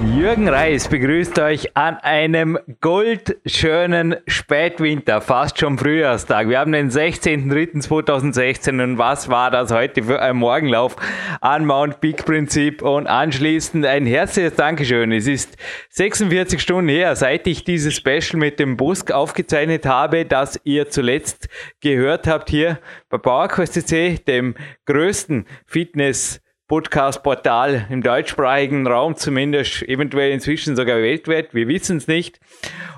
Jürgen 0.00 0.48
Reis 0.48 0.86
begrüßt 0.86 1.40
euch 1.40 1.76
an 1.76 1.96
einem 1.96 2.56
goldschönen 2.80 4.14
Spätwinter, 4.28 5.20
fast 5.20 5.58
schon 5.58 5.76
Frühjahrstag. 5.76 6.48
Wir 6.48 6.60
haben 6.60 6.70
den 6.70 6.88
16.03.2016 6.88 8.80
und 8.80 8.98
was 8.98 9.28
war 9.28 9.50
das 9.50 9.72
heute 9.72 10.04
für 10.04 10.22
ein 10.22 10.36
Morgenlauf 10.36 10.94
an 11.40 11.66
Mount 11.66 12.00
Peak 12.00 12.24
Prinzip 12.24 12.80
und 12.82 13.08
anschließend 13.08 13.84
ein 13.86 14.06
herzliches 14.06 14.54
Dankeschön. 14.54 15.10
Es 15.10 15.26
ist 15.26 15.56
46 15.90 16.62
Stunden 16.62 16.88
her, 16.88 17.16
seit 17.16 17.48
ich 17.48 17.64
dieses 17.64 17.96
Special 17.96 18.36
mit 18.38 18.60
dem 18.60 18.76
Busk 18.76 19.10
aufgezeichnet 19.10 19.84
habe, 19.84 20.24
das 20.24 20.60
ihr 20.62 20.90
zuletzt 20.90 21.48
gehört 21.80 22.28
habt 22.28 22.50
hier 22.50 22.78
bei 23.08 23.18
PowerQuest 23.18 23.90
dem 24.28 24.54
größten 24.86 25.44
Fitness 25.66 26.40
Podcast-Portal 26.68 27.86
im 27.88 28.02
deutschsprachigen 28.02 28.86
Raum, 28.86 29.16
zumindest 29.16 29.82
eventuell 29.88 30.32
inzwischen 30.32 30.76
sogar 30.76 30.98
weltweit. 30.98 31.54
Wir 31.54 31.66
wissen 31.66 31.96
es 31.96 32.06
nicht. 32.06 32.38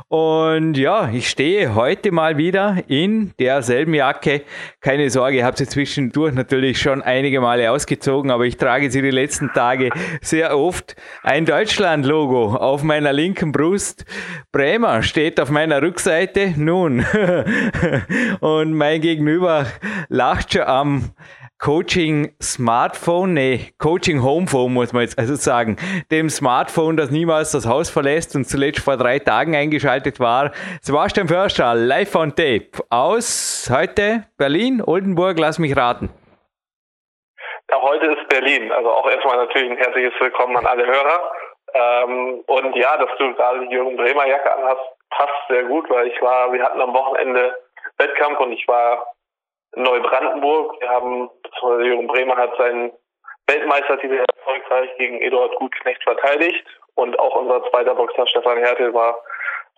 Und 0.09 0.77
ja, 0.77 1.09
ich 1.12 1.30
stehe 1.30 1.77
heute 1.77 2.10
mal 2.10 2.37
wieder 2.37 2.83
in 2.88 3.33
derselben 3.38 3.95
Jacke. 3.95 4.43
Keine 4.80 5.09
Sorge, 5.09 5.37
ich 5.37 5.45
habe 5.45 5.56
sie 5.56 5.69
zwischendurch 5.69 6.34
natürlich 6.34 6.80
schon 6.80 7.01
einige 7.01 7.41
Male 7.41 7.70
ausgezogen, 7.70 8.33
aber 8.33 8.45
ich 8.45 8.56
trage 8.56 8.91
sie 8.91 9.02
die 9.02 9.13
letzten 9.13 9.52
Tage 9.52 9.91
sehr 10.21 10.59
oft. 10.59 10.96
Ein 11.23 11.46
Deutschland-Logo 11.46 12.57
auf 12.57 12.82
meiner 12.82 13.13
linken 13.13 13.52
Brust. 13.52 14.04
Bremer 14.51 15.04
steht 15.04 15.38
auf 15.38 15.51
meiner 15.51 15.80
Rückseite. 15.80 16.54
Nun. 16.57 17.07
Und 18.41 18.73
mein 18.73 19.01
Gegenüber 19.01 19.66
lacht 20.09 20.54
schon 20.54 20.63
am 20.63 21.10
Coaching 21.63 22.35
Smartphone, 22.41 23.35
nee, 23.35 23.75
Coaching 23.79 24.23
Homephone 24.23 24.73
muss 24.73 24.95
man 24.95 25.03
jetzt 25.03 25.19
also 25.19 25.35
sagen, 25.35 25.77
dem 26.11 26.30
Smartphone, 26.30 26.97
das 26.97 27.11
niemals 27.11 27.53
das 27.53 27.69
Haus 27.69 27.91
verlässt 27.91 28.35
und 28.35 28.45
zuletzt 28.45 28.83
vor 28.83 28.97
drei 28.97 29.19
Tagen 29.19 29.55
eingeschaltet 29.55 30.21
war. 30.21 30.53
Sebastian 30.81 31.29
Förster, 31.29 31.75
live 31.75 32.15
on 32.15 32.31
tape 32.31 32.71
aus 32.88 33.69
heute 33.71 34.25
Berlin, 34.38 34.83
Oldenburg, 34.83 35.38
lass 35.38 35.59
mich 35.59 35.77
raten. 35.77 36.09
Ja, 37.71 37.83
heute 37.83 38.07
ist 38.07 38.27
Berlin, 38.31 38.73
also 38.73 38.91
auch 38.91 39.11
erstmal 39.11 39.37
natürlich 39.37 39.71
ein 39.71 39.77
herzliches 39.77 40.15
Willkommen 40.19 40.57
an 40.57 40.65
alle 40.65 40.87
Hörer. 40.87 41.33
Ähm, 41.75 42.43
und 42.47 42.75
ja, 42.75 42.97
dass 42.97 43.11
du 43.19 43.35
gerade 43.35 43.61
die 43.66 43.75
Jürgen 43.75 43.99
Bremer 43.99 44.27
Jacke 44.27 44.51
anhast, 44.51 44.81
passt 45.11 45.49
sehr 45.51 45.65
gut, 45.65 45.91
weil 45.91 46.07
ich 46.07 46.23
war, 46.23 46.51
wir 46.55 46.65
hatten 46.65 46.81
am 46.81 46.95
Wochenende 46.95 47.55
Wettkampf 47.99 48.41
und 48.41 48.53
ich 48.53 48.66
war 48.66 49.13
Neubrandenburg. 49.76 50.80
Wir 50.80 50.88
haben, 50.88 51.30
Jürgen 51.85 52.07
Bremer 52.07 52.37
hat 52.37 52.57
seinen 52.57 52.93
Weltmeistertitel 53.46 54.24
erfolgreich 54.37 54.90
gegen 54.99 55.21
Eduard 55.21 55.54
Gutknecht 55.57 56.02
verteidigt 56.02 56.65
und 56.95 57.18
auch 57.18 57.35
unser 57.35 57.68
zweiter 57.71 57.95
Boxer 57.95 58.26
Stefan 58.26 58.59
Hertel 58.59 58.93
war 58.95 59.16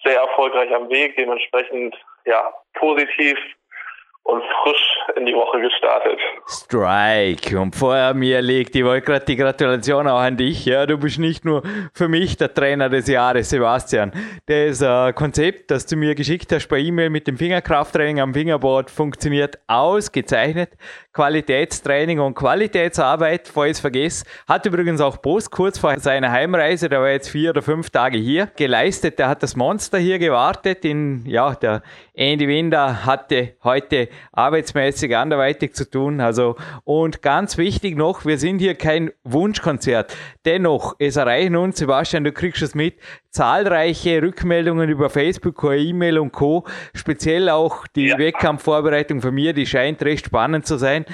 sehr 0.04 0.20
erfolgreich 0.20 0.74
am 0.74 0.88
Weg, 0.90 1.16
dementsprechend 1.16 1.96
ja 2.24 2.52
positiv 2.74 3.38
und 4.24 4.42
frisch 4.62 4.98
in 5.16 5.26
die 5.26 5.34
Woche 5.34 5.60
gestartet. 5.60 6.18
Strike. 6.46 7.58
Und 7.58 7.74
vorher 7.74 8.14
mir 8.14 8.40
liegt, 8.40 8.74
ich 8.74 8.84
wollte 8.84 9.06
gerade 9.06 9.24
die 9.24 9.36
Gratulation 9.36 10.06
auch 10.06 10.20
an 10.20 10.36
dich. 10.36 10.64
Ja, 10.64 10.86
du 10.86 10.96
bist 10.98 11.18
nicht 11.18 11.44
nur 11.44 11.62
für 11.92 12.08
mich 12.08 12.36
der 12.36 12.52
Trainer 12.52 12.88
des 12.88 13.08
Jahres, 13.08 13.50
Sebastian. 13.50 14.12
Das 14.46 14.80
äh, 14.80 15.12
Konzept, 15.12 15.70
das 15.70 15.86
du 15.86 15.96
mir 15.96 16.14
geschickt 16.14 16.52
hast 16.52 16.68
per 16.68 16.78
E-Mail 16.78 17.10
mit 17.10 17.26
dem 17.26 17.36
Fingerkrafttraining 17.36 18.20
am 18.20 18.32
Fingerboard, 18.32 18.90
funktioniert 18.90 19.58
ausgezeichnet. 19.66 20.70
Qualitätstraining 21.12 22.20
und 22.20 22.34
Qualitätsarbeit, 22.34 23.52
es 23.54 23.80
vergesse, 23.80 24.24
hat 24.48 24.64
übrigens 24.64 25.00
auch 25.00 25.20
Post 25.20 25.50
kurz 25.50 25.78
vor 25.78 25.98
seiner 25.98 26.32
Heimreise, 26.32 26.88
der 26.88 27.00
war 27.00 27.10
jetzt 27.10 27.28
vier 27.28 27.50
oder 27.50 27.60
fünf 27.60 27.90
Tage 27.90 28.16
hier, 28.16 28.46
geleistet. 28.56 29.18
Der 29.18 29.28
hat 29.28 29.42
das 29.42 29.54
Monster 29.54 29.98
hier 29.98 30.18
gewartet. 30.18 30.84
In, 30.84 31.24
ja, 31.26 31.54
der 31.54 31.82
Andy 32.14 32.48
Winder 32.48 33.04
hatte 33.04 33.56
heute 33.62 34.08
arbeitsmäßig 34.32 35.14
anderweitig 35.16 35.74
zu 35.74 35.88
tun. 35.90 36.20
Also, 36.20 36.56
und 36.84 37.20
ganz 37.20 37.58
wichtig 37.58 37.96
noch, 37.96 38.24
wir 38.24 38.38
sind 38.38 38.58
hier 38.58 38.74
kein 38.74 39.10
Wunschkonzert. 39.24 40.16
Dennoch, 40.46 40.96
es 40.98 41.16
erreichen 41.16 41.56
uns, 41.56 41.78
Sebastian, 41.78 42.24
du 42.24 42.32
kriegst 42.32 42.62
es 42.62 42.74
mit, 42.74 42.94
zahlreiche 43.32 44.22
Rückmeldungen 44.22 44.90
über 44.90 45.10
Facebook, 45.10 45.64
E-Mail 45.64 46.18
und 46.18 46.32
Co. 46.32 46.64
Speziell 46.94 47.48
auch 47.48 47.86
die 47.88 48.08
ja. 48.08 48.18
Wettkampfvorbereitung 48.18 49.22
von 49.22 49.34
mir, 49.34 49.54
die 49.54 49.66
scheint 49.66 50.02
recht 50.02 50.26
spannend 50.26 50.66
zu 50.66 50.76
sein. 50.76 51.06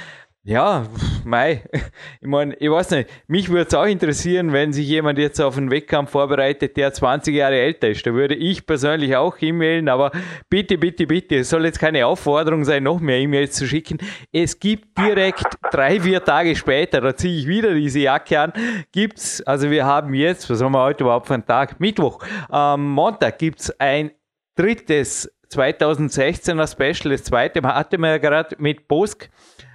Ja, 0.48 0.86
mei, 1.26 1.62
ich 2.22 2.26
meine, 2.26 2.54
ich 2.54 2.70
weiß 2.70 2.92
nicht, 2.92 3.10
mich 3.26 3.50
würde 3.50 3.69
es 3.69 3.75
auch 3.75 3.84
interessieren, 3.84 4.50
wenn 4.54 4.72
sich 4.72 4.88
jemand 4.88 5.19
jetzt 5.19 5.38
auf 5.42 5.59
einen 5.59 5.70
Wettkampf 5.70 6.12
vorbereitet, 6.12 6.75
der 6.78 6.91
20 6.91 7.34
Jahre 7.34 7.60
älter 7.60 7.91
ist. 7.91 8.06
Da 8.06 8.14
würde 8.14 8.34
ich 8.34 8.64
persönlich 8.64 9.14
auch 9.14 9.36
E-Mailen, 9.38 9.91
aber 9.91 10.10
bitte, 10.48 10.78
bitte, 10.78 11.06
bitte, 11.06 11.36
es 11.36 11.50
soll 11.50 11.66
jetzt 11.66 11.78
keine 11.78 12.06
Aufforderung 12.06 12.64
sein, 12.64 12.84
noch 12.84 12.98
mehr 12.98 13.19
E-Mails 13.19 13.56
zu 13.56 13.66
schicken. 13.66 13.98
Es 14.32 14.59
gibt 14.59 14.97
direkt 14.97 15.44
drei, 15.70 16.00
vier 16.00 16.25
Tage 16.25 16.56
später, 16.56 17.03
da 17.03 17.15
ziehe 17.15 17.41
ich 17.41 17.47
wieder 17.47 17.75
diese 17.75 17.98
Jacke 17.98 18.41
an, 18.41 18.54
gibt's, 18.91 19.42
also 19.42 19.70
wir 19.70 19.84
haben 19.84 20.15
jetzt, 20.15 20.48
was 20.48 20.62
haben 20.62 20.72
wir 20.72 20.82
heute 20.82 21.04
überhaupt 21.04 21.26
für 21.26 21.34
einen 21.34 21.44
Tag? 21.44 21.78
Mittwoch, 21.78 22.25
am 22.48 22.88
Montag 22.88 23.38
gibt's 23.38 23.70
ein 23.78 24.12
drittes 24.56 25.30
2016er 25.53 26.66
Special, 26.72 27.12
das 27.12 27.25
zweite 27.25 27.62
hatten 27.62 28.00
wir 28.00 28.09
ja 28.12 28.19
gerade 28.19 28.56
mit 28.59 28.88
Bosk 28.88 29.28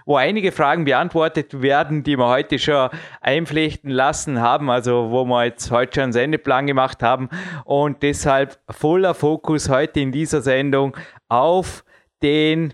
wo 0.05 0.15
einige 0.15 0.51
Fragen 0.51 0.85
beantwortet 0.85 1.61
werden, 1.61 2.03
die 2.03 2.17
wir 2.17 2.27
heute 2.27 2.59
schon 2.59 2.89
einflechten 3.21 3.89
lassen 3.89 4.41
haben, 4.41 4.69
also 4.69 5.11
wo 5.11 5.25
wir 5.25 5.45
jetzt 5.45 5.71
heute 5.71 5.95
schon 5.95 6.03
einen 6.03 6.13
Sendeplan 6.13 6.67
gemacht 6.67 7.03
haben 7.03 7.29
und 7.65 8.03
deshalb 8.03 8.59
voller 8.69 9.13
Fokus 9.13 9.69
heute 9.69 9.99
in 9.99 10.11
dieser 10.11 10.41
Sendung 10.41 10.95
auf 11.29 11.83
den 12.21 12.73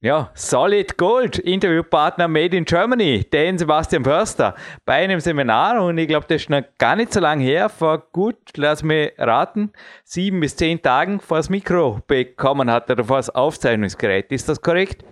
ja, 0.00 0.30
Solid 0.34 0.98
Gold 0.98 1.38
Interviewpartner 1.38 2.28
Made 2.28 2.56
in 2.56 2.64
Germany, 2.64 3.24
den 3.24 3.58
Sebastian 3.58 4.04
Förster, 4.04 4.54
bei 4.84 4.94
einem 4.94 5.20
Seminar 5.20 5.82
und 5.82 5.96
ich 5.98 6.06
glaube, 6.06 6.26
das 6.28 6.42
ist 6.42 6.50
noch 6.50 6.62
gar 6.78 6.96
nicht 6.96 7.12
so 7.12 7.20
lange 7.20 7.42
her, 7.42 7.68
vor 7.68 7.98
gut, 8.12 8.36
lass 8.56 8.82
mich 8.82 9.12
raten, 9.18 9.72
sieben 10.04 10.40
bis 10.40 10.54
zehn 10.54 10.80
Tagen 10.80 11.18
vor 11.18 11.38
das 11.38 11.50
Mikro 11.50 12.00
bekommen 12.06 12.70
hat 12.70 12.90
oder 12.90 13.04
vor 13.04 13.16
das 13.16 13.30
Aufzeichnungsgerät. 13.30 14.30
Ist 14.30 14.48
das 14.48 14.60
korrekt? 14.60 15.02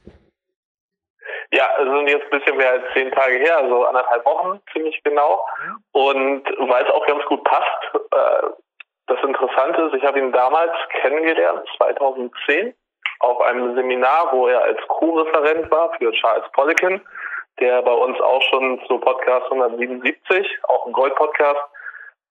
Ja, 1.54 1.70
es 1.78 1.84
sind 1.84 2.08
jetzt 2.08 2.24
ein 2.24 2.40
bisschen 2.40 2.56
mehr 2.56 2.70
als 2.72 2.82
zehn 2.94 3.12
Tage 3.12 3.36
her, 3.36 3.58
also 3.58 3.84
anderthalb 3.86 4.24
Wochen 4.26 4.60
ziemlich 4.72 5.00
genau. 5.04 5.46
Und 5.92 6.42
weil 6.58 6.84
es 6.84 6.90
auch 6.90 7.06
ganz 7.06 7.24
gut 7.26 7.44
passt, 7.44 7.94
äh, 7.94 8.48
das 9.06 9.22
Interessante 9.22 9.82
ist, 9.82 9.94
ich 9.94 10.04
habe 10.04 10.18
ihn 10.18 10.32
damals 10.32 10.72
kennengelernt, 11.00 11.64
2010, 11.76 12.74
auf 13.20 13.40
einem 13.42 13.76
Seminar, 13.76 14.32
wo 14.32 14.48
er 14.48 14.62
als 14.62 14.80
Co-Referent 14.88 15.70
war 15.70 15.92
für 15.92 16.10
Charles 16.10 16.50
Poliquin, 16.54 17.00
der 17.60 17.82
bei 17.82 17.92
uns 17.92 18.20
auch 18.20 18.42
schon 18.50 18.84
zu 18.88 18.98
Podcast 18.98 19.44
177, 19.44 20.58
auch 20.64 20.86
ein 20.86 20.92
Gold-Podcast, 20.92 21.60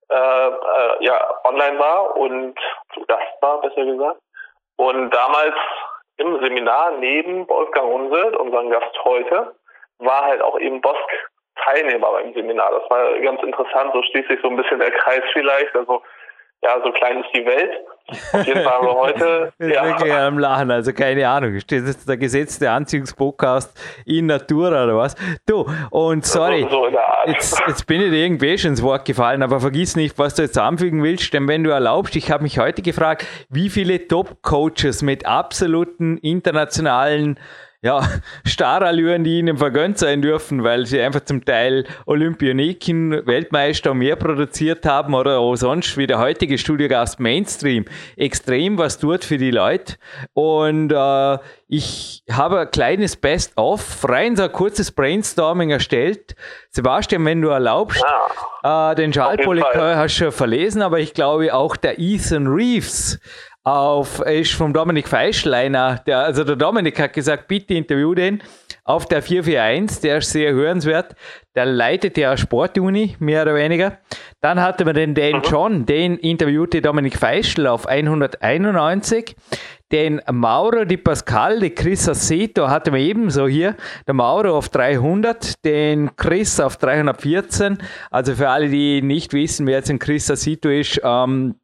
äh, 0.09 0.47
äh, 0.47 1.05
ja, 1.05 1.39
online 1.45 1.79
war 1.79 2.17
und 2.17 2.59
zu 2.93 3.05
Gast 3.05 3.41
war, 3.41 3.61
besser 3.61 3.85
gesagt. 3.85 4.19
Und 4.75 5.11
damals 5.11 5.55
im 6.17 6.39
Seminar 6.41 6.97
neben 6.99 7.47
Wolfgang 7.47 7.91
Unselt, 7.91 8.35
unserem 8.35 8.69
Gast 8.69 9.03
heute, 9.03 9.55
war 9.99 10.25
halt 10.25 10.41
auch 10.41 10.59
eben 10.59 10.81
Bosk 10.81 11.09
Teilnehmer 11.55 12.11
beim 12.11 12.33
Seminar. 12.33 12.71
Das 12.71 12.89
war 12.89 13.19
ganz 13.19 13.41
interessant, 13.43 13.91
so 13.93 14.01
schließt 14.01 14.29
sich 14.29 14.41
so 14.41 14.49
ein 14.49 14.55
bisschen 14.55 14.79
der 14.79 14.91
Kreis 14.91 15.23
vielleicht. 15.33 15.75
Also 15.75 16.01
ja, 16.63 16.81
so 16.83 16.91
klein 16.91 17.19
ist 17.19 17.29
die 17.33 17.45
Welt. 17.45 17.71
Auf 18.33 18.45
jeden 18.45 18.61
Fall 18.63 18.73
haben 18.73 18.87
wir 18.87 18.95
heute. 18.95 19.53
ja. 19.59 19.85
wirklich 19.85 20.13
am 20.13 20.37
Lachen, 20.37 20.71
also 20.71 20.93
keine 20.93 21.27
Ahnung. 21.27 21.59
Steht 21.59 21.85
jetzt 21.85 22.07
der 22.07 22.17
gesetzte 22.17 22.69
Anziehungspodcast 22.69 23.77
in 24.05 24.27
Natura 24.27 24.83
oder 24.83 24.97
was? 24.97 25.15
Du, 25.45 25.65
und 25.89 26.25
sorry, 26.25 26.67
so, 26.69 26.89
so 26.89 26.97
jetzt, 27.25 27.61
jetzt 27.67 27.87
bin 27.87 28.01
ich 28.01 28.11
dir 28.11 28.25
irgendwie 28.25 28.57
schon 28.57 28.71
ins 28.71 28.83
Wort 28.83 29.05
gefallen, 29.05 29.41
aber 29.41 29.59
vergiss 29.59 29.95
nicht, 29.95 30.17
was 30.17 30.35
du 30.35 30.43
jetzt 30.43 30.57
anfügen 30.57 31.03
willst, 31.03 31.33
denn 31.33 31.47
wenn 31.47 31.63
du 31.63 31.69
erlaubst, 31.69 32.15
ich 32.15 32.31
habe 32.31 32.43
mich 32.43 32.59
heute 32.59 32.81
gefragt, 32.81 33.25
wie 33.49 33.69
viele 33.69 34.07
Top-Coaches 34.07 35.01
mit 35.01 35.25
absoluten 35.25 36.17
internationalen 36.17 37.39
ja, 37.83 38.01
Starallüren, 38.45 39.23
die 39.23 39.39
ihnen 39.39 39.57
vergönnt 39.57 39.97
sein 39.97 40.21
dürfen, 40.21 40.63
weil 40.63 40.85
sie 40.85 41.01
einfach 41.01 41.25
zum 41.25 41.43
Teil 41.43 41.85
Olympioniken, 42.05 43.27
Weltmeister 43.27 43.93
mehr 43.93 44.15
produziert 44.15 44.85
haben 44.85 45.13
oder 45.13 45.39
auch 45.39 45.55
sonst 45.55 45.97
wie 45.97 46.07
der 46.07 46.17
heutige 46.17 46.57
Studiogast 46.57 47.19
Mainstream 47.19 47.85
extrem 48.15 48.77
was 48.77 48.99
tut 48.99 49.25
für 49.25 49.37
die 49.37 49.51
Leute. 49.51 49.95
Und 50.33 50.93
äh, 50.93 51.37
ich 51.67 52.23
habe 52.31 52.61
ein 52.61 52.71
kleines 52.71 53.17
Best-of, 53.17 54.07
rein 54.07 54.37
so 54.37 54.43
ein 54.43 54.51
kurzes 54.51 54.91
Brainstorming 54.91 55.71
erstellt. 55.71 56.35
Sebastian, 56.69 57.25
wenn 57.25 57.41
du 57.41 57.49
erlaubst, 57.49 58.01
ja, 58.63 58.91
äh, 58.91 58.95
den 58.95 59.11
Charles 59.11 59.43
Polycoe 59.43 59.97
hast 59.97 60.15
du 60.19 60.25
schon 60.25 60.31
verlesen, 60.31 60.81
aber 60.81 60.99
ich 60.99 61.13
glaube 61.13 61.53
auch 61.53 61.75
der 61.75 61.99
Ethan 61.99 62.47
Reeves 62.47 63.19
auf, 63.63 64.19
ist 64.19 64.53
vom 64.53 64.73
Dominik 64.73 65.07
Feischleiner, 65.07 66.01
der, 66.05 66.19
also 66.19 66.43
der 66.43 66.57
Dominik 66.57 66.99
hat 66.99 67.13
gesagt, 67.13 67.47
bitte 67.47 67.73
interview 67.73 68.13
den 68.13 68.41
auf 68.85 69.05
der 69.05 69.21
441, 69.21 70.01
der 70.01 70.17
ist 70.17 70.31
sehr 70.31 70.51
hörenswert. 70.51 71.15
Der 71.55 71.65
leitet 71.65 72.17
ja 72.17 72.35
Sportuni, 72.35 73.15
mehr 73.19 73.43
oder 73.43 73.55
weniger. 73.55 73.99
Dann 74.41 74.59
hatten 74.59 74.85
wir 74.85 74.93
den 74.93 75.13
Dan 75.13 75.37
mhm. 75.37 75.41
John, 75.49 75.85
den 75.85 76.17
interviewte 76.17 76.81
Dominik 76.81 77.17
Feischl 77.17 77.67
auf 77.67 77.87
191. 77.87 79.37
Den 79.93 80.21
Mauro 80.29 80.83
Di 80.83 80.97
Pascal, 80.97 81.59
die 81.59 81.69
Chris 81.69 82.09
Aceto 82.09 82.67
hatten 82.67 82.93
wir 82.93 82.99
ebenso 82.99 83.47
hier. 83.47 83.77
Der 84.07 84.15
Mauro 84.15 84.57
auf 84.57 84.67
300, 84.69 85.63
den 85.63 86.13
Chris 86.17 86.59
auf 86.59 86.75
314. 86.77 87.77
Also 88.11 88.35
für 88.35 88.49
alle, 88.49 88.67
die 88.67 89.01
nicht 89.01 89.31
wissen, 89.31 89.65
wer 89.67 89.77
jetzt 89.77 89.91
ein 89.91 89.99
Chris 89.99 90.29
Aceto 90.29 90.67
ist, 90.67 90.99
ähm, 91.03 91.55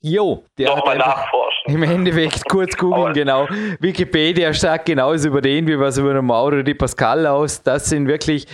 Jo, 0.00 0.44
der 0.56 0.68
Nochmal 0.68 0.96
nachforschen. 0.96 1.74
Im 1.74 1.82
Endeffekt 1.82 2.48
kurz 2.48 2.76
googeln, 2.76 3.14
genau. 3.14 3.48
Wikipedia 3.80 4.52
sagt 4.52 4.86
genauso 4.86 5.28
über 5.28 5.40
den, 5.40 5.66
wie 5.66 5.78
was 5.78 5.98
über 5.98 6.14
den 6.14 6.24
Mauro 6.24 6.62
Di 6.62 6.74
Pascal 6.74 7.26
aus. 7.26 7.62
Das 7.62 7.86
sind 7.86 8.06
wirklich 8.06 8.46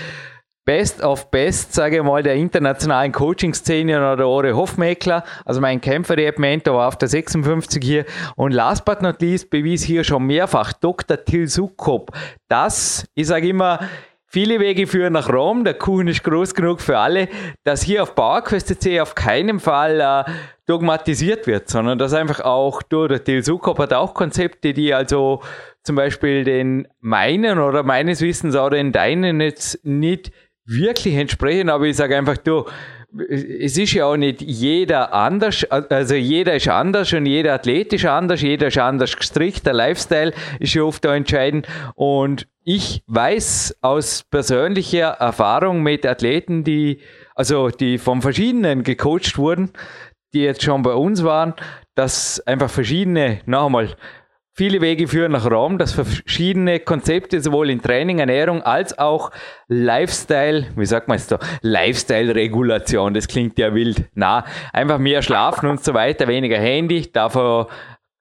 Best 0.64 1.05
of 1.05 1.31
Best, 1.31 1.75
sage 1.75 1.99
ich 1.99 2.02
mal, 2.02 2.23
der 2.23 2.37
internationalen 2.37 3.12
Coaching-Szene 3.12 4.14
oder 4.14 4.26
Ore 4.26 4.56
Hofmeckler, 4.56 5.23
also 5.44 5.61
mein 5.61 5.82
Kämpfer, 5.82 6.17
der 6.17 6.32
Mentor 6.38 6.87
auf 6.87 6.96
der 6.96 7.08
56 7.08 7.85
hier. 7.85 8.06
Und 8.37 8.52
last 8.52 8.87
but 8.87 9.02
not 9.02 9.20
least 9.20 9.50
bewies 9.50 9.82
hier 9.82 10.02
schon 10.05 10.25
mehrfach 10.25 10.73
Dr. 10.73 11.23
Til 11.23 11.47
Sukop. 11.49 12.11
Das, 12.49 13.06
ich 13.14 13.26
sage 13.26 13.49
immer, 13.49 13.81
Viele 14.35 14.58
Wege 14.58 14.88
führen 14.88 15.12
nach 15.12 15.32
Rom, 15.32 15.62
der 15.62 15.75
Kuchen 15.75 16.08
ist 16.08 16.25
groß 16.25 16.56
genug 16.56 16.81
für 16.81 16.99
alle, 16.99 17.29
dass 17.62 17.82
hier 17.82 18.02
auf 18.02 18.17
PowerQuest.c 18.17 19.00
auf 19.00 19.14
keinen 19.14 19.61
Fall 19.61 20.00
äh, 20.00 20.32
dogmatisiert 20.66 21.46
wird, 21.46 21.69
sondern 21.69 21.99
dass 21.99 22.14
einfach 22.14 22.40
auch 22.40 22.82
du, 22.82 23.06
der 23.06 23.22
Til 23.22 23.44
Sukop 23.44 23.78
hat 23.78 23.93
auch 23.93 24.14
Konzepte, 24.14 24.72
die 24.72 24.94
also 24.94 25.43
zum 25.82 25.96
Beispiel 25.96 26.44
den 26.44 26.88
meinen 27.00 27.58
oder 27.58 27.82
meines 27.82 28.22
Wissens 28.22 28.56
oder 28.56 28.78
in 28.78 28.93
deinen 28.93 29.40
jetzt 29.40 29.84
nicht 29.84 30.32
wirklich 30.64 31.14
entsprechen, 31.16 31.69
aber 31.69 31.84
ich 31.84 31.96
sage 31.96 32.16
einfach, 32.16 32.38
du, 32.38 32.64
es 33.28 33.76
ist 33.76 33.93
ja 33.93 34.06
auch 34.06 34.16
nicht 34.16 34.43
jeder 34.43 35.12
anders, 35.12 35.64
also 35.70 36.14
jeder 36.14 36.55
ist 36.56 36.69
anders 36.69 37.12
und 37.12 37.26
jeder 37.26 37.55
Athlet 37.55 37.93
ist 37.93 38.06
anders, 38.06 38.40
jeder 38.40 38.69
ist 38.69 38.78
anders 38.78 39.16
gestrickt, 39.16 39.66
der 39.66 39.75
Lifestyle 39.75 40.32
ist 40.58 40.75
ja 40.75 40.82
oft 40.82 41.06
auch 41.06 41.12
entscheidend 41.12 41.69
und 41.94 42.49
ich 42.64 43.02
weiß 43.06 43.76
aus 43.82 44.25
persönlicher 44.25 45.08
Erfahrung 45.08 45.82
mit 45.82 46.06
Athleten, 46.06 46.64
die, 46.64 47.00
also 47.34 47.69
die 47.69 47.99
von 47.99 48.22
verschiedenen 48.22 48.82
gecoacht 48.82 49.37
wurden, 49.37 49.70
die 50.34 50.42
jetzt 50.42 50.62
schon 50.62 50.82
bei 50.82 50.92
uns 50.92 51.25
waren, 51.25 51.54
dass 51.94 52.40
einfach 52.46 52.70
verschiedene, 52.70 53.40
noch 53.46 53.66
einmal, 53.66 53.96
Viele 54.56 54.81
Wege 54.81 55.08
führen 55.08 55.32
nach 55.32 55.50
Rom, 55.50 55.78
dass 55.78 55.94
verschiedene 55.94 56.78
Konzepte 56.78 57.40
sowohl 57.40 57.70
in 57.70 57.82
Training, 57.82 58.20
Ernährung 58.20 58.62
als 58.62 58.96
auch 58.96 59.32
Lifestyle, 59.66 60.69
wie 60.76 60.86
sagt 60.86 61.08
man 61.08 61.16
es 61.16 61.26
da, 61.26 61.40
Lifestyle-Regulation, 61.62 63.14
das 63.14 63.26
klingt 63.26 63.58
ja 63.58 63.75
wild. 63.75 64.04
Na, 64.14 64.44
einfach 64.72 64.98
mehr 64.98 65.22
schlafen 65.22 65.69
und 65.69 65.82
so 65.82 65.92
weiter, 65.92 66.28
weniger 66.28 66.56
Handy, 66.56 67.10
dafür 67.12 67.66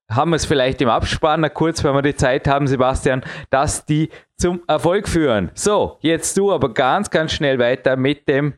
haben 0.09 0.31
wir 0.31 0.38
es 0.38 0.45
vielleicht 0.45 0.81
im 0.81 0.89
Abspann, 0.89 1.48
kurz, 1.54 1.83
wenn 1.83 1.94
wir 1.94 2.01
die 2.01 2.16
Zeit 2.16 2.48
haben, 2.48 2.66
Sebastian, 2.66 3.24
dass 3.51 3.86
die 3.86 4.09
zum 4.36 4.63
Erfolg 4.68 5.07
führen. 5.07 5.51
So, 5.54 6.00
jetzt 6.01 6.36
du 6.36 6.51
aber 6.51 6.74
ganz, 6.74 7.12
ganz 7.12 7.33
schnell 7.33 7.59
weiter 7.59 7.95
mit 7.95 8.27
dem, 8.27 8.56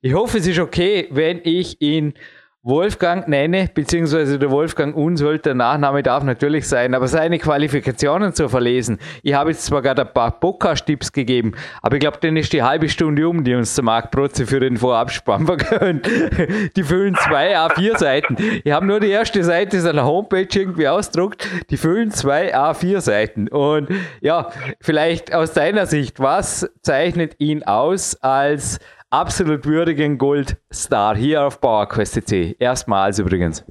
ich 0.00 0.14
hoffe, 0.14 0.38
es 0.38 0.46
ist 0.46 0.58
okay, 0.58 1.06
wenn 1.10 1.42
ich 1.44 1.82
ihn 1.82 2.14
Wolfgang 2.62 3.26
nenne, 3.26 3.70
beziehungsweise 3.72 4.38
der 4.38 4.50
Wolfgang 4.50 4.94
Unsold, 4.94 5.46
der 5.46 5.54
Nachname 5.54 6.02
darf 6.02 6.24
natürlich 6.24 6.68
sein, 6.68 6.94
aber 6.94 7.08
seine 7.08 7.38
Qualifikationen 7.38 8.34
zu 8.34 8.50
verlesen. 8.50 8.98
Ich 9.22 9.32
habe 9.32 9.52
jetzt 9.52 9.64
zwar 9.64 9.80
gerade 9.80 10.02
ein 10.02 10.12
paar 10.12 10.38
Podcast-Tipps 10.38 11.10
gegeben, 11.10 11.52
aber 11.80 11.96
ich 11.96 12.00
glaube, 12.00 12.18
dann 12.20 12.36
ist 12.36 12.52
die 12.52 12.62
halbe 12.62 12.90
Stunde 12.90 13.26
um, 13.26 13.44
die 13.44 13.54
uns 13.54 13.74
der 13.76 13.84
Marc 13.84 14.10
Protze 14.10 14.46
für 14.46 14.60
den 14.60 14.76
Vorabspann 14.76 15.46
vergönnt. 15.46 16.06
Die 16.76 16.82
füllen 16.82 17.14
zwei 17.14 17.56
A4-Seiten. 17.56 18.36
Ich 18.62 18.72
habe 18.72 18.86
nur 18.86 19.00
die 19.00 19.08
erste 19.08 19.42
Seite 19.42 19.80
seiner 19.80 20.04
Homepage 20.04 20.48
irgendwie 20.52 20.88
ausdruckt. 20.88 21.46
Die 21.70 21.76
füllen 21.76 22.10
zwei 22.10 22.54
A4-Seiten. 22.54 23.48
Und 23.48 23.88
ja, 24.20 24.50
vielleicht 24.80 25.34
aus 25.34 25.52
deiner 25.52 25.86
Sicht, 25.86 26.20
was 26.20 26.70
zeichnet 26.82 27.36
ihn 27.38 27.62
aus 27.62 28.16
als 28.16 28.80
absolut 29.10 29.66
würdigen 29.66 30.18
Goldstar 30.18 31.14
hier 31.16 31.42
auf 31.42 31.60
PowerQuest.c. 31.60 32.56
Erstmals 32.58 33.18
übrigens. 33.18 33.64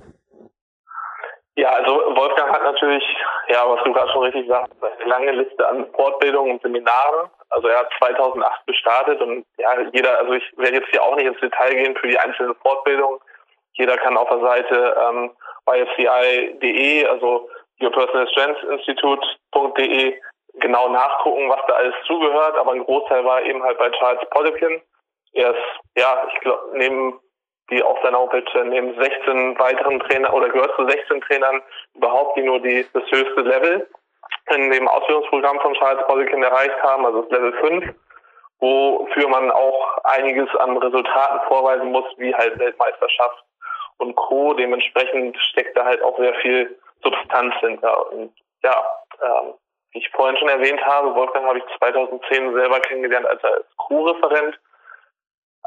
Ja, 1.55 1.69
also 1.71 1.91
Wolfgang 2.15 2.51
hat 2.51 2.63
natürlich, 2.63 3.03
ja, 3.49 3.67
was 3.67 3.83
du 3.83 3.91
gerade 3.91 4.09
schon 4.11 4.23
richtig 4.23 4.47
sagst, 4.47 4.71
eine 4.81 5.09
lange 5.09 5.31
Liste 5.31 5.67
an 5.67 5.87
Fortbildungen 5.93 6.53
und 6.53 6.61
Seminaren. 6.61 7.29
Also 7.49 7.67
er 7.67 7.79
hat 7.79 7.89
2008 7.99 8.67
gestartet 8.67 9.21
und 9.21 9.45
ja, 9.57 9.69
jeder, 9.91 10.19
also 10.19 10.33
ich 10.33 10.43
werde 10.57 10.77
jetzt 10.77 10.89
hier 10.89 11.03
auch 11.03 11.15
nicht 11.15 11.25
ins 11.25 11.39
Detail 11.39 11.73
gehen 11.73 11.97
für 11.97 12.07
die 12.07 12.17
einzelnen 12.17 12.55
Fortbildungen. 12.55 13.19
Jeder 13.73 13.97
kann 13.97 14.17
auf 14.17 14.29
der 14.29 14.39
Seite 14.39 14.95
ähm, 15.09 15.31
yfci.de, 15.65 17.05
also 17.07 17.49
Your 17.81 17.91
Personal 17.91 18.27
Strength 18.29 18.63
Institute.de 18.63 20.19
genau 20.55 20.89
nachgucken, 20.89 21.49
was 21.49 21.61
da 21.67 21.73
alles 21.73 21.95
zugehört. 22.05 22.57
Aber 22.57 22.71
ein 22.73 22.83
Großteil 22.83 23.23
war 23.25 23.41
eben 23.41 23.63
halt 23.63 23.77
bei 23.77 23.89
Charles 23.91 24.21
Poliquin. 24.29 24.81
Er 25.33 25.51
ist, 25.51 25.79
ja, 25.95 26.27
ich 26.33 26.39
glaube, 26.41 26.71
neben 26.73 27.19
die 27.69 27.83
auf 27.83 27.99
seiner 28.03 28.17
Homepage 28.17 28.63
neben 28.65 28.99
16 28.99 29.59
weiteren 29.59 29.99
Trainer 30.01 30.33
oder 30.33 30.49
gehört 30.49 30.75
zu 30.75 30.87
16 30.87 31.21
Trainern 31.21 31.61
überhaupt, 31.93 32.35
die 32.37 32.41
nur 32.41 32.59
die, 32.59 32.85
das 32.93 33.03
höchste 33.11 33.41
Level 33.41 33.87
in 34.55 34.71
dem 34.71 34.87
Ausbildungsprogramm 34.87 35.59
von 35.59 35.73
Charles 35.75 36.05
Poliquin 36.07 36.43
erreicht 36.43 36.81
haben, 36.81 37.05
also 37.05 37.21
das 37.21 37.31
Level 37.31 37.53
5, 37.53 37.95
wofür 38.59 39.27
man 39.29 39.51
auch 39.51 39.97
einiges 40.03 40.53
an 40.55 40.77
Resultaten 40.77 41.39
vorweisen 41.47 41.91
muss, 41.91 42.05
wie 42.17 42.33
halt 42.33 42.57
Weltmeisterschaft 42.59 43.43
und 43.97 44.15
Co. 44.15 44.53
Dementsprechend 44.53 45.37
steckt 45.37 45.77
da 45.77 45.85
halt 45.85 46.01
auch 46.01 46.17
sehr 46.17 46.33
viel 46.35 46.77
Substanz 47.03 47.53
hinter. 47.59 48.11
Und 48.11 48.33
ja, 48.63 48.83
ähm, 49.21 49.53
wie 49.91 49.99
ich 49.99 50.09
vorhin 50.09 50.37
schon 50.37 50.49
erwähnt 50.49 50.83
habe, 50.85 51.15
Wolfgang 51.15 51.45
habe 51.45 51.59
ich 51.59 51.77
2010 51.77 52.53
selber 52.53 52.79
kennengelernt, 52.81 53.27
als 53.27 53.43
er 53.43 53.53
als 53.53 53.65
Co-Referent 53.77 54.59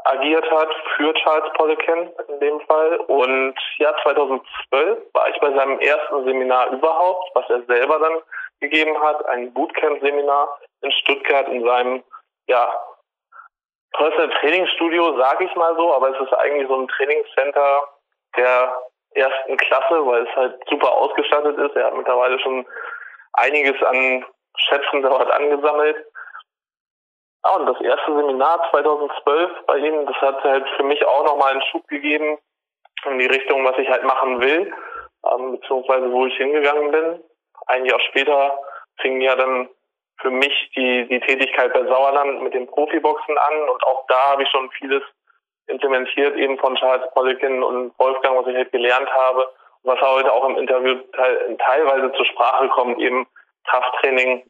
agiert 0.05 0.49
hat 0.51 0.69
für 0.95 1.13
Charles 1.13 1.51
Poliquin 1.53 2.11
in 2.27 2.39
dem 2.39 2.59
Fall. 2.61 2.97
Und 3.07 3.55
ja, 3.77 3.95
2012 4.03 4.99
war 5.13 5.29
ich 5.29 5.39
bei 5.39 5.51
seinem 5.53 5.79
ersten 5.79 6.25
Seminar 6.25 6.71
überhaupt, 6.71 7.29
was 7.35 7.49
er 7.49 7.63
selber 7.63 7.99
dann 7.99 8.19
gegeben 8.59 8.99
hat, 9.01 9.25
ein 9.27 9.53
Bootcamp-Seminar 9.53 10.59
in 10.81 10.91
Stuttgart 10.91 11.47
in 11.47 11.63
seinem, 11.65 12.03
ja, 12.47 12.73
Personal 13.93 14.29
Trainingsstudio, 14.39 15.17
sage 15.17 15.45
ich 15.45 15.55
mal 15.55 15.75
so, 15.75 15.93
aber 15.93 16.09
es 16.09 16.19
ist 16.19 16.33
eigentlich 16.33 16.67
so 16.67 16.75
ein 16.77 16.87
Trainingscenter 16.87 17.83
der 18.35 18.75
ersten 19.13 19.57
Klasse, 19.57 20.05
weil 20.05 20.25
es 20.25 20.35
halt 20.35 20.59
super 20.67 20.91
ausgestattet 20.91 21.57
ist. 21.59 21.75
Er 21.75 21.85
hat 21.85 21.95
mittlerweile 21.95 22.39
schon 22.39 22.65
einiges 23.33 23.81
an 23.83 24.25
Schätzen 24.57 25.01
dort 25.03 25.31
angesammelt. 25.31 25.97
Ja, 27.45 27.55
und 27.55 27.65
das 27.65 27.79
erste 27.81 28.15
Seminar 28.15 28.69
2012 28.71 29.51
bei 29.67 29.77
Ihnen, 29.77 30.05
das 30.05 30.15
hat 30.17 30.43
halt 30.43 30.67
für 30.77 30.83
mich 30.83 31.05
auch 31.05 31.25
nochmal 31.25 31.51
einen 31.51 31.61
Schub 31.63 31.87
gegeben 31.87 32.37
in 33.05 33.19
die 33.19 33.25
Richtung, 33.25 33.65
was 33.65 33.77
ich 33.77 33.89
halt 33.89 34.03
machen 34.03 34.39
will, 34.39 34.73
ähm, 35.29 35.59
beziehungsweise 35.59 36.11
wo 36.11 36.25
ich 36.25 36.35
hingegangen 36.37 36.91
bin. 36.91 37.23
Ein 37.67 37.85
Jahr 37.85 37.99
später 37.99 38.57
fing 39.01 39.19
ja 39.19 39.35
dann 39.35 39.69
für 40.21 40.29
mich 40.29 40.71
die, 40.75 41.07
die 41.09 41.19
Tätigkeit 41.19 41.73
bei 41.73 41.83
Sauerland 41.85 42.43
mit 42.43 42.53
den 42.53 42.67
Profiboxen 42.67 43.37
an 43.37 43.69
und 43.69 43.83
auch 43.83 44.05
da 44.07 44.31
habe 44.31 44.43
ich 44.43 44.49
schon 44.49 44.69
vieles 44.71 45.03
implementiert, 45.67 46.35
eben 46.37 46.57
von 46.59 46.75
Charles 46.75 47.09
Poliquin 47.13 47.61
und 47.61 47.93
Wolfgang, 47.99 48.37
was 48.37 48.47
ich 48.47 48.55
halt 48.55 48.71
gelernt 48.71 49.09
habe 49.11 49.49
was 49.83 49.99
heute 49.99 50.31
auch 50.31 50.47
im 50.47 50.57
Interview 50.57 50.95
te 50.95 51.57
teilweise 51.59 52.11
zur 52.13 52.25
Sprache 52.25 52.67
kommt, 52.69 52.99
eben 52.99 53.27
Krafttraining 53.65 54.43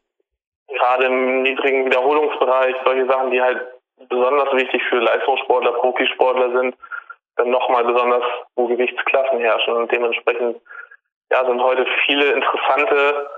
gerade 0.68 1.06
im 1.06 1.42
niedrigen 1.42 1.84
Wiederholungsbereich, 1.84 2.74
solche 2.84 3.06
Sachen, 3.06 3.30
die 3.30 3.40
halt 3.40 3.60
besonders 4.08 4.52
wichtig 4.54 4.82
für 4.88 4.98
Leistungssportler, 4.98 5.72
Profisportler 5.72 6.58
sind, 6.58 6.76
dann 7.36 7.50
nochmal 7.50 7.84
besonders, 7.84 8.24
wo 8.56 8.66
Gewichtsklassen 8.66 9.40
herrschen. 9.40 9.74
Und 9.74 9.92
dementsprechend 9.92 10.60
ja, 11.30 11.44
sind 11.44 11.62
heute 11.62 11.86
viele 12.06 12.32
interessante 12.32 13.28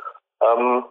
ähm, 0.42 0.84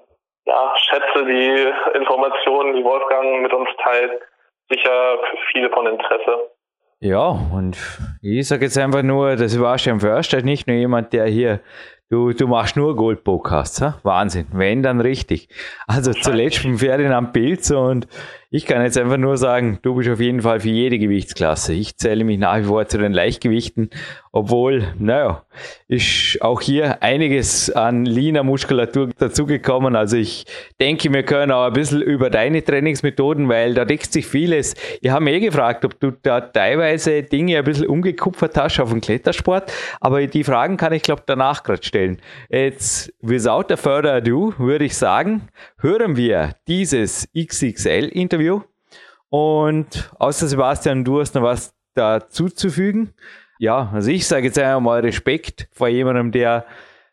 ja, 0.46 0.74
schätze 0.77 1.25
die 1.25 1.98
Informationen, 1.98 2.75
die 2.75 2.84
Wolfgang 2.84 3.42
mit 3.42 3.54
uns 3.54 3.70
teilt, 3.84 4.22
sicher 4.70 5.18
für 5.30 5.38
viele 5.51 5.70
von 5.70 5.88
Interesse. 5.88 6.51
Ja, 7.00 7.36
und 7.54 7.77
ich 8.22 8.48
sage 8.48 8.65
jetzt 8.65 8.77
einfach 8.77 9.04
nur, 9.04 9.36
das 9.36 9.60
war 9.60 9.77
schon 9.77 10.00
Förster, 10.00 10.42
nicht 10.42 10.68
nur 10.68 10.77
jemand, 10.77 11.13
der 11.13 11.25
hier 11.25 11.60
Du, 12.07 12.33
du 12.33 12.47
machst 12.47 12.75
nur 12.75 12.95
Gold-Podcasts, 12.95 13.81
Wahnsinn. 14.03 14.45
Wenn, 14.51 14.83
dann 14.83 15.01
richtig. 15.01 15.50
Also 15.88 16.13
zuletzt 16.13 16.63
mit 16.63 16.79
Ferdinand 16.79 17.33
Pilz 17.33 17.71
und 17.71 18.07
ich 18.51 18.65
kann 18.65 18.83
jetzt 18.83 18.97
einfach 18.97 19.17
nur 19.17 19.37
sagen, 19.37 19.79
du 19.81 19.95
bist 19.95 20.09
auf 20.09 20.19
jeden 20.19 20.41
Fall 20.41 20.59
für 20.59 20.69
jede 20.69 20.99
Gewichtsklasse. 20.99 21.73
Ich 21.73 21.97
zähle 21.97 22.23
mich 22.23 22.37
nach 22.37 22.59
wie 22.59 22.63
vor 22.63 22.87
zu 22.87 22.97
den 22.97 23.11
Leichtgewichten, 23.11 23.89
obwohl, 24.31 24.93
naja, 24.99 25.43
ist 25.87 26.41
auch 26.41 26.61
hier 26.61 27.01
einiges 27.01 27.69
an 27.71 28.05
leaner 28.05 28.43
Muskulatur 28.43 29.09
dazugekommen. 29.17 29.95
Also 29.95 30.17
ich 30.17 30.45
denke, 30.79 31.11
wir 31.11 31.23
können 31.23 31.51
auch 31.51 31.65
ein 31.65 31.73
bisschen 31.73 32.01
über 32.01 32.29
deine 32.29 32.63
Trainingsmethoden, 32.63 33.49
weil 33.49 33.73
da 33.73 33.85
deckt 33.85 34.13
sich 34.13 34.25
vieles. 34.25 34.75
Ich 35.01 35.09
habe 35.09 35.23
mir 35.23 35.33
eh 35.33 35.39
gefragt, 35.39 35.83
ob 35.85 35.99
du 35.99 36.11
da 36.11 36.41
teilweise 36.41 37.23
Dinge 37.23 37.57
ein 37.57 37.63
bisschen 37.63 37.87
umgekupfert 37.87 38.57
hast 38.57 38.79
auf 38.79 38.91
den 38.91 39.01
Klettersport, 39.01 39.71
aber 39.99 40.27
die 40.27 40.43
Fragen 40.43 40.77
kann 40.77 40.93
ich 40.93 41.01
glaube 41.01 41.23
danach 41.25 41.63
gerade 41.63 41.83
stellen. 41.83 42.19
Jetzt, 42.49 43.13
without 43.21 43.75
further 43.75 44.13
ado, 44.13 44.53
würde 44.57 44.85
ich 44.85 44.95
sagen, 44.95 45.47
hören 45.79 46.15
wir 46.15 46.51
dieses 46.67 47.27
XXL-Interview 47.37 48.35
Interview. 48.36 48.62
Und 49.30 50.12
außer 50.20 50.48
Sebastian, 50.48 51.06
du 51.06 51.22
hast 51.22 51.36
noch 51.36 51.44
was 51.44 51.74
dazuzufügen. 51.94 53.13
Ja, 53.60 53.89
also 53.94 54.12
ich 54.12 54.27
sage 54.27 54.48
jetzt 54.48 54.60
einmal 54.60 54.82
mal 54.82 55.00
Respekt 55.00 55.70
vor 55.72 55.88
jemandem, 55.88 56.34
der 56.34 56.65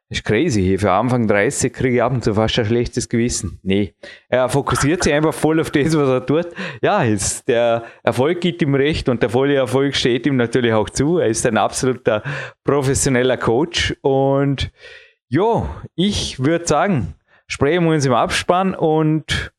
ist 0.08 0.24
crazy 0.24 0.62
hier. 0.62 0.80
Für 0.80 0.90
Anfang 0.90 1.28
30 1.28 1.72
kriege 1.72 1.96
ich 1.96 2.02
ab 2.02 2.12
und 2.12 2.24
zu 2.24 2.34
fast 2.34 2.58
ein 2.58 2.64
schlechtes 2.64 3.08
Gewissen. 3.08 3.60
Nee. 3.62 3.94
Er 4.28 4.48
fokussiert 4.48 5.04
sich 5.04 5.12
einfach 5.12 5.32
voll 5.32 5.60
auf 5.60 5.70
das, 5.70 5.96
was 5.96 6.08
er 6.08 6.26
tut. 6.26 6.48
Ja, 6.82 7.04
ist, 7.04 7.46
der 7.46 7.84
Erfolg 8.02 8.40
gibt 8.40 8.60
ihm 8.62 8.74
recht 8.74 9.08
und 9.08 9.22
der 9.22 9.30
volle 9.30 9.54
Erfolg 9.54 9.94
steht 9.94 10.26
ihm 10.26 10.36
natürlich 10.36 10.72
auch 10.72 10.90
zu. 10.90 11.18
Er 11.18 11.28
ist 11.28 11.46
ein 11.46 11.56
absoluter 11.56 12.24
professioneller 12.64 13.36
Coach. 13.36 13.96
Und 14.02 14.72
ja, 15.28 15.70
ich 15.94 16.42
würde 16.42 16.66
sagen, 16.66 17.14
sprechen 17.46 17.84
wir 17.84 17.92
uns 17.92 18.04
im 18.04 18.14
Abspann 18.14 18.74
und 18.74 19.51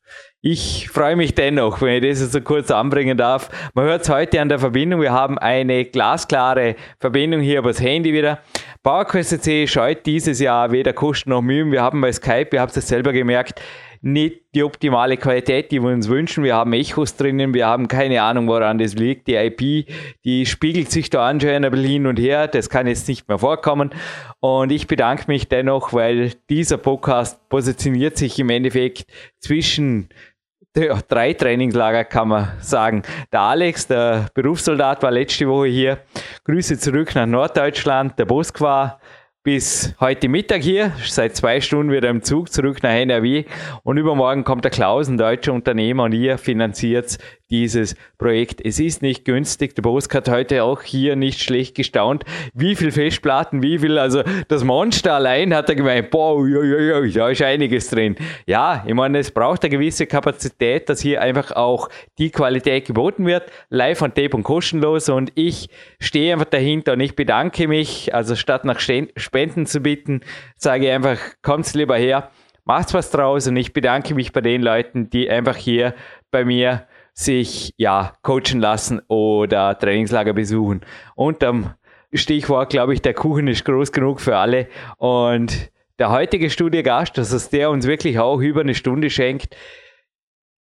ich 0.46 0.90
freue 0.90 1.16
mich 1.16 1.34
dennoch, 1.34 1.80
wenn 1.80 2.04
ich 2.04 2.18
das 2.18 2.30
so 2.30 2.40
kurz 2.42 2.70
anbringen 2.70 3.16
darf. 3.16 3.48
Man 3.72 3.86
hört 3.86 4.02
es 4.02 4.10
heute 4.10 4.42
an 4.42 4.50
der 4.50 4.58
Verbindung. 4.58 5.00
Wir 5.00 5.10
haben 5.10 5.38
eine 5.38 5.86
glasklare 5.86 6.76
Verbindung 7.00 7.40
hier 7.40 7.60
übers 7.60 7.80
Handy 7.80 8.12
wieder. 8.12 8.40
PowerQuest 8.82 9.70
scheut 9.70 10.04
dieses 10.04 10.40
Jahr 10.40 10.70
weder 10.70 10.92
Kosten 10.92 11.30
noch 11.30 11.40
Mühen. 11.40 11.72
Wir 11.72 11.80
haben 11.80 11.98
bei 12.02 12.12
Skype, 12.12 12.50
ihr 12.52 12.60
habt 12.60 12.76
es 12.76 12.86
selber 12.86 13.14
gemerkt, 13.14 13.62
nicht 14.02 14.42
die 14.54 14.62
optimale 14.62 15.16
Qualität, 15.16 15.72
die 15.72 15.80
wir 15.80 15.88
uns 15.88 16.10
wünschen. 16.10 16.44
Wir 16.44 16.56
haben 16.56 16.74
Echos 16.74 17.16
drinnen, 17.16 17.54
wir 17.54 17.66
haben 17.66 17.88
keine 17.88 18.20
Ahnung, 18.20 18.46
woran 18.46 18.76
das 18.76 18.96
liegt. 18.96 19.28
Die 19.28 19.36
IP, 19.36 19.88
die 20.26 20.44
spiegelt 20.44 20.90
sich 20.90 21.08
da 21.08 21.26
anscheinend 21.26 21.64
ein 21.64 21.72
bisschen 21.72 21.90
hin 21.90 22.06
und 22.06 22.18
her. 22.18 22.48
Das 22.48 22.68
kann 22.68 22.86
jetzt 22.86 23.08
nicht 23.08 23.26
mehr 23.28 23.38
vorkommen. 23.38 23.94
Und 24.40 24.72
ich 24.72 24.88
bedanke 24.88 25.24
mich 25.28 25.48
dennoch, 25.48 25.94
weil 25.94 26.32
dieser 26.50 26.76
Podcast 26.76 27.48
positioniert 27.48 28.18
sich 28.18 28.38
im 28.38 28.50
Endeffekt 28.50 29.06
zwischen 29.38 30.10
drei 30.74 31.32
Trainingslager 31.32 32.04
kann 32.04 32.28
man 32.28 32.48
sagen. 32.60 33.02
Der 33.32 33.40
Alex, 33.40 33.86
der 33.86 34.26
Berufssoldat, 34.34 35.02
war 35.02 35.10
letzte 35.10 35.48
Woche 35.48 35.68
hier. 35.68 35.98
Grüße 36.44 36.78
zurück 36.78 37.14
nach 37.14 37.26
Norddeutschland. 37.26 38.18
Der 38.18 38.24
Bosk 38.24 38.60
war 38.60 39.00
bis 39.44 39.94
heute 40.00 40.28
Mittag 40.28 40.62
hier, 40.62 40.92
seit 41.04 41.36
zwei 41.36 41.60
Stunden 41.60 41.92
wieder 41.92 42.08
im 42.08 42.22
Zug 42.22 42.50
zurück 42.50 42.82
nach 42.82 42.92
NRW 42.92 43.44
und 43.82 43.98
übermorgen 43.98 44.42
kommt 44.42 44.64
der 44.64 44.70
Klaus, 44.70 45.06
ein 45.06 45.18
deutscher 45.18 45.52
Unternehmer 45.52 46.04
und 46.04 46.12
ihr 46.12 46.38
finanziert 46.38 47.18
dieses 47.50 47.94
Projekt. 48.18 48.64
Es 48.64 48.80
ist 48.80 49.02
nicht 49.02 49.24
günstig. 49.24 49.74
Der 49.74 49.82
Bosk 49.82 50.14
hat 50.14 50.28
heute 50.28 50.64
auch 50.64 50.82
hier 50.82 51.16
nicht 51.16 51.42
schlecht 51.42 51.74
gestaunt. 51.74 52.24
Wie 52.54 52.74
viel 52.74 52.90
Festplatten, 52.90 53.62
wie 53.62 53.78
viel, 53.78 53.98
also 53.98 54.22
das 54.48 54.64
Monster 54.64 55.14
allein 55.14 55.54
hat 55.54 55.68
er 55.68 55.74
gemeint, 55.74 56.10
boah, 56.10 56.36
ui, 56.36 56.56
ui, 56.56 56.92
ui, 56.92 57.12
da 57.12 57.28
ist 57.28 57.42
einiges 57.42 57.90
drin. 57.90 58.16
Ja, 58.46 58.84
ich 58.86 58.94
meine, 58.94 59.18
es 59.18 59.30
braucht 59.30 59.62
eine 59.62 59.70
gewisse 59.70 60.06
Kapazität, 60.06 60.88
dass 60.88 61.00
hier 61.00 61.20
einfach 61.20 61.52
auch 61.52 61.88
die 62.18 62.30
Qualität 62.30 62.86
geboten 62.86 63.26
wird. 63.26 63.50
Live 63.68 64.02
on 64.02 64.14
Tape 64.14 64.36
und 64.36 64.42
kostenlos 64.42 65.08
und 65.08 65.32
ich 65.34 65.68
stehe 66.00 66.32
einfach 66.32 66.46
dahinter 66.46 66.94
und 66.94 67.00
ich 67.00 67.16
bedanke 67.16 67.68
mich, 67.68 68.14
also 68.14 68.36
statt 68.36 68.64
nach 68.64 68.80
Spenden 68.80 69.66
zu 69.66 69.80
bitten, 69.80 70.20
sage 70.56 70.86
ich 70.86 70.92
einfach, 70.92 71.18
kommt's 71.42 71.74
lieber 71.74 71.96
her, 71.96 72.30
macht's 72.64 72.94
was 72.94 73.10
draus 73.10 73.46
und 73.46 73.56
ich 73.56 73.72
bedanke 73.72 74.14
mich 74.14 74.32
bei 74.32 74.40
den 74.40 74.62
Leuten, 74.62 75.10
die 75.10 75.28
einfach 75.28 75.56
hier 75.56 75.94
bei 76.30 76.44
mir 76.44 76.86
sich 77.14 77.72
ja 77.78 78.12
coachen 78.22 78.60
lassen 78.60 79.00
oder 79.08 79.78
Trainingslager 79.78 80.32
besuchen. 80.32 80.84
Unterm 81.14 81.74
Stichwort, 82.12 82.70
glaube 82.70 82.92
ich, 82.94 83.02
der 83.02 83.14
Kuchen 83.14 83.48
ist 83.48 83.64
groß 83.64 83.92
genug 83.92 84.20
für 84.20 84.36
alle. 84.36 84.68
Und 84.98 85.70
der 85.98 86.10
heutige 86.10 86.50
Studiegast, 86.50 87.16
das 87.16 87.32
ist 87.32 87.52
der 87.52 87.70
uns 87.70 87.86
wirklich 87.86 88.18
auch 88.18 88.40
über 88.40 88.60
eine 88.60 88.74
Stunde 88.74 89.10
schenkt. 89.10 89.56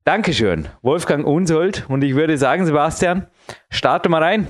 Dankeschön, 0.06 0.68
Wolfgang 0.82 1.26
Unsold. 1.26 1.86
Und 1.88 2.04
ich 2.04 2.16
würde 2.16 2.38
sagen, 2.38 2.66
Sebastian, 2.66 3.28
starte 3.70 4.10
mal 4.10 4.24
rein. 4.24 4.48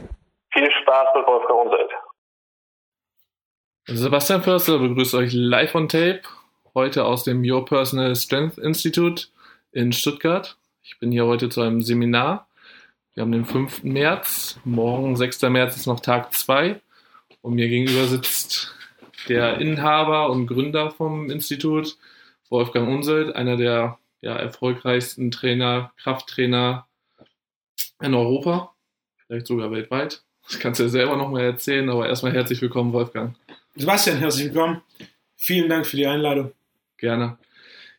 Viel 0.54 0.70
Spaß 0.72 1.08
mit 1.16 1.28
Wolfgang 1.28 1.66
Unsold. 1.66 1.92
Sebastian 3.88 4.44
Förster 4.44 4.78
begrüßt 4.78 5.16
euch 5.16 5.34
live 5.34 5.74
on 5.76 5.90
tape, 5.90 6.22
heute 6.76 7.06
aus 7.06 7.24
dem 7.24 7.44
Your 7.44 7.66
Personal 7.66 8.16
Strength 8.16 8.58
Institute 8.60 9.28
in 9.72 9.92
Stuttgart. 9.92 10.59
Ich 10.92 10.98
bin 10.98 11.12
hier 11.12 11.28
heute 11.28 11.50
zu 11.50 11.62
einem 11.62 11.84
Seminar. 11.84 12.48
Wir 13.14 13.22
haben 13.22 13.32
den 13.32 13.46
5. 13.46 13.84
März. 13.84 14.60
Morgen, 14.66 15.16
6. 15.16 15.44
März, 15.44 15.76
ist 15.76 15.86
noch 15.86 16.00
Tag 16.00 16.34
2. 16.34 16.82
Und 17.42 17.54
mir 17.54 17.70
gegenüber 17.70 18.08
sitzt 18.08 18.74
der 19.28 19.60
Inhaber 19.60 20.32
und 20.32 20.48
Gründer 20.48 20.90
vom 20.90 21.30
Institut, 21.30 21.96
Wolfgang 22.50 22.90
Unselt, 22.90 23.36
einer 23.36 23.56
der 23.56 24.00
ja, 24.22 24.36
erfolgreichsten 24.36 25.30
Trainer, 25.30 25.94
Krafttrainer 25.98 26.88
in 28.02 28.16
Europa, 28.16 28.74
vielleicht 29.28 29.46
sogar 29.46 29.70
weltweit. 29.70 30.24
Das 30.48 30.60
kannst 30.60 30.80
du 30.80 30.86
ja 30.86 30.90
selber 30.90 31.18
nochmal 31.18 31.44
erzählen, 31.44 31.88
aber 31.88 32.10
erstmal 32.10 32.34
herzlich 32.34 32.64
willkommen, 32.64 32.94
Wolfgang. 32.94 33.36
Sebastian, 33.76 34.18
herzlich 34.18 34.46
willkommen. 34.46 34.82
Vielen 35.36 35.70
Dank 35.70 35.86
für 35.86 35.98
die 35.98 36.08
Einladung. 36.08 36.52
Gerne. 36.98 37.38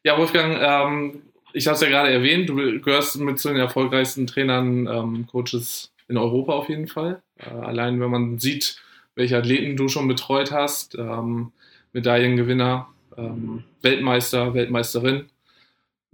Ja, 0.03 0.19
Wolfgang, 0.19 0.59
ähm, 0.61 1.23
ich 1.53 1.67
habe 1.67 1.75
es 1.75 1.81
ja 1.81 1.89
gerade 1.89 2.11
erwähnt, 2.11 2.49
du 2.49 2.81
gehörst 2.81 3.17
mit 3.17 3.39
zu 3.39 3.49
den 3.49 3.59
erfolgreichsten 3.59 4.27
Trainern, 4.27 4.87
ähm, 4.87 5.27
Coaches 5.27 5.93
in 6.09 6.17
Europa 6.17 6.53
auf 6.53 6.69
jeden 6.69 6.89
Fall. 6.89 7.23
Äh, 7.39 7.51
allein 7.51 8.01
wenn 8.01 8.11
man 8.11 8.39
sieht, 8.39 8.81
welche 9.15 9.39
Athleten 9.39 9.77
du 9.77 9.89
schon 9.89 10.09
betreut 10.09 10.53
hast, 10.53 10.95
ähm, 10.95 11.53
Medaillengewinner, 11.93 12.89
ähm, 13.17 13.65
Weltmeister, 13.83 14.55
Weltmeisterin 14.55 15.29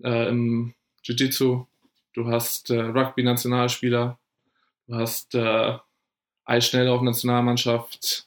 äh, 0.03 0.29
im 0.29 0.75
Jiu-Jitsu, 1.03 1.67
du 2.15 2.27
hast 2.27 2.71
äh, 2.71 2.81
Rugby-Nationalspieler, 2.81 4.19
du 4.89 4.95
hast 4.95 5.35
äh, 5.35 5.75
Eisschnell 6.45 6.89
auf 6.89 7.03
Nationalmannschaft. 7.03 8.27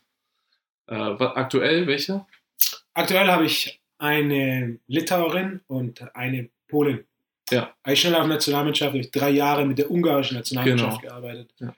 Äh, 0.88 0.96
aktuell 0.96 1.88
welche? 1.88 2.26
Aktuell 2.94 3.28
habe 3.28 3.46
ich 3.46 3.80
eine 3.98 4.80
Litauerin 4.88 5.62
und 5.68 6.16
eine 6.16 6.50
Polen. 6.70 7.04
Ja. 7.50 7.74
Eisschnelllauf 7.84 8.28
Nationalmannschaft 8.28 8.90
habe 8.90 9.00
ich 9.00 9.12
drei 9.12 9.32
Jahre 9.32 9.66
mit 9.66 9.78
der 9.78 9.92
ungarischen 9.92 10.38
Nationalmannschaft 10.38 11.02
genau. 11.02 11.14
gearbeitet. 11.14 11.54
Ja. 11.60 11.76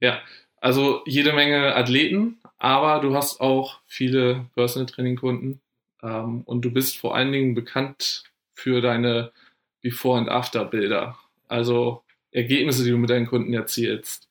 ja, 0.00 0.22
also 0.60 1.02
jede 1.06 1.32
Menge 1.32 1.74
Athleten, 1.74 2.38
aber 2.58 3.00
du 3.00 3.14
hast 3.14 3.40
auch 3.40 3.80
viele 3.86 4.46
Personal 4.54 4.86
Training 4.86 5.16
Kunden 5.16 5.60
ähm, 6.02 6.42
und 6.42 6.62
du 6.62 6.70
bist 6.70 6.98
vor 6.98 7.14
allen 7.14 7.32
Dingen 7.32 7.54
bekannt 7.54 8.24
für 8.54 8.80
deine 8.80 9.32
Before- 9.80 10.18
und 10.18 10.28
After-Bilder. 10.28 11.18
Also 11.48 12.02
Ergebnisse, 12.30 12.84
die 12.84 12.90
du 12.90 12.98
mit 12.98 13.10
deinen 13.10 13.26
Kunden 13.26 13.54
erzielst. 13.54 14.28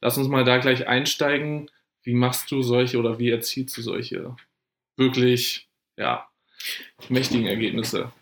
Lass 0.00 0.18
uns 0.18 0.28
mal 0.28 0.44
da 0.44 0.58
gleich 0.58 0.88
einsteigen. 0.88 1.70
Wie 2.02 2.14
machst 2.14 2.50
du 2.50 2.62
solche 2.62 2.98
oder 2.98 3.18
wie 3.18 3.30
erzielst 3.30 3.76
du 3.76 3.82
solche 3.82 4.36
wirklich, 4.96 5.68
ja, 5.96 6.28
mächtigen 7.08 7.46
Ergebnisse? 7.46 8.12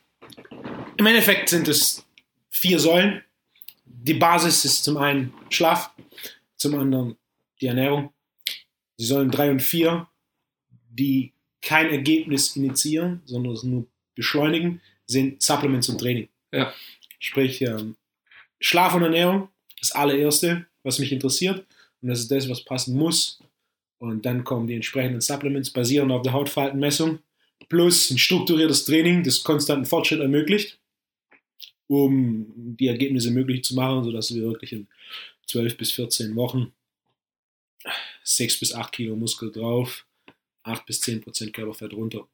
Im 0.97 1.07
Endeffekt 1.07 1.49
sind 1.49 1.69
es 1.69 2.05
vier 2.51 2.79
Säulen. 2.79 3.23
Die 3.85 4.15
Basis 4.15 4.65
ist 4.65 4.85
zum 4.85 4.97
einen 4.97 5.33
Schlaf, 5.51 5.91
zum 6.57 6.75
anderen 6.79 7.17
die 7.61 7.67
Ernährung. 7.67 8.13
Die 8.99 9.05
Säulen 9.05 9.31
drei 9.31 9.51
und 9.51 9.61
vier, 9.61 10.09
die 10.91 11.33
kein 11.61 11.91
Ergebnis 11.91 12.57
initiieren, 12.57 13.23
sondern 13.25 13.55
es 13.55 13.63
nur 13.63 13.87
beschleunigen, 14.15 14.81
sind 15.07 15.43
Supplements 15.43 15.89
und 15.89 15.99
Training. 15.99 16.29
Ja. 16.53 16.73
Sprich, 17.19 17.63
ähm, 17.63 17.97
Schlaf 18.61 18.95
und 18.95 19.03
Ernährung, 19.03 19.49
das 19.81 19.93
allererste, 19.93 20.67
was 20.83 20.99
mich 20.99 21.13
interessiert. 21.13 21.65
Und 22.01 22.09
das 22.09 22.21
ist 22.21 22.31
das, 22.31 22.49
was 22.49 22.65
passen 22.65 22.97
muss. 22.97 23.41
Und 23.99 24.27
dann 24.27 24.45
kommen 24.45 24.67
die 24.67 24.75
entsprechenden 24.75 25.21
Supplements 25.21 25.71
basierend 25.71 26.13
auf 26.13 26.23
der 26.23 26.33
Hautfaltenmessung 26.33 27.21
plus 27.69 28.11
ein 28.11 28.19
strukturiertes 28.19 28.85
Training, 28.85 29.23
das 29.23 29.43
konstanten 29.43 29.87
Fortschritt 29.87 30.21
ermöglicht, 30.21 30.79
um 31.93 32.77
die 32.79 32.89
Ergebnisse 32.89 33.31
möglich 33.31 33.65
zu 33.65 33.75
machen, 33.75 34.05
sodass 34.05 34.35
wir 34.35 34.43
wirklich 34.43 34.73
in 34.73 34.87
12 35.47 35.77
bis 35.77 35.93
14 35.93 36.35
Wochen 36.37 36.73
6 38.25 38.61
bis 38.61 38.75
8 38.75 38.93
Kilo 38.93 39.17
Muskel 39.17 39.51
drauf, 39.51 40.07
8 40.63 40.87
bis 40.87 41.01
10 41.01 41.21
Prozent 41.21 41.53
Körperfett 41.53 41.93
runter 41.93 42.27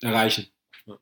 erreichen. 0.00 0.46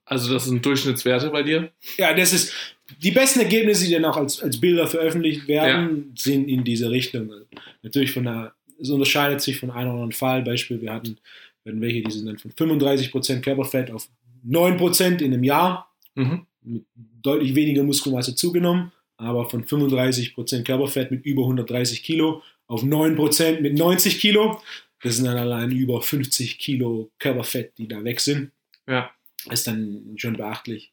Also 0.04 0.32
das 0.32 0.46
sind 0.46 0.64
Durchschnittswerte 0.64 1.30
bei 1.30 1.42
dir? 1.42 1.70
Ja, 1.96 2.12
das 2.12 2.32
ist 2.32 2.52
die 3.00 3.10
besten 3.10 3.40
Ergebnisse, 3.40 3.86
die 3.86 3.92
dann 3.92 4.04
auch 4.04 4.16
als, 4.16 4.42
als 4.42 4.60
Bilder 4.60 4.86
veröffentlicht 4.86 5.46
werden, 5.46 6.12
ja. 6.14 6.22
sind 6.22 6.48
in 6.48 6.64
diese 6.64 6.90
Richtung. 6.90 7.32
Natürlich 7.82 8.12
von 8.12 8.24
der, 8.24 8.54
es 8.80 8.90
unterscheidet 8.90 9.40
sich 9.40 9.58
von 9.58 9.70
einem 9.70 9.90
oder 9.90 9.94
anderen 9.94 10.12
Fall. 10.12 10.42
Beispiel, 10.42 10.80
wir 10.80 10.92
hatten, 10.92 11.18
wir 11.62 11.72
hatten 11.72 11.80
welche, 11.80 12.02
die 12.02 12.10
sind 12.10 12.26
dann 12.26 12.38
von 12.38 12.50
35% 12.52 13.40
Körperfett 13.40 13.90
auf 13.90 14.08
9% 14.46 15.20
in 15.20 15.32
einem 15.32 15.44
Jahr. 15.44 15.94
Mhm. 16.14 16.46
Mit 16.68 16.84
deutlich 17.22 17.54
weniger 17.54 17.82
Muskelmasse 17.82 18.34
zugenommen, 18.34 18.92
aber 19.16 19.48
von 19.48 19.64
35% 19.64 20.64
Körperfett 20.64 21.10
mit 21.10 21.24
über 21.24 21.42
130 21.42 22.02
Kilo 22.02 22.42
auf 22.66 22.82
9% 22.82 23.60
mit 23.60 23.76
90 23.76 24.20
Kilo. 24.20 24.60
Das 25.02 25.16
sind 25.16 25.26
dann 25.26 25.38
allein 25.38 25.70
über 25.70 26.02
50 26.02 26.58
Kilo 26.58 27.10
Körperfett, 27.18 27.78
die 27.78 27.88
da 27.88 28.04
weg 28.04 28.20
sind. 28.20 28.52
Ja. 28.86 29.10
Ist 29.50 29.66
dann 29.66 30.14
schon 30.16 30.36
beachtlich. 30.36 30.92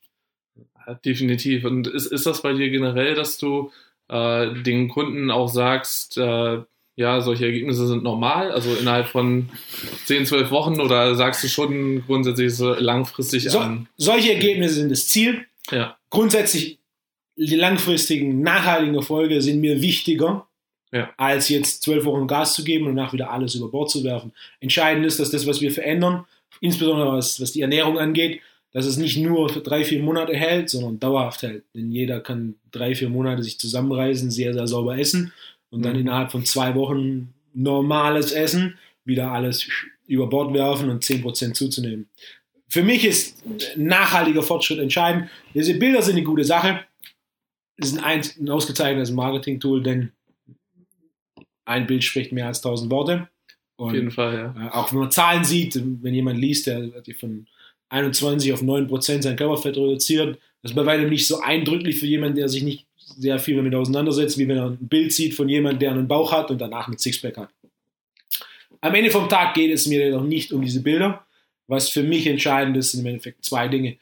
Ja, 0.55 0.94
definitiv. 0.94 1.65
Und 1.65 1.88
ist, 1.88 2.05
ist 2.05 2.25
das 2.25 2.41
bei 2.41 2.53
dir 2.53 2.70
generell, 2.70 3.15
dass 3.15 3.38
du 3.38 3.72
äh, 4.08 4.62
den 4.63 4.88
Kunden 4.88 5.32
auch 5.32 5.48
sagst, 5.48 6.17
äh, 6.17 6.62
ja, 6.98 7.20
solche 7.20 7.46
Ergebnisse 7.46 7.88
sind 7.88 8.03
normal, 8.03 8.51
also 8.51 8.74
innerhalb 8.74 9.08
von 9.08 9.50
10, 10.05 10.27
12 10.27 10.51
Wochen 10.51 10.79
oder 10.79 11.15
sagst 11.15 11.44
du 11.44 11.50
schon 11.50 12.05
grundsätzlich 12.05 12.55
so 12.55 12.74
langfristig 12.74 13.44
so, 13.50 13.60
an? 13.60 13.88
Solche 13.98 14.34
Ergebnisse 14.34 14.75
sind 14.75 14.91
das 14.91 15.08
Ziel. 15.08 15.46
Ja. 15.72 15.98
Grundsätzlich 16.10 16.79
die 17.38 17.55
langfristigen, 17.55 18.41
nachhaltigen 18.41 18.95
Erfolge 18.95 19.41
sind 19.41 19.60
mir 19.60 19.81
wichtiger, 19.81 20.48
ja. 20.91 21.10
als 21.17 21.50
jetzt 21.50 21.84
zwölf 21.84 22.05
Wochen 22.05 22.27
Gas 22.27 22.53
zu 22.53 22.63
geben 22.63 22.88
und 22.88 22.95
danach 22.95 23.13
wieder 23.13 23.31
alles 23.31 23.55
über 23.55 23.69
Bord 23.69 23.89
zu 23.89 24.03
werfen. 24.03 24.31
Entscheidend 24.60 25.05
ist, 25.05 25.19
dass 25.19 25.31
das, 25.31 25.45
was 25.45 25.62
wir 25.62 25.72
verändern, 25.72 26.25
insbesondere 26.62 27.12
was, 27.12 27.41
was 27.41 27.51
die 27.51 27.62
Ernährung 27.62 28.00
angeht, 28.00 28.41
dass 28.72 28.86
es 28.86 28.98
nicht 28.98 29.17
nur 29.17 29.50
für 29.50 29.62
drei, 29.62 29.84
vier 29.84 30.01
Monate 30.01 30.36
hält, 30.36 30.69
sondern 30.69 31.00
dauerhaft 31.00 31.41
hält. 31.41 31.63
Denn 31.74 31.91
jeder 31.91 32.19
kann 32.19 32.55
drei, 32.72 32.93
vier 32.95 33.10
Monate 33.10 33.43
sich 33.43 33.60
zusammenreißen, 33.60 34.31
sehr, 34.31 34.53
sehr 34.53 34.67
sauber 34.67 34.98
essen 34.98 35.34
und 35.69 35.84
dann 35.84 35.93
mhm. 35.93 36.01
innerhalb 36.01 36.31
von 36.31 36.45
zwei 36.45 36.75
Wochen 36.75 37.34
normales 37.53 38.31
Essen, 38.31 38.77
wieder 39.05 39.31
alles 39.31 39.67
über 40.07 40.27
Bord 40.27 40.53
werfen 40.53 40.89
und 40.89 41.03
10% 41.03 41.53
zuzunehmen. 41.53 42.10
Für 42.69 42.84
mich 42.84 43.05
ist 43.05 43.43
nachhaltiger 43.77 44.43
Fortschritt 44.43 44.79
entscheidend. 44.79 45.29
Diese 45.53 45.75
Bilder 45.75 46.01
sind 46.01 46.15
eine 46.15 46.25
gute 46.25 46.43
Sache. 46.43 46.81
Es 47.77 47.91
ist 47.91 48.03
ein, 48.03 48.22
ein 48.39 48.50
ausgezeichnetes 48.50 49.12
Marketing-Tool, 49.12 49.84
denn 49.84 50.12
ein 51.65 51.88
Bild 51.88 52.03
spricht 52.03 52.31
mehr 52.31 52.48
als 52.48 52.62
tausend 52.62 52.91
Worte. 52.91 53.27
Und, 53.77 53.89
Auf 53.89 53.93
jeden 53.93 54.12
Fall, 54.12 54.53
ja. 54.55 54.67
Äh, 54.67 54.72
auch 54.72 54.91
wenn 54.91 55.00
man 55.00 55.12
Zahlen 55.12 55.43
sieht, 55.43 55.79
wenn 56.01 56.13
jemand 56.13 56.39
liest, 56.39 56.67
der 56.67 56.91
hat 56.95 57.07
von 57.19 57.48
21 57.89 58.53
auf 58.53 58.62
9 58.62 58.88
Prozent 58.88 59.24
sein 59.24 59.36
Körperfett 59.36 59.77
reduziert. 59.77 60.39
Das 60.62 60.72
ist 60.72 60.75
bei 60.75 60.86
weitem 60.86 61.10
nicht 61.10 61.27
so 61.27 61.41
eindrücklich 61.41 62.00
für 62.00 62.07
jemanden, 62.07 62.38
der 62.38 62.50
sich 62.50 62.63
nicht 62.63 62.86
sehr 62.98 63.38
viel 63.38 63.57
damit 63.57 63.75
auseinandersetzt, 63.75 64.38
wie 64.38 64.48
wenn 64.48 64.57
er 64.57 64.69
ein 64.72 64.88
Bild 64.88 65.13
sieht 65.13 65.36
von 65.36 65.48
jemandem, 65.50 65.79
der 65.79 65.91
einen 65.91 66.07
Bauch 66.07 66.31
hat 66.31 66.50
und 66.50 66.60
danach 66.60 66.88
ein 66.88 66.98
Sixpack 66.98 67.38
hat. 67.38 67.50
Am 68.81 68.95
Ende 68.95 69.12
vom 69.12 69.29
Tag 69.29 69.53
geht 69.53 69.72
es 69.72 69.88
mir 69.88 70.05
jedoch 70.05 70.24
nicht 70.24 70.51
um 70.53 70.62
diese 70.62 70.81
Bilder. 70.81 71.25
Was 71.67 71.89
für 71.89 72.03
mich 72.03 72.27
entscheidend 72.27 72.77
ist, 72.77 72.91
sind 72.91 73.01
im 73.01 73.07
Endeffekt 73.07 73.43
zwei 73.43 73.67
Dinge. 73.67 73.98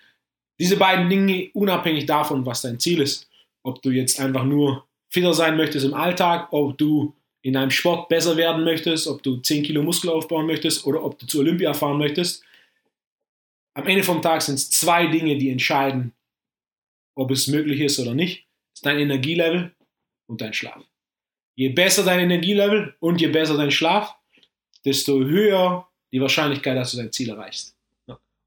Diese 0.60 0.78
beiden 0.78 1.10
Dinge, 1.10 1.50
unabhängig 1.54 2.06
davon, 2.06 2.46
was 2.46 2.62
dein 2.62 2.80
Ziel 2.80 3.02
ist, 3.02 3.30
ob 3.64 3.82
du 3.82 3.90
jetzt 3.90 4.20
einfach 4.20 4.44
nur 4.44 4.86
fitter 5.10 5.34
sein 5.34 5.58
möchtest 5.58 5.86
im 5.86 5.94
Alltag, 5.94 6.50
ob 6.52 6.78
du 6.78 7.16
in 7.42 7.58
einem 7.58 7.72
Sport 7.72 8.10
besser 8.10 8.38
werden 8.38 8.64
möchtest, 8.64 9.08
ob 9.08 9.22
du 9.24 9.38
10 9.38 9.64
Kilo 9.64 9.84
Muskel 9.84 10.10
aufbauen 10.10 10.46
möchtest 10.46 10.86
oder 10.86 11.04
ob 11.04 11.20
du 11.20 11.26
zu 11.26 11.40
Olympia 11.40 11.74
fahren 11.74 11.98
möchtest, 11.98 12.44
am 13.76 13.88
Ende 13.88 14.04
vom 14.04 14.22
Tag 14.22 14.42
sind 14.42 14.56
es 14.56 14.70
zwei 14.70 15.08
Dinge, 15.08 15.38
die 15.38 15.50
entscheiden, 15.50 16.14
ob 17.16 17.32
es 17.32 17.48
möglich 17.48 17.80
ist 17.80 18.00
oder 18.00 18.14
nicht. 18.14 18.46
Das 18.72 18.80
ist 18.80 18.86
dein 18.86 19.00
Energielevel 19.00 19.74
und 20.28 20.42
dein 20.42 20.54
Schlaf. 20.54 20.84
Je 21.56 21.70
besser 21.70 22.04
dein 22.04 22.20
Energielevel 22.20 22.96
und 23.00 23.20
je 23.22 23.28
besser 23.28 23.58
dein 23.58 23.72
Schlaf, 23.72 24.16
desto 24.86 25.24
höher 25.24 25.88
die 26.14 26.22
Wahrscheinlichkeit, 26.22 26.78
dass 26.78 26.92
du 26.92 26.98
dein 26.98 27.12
Ziel 27.12 27.30
erreichst. 27.30 27.76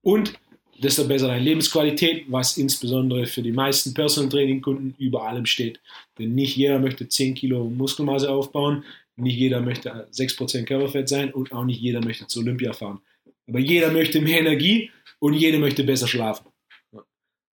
Und 0.02 0.35
desto 0.83 1.07
besser 1.09 1.26
deine 1.26 1.42
Lebensqualität, 1.42 2.26
was 2.29 2.57
insbesondere 2.57 3.26
für 3.26 3.42
die 3.42 3.52
meisten 3.52 3.92
Personal 3.92 4.31
Training 4.31 4.62
Kunden 4.62 4.94
über 4.98 5.26
allem 5.26 5.46
steht. 5.46 5.81
Denn 6.18 6.35
nicht 6.35 6.57
jeder 6.57 6.79
möchte 6.79 7.09
10 7.09 7.35
Kilo 7.35 7.64
Muskelmasse 7.64 8.31
aufbauen, 8.31 8.85
nicht 9.16 9.37
jeder 9.37 9.61
möchte 9.61 10.09
6% 10.12 10.64
Körperfett 10.64 11.09
sein 11.09 11.33
und 11.33 11.52
auch 11.52 11.64
nicht 11.64 11.81
jeder 11.81 12.05
möchte 12.05 12.26
zu 12.26 12.40
Olympia 12.40 12.72
fahren. 12.72 13.00
Aber 13.48 13.59
jeder 13.59 13.90
möchte 13.90 14.20
mehr 14.20 14.40
Energie 14.40 14.90
und 15.18 15.33
jeder 15.35 15.59
möchte 15.59 15.83
besser 15.83 16.07
schlafen. 16.07 16.46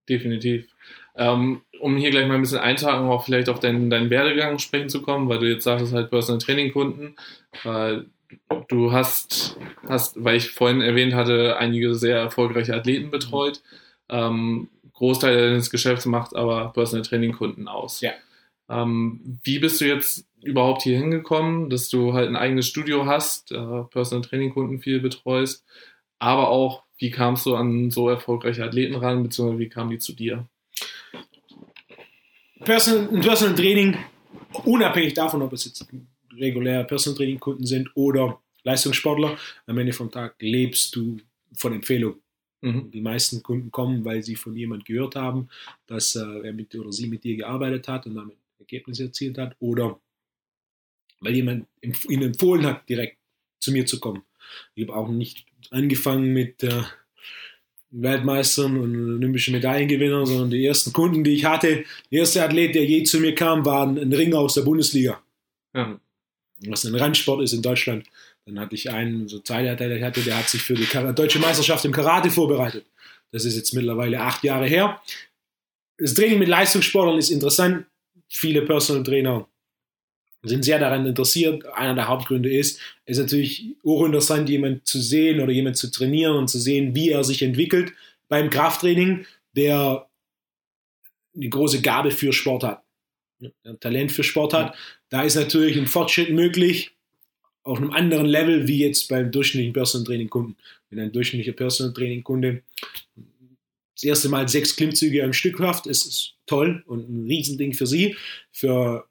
Definitiv. 0.09 0.67
Ähm, 1.15 1.63
um 1.79 1.97
hier 1.97 2.11
gleich 2.11 2.27
mal 2.27 2.35
ein 2.35 2.41
bisschen 2.41 2.59
einzuhaken, 2.59 3.09
auch 3.09 3.25
vielleicht 3.25 3.49
auf 3.49 3.61
deinen, 3.61 3.89
deinen 3.89 4.11
Werdegang 4.11 4.59
sprechen 4.59 4.89
zu 4.89 5.03
kommen, 5.03 5.29
weil 5.29 5.39
du 5.39 5.49
jetzt 5.49 5.65
sagst, 5.65 5.93
halt 5.93 6.11
Personal 6.11 6.41
Training 6.41 6.73
Kunden. 6.73 7.15
Du 8.69 8.93
hast, 8.93 9.59
hast, 9.89 10.23
weil 10.23 10.37
ich 10.37 10.51
vorhin 10.51 10.81
erwähnt 10.81 11.15
hatte, 11.15 11.57
einige 11.57 11.95
sehr 11.95 12.19
erfolgreiche 12.19 12.75
Athleten 12.75 13.11
betreut. 13.11 13.63
Ähm, 14.09 14.69
Großteil 14.93 15.51
deines 15.51 15.71
Geschäfts 15.71 16.07
macht 16.07 16.37
aber 16.37 16.73
Personal 16.73 17.05
Training 17.05 17.33
Kunden 17.33 17.69
aus. 17.69 18.01
Ja. 18.01 18.13
Ähm, 18.69 19.39
wie 19.43 19.59
bist 19.59 19.81
du 19.81 19.87
jetzt 19.87 20.27
überhaupt 20.43 20.83
hier 20.83 20.99
hingekommen, 20.99 21.71
dass 21.71 21.89
du 21.89 22.13
halt 22.15 22.29
ein 22.29 22.37
eigenes 22.37 22.67
Studio 22.67 23.07
hast, 23.07 23.53
äh, 23.53 23.83
Personal 23.91 24.27
Training 24.27 24.53
Kunden 24.53 24.79
viel 24.79 25.01
betreust, 25.01 25.65
aber 26.19 26.49
auch 26.49 26.85
wie 26.99 27.11
kamst 27.11 27.47
du 27.47 27.57
an 27.57 27.91
so 27.91 28.09
erfolgreiche 28.09 28.65
Athleten 28.65 28.95
ran, 28.95 29.23
beziehungsweise 29.23 29.59
wie 29.59 29.69
kamen 29.69 29.91
die 29.91 29.99
zu 29.99 30.13
dir? 30.13 30.47
Personal, 32.61 33.21
Personal 33.21 33.57
Training, 33.57 33.97
unabhängig 34.65 35.15
davon, 35.15 35.43
ob 35.43 35.53
es 35.53 35.65
jetzt 35.65 35.85
reguläre 36.39 36.85
Personal 36.85 37.17
Training 37.17 37.41
Kunden 37.41 37.67
sind 37.67 37.91
oder 37.95 38.41
Leistungssportler, 38.65 39.37
am 39.67 39.79
Ende 39.79 39.93
vom 39.93 40.11
Tag 40.11 40.37
lebst 40.41 40.95
du 40.95 41.19
von 41.57 41.73
Empfehlung. 41.73 42.17
Mhm. 42.61 42.91
Die 42.91 43.01
meisten 43.01 43.43
Kunden 43.43 43.71
kommen, 43.71 44.05
weil 44.05 44.23
sie 44.23 44.37
von 44.37 44.57
jemand 44.57 44.85
gehört 44.85 45.17
haben, 45.17 45.49
dass 45.87 46.15
äh, 46.15 46.21
er 46.21 46.53
mit 46.53 46.75
oder 46.75 46.93
sie 46.93 47.09
mit 47.09 47.25
dir 47.25 47.37
gearbeitet 47.37 47.89
hat 47.89 48.07
und 48.07 48.15
damit 48.15 48.37
Ergebnisse 48.59 49.05
erzielt 49.05 49.37
hat 49.39 49.57
oder 49.59 50.01
weil 51.21 51.35
jemand 51.35 51.67
ihnen 51.81 52.23
empfohlen 52.23 52.67
hat, 52.67 52.89
direkt 52.89 53.19
zu 53.61 53.73
mir 53.73 53.87
zu 53.87 54.01
kommen. 54.01 54.23
Ich 54.75 54.89
habe 54.89 54.97
auch 54.97 55.09
nicht 55.09 55.47
angefangen 55.71 56.33
mit 56.33 56.63
äh, 56.63 56.83
Weltmeistern 57.91 58.79
und 58.79 58.95
olympischen 58.95 59.55
Medaillengewinnern, 59.55 60.27
sondern 60.27 60.51
die 60.51 60.65
ersten 60.65 60.93
Kunden, 60.93 61.25
die 61.25 61.35
ich 61.35 61.45
hatte, 61.45 61.85
der 62.11 62.21
erste 62.21 62.43
Athlet, 62.43 62.75
der 62.75 62.85
je 62.85 63.03
zu 63.03 63.21
mir 63.21 63.35
kam, 63.35 63.65
war 63.65 63.87
ein 63.87 64.13
Ringer 64.13 64.39
aus 64.39 64.55
der 64.55 64.63
Bundesliga. 64.63 65.23
Ja. 65.75 66.01
Was 66.67 66.85
ein 66.85 66.95
Randsport 66.95 67.43
ist 67.43 67.53
in 67.53 67.63
Deutschland. 67.63 68.07
Dann 68.47 68.59
hatte 68.59 68.75
ich 68.75 68.91
einen, 68.91 69.29
so 69.29 69.39
Zeit 69.39 69.79
der 69.79 70.05
hatte, 70.05 70.21
der 70.23 70.39
hat 70.39 70.49
sich 70.49 70.63
für 70.63 70.75
die 70.75 70.87
deutsche 71.15 71.39
Meisterschaft 71.39 71.85
im 71.85 71.93
Karate 71.93 72.31
vorbereitet. 72.31 72.85
Das 73.31 73.45
ist 73.45 73.57
jetzt 73.57 73.73
mittlerweile 73.73 74.21
acht 74.21 74.45
Jahre 74.45 74.67
her. 74.67 75.01
Das 75.99 76.15
Training 76.15 76.39
mit 76.39 76.49
Leistungssportlern 76.49 77.19
ist 77.19 77.31
interessant. 77.31 77.87
Viele 78.29 78.63
Personal 78.63 79.03
Trainer 79.03 79.47
sind 80.43 80.65
sehr 80.65 80.79
daran 80.79 81.07
interessiert. 81.07 81.65
Einer 81.67 81.95
der 81.95 82.09
Hauptgründe 82.09 82.53
ist, 82.53 82.81
es 83.05 83.19
ist 83.19 83.23
natürlich 83.23 83.77
auch 83.85 84.05
interessant, 84.05 84.49
jemanden 84.49 84.85
zu 84.85 85.01
sehen 85.01 85.41
oder 85.41 85.53
jemanden 85.53 85.77
zu 85.77 85.91
trainieren 85.91 86.37
und 86.37 86.49
zu 86.49 86.59
sehen, 86.59 86.95
wie 86.95 87.11
er 87.11 87.25
sich 87.25 87.43
entwickelt 87.43 87.93
beim 88.29 88.51
Krafttraining, 88.51 89.27
der 89.55 90.09
eine 91.35 91.49
große 91.49 91.81
Gabe 91.81 92.11
für 92.11 92.33
Sport 92.33 92.65
hat, 92.65 92.83
ein 93.65 93.79
Talent 93.81 94.13
für 94.13 94.25
Sport 94.25 94.55
hat. 94.55 94.75
Da 95.13 95.25
ist 95.25 95.35
natürlich 95.35 95.77
ein 95.77 95.87
Fortschritt 95.87 96.31
möglich 96.31 96.93
auf 97.65 97.77
einem 97.77 97.91
anderen 97.91 98.25
Level 98.25 98.67
wie 98.67 98.79
jetzt 98.79 99.09
beim 99.09 99.31
durchschnittlichen 99.31 99.75
Personal 99.75 100.07
Training 100.07 100.31
Kunden. 100.31 100.57
Wenn 100.89 101.01
ein 101.01 101.13
durchschnittlicher 101.13 101.53
Personal 101.53 101.93
Training 101.93 102.25
Kunde 102.25 102.63
das 103.95 104.05
erste 104.05 104.31
Mal 104.31 104.49
sechs 104.49 104.75
Klimmzüge 104.75 105.23
am 105.23 105.35
Stück 105.35 105.59
schafft, 105.59 105.87
ist 105.87 106.07
es 106.07 106.33
toll 106.47 106.83
und 106.87 107.11
ein 107.11 107.27
Riesending 107.27 107.75
für 107.75 107.87
sie. 107.87 108.17
Für 108.53 109.07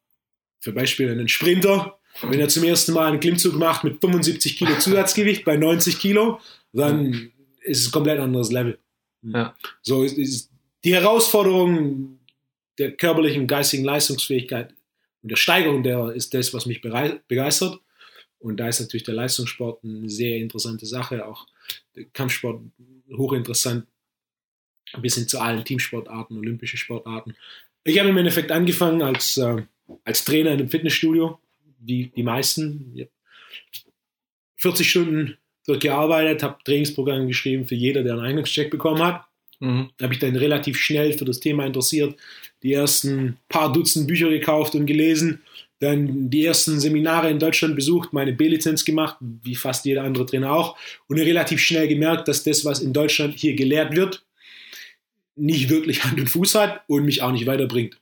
für 0.60 0.72
Beispiel 0.72 1.12
einen 1.12 1.28
Sprinter, 1.28 2.00
wenn 2.24 2.40
er 2.40 2.50
zum 2.50 2.64
ersten 2.64 2.94
Mal 2.94 3.08
einen 3.08 3.20
Klimmzug 3.20 3.54
macht 3.54 3.84
mit 3.84 4.02
75 4.02 4.58
Kilo 4.58 4.76
Zusatzgewicht 4.80 5.46
bei 5.46 5.56
90 5.56 6.00
Kilo, 6.00 6.40
dann 6.74 7.32
ist 7.62 7.82
es 7.82 7.90
ein 7.90 7.92
komplett 7.92 8.20
anderes 8.20 8.52
Level. 8.52 8.80
Ja. 9.22 9.56
So 9.84 10.04
ist, 10.04 10.18
ist 10.18 10.50
die 10.84 10.96
Herausforderung 10.96 12.18
der 12.80 12.94
körperlichen, 12.94 13.46
geistigen 13.46 13.84
Leistungsfähigkeit 13.84 14.74
und 15.24 15.30
der 15.30 15.36
Steigerung 15.36 15.84
der 15.84 16.12
ist 16.14 16.34
das, 16.34 16.54
was 16.54 16.66
mich 16.66 16.82
begeistert. 16.82 17.80
Und 18.40 18.58
da 18.58 18.68
ist 18.68 18.80
natürlich 18.80 19.04
der 19.04 19.14
Leistungssport 19.14 19.84
eine 19.84 20.10
sehr 20.10 20.38
interessante 20.38 20.86
Sache. 20.86 21.26
Auch 21.28 21.46
der 21.96 22.06
Kampfsport 22.06 22.62
hochinteressant. 23.16 23.86
Bis 25.00 25.16
hin 25.16 25.28
zu 25.28 25.40
allen 25.40 25.64
Teamsportarten, 25.64 26.38
olympische 26.38 26.76
Sportarten. 26.76 27.36
Ich 27.84 27.98
habe 28.00 28.10
im 28.10 28.18
Endeffekt 28.18 28.52
angefangen 28.52 29.02
als, 29.02 29.38
äh, 29.38 29.64
als 30.04 30.26
Trainer 30.26 30.52
in 30.52 30.60
einem 30.60 30.70
Fitnessstudio, 30.70 31.40
wie 31.80 32.08
die 32.08 32.24
meisten. 32.24 32.94
Hab 33.00 33.10
40 34.58 34.90
Stunden 34.90 35.38
dort 35.66 35.82
gearbeitet, 35.82 36.44
habe 36.44 36.64
Trainingsprogramme 36.64 37.28
geschrieben 37.28 37.66
für 37.66 37.76
jeder, 37.76 38.04
der 38.04 38.14
einen 38.14 38.24
Eingangscheck 38.24 38.70
bekommen 38.70 39.02
hat. 39.02 39.26
Mhm. 39.62 39.90
habe 40.02 40.14
ich 40.14 40.20
dann 40.20 40.36
relativ 40.36 40.78
schnell 40.78 41.14
für 41.14 41.26
das 41.26 41.40
Thema 41.40 41.66
interessiert, 41.66 42.16
die 42.64 42.74
ersten 42.74 43.38
paar 43.48 43.72
Dutzend 43.72 44.08
Bücher 44.08 44.30
gekauft 44.30 44.74
und 44.74 44.88
gelesen, 44.88 45.42
dann 45.80 46.30
die 46.30 46.46
ersten 46.46 46.80
Seminare 46.80 47.30
in 47.30 47.40
Deutschland 47.40 47.76
besucht, 47.76 48.12
meine 48.12 48.34
B-Lizenz 48.34 48.86
gemacht, 48.86 49.18
wie 49.20 49.56
fast 49.56 49.86
jeder 49.86 50.04
andere 50.04 50.26
Trainer 50.26 50.52
auch, 50.52 50.78
und 51.08 51.20
relativ 51.20 51.60
schnell 51.62 51.88
gemerkt, 51.88 52.28
dass 52.28 52.44
das, 52.44 52.66
was 52.66 52.82
in 52.82 52.92
Deutschland 52.92 53.36
hier 53.38 53.56
gelehrt 53.56 53.96
wird, 53.96 54.24
nicht 55.36 55.70
wirklich 55.70 56.04
Hand 56.04 56.20
und 56.20 56.28
Fuß 56.28 56.56
hat 56.56 56.82
und 56.88 57.06
mich 57.06 57.22
auch 57.22 57.32
nicht 57.32 57.46
weiterbringt. 57.46 57.98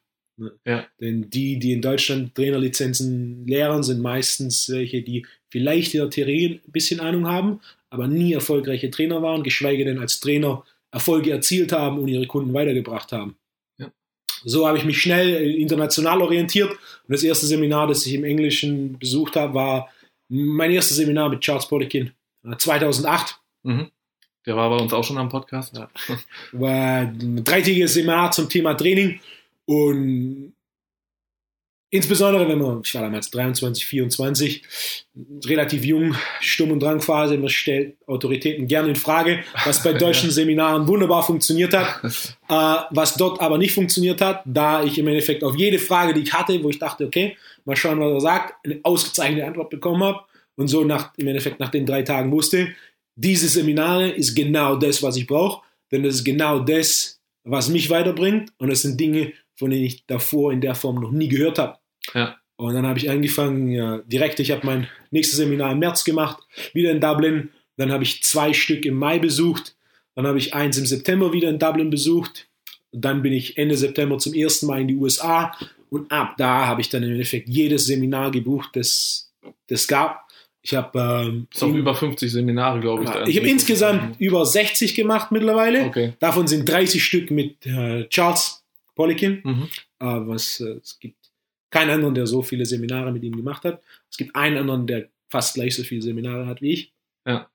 Ja. 0.65 0.87
Denn 1.01 1.29
die, 1.29 1.59
die 1.59 1.73
in 1.73 1.81
Deutschland 1.81 2.35
Trainerlizenzen 2.35 3.45
lehren, 3.45 3.83
sind 3.83 4.01
meistens 4.01 4.69
welche, 4.69 5.01
die 5.01 5.25
vielleicht 5.49 5.93
in 5.93 6.01
der 6.01 6.09
Theorie 6.09 6.61
ein 6.65 6.71
bisschen 6.71 6.99
Ahnung 6.99 7.27
haben, 7.27 7.59
aber 7.89 8.07
nie 8.07 8.33
erfolgreiche 8.33 8.91
Trainer 8.91 9.21
waren, 9.21 9.43
geschweige 9.43 9.83
denn 9.83 9.99
als 9.99 10.19
Trainer 10.19 10.63
Erfolge 10.91 11.31
erzielt 11.31 11.71
haben 11.71 11.99
und 11.99 12.07
ihre 12.07 12.27
Kunden 12.27 12.53
weitergebracht 12.53 13.11
haben. 13.11 13.35
Ja. 13.77 13.91
So 14.43 14.67
habe 14.67 14.77
ich 14.77 14.85
mich 14.85 15.01
schnell 15.01 15.35
äh, 15.35 15.61
international 15.61 16.21
orientiert 16.21 16.71
und 16.71 16.79
das 17.13 17.23
erste 17.23 17.45
Seminar, 17.45 17.87
das 17.87 18.05
ich 18.05 18.13
im 18.13 18.23
Englischen 18.23 18.97
besucht 18.97 19.35
habe, 19.35 19.53
war 19.53 19.89
mein 20.29 20.71
erstes 20.71 20.97
Seminar 20.97 21.29
mit 21.29 21.41
Charles 21.41 21.67
Poliquin 21.67 22.11
äh, 22.43 22.55
2008. 22.55 23.39
Mhm. 23.63 23.91
Der 24.45 24.55
war 24.55 24.69
bei 24.69 24.77
uns 24.77 24.93
auch 24.93 25.03
schon 25.03 25.17
am 25.17 25.29
Podcast. 25.29 25.75
Ja. 25.75 25.89
War 26.53 27.01
ein 27.01 27.43
dreitägiges 27.43 27.93
Seminar 27.93 28.31
zum 28.31 28.49
Thema 28.49 28.73
Training 28.73 29.19
und 29.65 30.53
insbesondere 31.89 32.47
wenn 32.47 32.59
man, 32.59 32.81
ich 32.83 32.93
war 32.93 33.01
damals 33.01 33.29
23, 33.31 33.85
24, 33.85 34.63
relativ 35.45 35.83
jung, 35.83 36.15
Sturm- 36.39 36.71
und 36.71 36.81
Drangphase, 36.81 37.37
man 37.37 37.49
stellt 37.49 37.97
Autoritäten 38.07 38.67
gerne 38.67 38.89
in 38.89 38.95
Frage, 38.95 39.43
was 39.65 39.83
bei 39.83 39.93
deutschen 40.05 40.31
Seminaren 40.31 40.87
wunderbar 40.87 41.23
funktioniert 41.23 41.73
hat, 41.73 42.03
äh, 42.49 42.85
was 42.91 43.15
dort 43.15 43.41
aber 43.41 43.57
nicht 43.57 43.73
funktioniert 43.73 44.21
hat, 44.21 44.43
da 44.45 44.83
ich 44.83 44.97
im 44.97 45.07
Endeffekt 45.07 45.43
auf 45.43 45.55
jede 45.55 45.79
Frage, 45.79 46.13
die 46.13 46.21
ich 46.21 46.33
hatte, 46.33 46.61
wo 46.63 46.69
ich 46.69 46.79
dachte, 46.79 47.05
okay, 47.05 47.37
mal 47.65 47.75
schauen, 47.75 47.99
was 47.99 48.13
er 48.13 48.21
sagt, 48.21 48.65
eine 48.65 48.79
ausgezeichnete 48.83 49.45
Antwort 49.45 49.69
bekommen 49.69 50.03
habe 50.03 50.19
und 50.55 50.67
so 50.67 50.83
nach, 50.83 51.11
im 51.17 51.27
Endeffekt 51.27 51.59
nach 51.59 51.69
den 51.69 51.85
drei 51.85 52.03
Tagen 52.03 52.31
wusste, 52.31 52.69
diese 53.15 53.49
Seminare 53.49 54.09
ist 54.09 54.35
genau 54.35 54.75
das, 54.75 55.03
was 55.03 55.17
ich 55.17 55.27
brauche, 55.27 55.61
denn 55.91 56.03
das 56.03 56.15
ist 56.15 56.23
genau 56.23 56.59
das, 56.59 57.19
was 57.43 57.69
mich 57.69 57.89
weiterbringt 57.89 58.53
und 58.59 58.69
das 58.69 58.83
sind 58.83 58.99
Dinge, 58.99 59.33
von 59.55 59.71
denen 59.71 59.83
ich 59.83 60.05
davor 60.05 60.53
in 60.53 60.61
der 60.61 60.73
Form 60.73 61.01
noch 61.01 61.11
nie 61.11 61.27
gehört 61.27 61.59
habe. 61.59 61.78
Ja. 62.13 62.37
Und 62.55 62.73
dann 62.73 62.85
habe 62.85 62.99
ich 62.99 63.09
angefangen, 63.09 63.69
ja, 63.71 63.99
direkt, 63.99 64.39
ich 64.39 64.51
habe 64.51 64.65
mein 64.65 64.87
nächstes 65.11 65.37
Seminar 65.37 65.71
im 65.71 65.79
März 65.79 66.03
gemacht, 66.03 66.37
wieder 66.73 66.91
in 66.91 66.99
Dublin. 66.99 67.49
Dann 67.77 67.91
habe 67.91 68.03
ich 68.03 68.23
zwei 68.23 68.51
Stück 68.53 68.85
im 68.85 68.95
Mai 68.95 69.19
besucht. 69.19 69.75
Dann 70.15 70.27
habe 70.27 70.37
ich 70.37 70.53
eins 70.53 70.77
im 70.77 70.85
September 70.85 71.31
wieder 71.31 71.49
in 71.49 71.59
Dublin 71.59 71.89
besucht. 71.89 72.47
Dann 72.91 73.21
bin 73.21 73.31
ich 73.31 73.57
Ende 73.57 73.77
September 73.77 74.17
zum 74.17 74.33
ersten 74.33 74.65
Mal 74.67 74.81
in 74.81 74.87
die 74.89 74.95
USA. 74.95 75.55
Und 75.89 76.11
ab 76.11 76.35
da 76.37 76.65
habe 76.67 76.81
ich 76.81 76.89
dann 76.89 77.03
im 77.03 77.11
Endeffekt 77.11 77.47
jedes 77.47 77.85
Seminar 77.85 78.31
gebucht, 78.31 78.71
das 78.73 79.31
das 79.67 79.87
gab. 79.87 80.27
Ich 80.61 80.73
habe 80.75 80.99
ähm, 80.99 81.47
Ist 81.53 81.63
auch 81.63 81.69
in- 81.69 81.77
über 81.77 81.95
50 81.95 82.29
Seminare, 82.29 82.81
glaube 82.81 83.03
ich. 83.05 83.09
da. 83.09 83.25
ich 83.25 83.37
habe 83.37 83.47
insgesamt 83.47 84.19
über 84.19 84.45
60 84.45 84.93
gemacht 84.95 85.31
mittlerweile. 85.31 85.85
Okay. 85.85 86.13
Davon 86.19 86.47
sind 86.47 86.67
30 86.67 87.01
Stück 87.01 87.31
mit 87.31 87.65
äh, 87.65 88.05
Charles 88.09 88.61
Poliquin. 88.95 89.39
Mhm. 89.43 89.63
Äh, 89.99 90.05
was, 90.27 90.59
äh, 90.59 90.79
es 90.83 90.99
gibt 90.99 91.15
keinen 91.69 91.91
anderen, 91.91 92.15
der 92.15 92.27
so 92.27 92.41
viele 92.41 92.65
Seminare 92.65 93.11
mit 93.11 93.23
ihm 93.23 93.35
gemacht 93.35 93.63
hat. 93.63 93.81
Es 94.09 94.17
gibt 94.17 94.35
einen 94.35 94.57
anderen, 94.57 94.87
der 94.87 95.09
fast 95.29 95.55
gleich 95.55 95.75
so 95.75 95.83
viele 95.83 96.01
Seminare 96.01 96.47
hat 96.47 96.61
wie 96.61 96.73
ich. 96.73 96.93
Ja. 97.25 97.49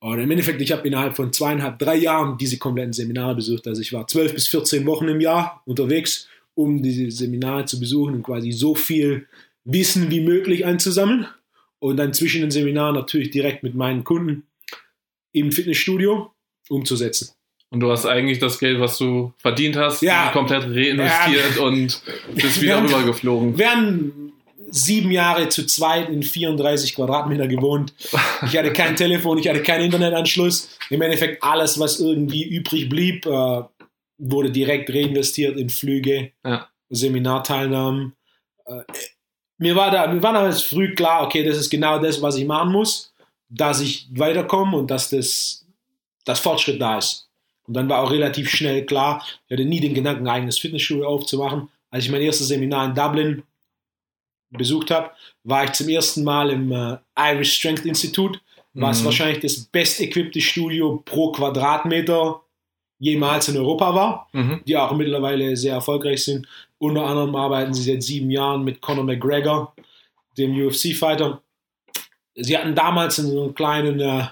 Und 0.00 0.20
im 0.20 0.30
Endeffekt, 0.30 0.60
ich 0.60 0.70
habe 0.72 0.86
innerhalb 0.86 1.16
von 1.16 1.32
zweieinhalb, 1.32 1.78
drei 1.78 1.96
Jahren 1.96 2.38
diese 2.38 2.58
kompletten 2.58 2.92
Seminare 2.92 3.34
besucht. 3.34 3.66
Also 3.66 3.80
ich 3.80 3.92
war 3.92 4.06
12 4.06 4.34
bis 4.34 4.46
14 4.48 4.86
Wochen 4.86 5.08
im 5.08 5.20
Jahr 5.20 5.62
unterwegs, 5.64 6.28
um 6.54 6.82
diese 6.82 7.10
Seminare 7.10 7.64
zu 7.64 7.80
besuchen 7.80 8.14
und 8.14 8.22
quasi 8.22 8.52
so 8.52 8.74
viel 8.74 9.26
Wissen 9.64 10.10
wie 10.10 10.20
möglich 10.20 10.64
einzusammeln. 10.64 11.26
Und 11.80 11.96
dann 11.96 12.12
zwischen 12.12 12.40
den 12.40 12.50
Seminaren 12.50 12.94
natürlich 12.94 13.30
direkt 13.30 13.62
mit 13.62 13.74
meinen 13.74 14.04
Kunden 14.04 14.46
im 15.32 15.52
Fitnessstudio 15.52 16.32
umzusetzen. 16.68 17.37
Und 17.70 17.80
du 17.80 17.90
hast 17.90 18.06
eigentlich 18.06 18.38
das 18.38 18.58
Geld, 18.58 18.80
was 18.80 18.96
du 18.98 19.32
verdient 19.38 19.76
hast, 19.76 20.00
Ja. 20.02 20.30
komplett 20.32 20.64
reinvestiert 20.64 21.58
und 21.58 22.00
bist 22.34 22.60
wieder 22.62 22.76
Ja. 22.76 22.80
rübergeflogen. 22.80 23.58
Wir 23.58 23.70
haben 23.70 24.32
sieben 24.70 25.10
Jahre 25.10 25.48
zu 25.48 25.66
zweit 25.66 26.08
in 26.08 26.22
34 26.22 26.94
Quadratmeter 26.94 27.46
gewohnt. 27.46 27.92
Ich 28.46 28.56
hatte 28.56 28.72
kein 28.72 28.96
Telefon, 28.96 29.38
ich 29.38 29.48
hatte 29.48 29.62
keinen 29.62 29.84
Internetanschluss. 29.86 30.70
Im 30.90 31.02
Endeffekt 31.02 31.42
alles, 31.42 31.78
was 31.78 32.00
irgendwie 32.00 32.44
übrig 32.44 32.88
blieb, 32.88 33.26
äh, 33.26 33.62
wurde 34.18 34.50
direkt 34.50 34.90
reinvestiert 34.90 35.56
in 35.58 35.68
Flüge, 35.70 36.32
Ja. 36.44 36.68
Seminarteilnahmen. 36.90 38.14
Äh, 38.66 38.82
mir 39.58 39.76
war 39.76 39.90
da, 39.90 40.06
mir 40.06 40.22
war 40.22 40.32
damals 40.32 40.62
früh 40.62 40.94
klar, 40.94 41.24
okay, 41.24 41.44
das 41.44 41.56
ist 41.58 41.70
genau 41.70 41.98
das, 41.98 42.20
was 42.22 42.36
ich 42.36 42.46
machen 42.46 42.72
muss, 42.72 43.12
dass 43.48 43.80
ich 43.80 44.08
weiterkomme 44.12 44.76
und 44.78 44.90
dass 44.90 45.10
das, 45.10 45.66
das 46.24 46.40
Fortschritt 46.40 46.80
da 46.80 46.98
ist. 46.98 47.27
Und 47.68 47.74
dann 47.74 47.88
war 47.88 48.02
auch 48.02 48.10
relativ 48.10 48.48
schnell 48.50 48.84
klar, 48.86 49.22
ich 49.46 49.52
hatte 49.52 49.64
nie 49.64 49.78
den 49.80 49.94
Gedanken, 49.94 50.26
ein 50.26 50.34
eigenes 50.36 50.58
Fitnessstudio 50.58 51.06
aufzumachen. 51.06 51.68
Als 51.90 52.04
ich 52.04 52.10
mein 52.10 52.22
erstes 52.22 52.48
Seminar 52.48 52.86
in 52.86 52.94
Dublin 52.94 53.42
besucht 54.50 54.90
habe, 54.90 55.10
war 55.44 55.64
ich 55.64 55.72
zum 55.72 55.88
ersten 55.88 56.24
Mal 56.24 56.50
im 56.50 56.72
äh, 56.72 56.96
Irish 57.16 57.52
Strength 57.58 57.84
Institute, 57.84 58.40
was 58.72 59.00
Mhm. 59.00 59.04
wahrscheinlich 59.06 59.40
das 59.40 59.58
bestequipte 59.60 60.40
Studio 60.40 61.02
pro 61.04 61.32
Quadratmeter 61.32 62.40
jemals 62.98 63.48
in 63.48 63.56
Europa 63.58 63.94
war, 63.94 64.28
Mhm. 64.32 64.62
die 64.66 64.76
auch 64.76 64.92
mittlerweile 64.92 65.56
sehr 65.56 65.74
erfolgreich 65.74 66.24
sind. 66.24 66.46
Unter 66.78 67.04
anderem 67.06 67.34
arbeiten 67.36 67.74
sie 67.74 67.82
seit 67.82 68.02
sieben 68.02 68.30
Jahren 68.30 68.64
mit 68.64 68.80
Conor 68.80 69.04
McGregor, 69.04 69.74
dem 70.38 70.54
UFC-Fighter. 70.56 71.42
Sie 72.34 72.56
hatten 72.56 72.74
damals 72.74 73.16
so 73.16 73.42
einen 73.44 73.54
kleinen, 73.54 74.00
äh, 74.00 74.24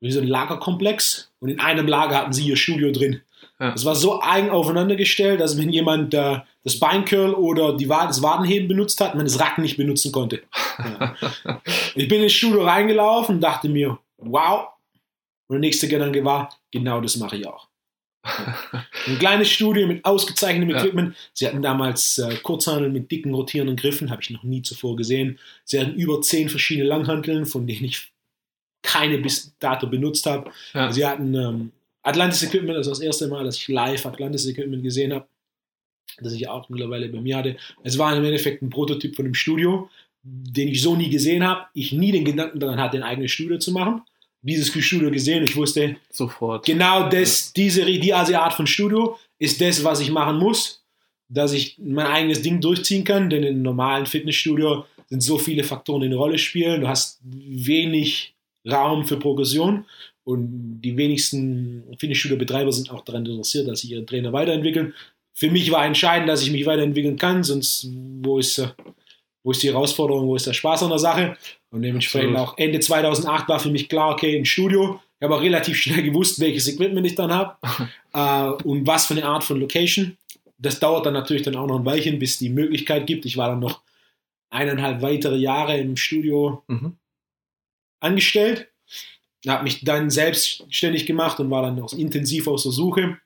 wie 0.00 0.10
so 0.12 0.20
einen 0.20 0.28
Lagerkomplex 0.28 1.29
und 1.40 1.48
in 1.48 1.60
einem 1.60 1.88
Lager 1.88 2.16
hatten 2.16 2.32
sie 2.32 2.46
ihr 2.46 2.56
Studio 2.56 2.92
drin. 2.92 3.22
Ja. 3.58 3.72
Das 3.72 3.84
war 3.84 3.94
so 3.94 4.20
eigen 4.22 4.50
aufeinandergestellt, 4.50 5.40
dass 5.40 5.58
wenn 5.58 5.70
jemand 5.70 6.14
äh, 6.14 6.38
das 6.64 6.78
Beincurl 6.78 7.34
oder 7.34 7.76
die 7.76 7.86
das 7.86 8.22
Wadenheben 8.22 8.68
benutzt 8.68 9.00
hat, 9.00 9.14
man 9.14 9.24
das 9.24 9.40
Rack 9.40 9.58
nicht 9.58 9.76
benutzen 9.76 10.12
konnte. 10.12 10.42
Ja. 10.82 11.60
Ich 11.94 12.08
bin 12.08 12.22
ins 12.22 12.32
Studio 12.32 12.64
reingelaufen 12.64 13.34
und 13.34 13.40
dachte 13.42 13.68
mir, 13.68 13.98
wow. 14.16 14.68
Und 15.46 15.54
der 15.54 15.60
nächste 15.60 15.88
Gedanke 15.88 16.24
war, 16.24 16.56
genau 16.70 17.02
das 17.02 17.18
mache 17.18 17.36
ich 17.36 17.46
auch. 17.46 17.68
Ein 19.06 19.18
kleines 19.18 19.50
Studio 19.50 19.86
mit 19.86 20.04
ausgezeichnetem 20.06 20.70
Ja. 20.70 20.78
Equipment. 20.78 21.16
Sie 21.34 21.46
hatten 21.46 21.60
damals 21.60 22.16
äh, 22.16 22.36
Kurzhandel 22.36 22.90
mit 22.90 23.10
dicken 23.10 23.34
rotierenden 23.34 23.76
Griffen, 23.76 24.10
habe 24.10 24.22
ich 24.22 24.30
noch 24.30 24.42
nie 24.42 24.62
zuvor 24.62 24.96
gesehen. 24.96 25.38
Sie 25.64 25.78
hatten 25.78 25.94
über 25.94 26.22
zehn 26.22 26.48
verschiedene 26.48 26.88
Langhanteln, 26.88 27.44
von 27.44 27.66
denen 27.66 27.84
ich 27.84 28.09
keine 28.82 29.18
bis 29.18 29.54
dato 29.58 29.86
benutzt 29.86 30.26
habe. 30.26 30.50
Ja. 30.74 30.90
Sie 30.90 31.04
hatten 31.04 31.34
ähm, 31.34 31.72
Atlantis 32.02 32.42
Equipment, 32.42 32.78
das 32.78 32.86
ist 32.86 32.98
das 32.98 33.00
erste 33.00 33.28
Mal, 33.28 33.44
dass 33.44 33.56
ich 33.56 33.68
live 33.68 34.04
Atlantis 34.06 34.46
Equipment 34.46 34.82
gesehen 34.82 35.12
habe, 35.12 35.26
das 36.20 36.32
ich 36.32 36.48
auch 36.48 36.68
mittlerweile 36.68 37.08
bei 37.08 37.20
mir 37.20 37.36
hatte. 37.36 37.56
Es 37.82 37.98
war 37.98 38.16
im 38.16 38.24
Endeffekt 38.24 38.62
ein 38.62 38.70
Prototyp 38.70 39.16
von 39.16 39.26
einem 39.26 39.34
Studio, 39.34 39.90
den 40.22 40.68
ich 40.68 40.82
so 40.82 40.96
nie 40.96 41.10
gesehen 41.10 41.46
habe. 41.46 41.66
Ich 41.74 41.92
nie 41.92 42.12
den 42.12 42.24
Gedanken 42.24 42.60
daran 42.60 42.80
hatte, 42.80 42.96
ein 42.96 43.02
eigenes 43.02 43.30
Studio 43.30 43.58
zu 43.58 43.72
machen. 43.72 44.02
Dieses 44.42 44.68
Studio 44.68 45.10
gesehen, 45.10 45.44
ich 45.44 45.54
wusste, 45.54 45.96
Sofort. 46.10 46.64
genau 46.64 47.10
das, 47.10 47.52
diese, 47.52 47.84
diese 47.84 48.40
Art 48.40 48.54
von 48.54 48.66
Studio 48.66 49.18
ist 49.38 49.60
das, 49.60 49.84
was 49.84 50.00
ich 50.00 50.10
machen 50.10 50.38
muss, 50.38 50.82
dass 51.28 51.52
ich 51.52 51.76
mein 51.78 52.06
eigenes 52.06 52.40
Ding 52.40 52.60
durchziehen 52.60 53.04
kann, 53.04 53.28
denn 53.28 53.42
im 53.42 53.60
normalen 53.60 54.06
Fitnessstudio 54.06 54.86
sind 55.08 55.22
so 55.22 55.36
viele 55.36 55.62
Faktoren, 55.62 56.00
die 56.00 56.06
eine 56.06 56.16
Rolle 56.16 56.38
spielen. 56.38 56.80
Du 56.80 56.88
hast 56.88 57.20
wenig 57.22 58.34
Raum 58.68 59.04
für 59.06 59.16
Progression 59.16 59.84
und 60.24 60.80
die 60.80 60.96
wenigsten 60.96 61.84
Fitnessstudio-Betreiber 61.98 62.72
sind 62.72 62.90
auch 62.90 63.04
daran 63.04 63.26
interessiert, 63.26 63.68
dass 63.68 63.80
sie 63.80 63.88
ihren 63.88 64.06
Trainer 64.06 64.32
weiterentwickeln. 64.32 64.94
Für 65.32 65.50
mich 65.50 65.70
war 65.70 65.84
entscheidend, 65.86 66.28
dass 66.28 66.42
ich 66.42 66.50
mich 66.50 66.66
weiterentwickeln 66.66 67.16
kann, 67.16 67.42
sonst 67.42 67.88
wo 68.22 68.38
ist, 68.38 68.62
wo 69.42 69.52
ist 69.52 69.62
die 69.62 69.68
Herausforderung, 69.68 70.26
wo 70.26 70.36
ist 70.36 70.46
der 70.46 70.52
Spaß 70.52 70.82
an 70.82 70.90
der 70.90 70.98
Sache? 70.98 71.36
Und 71.70 71.82
dementsprechend 71.82 72.36
Absolut. 72.36 72.48
auch 72.50 72.58
Ende 72.58 72.80
2008 72.80 73.48
war 73.48 73.60
für 73.60 73.70
mich 73.70 73.88
klar, 73.88 74.12
okay, 74.12 74.36
ein 74.36 74.44
Studio. 74.44 75.00
Ich 75.18 75.24
habe 75.24 75.36
auch 75.36 75.42
relativ 75.42 75.76
schnell 75.76 76.02
gewusst, 76.02 76.40
welches 76.40 76.68
Equipment 76.68 77.06
ich 77.06 77.14
dann 77.14 77.32
habe 77.32 77.56
äh, 78.12 78.64
und 78.64 78.86
was 78.86 79.06
für 79.06 79.14
eine 79.14 79.24
Art 79.24 79.44
von 79.44 79.58
Location. 79.60 80.16
Das 80.58 80.78
dauert 80.78 81.06
dann 81.06 81.14
natürlich 81.14 81.42
dann 81.42 81.56
auch 81.56 81.66
noch 81.66 81.78
ein 81.78 81.86
Weilchen, 81.86 82.18
bis 82.18 82.38
die 82.38 82.50
Möglichkeit 82.50 83.06
gibt. 83.06 83.24
Ich 83.24 83.38
war 83.38 83.48
dann 83.48 83.60
noch 83.60 83.80
eineinhalb 84.50 85.00
weitere 85.00 85.36
Jahre 85.36 85.78
im 85.78 85.96
Studio 85.96 86.62
Mhm. 86.66 86.96
Angestellt. 88.00 88.68
habe 89.46 89.64
mich 89.64 89.84
dann 89.84 90.10
selbstständig 90.10 91.06
gemacht 91.06 91.40
und 91.40 91.50
war 91.50 91.62
dann 91.62 91.76
noch 91.76 91.92
intensiv 91.92 92.46
auf 92.46 92.62
der 92.62 92.72
Suche 92.72 93.18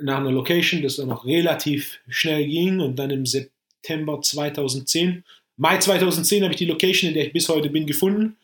nach 0.00 0.18
einer 0.18 0.32
Location, 0.32 0.82
das 0.82 0.96
dann 0.96 1.08
noch 1.08 1.26
relativ 1.26 2.00
schnell 2.08 2.46
ging 2.46 2.80
und 2.80 2.96
dann 2.96 3.10
im 3.10 3.26
September 3.26 4.20
2010, 4.22 5.24
Mai 5.60 5.76
2010 5.76 6.42
habe 6.42 6.54
ich 6.54 6.58
die 6.58 6.64
Location, 6.64 7.08
in 7.08 7.14
der 7.14 7.26
ich 7.26 7.34
bis 7.34 7.46
heute 7.50 7.68
bin, 7.68 7.86
gefunden. 7.86 8.38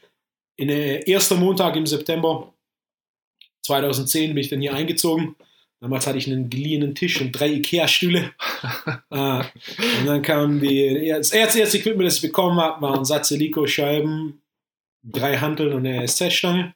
In 0.56 0.68
der 0.68 1.08
ersten 1.08 1.40
Montag 1.40 1.74
im 1.74 1.86
September 1.86 2.52
2010 3.62 4.34
bin 4.34 4.36
ich 4.36 4.50
dann 4.50 4.60
hier 4.60 4.74
eingezogen. 4.74 5.34
Damals 5.80 6.06
hatte 6.06 6.18
ich 6.18 6.26
einen 6.26 6.50
geliehenen 6.50 6.94
Tisch 6.94 7.18
und 7.22 7.32
drei 7.32 7.48
Ikea-Stühle. 7.54 8.34
ah, 9.10 9.46
und 9.98 10.06
dann 10.06 10.20
kam 10.20 10.60
die, 10.60 11.08
das 11.08 11.32
erste, 11.32 11.60
erste 11.60 11.78
Equipment, 11.78 12.06
das 12.06 12.16
ich 12.16 12.22
bekommen 12.22 12.60
habe, 12.60 12.82
waren 12.82 13.06
Satzelico-Scheiben, 13.06 14.42
drei 15.10 15.38
Hanteln 15.38 15.72
und 15.72 15.86
eine 15.86 16.06
SZ-Stange. 16.06 16.74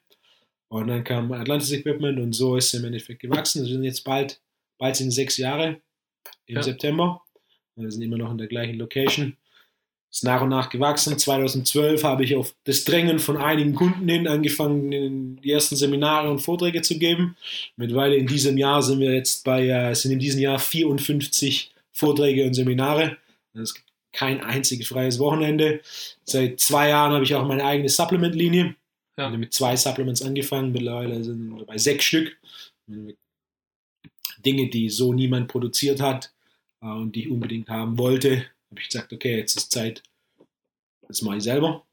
Und 0.69 0.87
dann 0.87 1.03
kam 1.05 1.33
Atlantis 1.33 1.73
Equipment 1.73 2.19
und 2.21 2.33
so 2.33 2.57
ist 2.57 2.73
es 2.73 2.81
im 2.81 2.87
Endeffekt 2.87 3.21
gewachsen. 3.21 3.65
Wir 3.65 3.73
sind 3.73 3.83
jetzt 3.83 4.05
bald, 4.05 4.41
bald 4.79 4.97
sind 4.97 5.11
sechs 5.11 5.37
Jahre 5.37 5.81
im 6.47 6.57
Ja. 6.57 6.63
September. 6.63 7.23
Wir 7.75 7.91
sind 7.91 8.03
immer 8.03 8.19
noch 8.19 8.31
in 8.31 8.39
der 8.39 8.47
gleichen 8.47 8.79
Location. 8.79 9.37
Ist 10.13 10.25
nach 10.25 10.43
und 10.43 10.49
nach 10.49 10.71
gewachsen. 10.71 11.19
2012 11.19 12.03
habe 12.03 12.25
ich 12.25 12.35
auf 12.37 12.55
das 12.65 12.85
Drängen 12.85 13.21
von 13.21 13.37
einigen 13.37 13.75
Kunden 13.75 14.09
hin 14.09 14.27
angefangen, 14.27 15.41
die 15.41 15.51
ersten 15.51 15.77
Seminare 15.77 16.31
und 16.31 16.41
Vorträge 16.41 16.83
zu 16.83 16.99
geben. 16.99 17.37
Mittlerweile 17.77 18.17
in 18.17 18.27
diesem 18.27 18.59
Jahr 18.59 18.83
sind 18.83 18.99
wir 19.01 19.15
jetzt 19.15 19.45
bei, 19.45 19.67
äh, 19.67 19.91
es 19.91 20.03
sind 20.03 20.13
in 20.13 20.19
diesem 20.19 20.41
Jahr 20.41 20.59
54 20.59 21.73
Vorträge 21.93 22.45
und 22.45 22.55
Seminare. 22.55 23.19
Es 23.55 23.75
gibt 23.75 23.87
kein 24.13 24.41
einziges 24.43 24.89
freies 24.89 25.19
Wochenende. 25.19 25.81
Seit 26.25 26.61
zwei 26.61 26.89
Jahren 26.89 27.13
habe 27.13 27.25
ich 27.25 27.35
auch 27.35 27.47
meine 27.47 27.65
eigene 27.65 27.89
Supplement-Linie. 27.89 28.75
Ja. 29.17 29.29
Mit 29.31 29.53
zwei 29.53 29.77
Supplements 29.77 30.23
angefangen, 30.23 30.73
mittlerweile 30.73 31.23
sind 31.23 31.51
wir 31.57 31.65
bei 31.65 31.77
sechs 31.79 32.05
Stück. 32.05 32.39
Dinge, 34.45 34.69
die 34.71 34.89
so 34.89 35.13
niemand 35.13 35.49
produziert 35.49 36.01
hat 36.01 36.33
äh, 36.83 36.87
und 36.87 37.13
die 37.13 37.25
ich 37.25 37.31
unbedingt 37.31 37.69
haben 37.69 37.99
wollte, 37.99 38.47
habe 38.71 38.81
ich 38.81 38.89
gesagt, 38.89 39.13
okay, 39.13 39.37
jetzt 39.37 39.57
ist 39.57 39.71
Zeit, 39.73 40.03
das 41.07 41.23
mache 41.23 41.37
ich 41.37 41.43
selber. 41.43 41.85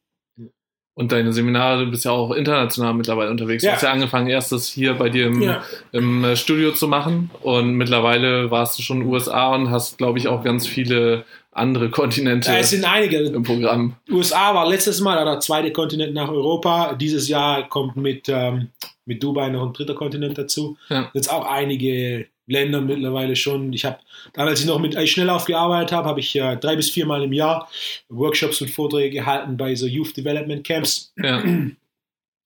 Und 0.95 1.11
deine 1.11 1.31
Seminare, 1.31 1.85
du 1.85 1.91
bist 1.91 2.05
ja 2.05 2.11
auch 2.11 2.31
international 2.31 2.95
mittlerweile 2.95 3.29
unterwegs. 3.29 3.61
Ja. 3.63 3.71
Du 3.71 3.75
hast 3.75 3.83
ja 3.83 3.91
angefangen, 3.91 4.27
erstes 4.29 4.67
hier 4.67 4.95
bei 4.95 5.09
dir 5.09 5.27
im, 5.27 5.41
Ja. 5.43 5.63
im 5.91 6.23
äh, 6.23 6.35
Studio 6.35 6.71
zu 6.71 6.87
machen. 6.87 7.29
Und 7.43 7.75
mittlerweile 7.75 8.49
warst 8.49 8.79
du 8.79 8.81
schon 8.81 8.97
in 8.97 9.03
den 9.03 9.13
USA 9.13 9.53
und 9.53 9.69
hast, 9.69 9.99
glaube 9.99 10.17
ich, 10.17 10.27
auch 10.27 10.43
ganz 10.43 10.65
viele 10.65 11.23
andere 11.57 11.89
Kontinente 11.89 12.49
Äh, 12.51 12.59
es 12.59 12.69
sind 12.69 12.85
einige. 12.85 13.17
im 13.19 13.43
Programm. 13.43 13.95
USA 14.09 14.53
war 14.53 14.67
letztes 14.69 15.01
Mal 15.01 15.23
der 15.23 15.39
zweite 15.39 15.71
Kontinent 15.71 16.13
nach 16.13 16.29
Europa. 16.29 16.93
Dieses 16.93 17.27
Jahr 17.27 17.67
kommt 17.67 17.95
mit, 17.97 18.27
ähm, 18.29 18.69
mit 19.05 19.21
Dubai 19.23 19.49
noch 19.49 19.65
ein 19.67 19.73
dritter 19.73 19.95
Kontinent 19.95 20.37
dazu. 20.37 20.77
Ja. 20.89 21.09
Jetzt 21.13 21.31
auch 21.31 21.45
einige 21.45 22.27
Länder 22.45 22.79
mittlerweile 22.81 23.35
schon. 23.35 23.73
Ich 23.73 23.83
habe, 23.85 23.99
als 24.35 24.61
ich 24.61 24.65
noch 24.65 24.79
mit 24.79 24.95
äh, 24.95 25.05
Schnelllauf 25.05 25.45
gearbeitet 25.45 25.91
habe, 25.91 26.07
habe 26.07 26.19
ich 26.21 26.35
äh, 26.35 26.55
drei 26.57 26.75
bis 26.75 26.89
viermal 26.89 27.23
im 27.23 27.33
Jahr 27.33 27.69
Workshops 28.09 28.61
und 28.61 28.69
Vorträge 28.69 29.17
gehalten 29.17 29.57
bei 29.57 29.75
so 29.75 29.85
Youth 29.85 30.15
Development 30.15 30.63
Camps. 30.65 31.13
Ja. 31.17 31.43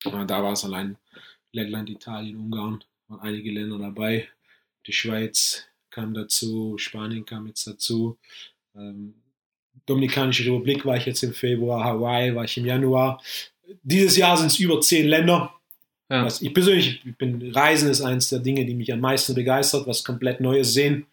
Ja, 0.03 0.25
da 0.25 0.41
war 0.41 0.53
es 0.53 0.65
allein 0.65 0.97
Lettland, 1.53 1.87
Italien, 1.87 2.35
Ungarn, 2.37 2.83
waren 3.07 3.19
einige 3.19 3.51
Länder 3.51 3.77
dabei. 3.77 4.27
Die 4.87 4.93
Schweiz 4.93 5.63
kam 5.91 6.15
dazu, 6.15 6.75
Spanien 6.79 7.23
kam 7.23 7.45
jetzt 7.45 7.67
dazu. 7.67 8.17
Ähm, 8.75 9.13
Dominikanische 9.85 10.45
Republik 10.45 10.85
war 10.85 10.97
ich 10.97 11.05
jetzt 11.05 11.23
im 11.23 11.33
Februar, 11.33 11.83
Hawaii 11.83 12.35
war 12.35 12.43
ich 12.45 12.57
im 12.57 12.65
Januar. 12.65 13.21
Dieses 13.83 14.15
Jahr 14.17 14.37
sind 14.37 14.47
es 14.47 14.59
über 14.59 14.79
zehn 14.81 15.07
Länder. 15.07 15.53
Ja. 16.09 16.25
Was 16.25 16.41
ich 16.41 16.53
persönlich, 16.53 17.01
ich 17.05 17.15
bin, 17.17 17.51
Reisen 17.53 17.89
ist 17.89 18.01
eines 18.01 18.29
der 18.29 18.39
Dinge, 18.39 18.65
die 18.65 18.75
mich 18.75 18.91
am 18.91 18.99
meisten 18.99 19.33
begeistert, 19.33 19.87
was 19.87 20.03
komplett 20.03 20.41
Neues 20.41 20.73
sehen. 20.73 21.05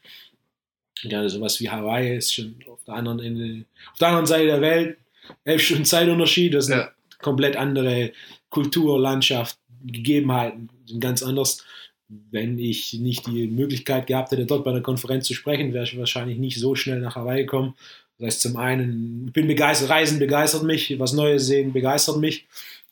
Gerade 1.02 1.30
sowas 1.30 1.60
wie 1.60 1.70
Hawaii 1.70 2.16
ist 2.16 2.34
schon 2.34 2.56
auf 2.68 2.82
der 2.84 2.94
anderen 2.94 3.20
Ende, 3.20 3.64
auf 3.92 3.98
der 3.98 4.08
anderen 4.08 4.26
Seite 4.26 4.46
der 4.46 4.60
Welt, 4.60 4.98
elf 5.44 5.62
Stunden 5.62 5.84
Zeitunterschied, 5.84 6.52
das 6.52 6.66
ist 6.66 6.72
eine 6.72 6.82
Ja. 6.82 6.92
komplett 7.20 7.56
andere 7.56 8.12
Kultur, 8.50 8.98
Landschaft, 9.00 9.56
Gegebenheiten 9.84 10.68
sind 10.86 11.00
ganz 11.00 11.22
anders. 11.22 11.64
Wenn 12.08 12.58
ich 12.58 12.94
nicht 12.94 13.26
die 13.26 13.48
Möglichkeit 13.48 14.06
gehabt 14.06 14.32
hätte, 14.32 14.46
dort 14.46 14.64
bei 14.64 14.70
einer 14.70 14.80
Konferenz 14.80 15.26
zu 15.26 15.34
sprechen, 15.34 15.72
wäre 15.72 15.84
ich 15.84 15.98
wahrscheinlich 15.98 16.38
nicht 16.38 16.58
so 16.58 16.74
schnell 16.74 17.00
nach 17.00 17.16
Hawaii 17.16 17.42
gekommen. 17.42 17.74
Das 18.18 18.26
heißt, 18.26 18.40
zum 18.42 18.56
einen, 18.56 19.26
ich 19.26 19.32
bin 19.32 19.46
begeistert, 19.46 19.90
Reisen 19.90 20.18
begeistert 20.18 20.64
mich, 20.64 20.98
was 20.98 21.12
Neues 21.12 21.46
sehen 21.46 21.72
begeistert 21.72 22.18
mich 22.18 22.46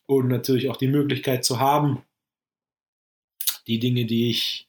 und 0.07 0.29
natürlich 0.29 0.69
auch 0.69 0.77
die 0.77 0.87
Möglichkeit 0.89 1.45
zu 1.45 1.59
haben, 1.59 2.03
die 3.67 3.79
Dinge, 3.79 4.05
die 4.05 4.31
ich 4.31 4.69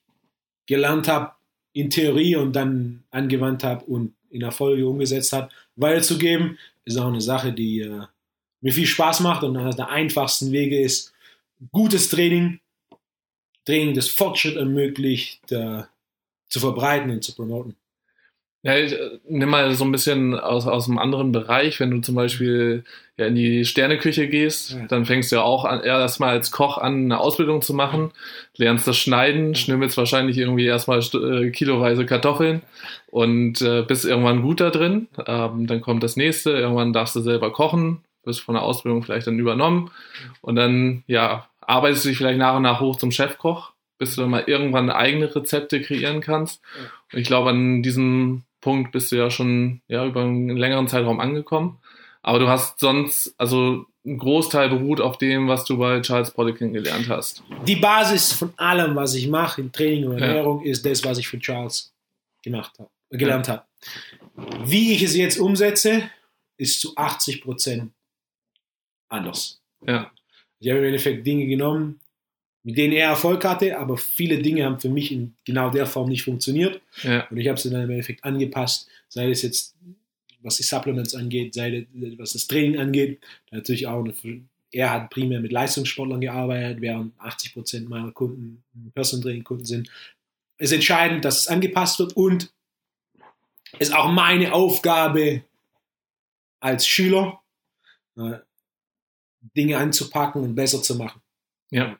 gelernt 0.65 1.07
habe, 1.07 1.33
in 1.73 1.89
Theorie 1.89 2.35
und 2.35 2.55
dann 2.55 3.03
angewandt 3.11 3.63
habe 3.63 3.85
und 3.85 4.15
in 4.29 4.41
Erfolge 4.41 4.87
umgesetzt 4.87 5.31
habe, 5.33 5.49
weiterzugeben, 5.75 6.57
ist 6.85 6.97
auch 6.97 7.07
eine 7.07 7.21
Sache, 7.21 7.53
die 7.53 7.81
äh, 7.81 8.01
mir 8.61 8.73
viel 8.73 8.87
Spaß 8.87 9.19
macht 9.19 9.43
und 9.43 9.55
einer 9.55 9.75
der 9.75 9.89
einfachsten 9.89 10.51
Wege 10.51 10.79
ist, 10.79 11.13
gutes 11.71 12.09
Training, 12.09 12.59
Das 13.67 14.07
Fortschritt 14.09 14.55
ermöglicht, 14.55 15.51
äh, 15.51 15.83
zu 16.49 16.59
verbreiten 16.59 17.11
und 17.11 17.23
zu 17.23 17.35
promoten. 17.35 17.75
Ja, 18.63 18.75
ich, 18.77 18.93
äh, 18.93 19.19
nimm 19.29 19.49
mal 19.49 19.73
so 19.75 19.85
ein 19.85 19.91
bisschen 19.91 20.37
aus, 20.37 20.65
aus 20.67 20.87
einem 20.87 20.97
anderen 20.97 21.31
Bereich, 21.31 21.79
wenn 21.79 21.91
du 21.91 21.99
zum 22.01 22.15
Beispiel 22.15 22.83
ja, 23.17 23.27
in 23.27 23.35
die 23.35 23.65
Sterneküche 23.65 24.27
gehst, 24.27 24.71
Ja. 24.71 24.85
dann 24.87 25.05
fängst 25.05 25.31
du 25.31 25.37
ja 25.37 25.41
auch 25.43 25.63
an, 25.65 25.81
erstmal 25.81 26.31
als 26.31 26.51
Koch 26.51 26.77
an, 26.77 27.05
eine 27.05 27.19
Ausbildung 27.19 27.61
zu 27.61 27.73
machen, 27.73 28.11
lernst 28.57 28.87
das 28.87 28.97
Schneiden, 28.97 29.53
schnimmelst 29.55 29.97
wahrscheinlich 29.97 30.37
irgendwie 30.37 30.65
erstmal 30.65 30.99
äh, 30.99 31.51
kiloweise 31.51 32.05
Kartoffeln 32.05 32.61
und 33.11 33.61
äh, 33.61 33.83
bist 33.83 34.05
irgendwann 34.05 34.41
gut 34.41 34.59
da 34.59 34.69
drin. 34.69 35.07
Ähm, 35.25 35.67
dann 35.67 35.81
kommt 35.81 36.03
das 36.03 36.15
nächste, 36.15 36.51
irgendwann 36.51 36.93
darfst 36.93 37.15
du 37.15 37.21
selber 37.21 37.51
kochen, 37.51 38.01
wirst 38.23 38.41
von 38.41 38.55
der 38.55 38.63
Ausbildung 38.63 39.03
vielleicht 39.03 39.27
dann 39.27 39.39
übernommen 39.39 39.91
und 40.41 40.55
dann, 40.55 41.03
ja, 41.07 41.47
arbeitest 41.67 42.05
du 42.05 42.09
dich 42.09 42.17
vielleicht 42.17 42.39
nach 42.39 42.55
und 42.55 42.63
nach 42.63 42.79
hoch 42.79 42.95
zum 42.95 43.11
Chefkoch, 43.11 43.73
bis 43.99 44.15
du 44.15 44.21
dann 44.21 44.31
mal 44.31 44.43
irgendwann 44.47 44.89
eigene 44.89 45.33
Rezepte 45.33 45.81
kreieren 45.81 46.21
kannst. 46.21 46.61
Und 47.13 47.19
ich 47.19 47.27
glaube, 47.27 47.51
an 47.51 47.83
diesem 47.83 48.43
Punkt 48.61 48.91
bist 48.91 49.11
du 49.11 49.17
ja 49.17 49.29
schon 49.29 49.81
ja, 49.87 50.05
über 50.05 50.21
einen 50.21 50.57
längeren 50.57 50.87
Zeitraum 50.87 51.19
angekommen. 51.19 51.77
Aber 52.23 52.39
du 52.39 52.47
hast 52.47 52.79
sonst, 52.79 53.35
also 53.37 53.85
ein 54.05 54.17
Großteil 54.17 54.69
beruht 54.69 55.01
auf 55.01 55.17
dem, 55.17 55.47
was 55.47 55.65
du 55.65 55.77
bei 55.77 56.01
Charles 56.01 56.31
Poliquin 56.31 56.73
gelernt 56.73 57.09
hast. 57.09 57.43
Die 57.65 57.75
Basis 57.75 58.33
von 58.33 58.53
allem, 58.57 58.95
was 58.95 59.13
ich 59.13 59.27
mache 59.27 59.61
in 59.61 59.71
Training 59.71 60.07
und 60.07 60.19
Ja. 60.19 60.27
Ernährung, 60.27 60.63
ist 60.63 60.85
das, 60.85 61.03
was 61.03 61.17
ich 61.17 61.27
von 61.27 61.41
Charles 61.41 61.93
gemacht 62.43 62.79
habe, 62.79 62.89
gelernt 63.11 63.49
habe. 63.49 63.63
Wie 64.65 64.93
ich 64.93 65.03
es 65.03 65.15
jetzt 65.15 65.37
umsetze, 65.37 66.09
ist 66.57 66.79
zu 66.79 66.95
80 66.95 67.41
Prozent 67.41 67.91
anders. 69.09 69.61
Ja, 69.85 70.11
Ich 70.59 70.69
habe 70.69 70.79
im 70.79 70.85
Endeffekt 70.85 71.25
Dinge 71.25 71.45
genommen, 71.45 71.99
mit 72.63 72.77
denen 72.77 72.93
er 72.93 73.09
Erfolg 73.09 73.45
hatte, 73.45 73.77
aber 73.77 73.97
viele 73.97 74.39
Dinge 74.39 74.65
haben 74.65 74.79
für 74.79 74.89
mich 74.89 75.11
in 75.11 75.35
genau 75.45 75.69
der 75.69 75.85
Form 75.85 76.09
nicht 76.09 76.23
funktioniert. 76.23 76.81
ja, 77.01 77.25
Und 77.27 77.37
ich 77.37 77.47
habe 77.47 77.59
sie 77.59 77.69
dann 77.69 77.83
im 77.83 77.89
Endeffekt 77.89 78.23
angepasst, 78.23 78.89
sei 79.07 79.29
es 79.29 79.41
jetzt, 79.41 79.75
was 80.41 80.57
die 80.57 80.63
Supplements 80.63 81.15
angeht, 81.15 81.53
sei 81.53 81.87
es, 81.93 82.17
was 82.17 82.33
das 82.33 82.47
Training 82.47 82.79
angeht. 82.79 83.19
Natürlich 83.51 83.87
auch, 83.87 84.03
eine, 84.03 84.13
er 84.71 84.91
hat 84.91 85.09
primär 85.09 85.39
mit 85.39 85.51
Leistungssportlern 85.51 86.19
gearbeitet, 86.19 86.81
während 86.81 87.17
80 87.19 87.53
Prozent 87.53 87.89
meiner 87.89 88.11
Kunden 88.11 88.63
Personal 88.93 89.23
Training 89.23 89.43
Kunden 89.43 89.65
sind. 89.65 89.89
Es 90.57 90.71
ist 90.71 90.75
entscheidend, 90.75 91.23
dass 91.23 91.39
es 91.39 91.47
angepasst 91.47 91.99
wird 91.99 92.17
und 92.17 92.51
es 93.79 93.89
ist 93.89 93.95
auch 93.95 94.11
meine 94.11 94.53
Aufgabe 94.53 95.43
als 96.59 96.87
Schüler, 96.87 97.41
äh, 98.17 98.39
Dinge 99.55 99.77
anzupacken 99.77 100.41
und 100.43 100.55
besser 100.55 100.81
zu 100.81 100.95
machen. 100.95 101.21
ja, 101.71 101.97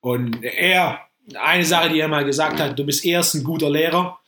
Und 0.00 0.42
er, 0.44 1.00
eine 1.34 1.64
Sache, 1.64 1.90
die 1.90 2.00
er 2.00 2.08
mal 2.08 2.24
gesagt 2.24 2.60
hat, 2.60 2.78
du 2.78 2.84
bist 2.84 3.04
erst 3.04 3.34
ein 3.34 3.44
guter 3.44 3.70
Lehrer, 3.70 4.18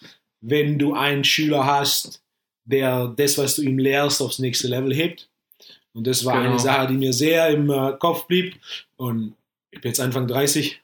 wenn 0.40 0.78
du 0.78 0.94
einen 0.94 1.24
Schüler 1.24 1.64
hast, 1.66 2.22
der 2.64 3.08
das, 3.16 3.38
was 3.38 3.56
du 3.56 3.62
ihm 3.62 3.78
lehrst, 3.78 4.20
aufs 4.20 4.38
nächste 4.38 4.68
Level 4.68 4.94
hebt. 4.94 5.28
Und 5.94 6.06
das 6.06 6.24
war 6.24 6.34
Genau. 6.36 6.50
eine 6.50 6.58
Sache, 6.58 6.86
die 6.88 6.94
mir 6.94 7.12
sehr 7.12 7.48
im 7.48 7.70
äh, 7.70 7.92
Kopf 7.98 8.26
blieb. 8.26 8.56
Und 8.96 9.34
ich 9.70 9.80
bin 9.80 9.90
jetzt 9.90 10.00
Anfang 10.00 10.26
30. 10.28 10.80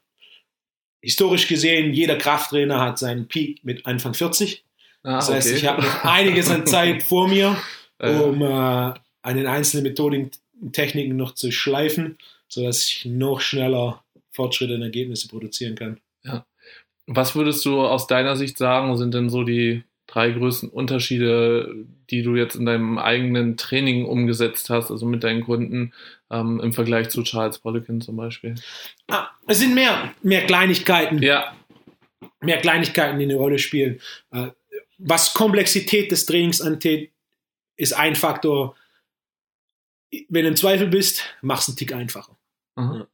Historisch 1.03 1.47
gesehen, 1.49 1.93
jeder 1.93 2.17
Krafttrainer 2.17 2.81
hat 2.81 2.99
seinen 2.99 3.29
Peak 3.29 3.63
mit 3.65 3.85
Anfang 3.87 4.15
40. 4.15 4.65
Ah, 5.03 5.17
Das 5.17 5.31
heißt, 5.31 5.49
okay. 5.49 5.57
ich 5.59 5.67
habe 5.67 5.83
noch 5.83 6.05
einiges 6.05 6.49
an 6.51 6.67
Zeit 6.67 7.03
vor 7.03 7.29
mir, 7.29 7.57
um 7.99 8.41
äh, 8.41 8.47
an 8.47 9.37
den 9.37 9.47
einzelnen 9.47 9.85
Methoden 9.85 10.25
und 10.25 10.39
Techniken 10.73 11.17
noch 11.17 11.35
zu 11.35 11.51
schleifen, 11.51 12.19
sodass 12.49 12.89
ich 12.89 13.05
noch 13.05 13.41
schneller 13.41 14.05
Fortschritte 14.31 14.75
und 14.75 14.83
Ergebnisse 14.83 15.29
produzieren 15.29 15.75
kann. 15.75 16.01
Was 17.07 17.35
würdest 17.35 17.65
du 17.65 17.81
aus 17.83 18.07
deiner 18.07 18.37
Sicht 18.37 18.57
sagen, 18.57 18.97
sind 18.97 19.15
denn 19.15 19.29
so 19.29 19.45
die 19.45 19.83
drei 20.07 20.31
größten 20.31 20.69
Unterschiede, 20.69 21.87
die 22.11 22.23
du 22.23 22.35
jetzt 22.35 22.57
in 22.57 22.67
deinem 22.67 22.99
eigenen 22.99 23.57
Training 23.57 24.05
umgesetzt 24.05 24.71
hast, 24.71 24.91
also 24.91 25.07
mit 25.07 25.25
deinen 25.25 25.43
Kunden 25.43 25.93
ähm, 26.31 26.61
im 26.61 26.73
Vergleich 26.73 27.11
zu 27.11 27.23
Charles 27.23 27.59
Poliquin 27.59 28.01
zum 28.01 28.17
Beispiel? 28.17 28.55
Ah, 29.09 29.29
es 29.47 29.59
sind 29.59 29.75
mehr, 29.75 30.15
mehr 30.23 30.47
Kleinigkeiten. 30.47 31.23
Ja. 31.23 31.55
Mehr 32.41 32.59
Kleinigkeiten, 32.59 33.19
die 33.19 33.25
eine 33.25 33.37
Rolle 33.37 33.59
spielen. 33.59 34.01
Äh, 34.31 34.49
was 34.99 35.35
Komplexität 35.35 36.11
des 36.11 36.27
Trainings 36.27 36.61
angeht, 36.61 37.11
ist 37.77 37.93
ein 37.93 38.15
Faktor. 38.15 38.77
Wenn 40.29 40.43
du 40.43 40.49
im 40.49 40.57
Zweifel 40.57 40.87
bist, 40.87 41.23
machst 41.43 41.69
du 41.69 41.73
einen 41.73 41.77
Tick 41.77 41.93
einfacher. 41.93 42.37
Mhm. 42.77 43.07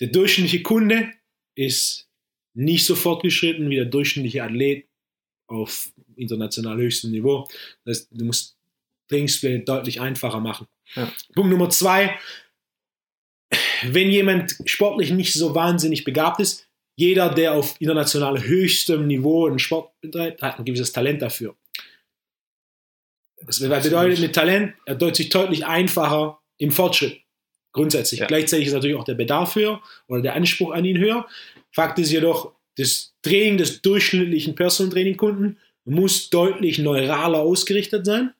Der 0.00 0.08
durchschnittliche 0.08 0.62
Kunde 0.62 1.10
ist 1.54 2.08
nicht 2.54 2.86
so 2.86 2.94
fortgeschritten 2.94 3.70
wie 3.70 3.76
der 3.76 3.84
durchschnittliche 3.86 4.42
Athlet 4.42 4.86
auf 5.46 5.92
international 6.16 6.76
höchstem 6.78 7.10
Niveau. 7.10 7.48
Das 7.84 7.98
heißt, 7.98 8.08
du 8.12 8.24
musst 8.24 8.56
Trainingspläne 9.08 9.60
deutlich 9.60 10.00
einfacher 10.00 10.40
machen. 10.40 10.66
Ja. 10.94 11.12
Punkt 11.34 11.50
Nummer 11.50 11.70
zwei, 11.70 12.18
wenn 13.82 14.10
jemand 14.10 14.56
sportlich 14.64 15.10
nicht 15.10 15.34
so 15.34 15.54
wahnsinnig 15.54 16.04
begabt 16.04 16.40
ist, 16.40 16.66
jeder, 16.96 17.28
der 17.28 17.54
auf 17.54 17.80
international 17.80 18.42
höchstem 18.42 19.06
Niveau 19.06 19.46
einen 19.46 19.58
Sport 19.58 20.00
betreibt, 20.00 20.42
hat 20.42 20.58
ein 20.58 20.64
gewisses 20.64 20.92
Talent 20.92 21.22
dafür. 21.22 21.56
Das 23.46 23.60
bedeutet 23.60 24.20
mit 24.20 24.34
Talent, 24.34 24.74
er 24.86 24.94
deutet 24.94 25.16
sich 25.16 25.28
deutlich 25.28 25.66
einfacher 25.66 26.38
im 26.58 26.70
Fortschritt. 26.70 27.20
Grundsätzlich. 27.72 28.20
Ja. 28.20 28.26
Gleichzeitig 28.26 28.68
ist 28.68 28.72
natürlich 28.72 28.96
auch 28.96 29.04
der 29.04 29.14
Bedarf 29.14 29.56
höher 29.56 29.82
oder 30.06 30.22
der 30.22 30.34
Anspruch 30.34 30.72
an 30.72 30.84
ihn 30.84 30.98
höher. 30.98 31.26
Fakt 31.72 31.98
ist 31.98 32.12
jedoch, 32.12 32.52
das 32.76 33.14
Training 33.22 33.58
des 33.58 33.82
durchschnittlichen 33.82 34.54
Personal 34.54 34.92
Training 34.92 35.16
Kunden 35.16 35.58
muss 35.84 36.30
deutlich 36.30 36.78
neuraler 36.78 37.40
ausgerichtet 37.40 38.06
sein, 38.06 38.32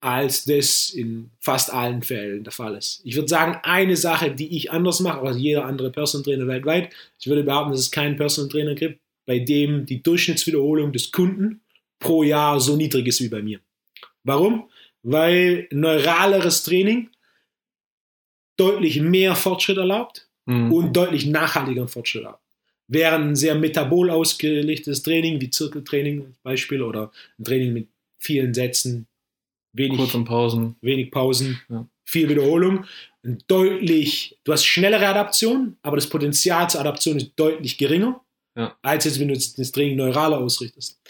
als 0.00 0.44
das 0.44 0.90
in 0.90 1.30
fast 1.38 1.72
allen 1.72 2.02
Fällen 2.02 2.44
der 2.44 2.52
Fall 2.52 2.76
ist. 2.76 3.00
Ich 3.04 3.14
würde 3.14 3.28
sagen, 3.28 3.58
eine 3.62 3.96
Sache, 3.96 4.32
die 4.32 4.56
ich 4.56 4.70
anders 4.70 5.00
mache 5.00 5.20
als 5.20 5.38
jeder 5.38 5.64
andere 5.64 5.90
Personal 5.90 6.24
Trainer 6.24 6.46
weltweit, 6.46 6.92
ich 7.20 7.28
würde 7.28 7.44
behaupten, 7.44 7.70
dass 7.70 7.80
es 7.80 7.90
keinen 7.90 8.16
Personal 8.16 8.50
Trainer 8.50 8.74
gibt, 8.74 9.00
bei 9.26 9.38
dem 9.38 9.86
die 9.86 10.02
Durchschnittswiederholung 10.02 10.92
des 10.92 11.12
Kunden 11.12 11.60
pro 11.98 12.22
Jahr 12.22 12.60
so 12.60 12.76
niedrig 12.76 13.06
ist 13.06 13.20
wie 13.20 13.28
bei 13.28 13.42
mir. 13.42 13.60
Warum? 14.26 14.68
Weil 15.02 15.68
neuraleres 15.70 16.64
Training 16.64 17.10
deutlich 18.56 19.00
mehr 19.00 19.34
Fortschritt 19.36 19.78
erlaubt 19.78 20.28
Mhm. 20.46 20.72
und 20.72 20.92
deutlich 20.96 21.26
nachhaltigeren 21.26 21.88
Fortschritt 21.88 22.22
erlaubt. 22.24 22.42
Während 22.88 23.24
ein 23.24 23.36
sehr 23.36 23.54
metabol 23.56 24.10
ausgerichtetes 24.10 25.02
Training, 25.02 25.40
wie 25.40 25.50
Zirkeltraining 25.50 26.20
zum 26.22 26.34
Beispiel, 26.42 26.82
oder 26.82 27.10
ein 27.38 27.44
Training 27.44 27.72
mit 27.72 27.88
vielen 28.18 28.54
Sätzen, 28.54 29.06
wenig, 29.72 29.98
Kurzen 29.98 30.24
Pausen. 30.24 30.76
wenig 30.80 31.10
Pausen, 31.10 31.60
Ja. 31.68 31.86
viel 32.04 32.28
Wiederholung, 32.28 32.84
deutlich, 33.48 34.38
du 34.44 34.52
hast 34.52 34.64
schnellere 34.64 35.06
Adaption, 35.08 35.76
aber 35.82 35.96
das 35.96 36.08
Potenzial 36.08 36.70
zur 36.70 36.80
Adaption 36.80 37.16
ist 37.16 37.32
deutlich 37.36 37.76
geringer, 37.76 38.20
Ja. 38.56 38.76
als 38.82 39.04
jetzt, 39.04 39.18
wenn 39.18 39.28
du 39.28 39.34
das 39.34 39.72
Training 39.72 39.96
neuraler 39.96 40.38
ausrichtest. 40.38 41.00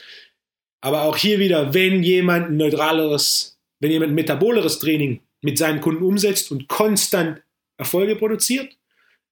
Aber 0.87 1.03
auch 1.03 1.16
hier 1.16 1.40
wieder, 1.40 1.75
wenn 1.75 2.05
jemand 2.05 2.51
ein 2.51 2.59
neutraleres, 2.59 3.59
wenn 3.81 3.90
jemand 3.90 4.12
ein 4.12 4.14
metaboleres 4.14 4.79
Training 4.79 5.18
mit 5.40 5.59
seinen 5.59 5.81
Kunden 5.81 6.05
umsetzt 6.05 6.53
und 6.53 6.68
konstant 6.68 7.42
Erfolge 7.77 8.14
produziert, 8.14 8.79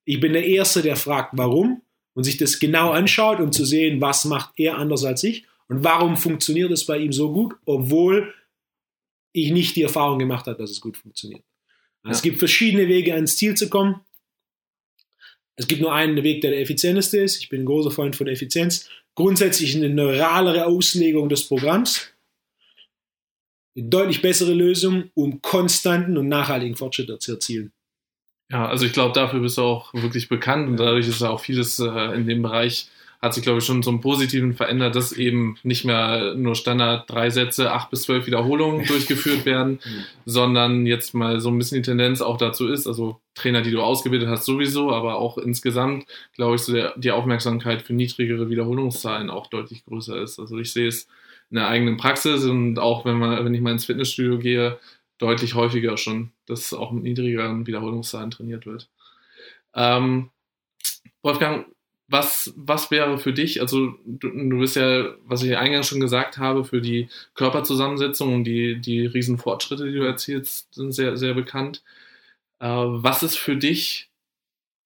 ich 0.04 0.18
bin 0.18 0.32
der 0.32 0.44
Erste, 0.44 0.82
der 0.82 0.96
fragt, 0.96 1.30
warum 1.34 1.80
und 2.14 2.24
sich 2.24 2.38
das 2.38 2.58
genau 2.58 2.90
anschaut, 2.90 3.38
um 3.38 3.52
zu 3.52 3.64
sehen, 3.64 4.00
was 4.00 4.24
macht 4.24 4.54
er 4.56 4.78
anders 4.78 5.04
als 5.04 5.22
ich 5.22 5.46
und 5.68 5.84
warum 5.84 6.16
funktioniert 6.16 6.72
es 6.72 6.86
bei 6.86 6.98
ihm 6.98 7.12
so 7.12 7.32
gut, 7.32 7.54
obwohl 7.66 8.34
ich 9.30 9.52
nicht 9.52 9.76
die 9.76 9.82
Erfahrung 9.82 10.18
gemacht 10.18 10.48
habe, 10.48 10.58
dass 10.58 10.72
es 10.72 10.80
gut 10.80 10.96
funktioniert. 10.96 11.44
Also 12.02 12.16
Es 12.16 12.22
gibt 12.22 12.40
verschiedene 12.40 12.88
Wege, 12.88 13.14
ans 13.14 13.36
Ziel 13.36 13.54
zu 13.54 13.68
kommen. 13.68 14.00
Es 15.54 15.68
gibt 15.68 15.82
nur 15.82 15.92
einen 15.92 16.20
Weg, 16.24 16.40
der 16.40 16.50
der 16.50 16.62
effizienteste 16.62 17.18
ist. 17.18 17.40
Ich 17.40 17.48
bin 17.48 17.62
ein 17.62 17.66
großer 17.66 17.92
Freund 17.92 18.16
von 18.16 18.26
Effizienz. 18.26 18.90
Grundsätzlich 19.16 19.76
eine 19.76 19.90
neuralere 19.90 20.66
Auslegung 20.66 21.28
des 21.28 21.46
Programms. 21.46 22.08
Eine 23.76 23.88
deutlich 23.88 24.22
bessere 24.22 24.52
Lösung, 24.52 25.10
um 25.14 25.42
konstanten 25.42 26.16
und 26.16 26.28
nachhaltigen 26.28 26.76
Fortschritt 26.76 27.20
zu 27.20 27.32
erzielen. 27.32 27.72
Ja, 28.50 28.68
also 28.68 28.86
ich 28.86 28.92
glaube, 28.92 29.12
dafür 29.14 29.40
bist 29.40 29.58
du 29.58 29.62
auch 29.62 29.92
wirklich 29.94 30.28
bekannt 30.28 30.68
und 30.68 30.76
dadurch 30.76 31.08
ist 31.08 31.22
auch 31.22 31.40
vieles 31.40 31.78
äh, 31.78 32.14
in 32.14 32.26
dem 32.26 32.42
Bereich 32.42 32.88
hat 33.24 33.32
sich, 33.32 33.42
glaube 33.42 33.60
ich, 33.60 33.64
schon 33.64 33.82
zum 33.82 34.02
Positiven 34.02 34.52
verändert, 34.52 34.94
dass 34.94 35.12
eben 35.12 35.56
nicht 35.62 35.86
mehr 35.86 36.34
nur 36.34 36.54
Standard 36.54 37.10
drei 37.10 37.30
Sätze, 37.30 37.72
acht 37.72 37.88
bis 37.88 38.02
zwölf 38.02 38.26
Wiederholungen 38.26 38.84
durchgeführt 38.86 39.46
werden, 39.46 39.78
sondern 40.26 40.84
jetzt 40.84 41.14
mal 41.14 41.40
so 41.40 41.48
ein 41.48 41.56
bisschen 41.56 41.76
die 41.76 41.88
Tendenz 41.88 42.20
auch 42.20 42.36
dazu 42.36 42.68
ist, 42.68 42.86
also 42.86 43.20
Trainer, 43.34 43.62
die 43.62 43.70
du 43.70 43.80
ausgebildet 43.80 44.28
hast, 44.28 44.44
sowieso, 44.44 44.92
aber 44.92 45.16
auch 45.16 45.38
insgesamt, 45.38 46.04
glaube 46.34 46.56
ich, 46.56 46.60
so 46.60 46.74
der, 46.74 46.92
die 46.98 47.12
Aufmerksamkeit 47.12 47.80
für 47.80 47.94
niedrigere 47.94 48.50
Wiederholungszahlen 48.50 49.30
auch 49.30 49.46
deutlich 49.46 49.86
größer 49.86 50.20
ist. 50.20 50.38
Also 50.38 50.58
ich 50.58 50.74
sehe 50.74 50.88
es 50.88 51.08
in 51.48 51.56
der 51.56 51.68
eigenen 51.68 51.96
Praxis 51.96 52.44
und 52.44 52.78
auch 52.78 53.06
wenn 53.06 53.18
man, 53.18 53.42
wenn 53.42 53.54
ich 53.54 53.62
mal 53.62 53.72
ins 53.72 53.86
Fitnessstudio 53.86 54.38
gehe, 54.38 54.78
deutlich 55.16 55.54
häufiger 55.54 55.96
schon, 55.96 56.32
dass 56.44 56.74
auch 56.74 56.92
mit 56.92 57.04
niedrigeren 57.04 57.66
Wiederholungszahlen 57.66 58.30
trainiert 58.30 58.66
wird. 58.66 58.90
Ähm, 59.74 60.28
Wolfgang, 61.22 61.66
was, 62.14 62.54
was 62.56 62.92
wäre 62.92 63.18
für 63.18 63.32
dich, 63.32 63.60
also 63.60 63.94
du, 64.06 64.28
du 64.30 64.60
bist 64.60 64.76
ja, 64.76 65.14
was 65.26 65.42
ich 65.42 65.56
eingangs 65.56 65.88
schon 65.88 65.98
gesagt 65.98 66.38
habe, 66.38 66.64
für 66.64 66.80
die 66.80 67.08
Körperzusammensetzung 67.34 68.32
und 68.32 68.44
die, 68.44 68.80
die 68.80 69.04
riesen 69.04 69.36
Fortschritte, 69.36 69.86
die 69.86 69.98
du 69.98 70.04
erzielst, 70.04 70.72
sind 70.72 70.92
sehr, 70.92 71.16
sehr 71.16 71.34
bekannt. 71.34 71.82
Äh, 72.60 72.68
was 72.68 73.24
ist 73.24 73.36
für 73.36 73.56
dich 73.56 74.10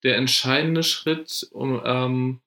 der 0.05 0.17
entscheidende 0.17 0.83
Schritt, 0.83 1.47
um 1.53 1.83
ähm, 1.85 2.41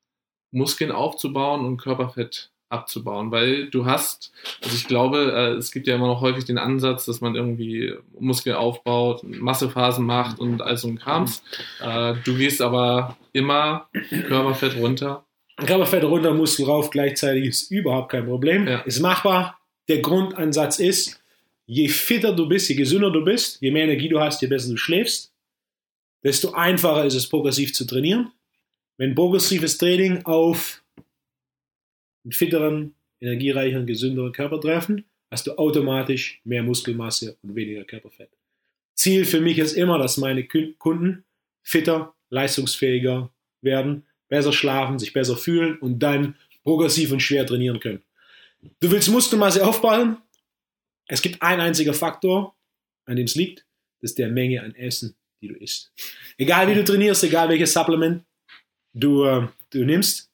Muskeln 0.50 0.92
aufzubauen 0.92 1.64
und 1.64 1.78
Körperfett 1.78 2.50
abzubauen, 2.70 3.30
weil 3.30 3.70
du 3.70 3.86
hast, 3.86 4.32
also 4.64 4.76
ich 4.76 4.88
glaube, 4.88 5.32
äh, 5.32 5.58
es 5.58 5.72
gibt 5.72 5.86
ja 5.86 5.94
immer 5.94 6.08
noch 6.08 6.22
häufig 6.22 6.46
den 6.46 6.58
Ansatz, 6.58 7.06
dass 7.06 7.22
man 7.22 7.36
irgendwie 7.36 7.94
Muskel 8.20 8.56
aufbaut, 8.56 9.22
Massephasen 9.24 10.08
macht 10.08 10.40
und 10.40 10.64
all 10.64 10.78
so 10.78 10.88
ein 10.88 10.98
Krams. 10.98 11.44
Äh, 11.82 12.16
du 12.24 12.36
gehst 12.36 12.64
aber 12.64 13.16
immer 13.34 13.90
Körperfett 14.10 14.76
runter. 14.78 15.26
Körperfett 15.58 16.04
runter, 16.04 16.34
Muskel 16.34 16.66
rauf, 16.66 16.90
gleichzeitig 16.90 17.46
ist 17.46 17.72
überhaupt 17.72 18.12
kein 18.12 18.26
Problem. 18.26 18.68
Ja. 18.68 18.80
Ist 18.82 19.00
machbar. 19.00 19.60
Der 19.88 20.00
Grundansatz 20.00 20.80
ist, 20.80 21.22
je 21.66 21.88
fitter 21.88 22.34
du 22.34 22.48
bist, 22.48 22.70
je 22.70 22.76
gesünder 22.76 23.12
du 23.12 23.24
bist, 23.24 23.62
je 23.62 23.72
mehr 23.72 23.84
Energie 23.84 24.10
du 24.10 24.20
hast, 24.20 24.42
je 24.42 24.48
besser 24.48 24.70
du 24.70 24.78
schläfst, 24.78 25.34
desto 26.24 26.54
einfacher 26.54 27.06
ist 27.06 27.16
es, 27.16 27.28
progressiv 27.28 27.74
zu 27.74 27.86
trainieren. 27.86 28.32
Wenn 28.98 29.16
progressives 29.16 29.78
Training 29.78 30.26
auf 30.26 30.84
einen 32.24 32.32
fitteren, 32.32 32.96
energiereicheren, 33.20 33.88
gesünderen 33.88 34.32
Körper 34.32 34.60
treffen, 34.60 35.06
hast 35.30 35.48
du 35.48 35.58
automatisch 35.58 36.42
mehr 36.44 36.62
Muskelmasse 36.62 37.38
und 37.42 37.56
weniger 37.56 37.84
Körperfett. 37.84 38.30
Ziel 38.94 39.26
für 39.26 39.42
mich 39.42 39.58
ist 39.58 39.74
immer, 39.74 39.98
dass 39.98 40.18
meine 40.18 40.46
Kunden 40.46 41.24
fitter, 41.64 42.14
leistungsfähiger 42.32 43.30
werden, 43.62 44.06
besser 44.28 44.52
schlafen, 44.52 44.98
sich 44.98 45.14
besser 45.14 45.38
fühlen 45.38 45.78
und 45.78 46.00
dann 46.00 46.36
progressiv 46.64 47.12
und 47.12 47.20
schwer 47.20 47.46
trainieren 47.46 47.80
können. 47.80 48.02
Du 48.80 48.90
willst 48.92 49.10
Muskelmasse 49.10 49.66
aufbauen? 49.66 50.18
Es 51.08 51.22
gibt 51.22 51.42
ein 51.42 51.60
einziger 51.60 51.94
Faktor, 51.94 52.56
an 53.06 53.16
dem 53.18 53.26
es 53.26 53.36
liegt, 53.36 53.66
das 54.00 54.12
ist 54.12 54.18
der 54.18 54.30
Menge 54.30 54.62
an 54.64 54.74
Essen, 54.76 55.16
die 55.42 55.50
du 55.50 55.56
isst. 55.56 55.92
Egal 56.38 56.68
wie 56.68 56.74
du 56.76 56.84
trainierst, 56.84 57.24
egal 57.24 57.50
welches 57.50 57.74
Supplement 57.74 58.24
du, 58.94 59.26
äh, 59.26 59.48
du 59.72 59.86
nimmst, 59.86 60.32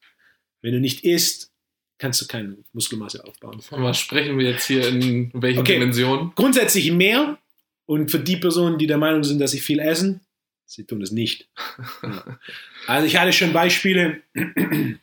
wenn 0.62 0.74
du 0.74 0.80
nicht 0.80 1.04
isst, 1.04 1.52
kannst 1.98 2.22
du 2.22 2.28
keine 2.28 2.58
Muskelmasse 2.74 3.24
aufbauen. 3.26 3.60
Von 3.62 3.84
was 3.84 3.98
sprechen 3.98 4.38
wir 4.38 4.52
jetzt 4.52 4.68
hier 4.68 4.88
in 4.88 5.32
welchen 5.34 5.60
Okay. 5.60 5.80
Dimensionen? 5.80 6.32
Grundsätzlich 6.36 6.92
mehr 6.92 7.40
und 7.86 8.12
für 8.12 8.20
die 8.20 8.38
Personen, 8.38 8.78
die 8.78 8.88
der 8.88 8.98
Meinung 8.98 9.24
sind, 9.24 9.40
dass 9.40 9.52
sie 9.52 9.60
viel 9.60 9.80
essen, 9.80 10.22
sie 10.67 10.84
tun 10.86 11.01
es 11.01 11.12
nicht. 11.12 11.47
Ja. 12.03 12.39
Also 12.86 13.08
ich 13.08 13.17
hatte 13.17 13.34
schon 13.34 13.53
Beispiele 13.53 14.21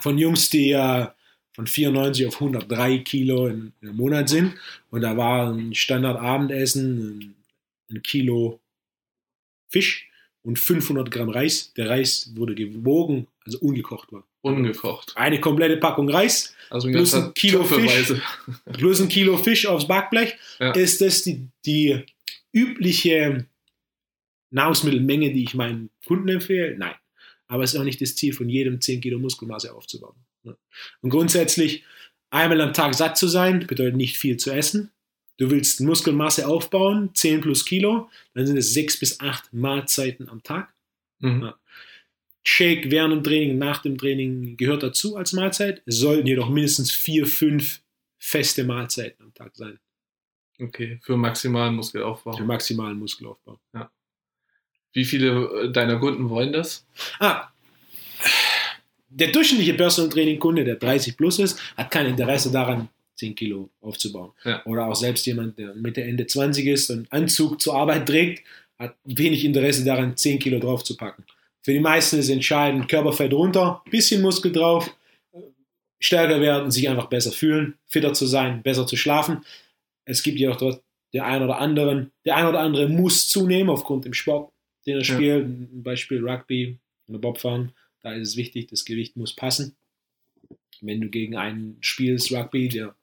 von 0.00 0.18
Jungs, 0.18 0.50
die 0.50 0.70
äh, 0.72 1.06
von 1.54 1.66
94 1.66 2.26
auf 2.26 2.34
103 2.34 2.98
Kilo 2.98 3.46
in, 3.46 3.72
in 3.80 3.88
einem 3.88 3.96
Monat 3.96 4.28
sind 4.28 4.54
und 4.90 5.00
da 5.02 5.16
war 5.16 5.52
ein 5.52 5.74
Standardabendessen 5.74 7.18
ein, 7.18 7.34
ein 7.90 8.02
Kilo 8.02 8.60
Fisch 9.68 10.08
und 10.42 10.58
500 10.58 11.10
Gramm 11.10 11.28
Reis. 11.30 11.72
Der 11.74 11.88
Reis 11.90 12.30
wurde 12.36 12.54
gewogen, 12.54 13.26
also 13.44 13.58
ungekocht 13.58 14.12
war. 14.12 14.24
Ungekocht. 14.42 15.12
Eine 15.16 15.40
komplette 15.40 15.78
Packung 15.78 16.08
Reis 16.10 16.54
Also 16.70 16.88
ein 16.88 16.94
Plus 16.94 17.14
ein 17.14 17.32
Kilo 17.34 17.60
Töpfelweise. 17.60 18.20
plus 18.72 19.00
ein 19.00 19.08
Kilo 19.08 19.36
Fisch 19.38 19.66
aufs 19.66 19.86
Backblech, 19.88 20.36
Ja. 20.60 20.72
ist 20.72 21.00
das 21.00 21.22
die, 21.22 21.46
die 21.64 22.04
übliche 22.52 23.46
Nahrungsmittelmenge, 24.54 25.32
die 25.32 25.44
ich 25.44 25.54
meinen 25.54 25.90
Kunden 26.06 26.28
empfehle? 26.28 26.76
Nein. 26.78 26.94
Aber 27.46 27.64
es 27.64 27.74
ist 27.74 27.80
auch 27.80 27.84
nicht 27.84 28.00
das 28.00 28.14
Ziel 28.14 28.32
von 28.32 28.48
jedem 28.48 28.80
10 28.80 29.00
Kilo 29.00 29.18
Muskelmasse 29.18 29.74
aufzubauen. 29.74 30.16
Ne? 30.42 30.56
Und 31.02 31.10
grundsätzlich 31.10 31.84
Einmal 32.34 32.60
am 32.62 32.72
Tag 32.72 32.96
satt 32.96 33.16
zu 33.16 33.28
sein, 33.28 33.64
bedeutet 33.64 33.94
nicht 33.94 34.16
viel 34.16 34.36
zu 34.38 34.50
essen. 34.50 34.90
Du 35.36 35.52
willst 35.52 35.80
Muskelmasse 35.80 36.48
aufbauen, 36.48 37.10
10 37.14 37.42
plus 37.42 37.64
Kilo, 37.64 38.10
dann 38.34 38.44
sind 38.44 38.56
es 38.56 38.74
6 38.74 38.98
bis 38.98 39.20
8 39.20 39.52
Mahlzeiten 39.52 40.28
am 40.28 40.42
Tag. 40.42 40.74
Mhm. 41.20 41.42
Ja. 41.42 41.58
Shake 42.42 42.90
während 42.90 43.12
dem 43.12 43.22
Training, 43.22 43.56
nach 43.56 43.82
dem 43.82 43.96
Training 43.96 44.56
gehört 44.56 44.82
dazu 44.82 45.16
als 45.16 45.32
Mahlzeit. 45.32 45.82
Es 45.86 45.98
sollten 45.98 46.26
jedoch 46.26 46.48
mindestens 46.50 46.90
4, 46.90 47.24
5 47.24 47.80
feste 48.18 48.64
Mahlzeiten 48.64 49.22
am 49.22 49.32
Tag 49.32 49.54
sein. 49.54 49.78
Okay, 50.58 50.98
für 51.04 51.16
maximalen 51.16 51.76
Muskelaufbau. 51.76 52.36
Für 52.36 52.44
maximalen 52.44 52.98
Muskelaufbau. 52.98 53.60
Wie 54.94 55.04
viele 55.04 55.64
äh, 55.64 55.70
deiner 55.70 55.98
Kunden 55.98 56.30
wollen 56.30 56.52
das? 56.52 56.86
Ah, 57.18 57.48
der 59.16 59.28
durchschnittliche 59.28 59.74
Personal 59.74 60.10
Training 60.10 60.40
Kunde, 60.40 60.64
der 60.64 60.74
30 60.74 61.16
plus 61.16 61.38
ist, 61.38 61.60
hat 61.76 61.90
kein 61.90 62.06
Interesse 62.06 62.50
daran, 62.50 62.88
10 63.16 63.36
Kilo 63.36 63.70
aufzubauen. 63.80 64.32
Ja. 64.44 64.64
Oder 64.66 64.86
auch 64.86 64.96
selbst 64.96 65.24
jemand, 65.26 65.56
der 65.56 65.72
Mitte, 65.74 66.02
Ende 66.02 66.26
20 66.26 66.66
ist 66.66 66.90
und 66.90 67.12
Anzug 67.12 67.60
zur 67.60 67.76
Arbeit 67.76 68.06
trägt, 68.06 68.44
hat 68.76 68.96
wenig 69.04 69.44
Interesse 69.44 69.84
daran, 69.84 70.16
10 70.16 70.40
Kilo 70.40 70.58
draufzupacken. 70.58 71.24
Für 71.62 71.72
die 71.72 71.80
meisten 71.80 72.18
ist 72.18 72.28
entscheidend, 72.28 72.88
Körperfett 72.88 73.32
runter, 73.32 73.82
bisschen 73.88 74.20
Muskel 74.20 74.50
drauf, 74.50 74.92
stärker 76.00 76.40
werden, 76.40 76.72
sich 76.72 76.88
einfach 76.88 77.06
besser 77.06 77.30
fühlen, 77.30 77.74
fitter 77.86 78.14
zu 78.14 78.26
sein, 78.26 78.62
besser 78.64 78.84
zu 78.84 78.96
schlafen. 78.96 79.44
Es 80.04 80.24
gibt 80.24 80.38
jedoch 80.40 80.56
dort 80.56 80.82
der 81.12 81.24
ein 81.24 81.42
oder 81.42 81.60
anderen, 81.60 82.10
der 82.26 82.36
ein 82.36 82.46
oder 82.46 82.58
andere 82.58 82.88
muss 82.88 83.28
zunehmen 83.28 83.70
aufgrund 83.70 84.04
dem 84.04 84.12
Sport, 84.12 84.50
den 84.86 84.94
er 84.96 85.02
Ja. 85.02 85.14
spielt. 85.14 85.44
Ein 85.46 85.82
Beispiel 85.82 86.26
Rugby 86.26 86.78
oder 87.08 87.18
Bobfahren. 87.18 87.72
Da 88.02 88.12
ist 88.14 88.28
es 88.28 88.36
wichtig, 88.36 88.68
das 88.68 88.84
Gewicht 88.84 89.16
muss 89.16 89.34
passen. 89.34 89.76
Wenn 90.80 91.00
du 91.00 91.08
gegen 91.08 91.36
einen 91.36 91.78
spielst, 91.80 92.32
Rugby, 92.32 92.68
der 92.68 92.94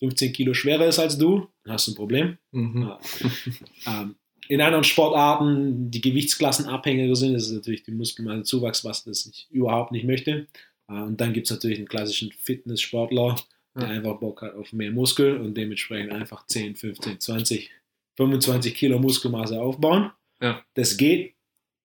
15 0.00 0.32
Kilo 0.32 0.54
schwerer 0.54 0.86
ist 0.86 0.98
als 1.00 1.18
du, 1.18 1.48
dann 1.64 1.72
hast 1.74 1.88
du 1.88 1.92
ein 1.92 1.96
Problem. 1.96 2.38
Mhm. 2.52 2.82
Ja. 2.82 3.00
ähm, 4.02 4.14
in 4.48 4.60
anderen 4.60 4.84
Sportarten, 4.84 5.90
die 5.90 6.00
Gewichtsklassen 6.00 6.66
abhängiger 6.66 7.16
sind, 7.16 7.34
ist 7.34 7.46
es 7.48 7.52
natürlich 7.52 7.82
die 7.82 7.90
Muskelmassezuwachs, 7.90 8.84
was 8.84 9.04
das 9.04 9.26
nicht, 9.26 9.48
überhaupt 9.50 9.92
nicht 9.92 10.04
möchte. 10.06 10.46
Äh, 10.88 10.92
und 11.02 11.20
dann 11.20 11.32
gibt 11.32 11.46
es 11.48 11.50
natürlich 11.50 11.78
einen 11.78 11.88
klassischen 11.88 12.30
Fitnesssportler, 12.32 13.36
der 13.74 13.82
Ja. 13.82 13.88
einfach 13.90 14.18
Bock 14.20 14.42
hat 14.42 14.54
auf 14.54 14.72
mehr 14.72 14.90
Muskel 14.92 15.36
und 15.38 15.54
dementsprechend 15.56 16.12
einfach 16.12 16.46
10, 16.46 16.76
15, 16.76 17.18
20, 17.20 17.70
25 18.16 18.74
Kilo 18.74 18.98
Muskelmasse 18.98 19.60
aufbauen. 19.60 20.10
Ja. 20.40 20.62
Das 20.74 20.96
geht, 20.96 21.34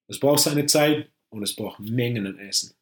es 0.08 0.20
braucht 0.20 0.40
seine 0.40 0.66
Zeit 0.66 1.10
und 1.30 1.44
es 1.44 1.56
braucht 1.56 1.80
Mengen 1.80 2.28
an 2.28 2.38
Essen. 2.40 2.74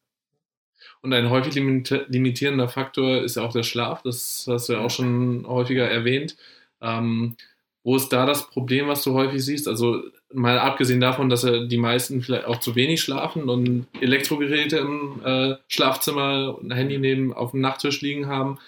Und 1.00 1.12
ein 1.12 1.30
häufig 1.30 1.54
limit- 1.54 2.06
limitierender 2.08 2.68
Faktor 2.68 3.22
ist 3.22 3.36
ja 3.36 3.42
auch 3.42 3.52
der 3.52 3.62
Schlaf. 3.64 4.02
Das 4.02 4.46
hast 4.48 4.68
du 4.68 4.74
ja 4.74 4.80
auch 4.80 4.90
schon 4.90 5.44
häufiger 5.46 5.88
erwähnt. 5.88 6.36
Ähm, 6.80 7.36
wo 7.84 7.96
ist 7.96 8.10
da 8.10 8.26
das 8.26 8.48
Problem, 8.48 8.86
was 8.86 9.02
du 9.02 9.14
häufig 9.14 9.44
siehst? 9.44 9.66
Also 9.66 10.04
mal 10.32 10.58
abgesehen 10.58 11.00
davon, 11.00 11.28
dass 11.28 11.42
die 11.42 11.76
meisten 11.76 12.22
vielleicht 12.22 12.44
auch 12.44 12.60
zu 12.60 12.76
wenig 12.76 13.00
schlafen 13.00 13.48
und 13.48 13.86
Elektrogeräte 14.00 14.78
im 14.78 15.20
äh, 15.24 15.56
Schlafzimmer, 15.66 16.58
ein 16.62 16.70
Handy 16.70 16.98
neben 16.98 17.32
auf 17.32 17.50
dem 17.50 17.60
Nachttisch 17.60 18.00
liegen 18.00 18.26
haben. 18.26 18.58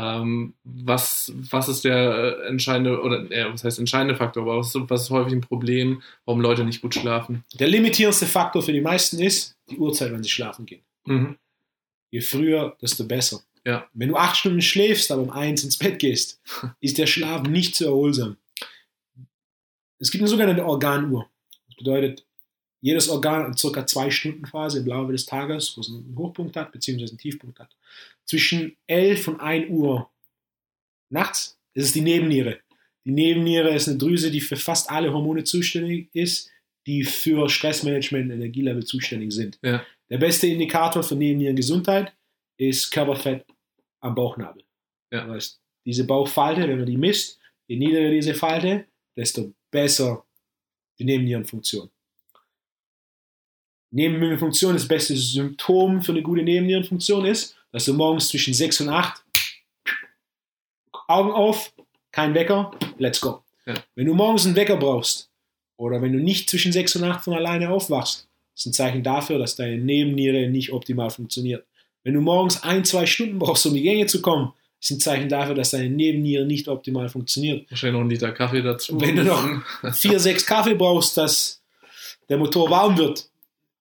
Ähm, 0.00 0.54
was, 0.62 1.32
was 1.50 1.68
ist 1.68 1.84
der 1.84 2.38
äh, 2.44 2.46
entscheidende, 2.46 3.02
oder 3.02 3.28
äh, 3.32 3.52
was 3.52 3.64
heißt 3.64 3.80
entscheidende 3.80 4.14
Faktor, 4.14 4.44
aber 4.44 4.58
was, 4.58 4.72
was 4.74 5.02
ist 5.02 5.10
häufig 5.10 5.32
ein 5.32 5.40
Problem, 5.40 6.02
warum 6.24 6.40
Leute 6.40 6.64
nicht 6.64 6.82
gut 6.82 6.94
schlafen? 6.94 7.42
Der 7.58 7.66
limitierendste 7.66 8.26
Faktor 8.26 8.62
für 8.62 8.72
die 8.72 8.80
meisten 8.80 9.18
ist 9.18 9.56
die 9.68 9.76
Uhrzeit, 9.76 10.12
wann 10.12 10.22
sie 10.22 10.30
schlafen 10.30 10.66
gehen. 10.66 10.82
Mhm. 11.04 11.36
Je 12.12 12.20
früher, 12.20 12.76
desto 12.80 13.08
besser. 13.08 13.40
Ja. 13.64 13.88
Wenn 13.92 14.10
du 14.10 14.16
acht 14.16 14.36
Stunden 14.36 14.62
schläfst, 14.62 15.10
aber 15.10 15.22
um 15.22 15.30
eins 15.30 15.64
ins 15.64 15.76
Bett 15.76 15.98
gehst, 15.98 16.40
ist 16.80 16.96
der 16.96 17.06
Schlaf 17.06 17.42
nicht 17.42 17.74
so 17.74 17.86
erholsam. 17.86 18.36
Es 19.98 20.12
gibt 20.12 20.22
eine 20.22 20.28
sogenannte 20.28 20.64
Organuhr. 20.64 21.28
Das 21.66 21.76
bedeutet, 21.76 22.24
jedes 22.80 23.08
Organ 23.08 23.48
hat 23.48 23.58
circa 23.58 23.86
zwei 23.86 24.10
Stunden 24.10 24.46
Phase 24.46 24.78
im 24.78 24.86
Laufe 24.86 25.12
des 25.12 25.26
Tages, 25.26 25.76
wo 25.76 25.80
es 25.80 25.88
einen 25.88 26.16
Hochpunkt 26.16 26.56
hat, 26.56 26.72
beziehungsweise 26.72 27.12
einen 27.12 27.18
Tiefpunkt 27.18 27.58
hat. 27.58 27.74
Zwischen 28.24 28.76
11 28.86 29.28
und 29.28 29.40
1 29.40 29.70
Uhr 29.70 30.10
nachts 31.10 31.58
ist 31.74 31.86
es 31.86 31.92
die 31.92 32.00
Nebenniere. 32.00 32.60
Die 33.04 33.12
Nebenniere 33.12 33.74
ist 33.74 33.88
eine 33.88 33.98
Drüse, 33.98 34.30
die 34.30 34.40
für 34.40 34.56
fast 34.56 34.90
alle 34.90 35.12
Hormone 35.12 35.44
zuständig 35.44 36.08
ist, 36.12 36.50
die 36.86 37.04
für 37.04 37.48
Stressmanagement 37.48 38.26
und 38.26 38.32
Energielevel 38.32 38.84
zuständig 38.84 39.32
sind. 39.32 39.58
Ja. 39.62 39.84
Der 40.10 40.18
beste 40.18 40.46
Indikator 40.46 41.02
für 41.02 41.16
Nebennierengesundheit 41.16 42.12
ist 42.58 42.90
Körperfett 42.90 43.44
am 44.00 44.14
Bauchnabel. 44.14 44.62
Ja. 45.12 45.26
Das 45.26 45.34
heißt, 45.34 45.60
diese 45.84 46.04
Bauchfalte, 46.04 46.68
wenn 46.68 46.78
man 46.78 46.86
die 46.86 46.96
misst, 46.96 47.38
je 47.66 47.76
niedriger 47.76 48.10
diese 48.10 48.34
Falte, 48.34 48.86
desto 49.16 49.52
besser 49.70 50.24
die 50.98 51.04
Nebennierenfunktion. 51.04 51.90
Nebennierenfunktion, 53.90 54.74
das 54.74 54.86
beste 54.86 55.16
Symptom 55.16 56.02
für 56.02 56.12
eine 56.12 56.22
gute 56.22 56.42
Nebennierenfunktion 56.42 57.24
ist, 57.24 57.56
dass 57.72 57.84
du 57.84 57.94
morgens 57.94 58.28
zwischen 58.28 58.54
6 58.54 58.82
und 58.82 58.88
8 58.90 59.22
Augen 61.06 61.32
auf, 61.32 61.72
kein 62.12 62.34
Wecker, 62.34 62.70
let's 62.98 63.20
go. 63.20 63.42
Ja. 63.66 63.74
Wenn 63.94 64.06
du 64.06 64.14
morgens 64.14 64.44
einen 64.44 64.56
Wecker 64.56 64.76
brauchst 64.76 65.30
oder 65.76 66.02
wenn 66.02 66.12
du 66.12 66.18
nicht 66.18 66.50
zwischen 66.50 66.72
6 66.72 66.96
und 66.96 67.04
8 67.04 67.24
von 67.24 67.34
alleine 67.34 67.70
aufwachst, 67.70 68.28
ist 68.54 68.66
ein 68.66 68.72
Zeichen 68.72 69.02
dafür, 69.02 69.38
dass 69.38 69.56
deine 69.56 69.78
Nebenniere 69.78 70.48
nicht 70.48 70.72
optimal 70.72 71.10
funktioniert. 71.10 71.64
Wenn 72.04 72.14
du 72.14 72.20
morgens 72.20 72.62
ein, 72.62 72.84
zwei 72.84 73.06
Stunden 73.06 73.38
brauchst, 73.38 73.64
um 73.66 73.72
in 73.72 73.76
die 73.78 73.82
Gänge 73.82 74.06
zu 74.06 74.20
kommen, 74.20 74.52
ist 74.80 74.90
ein 74.90 75.00
Zeichen 75.00 75.28
dafür, 75.28 75.54
dass 75.54 75.70
deine 75.70 75.90
Nebenniere 75.90 76.44
nicht 76.44 76.68
optimal 76.68 77.08
funktioniert. 77.08 77.70
Wahrscheinlich 77.70 77.94
noch 77.94 78.00
einen 78.00 78.10
Liter 78.10 78.32
Kaffee 78.32 78.62
dazu. 78.62 79.00
Wenn 79.00 79.16
du 79.16 79.24
noch 79.24 79.46
vier, 79.94 80.20
sechs 80.20 80.46
Kaffee 80.46 80.74
brauchst, 80.74 81.16
dass 81.16 81.62
der 82.28 82.38
Motor 82.38 82.70
warm 82.70 82.96
wird, 82.98 83.27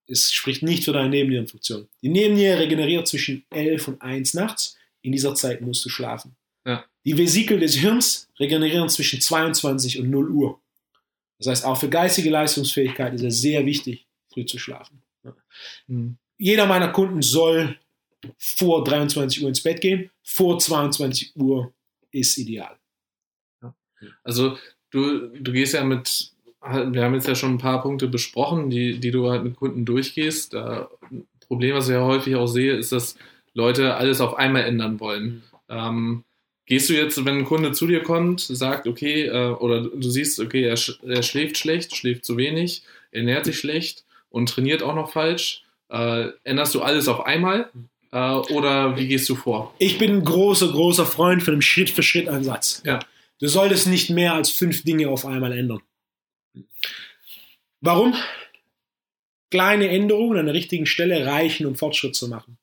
es 0.08 0.32
spricht 0.32 0.64
nicht 0.64 0.86
für 0.86 0.94
deine 0.94 1.10
Nebennierenfunktion. 1.10 1.88
Die 2.02 2.10
Nebenniere 2.10 2.60
regeneriert 2.60 3.08
zwischen 3.08 3.46
11 3.50 3.88
und 3.88 4.02
1 4.02 4.34
nachts. 4.34 4.78
In 5.02 5.12
dieser 5.12 5.36
Zeit 5.36 5.62
musst 5.62 5.84
du 5.86 5.90
schlafen. 5.90 6.36
Ja. 6.66 6.86
Die 7.06 7.18
Vesikel 7.18 7.60
des 7.60 7.76
Hirns 7.76 8.30
regenerieren 8.40 8.90
zwischen 8.90 9.22
22 9.22 10.00
und 10.00 10.10
0 10.10 10.30
Uhr. 10.30 10.62
Das 11.38 11.48
heißt, 11.48 11.66
auch 11.66 11.80
für 11.80 11.90
geistige 11.90 12.30
Leistungsfähigkeit 12.30 13.14
ist 13.14 13.24
es 13.24 13.42
sehr 13.42 13.66
wichtig, 13.66 14.08
früh 14.34 14.46
zu 14.46 14.58
schlafen. 14.58 15.02
Mhm. 15.88 16.18
Jeder 16.38 16.66
meiner 16.66 16.90
Kunden 16.90 17.22
soll 17.22 17.78
vor 18.38 18.84
23 18.84 19.44
Uhr 19.44 19.50
ins 19.50 19.62
Bett 19.62 19.82
gehen. 19.82 20.10
Vor 20.24 20.60
22 20.60 21.36
Uhr 21.36 21.74
ist 22.12 22.38
ideal. 22.38 22.78
Also 24.24 24.58
du, 24.92 25.28
du 25.30 25.52
gehst 25.52 25.74
ja 25.74 25.84
mit, 25.84 26.32
wir 26.72 27.04
haben 27.04 27.14
jetzt 27.14 27.28
ja 27.28 27.36
schon 27.36 27.56
ein 27.56 27.60
paar 27.60 27.82
Punkte 27.82 28.08
besprochen, 28.08 28.70
die, 28.70 29.00
die 29.00 29.12
du 29.12 29.30
halt 29.30 29.44
mit 29.44 29.56
Kunden 29.56 29.86
durchgehst. 29.86 30.56
Ein 30.56 30.88
Problem, 31.48 31.76
was 31.76 31.88
ich 31.88 31.96
ja 31.96 32.04
häufig 32.04 32.36
auch 32.36 32.48
sehe, 32.48 32.74
ist, 32.74 32.92
dass 32.92 33.16
Leute 33.54 33.96
alles 33.96 34.22
auf 34.22 34.36
einmal 34.38 34.64
ändern 34.64 35.00
wollen. 35.00 35.44
Ähm, 35.70 36.24
gehst 36.66 36.90
du 36.90 36.94
jetzt, 36.94 37.26
wenn 37.26 37.40
ein 37.40 37.46
Kunde 37.46 37.72
zu 37.72 37.88
dir 37.88 38.04
kommt, 38.04 38.42
sagt, 38.42 38.88
okay, 38.88 39.26
äh, 39.26 39.50
oder 39.50 39.82
du 39.82 40.10
siehst, 40.10 40.40
okay, 40.40 40.64
er, 40.64 40.78
sch 40.78 41.00
er 41.06 41.24
schläft 41.24 41.58
schlecht, 41.58 41.96
schläft 41.96 42.24
zu 42.24 42.38
wenig, 42.38 42.84
ernährt 43.12 43.46
sich 43.46 43.58
schlecht 43.58 44.06
und 44.30 44.50
trainiert 44.50 44.84
auch 44.84 44.96
noch 44.96 45.12
falsch, 45.12 45.64
äh, 45.90 46.28
änderst 46.44 46.76
du 46.76 46.82
alles 46.82 47.08
auf 47.08 47.26
einmal? 47.26 47.70
Äh, 48.12 48.18
oder 48.18 48.98
wie 48.98 49.08
gehst 49.08 49.28
du 49.30 49.36
vor? 49.36 49.74
Ich 49.80 49.98
bin 49.98 50.12
ein 50.12 50.24
großer, 50.24 50.68
großer 50.68 51.06
Freund 51.06 51.44
von 51.44 51.54
einem 51.54 51.62
Schritt-für-Schritt-Ansatz. 51.62 52.84
Ja. 52.86 53.00
Du 53.40 53.48
solltest 53.48 53.88
nicht 53.88 54.10
mehr 54.10 54.34
als 54.34 54.50
fünf 54.50 54.84
Dinge 54.84 55.10
auf 55.10 55.26
einmal 55.26 55.52
ändern. 55.52 55.82
Warum? 57.82 58.16
Kleine 59.50 59.90
Änderungen 59.90 60.38
an 60.40 60.46
der 60.46 60.56
richtigen 60.56 60.86
Stelle 60.86 61.26
reichen, 61.26 61.66
um 61.66 61.76
Fortschritt 61.76 62.16
zu 62.16 62.28
machen. 62.28 62.58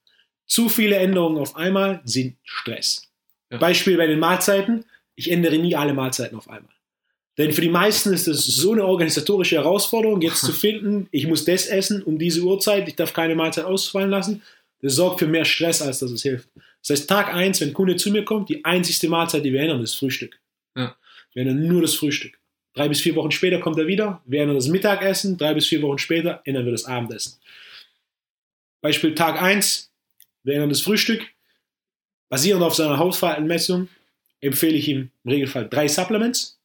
Zu 0.47 0.69
viele 0.69 0.97
Änderungen 0.97 1.39
auf 1.39 1.57
einmal 1.57 2.03
sind 2.05 2.37
Stress. 2.43 3.11
Ja. 3.51 3.59
Beispiel 3.59 3.97
bei 3.97 4.07
den 4.07 4.19
Mahlzeiten. 4.19 4.85
Ich 5.15 5.31
ändere 5.31 5.59
nie 5.59 5.75
alle 5.77 5.95
Mahlzeiten 5.95 6.37
auf 6.37 6.49
einmal. 6.49 6.75
Denn 7.39 7.53
für 7.53 7.62
die 7.62 7.69
meisten 7.69 8.12
ist 8.12 8.29
es 8.29 8.45
so 8.45 8.73
eine 8.73 8.85
organisatorische 8.85 9.57
Herausforderung, 9.57 10.21
jetzt 10.21 10.41
zu 10.41 10.53
finden, 10.53 11.09
ich 11.11 11.27
muss 11.27 11.45
das 11.45 11.67
essen 11.67 12.03
um 12.03 12.19
diese 12.19 12.43
Uhrzeit, 12.43 12.87
ich 12.87 12.97
darf 12.97 13.12
keine 13.12 13.35
Mahlzeit 13.35 13.65
ausfallen 13.65 14.11
lassen. 14.11 14.43
Das 14.83 14.97
sorgt 14.97 15.21
für 15.21 15.27
mehr 15.27 15.45
Stress, 15.45 15.81
als 15.81 16.01
dass 16.01 16.11
es 16.11 16.23
hilft. 16.23 16.49
Das 16.81 16.91
heißt, 16.91 17.09
Tag 17.09 17.33
1, 17.33 17.61
wenn 17.61 17.69
ein 17.69 17.75
Kunde 17.75 17.97
zu 17.97 18.11
mir 18.11 18.25
kommt, 18.25 18.51
die 18.51 18.65
einzigste 18.65 19.09
Mahlzeit, 19.09 19.45
die 19.45 19.53
wir 19.53 19.61
ändern, 19.61 19.83
ist 19.83 19.95
Frühstück. 19.95 20.39
Ja. 20.77 20.95
Wir 21.33 21.43
ändern 21.43 21.67
nur 21.67 21.81
das 21.81 21.95
Frühstück. 21.95 22.39
Drei 22.75 22.89
bis 22.89 23.01
vier 23.01 23.14
Wochen 23.14 23.31
später 23.31 23.61
kommt 23.61 23.79
er 23.79 23.87
wieder, 23.87 24.20
wir 24.27 24.41
ändern 24.43 24.57
das 24.57 24.68
Mittagessen, 24.68 25.37
drei 25.39 25.55
bis 25.55 25.66
vier 25.68 25.81
Wochen 25.83 25.99
später 25.99 26.41
ändern 26.45 26.64
wir 26.64 26.72
das 26.72 26.85
Abendessen. 26.85 27.39
Beispiel 28.81 29.14
Tag 29.14 29.41
1, 29.41 29.91
wir 30.43 30.55
ändern 30.55 30.68
das 30.70 30.81
Frühstück. 30.83 31.22
Basierend 32.29 32.62
auf 32.62 32.75
seiner 32.75 32.99
Hautfaltenmessung 32.99 33.89
empfehle 34.41 34.77
ich 34.77 34.89
ihm 34.89 35.11
im 35.25 35.31
Regelfall 35.31 35.68
drei 35.68 35.89
Supplements. 35.89 36.59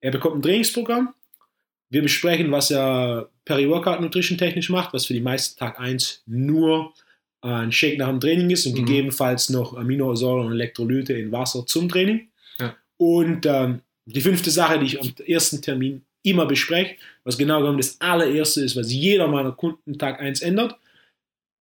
Er 0.00 0.10
bekommt 0.10 0.36
ein 0.36 0.42
Trainingsprogramm. 0.42 1.14
Wir 1.90 2.02
besprechen, 2.02 2.52
was 2.52 2.70
er 2.70 3.30
Peri-Workout 3.46 4.00
Nutrition 4.02 4.36
technisch 4.36 4.68
macht, 4.68 4.92
was 4.92 5.06
für 5.06 5.14
die 5.14 5.20
meisten 5.20 5.58
Tag 5.58 5.80
1 5.80 6.22
nur 6.26 6.92
ein 7.40 7.72
Shake 7.72 7.98
nach 7.98 8.08
dem 8.08 8.20
Training 8.20 8.50
ist 8.50 8.66
und 8.66 8.72
Mhm. 8.72 8.84
gegebenenfalls 8.84 9.48
noch 9.48 9.74
Aminosäuren 9.76 10.46
und 10.46 10.52
Elektrolyte 10.52 11.14
in 11.14 11.32
Wasser 11.32 11.64
zum 11.64 11.88
Training. 11.88 12.28
Ja. 12.58 12.76
Und 12.98 13.46
ähm, 13.46 13.80
die 14.12 14.20
fünfte 14.20 14.50
Sache, 14.50 14.78
die 14.78 14.86
ich 14.86 15.00
am 15.00 15.12
ersten 15.26 15.60
Termin 15.62 16.02
immer 16.22 16.46
bespreche, 16.46 16.96
was 17.24 17.38
genau 17.38 17.60
genommen 17.60 17.78
das 17.78 18.00
allererste 18.00 18.62
ist, 18.62 18.76
was 18.76 18.92
jeder 18.92 19.28
meiner 19.28 19.52
Kunden 19.52 19.98
Tag 19.98 20.20
1 20.20 20.40
ändert. 20.42 20.76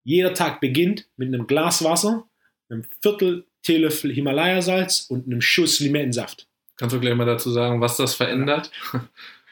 Jeder 0.04 0.34
Tag 0.34 0.62
beginnt 0.62 1.08
mit 1.18 1.28
einem 1.28 1.48
Glas 1.48 1.84
Wasser, 1.84 2.26
einem 2.70 2.86
Viertel 3.02 3.45
Teelöffel 3.64 4.14
Himalaya-Salz 4.14 5.08
und 5.10 5.26
einem 5.26 5.41
Schuss 5.41 5.80
Limettensaft. 5.82 6.48
Kannst 6.78 6.95
du 6.95 7.00
gleich 7.00 7.16
mal 7.16 7.26
dazu 7.26 7.52
sagen, 7.52 7.82
was 7.82 7.98
das 7.98 8.16
verändert? 8.16 8.72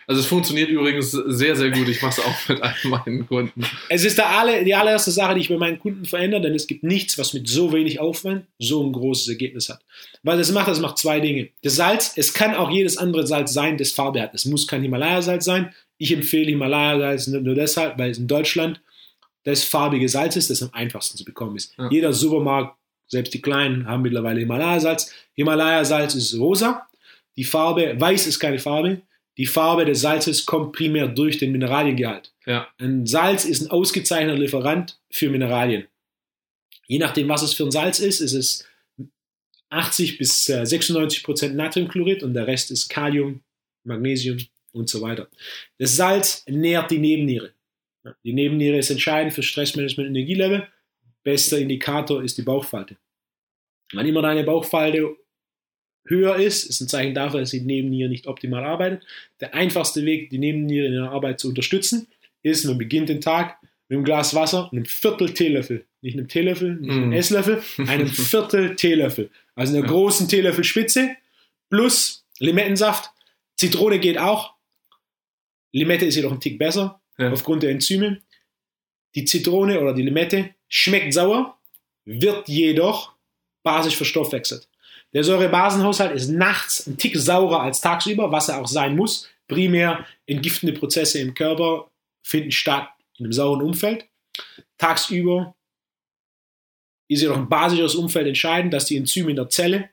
Also 0.07 0.21
es 0.21 0.27
funktioniert 0.27 0.69
übrigens 0.69 1.11
sehr, 1.11 1.55
sehr 1.55 1.71
gut. 1.71 1.87
Ich 1.87 2.01
mache 2.01 2.21
es 2.21 2.25
auch 2.25 2.49
mit 2.49 2.61
all 2.61 2.75
meinen 2.83 3.27
Kunden. 3.27 3.63
Es 3.89 4.05
ist 4.05 4.19
alle, 4.19 4.63
die 4.63 4.75
allererste 4.75 5.11
Sache, 5.11 5.35
die 5.35 5.41
ich 5.41 5.49
bei 5.49 5.57
meinen 5.57 5.79
Kunden 5.79 6.05
verändere, 6.05 6.41
denn 6.41 6.53
es 6.53 6.67
gibt 6.67 6.83
nichts, 6.83 7.17
was 7.17 7.33
mit 7.33 7.47
so 7.47 7.73
wenig 7.73 7.99
Aufwand 7.99 8.45
so 8.59 8.83
ein 8.83 8.91
großes 8.91 9.27
Ergebnis 9.29 9.69
hat. 9.69 9.81
Weil 10.23 10.37
das 10.37 10.51
macht, 10.51 10.67
das 10.67 10.79
macht 10.79 10.97
zwei 10.97 11.19
Dinge. 11.19 11.49
Das 11.63 11.75
Salz, 11.75 12.13
es 12.15 12.33
kann 12.33 12.53
auch 12.53 12.69
jedes 12.69 12.97
andere 12.97 13.25
Salz 13.25 13.53
sein, 13.53 13.77
das 13.77 13.91
Farbe 13.91 14.21
hat. 14.21 14.33
Es 14.33 14.45
muss 14.45 14.67
kein 14.67 14.81
Himalaya-Salz 14.83 15.45
sein. 15.45 15.73
Ich 15.97 16.11
empfehle 16.11 16.49
Himalaya-Salz 16.49 17.27
nur 17.27 17.41
nur 17.41 17.55
deshalb, 17.55 17.97
weil 17.97 18.11
es 18.11 18.17
in 18.17 18.27
Deutschland 18.27 18.81
das 19.43 19.63
farbige 19.63 20.09
Salz 20.09 20.35
ist, 20.35 20.49
das 20.49 20.61
am 20.61 20.69
einfachsten 20.73 21.17
zu 21.17 21.23
bekommen 21.23 21.55
ist. 21.55 21.73
Ja. 21.77 21.89
Jeder 21.91 22.13
Supermarkt, 22.13 22.77
selbst 23.07 23.33
die 23.33 23.41
kleinen, 23.41 23.87
haben 23.87 24.01
mittlerweile 24.01 24.39
Himalaya-Salz. 24.39 25.13
Himalaya-Salz 25.33 26.15
ist 26.15 26.37
rosa. 26.37 26.87
Die 27.37 27.43
Farbe, 27.43 27.95
weiß 27.99 28.27
ist 28.27 28.39
keine 28.39 28.59
Farbe. 28.59 29.01
Die 29.37 29.45
Farbe 29.45 29.85
des 29.85 30.01
Salzes 30.01 30.45
kommt 30.45 30.73
primär 30.73 31.07
durch 31.07 31.37
den 31.37 31.51
Mineraliengehalt. 31.51 32.33
Ja, 32.45 32.67
Ein 32.77 33.05
Salz 33.05 33.45
ist 33.45 33.61
ein 33.61 33.71
ausgezeichneter 33.71 34.37
Lieferant 34.37 34.99
für 35.09 35.29
Mineralien. 35.29 35.87
Je 36.87 36.99
nachdem, 36.99 37.27
was 37.27 37.41
es 37.41 37.53
für 37.53 37.65
ein 37.65 37.71
Salz 37.71 37.99
ist, 37.99 38.21
ist 38.21 38.33
es 38.33 38.67
80 39.69 40.17
bis 40.17 40.47
äh, 40.49 40.65
96 40.65 41.23
Prozent 41.23 41.55
Natriumchlorid 41.55 42.23
und 42.23 42.33
der 42.33 42.47
Rest 42.47 42.71
ist 42.71 42.87
Kalium, 42.87 43.41
Magnesium 43.83 44.37
und 44.71 44.89
so 44.89 45.01
weiter. 45.01 45.27
Das 45.79 45.95
Salz 45.95 46.43
nährt 46.47 46.91
die 46.91 46.99
Nebenniere. 46.99 47.51
Die 48.23 48.33
Nebenniere 48.33 48.77
ist 48.77 48.91
entscheidend 48.91 49.33
für 49.33 49.43
Stressmanagement 49.43 50.09
und 50.09 50.15
Energielevel. 50.15 50.67
Bester 51.23 51.57
Indikator 51.57 52.23
ist 52.23 52.37
die 52.37 52.43
Bauchfalte. 52.43 52.97
Wann 53.93 54.05
immer 54.05 54.21
deine 54.21 54.43
Bauchfalte 54.43 55.15
höher 56.05 56.35
ist, 56.37 56.63
ist 56.65 56.81
ein 56.81 56.87
Zeichen 56.87 57.13
dafür, 57.15 57.39
dass 57.41 57.51
die 57.51 57.61
Nebenniere 57.61 58.09
nicht 58.09 58.27
optimal 58.27 58.63
arbeitet. 58.63 59.03
Der 59.41 59.53
einfachste 59.53 60.05
Weg, 60.05 60.29
die 60.29 60.37
Nebenniere 60.37 60.85
in 60.87 60.93
der 60.93 61.11
Arbeit 61.11 61.39
zu 61.39 61.49
unterstützen, 61.49 62.07
ist, 62.43 62.63
man 62.65 62.77
beginnt 62.77 63.09
den 63.09 63.21
Tag 63.21 63.57
mit 63.89 63.97
einem 63.97 64.05
Glas 64.05 64.33
Wasser 64.35 64.65
und 64.71 64.77
einem 64.77 64.85
Viertel 64.85 65.33
Teelöffel. 65.33 65.85
Nicht 66.01 66.17
einem 66.17 66.27
Teelöffel, 66.27 66.75
nicht 66.75 66.91
einem 66.91 67.09
Mm. 67.09 67.13
Esslöffel, 67.13 67.63
einem 67.87 68.07
Viertel 68.07 68.75
Teelöffel. 68.75 69.29
Also 69.55 69.73
einer 69.75 69.85
Ja. 69.85 69.91
großen 69.91 70.27
Teelöffelspitze 70.27 71.15
plus 71.69 72.25
Limettensaft. 72.39 73.09
Zitrone 73.57 73.99
geht 73.99 74.17
auch. 74.19 74.53
Limette 75.71 76.05
ist 76.05 76.15
jedoch 76.15 76.31
ein 76.31 76.39
Tick 76.39 76.57
besser 76.59 77.01
Ja. 77.17 77.31
aufgrund 77.31 77.63
der 77.63 77.71
Enzyme. 77.71 78.21
Die 79.15 79.25
Zitrone 79.25 79.79
oder 79.79 79.93
die 79.93 80.03
Limette 80.03 80.53
schmeckt 80.67 81.13
sauer, 81.13 81.57
wird 82.05 82.47
jedoch 82.47 83.13
basisch 83.63 83.95
verstoffwechselt. 83.95 84.67
Der 85.15 85.23
Säurebasenhaushalt 85.23 86.13
ist 86.13 86.27
nachts 86.27 86.85
ein 86.85 86.97
Tick 86.97 87.15
saurer 87.15 87.61
als 87.61 87.79
tagsüber, 87.79 88.33
was 88.33 88.49
er 88.49 88.61
auch 88.61 88.67
sein 88.67 88.97
muss. 88.97 89.29
Primär 89.47 90.05
entgiftende 90.25 90.73
Prozesse 90.73 91.19
im 91.19 91.33
Körper 91.33 91.89
finden 92.21 92.51
statt 92.51 92.89
in 93.17 93.25
einem 93.25 93.31
sauren 93.31 93.61
Umfeld. 93.61 94.05
Tagsüber 94.77 95.55
ist 97.07 97.21
jedoch 97.21 97.37
ein 97.37 97.47
basisches 97.47 97.95
Umfeld 97.95 98.27
entscheidend, 98.27 98.73
dass 98.73 98.87
die 98.87 98.97
Enzyme 98.97 99.29
in 99.29 99.37
der 99.37 99.47
Zelle 99.47 99.89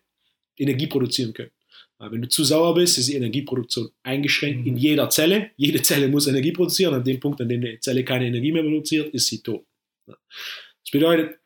Energie 0.59 0.89
produzieren 0.89 1.33
können. 1.33 1.53
Aber 1.99 2.11
wenn 2.11 2.23
du 2.23 2.29
zu 2.29 2.43
sauer 2.43 2.75
bist, 2.75 2.99
ist 2.99 3.09
die 3.09 3.15
Energieproduktion 3.15 3.93
eingeschränkt 4.03 4.67
in 4.67 4.77
jeder 4.77 5.09
Zelle. 5.09 5.53
Jede 5.57 5.83
Zelle 5.83 6.09
muss 6.09 6.27
Energie 6.27 6.51
produzieren. 6.51 6.95
An 6.95 7.05
dem 7.05 7.21
Punkt, 7.21 7.41
an 7.41 7.49
dem 7.49 7.61
die 7.61 7.79
Zelle 7.79 8.05
keine 8.05 8.27
Energie 8.27 8.51
mehr 8.51 8.65
produziert, 8.65 9.15
ist 9.15 9.29
sie 9.29 9.41
tot. 9.41 9.65
Das 10.05 10.91
bedeutet, 10.91 11.39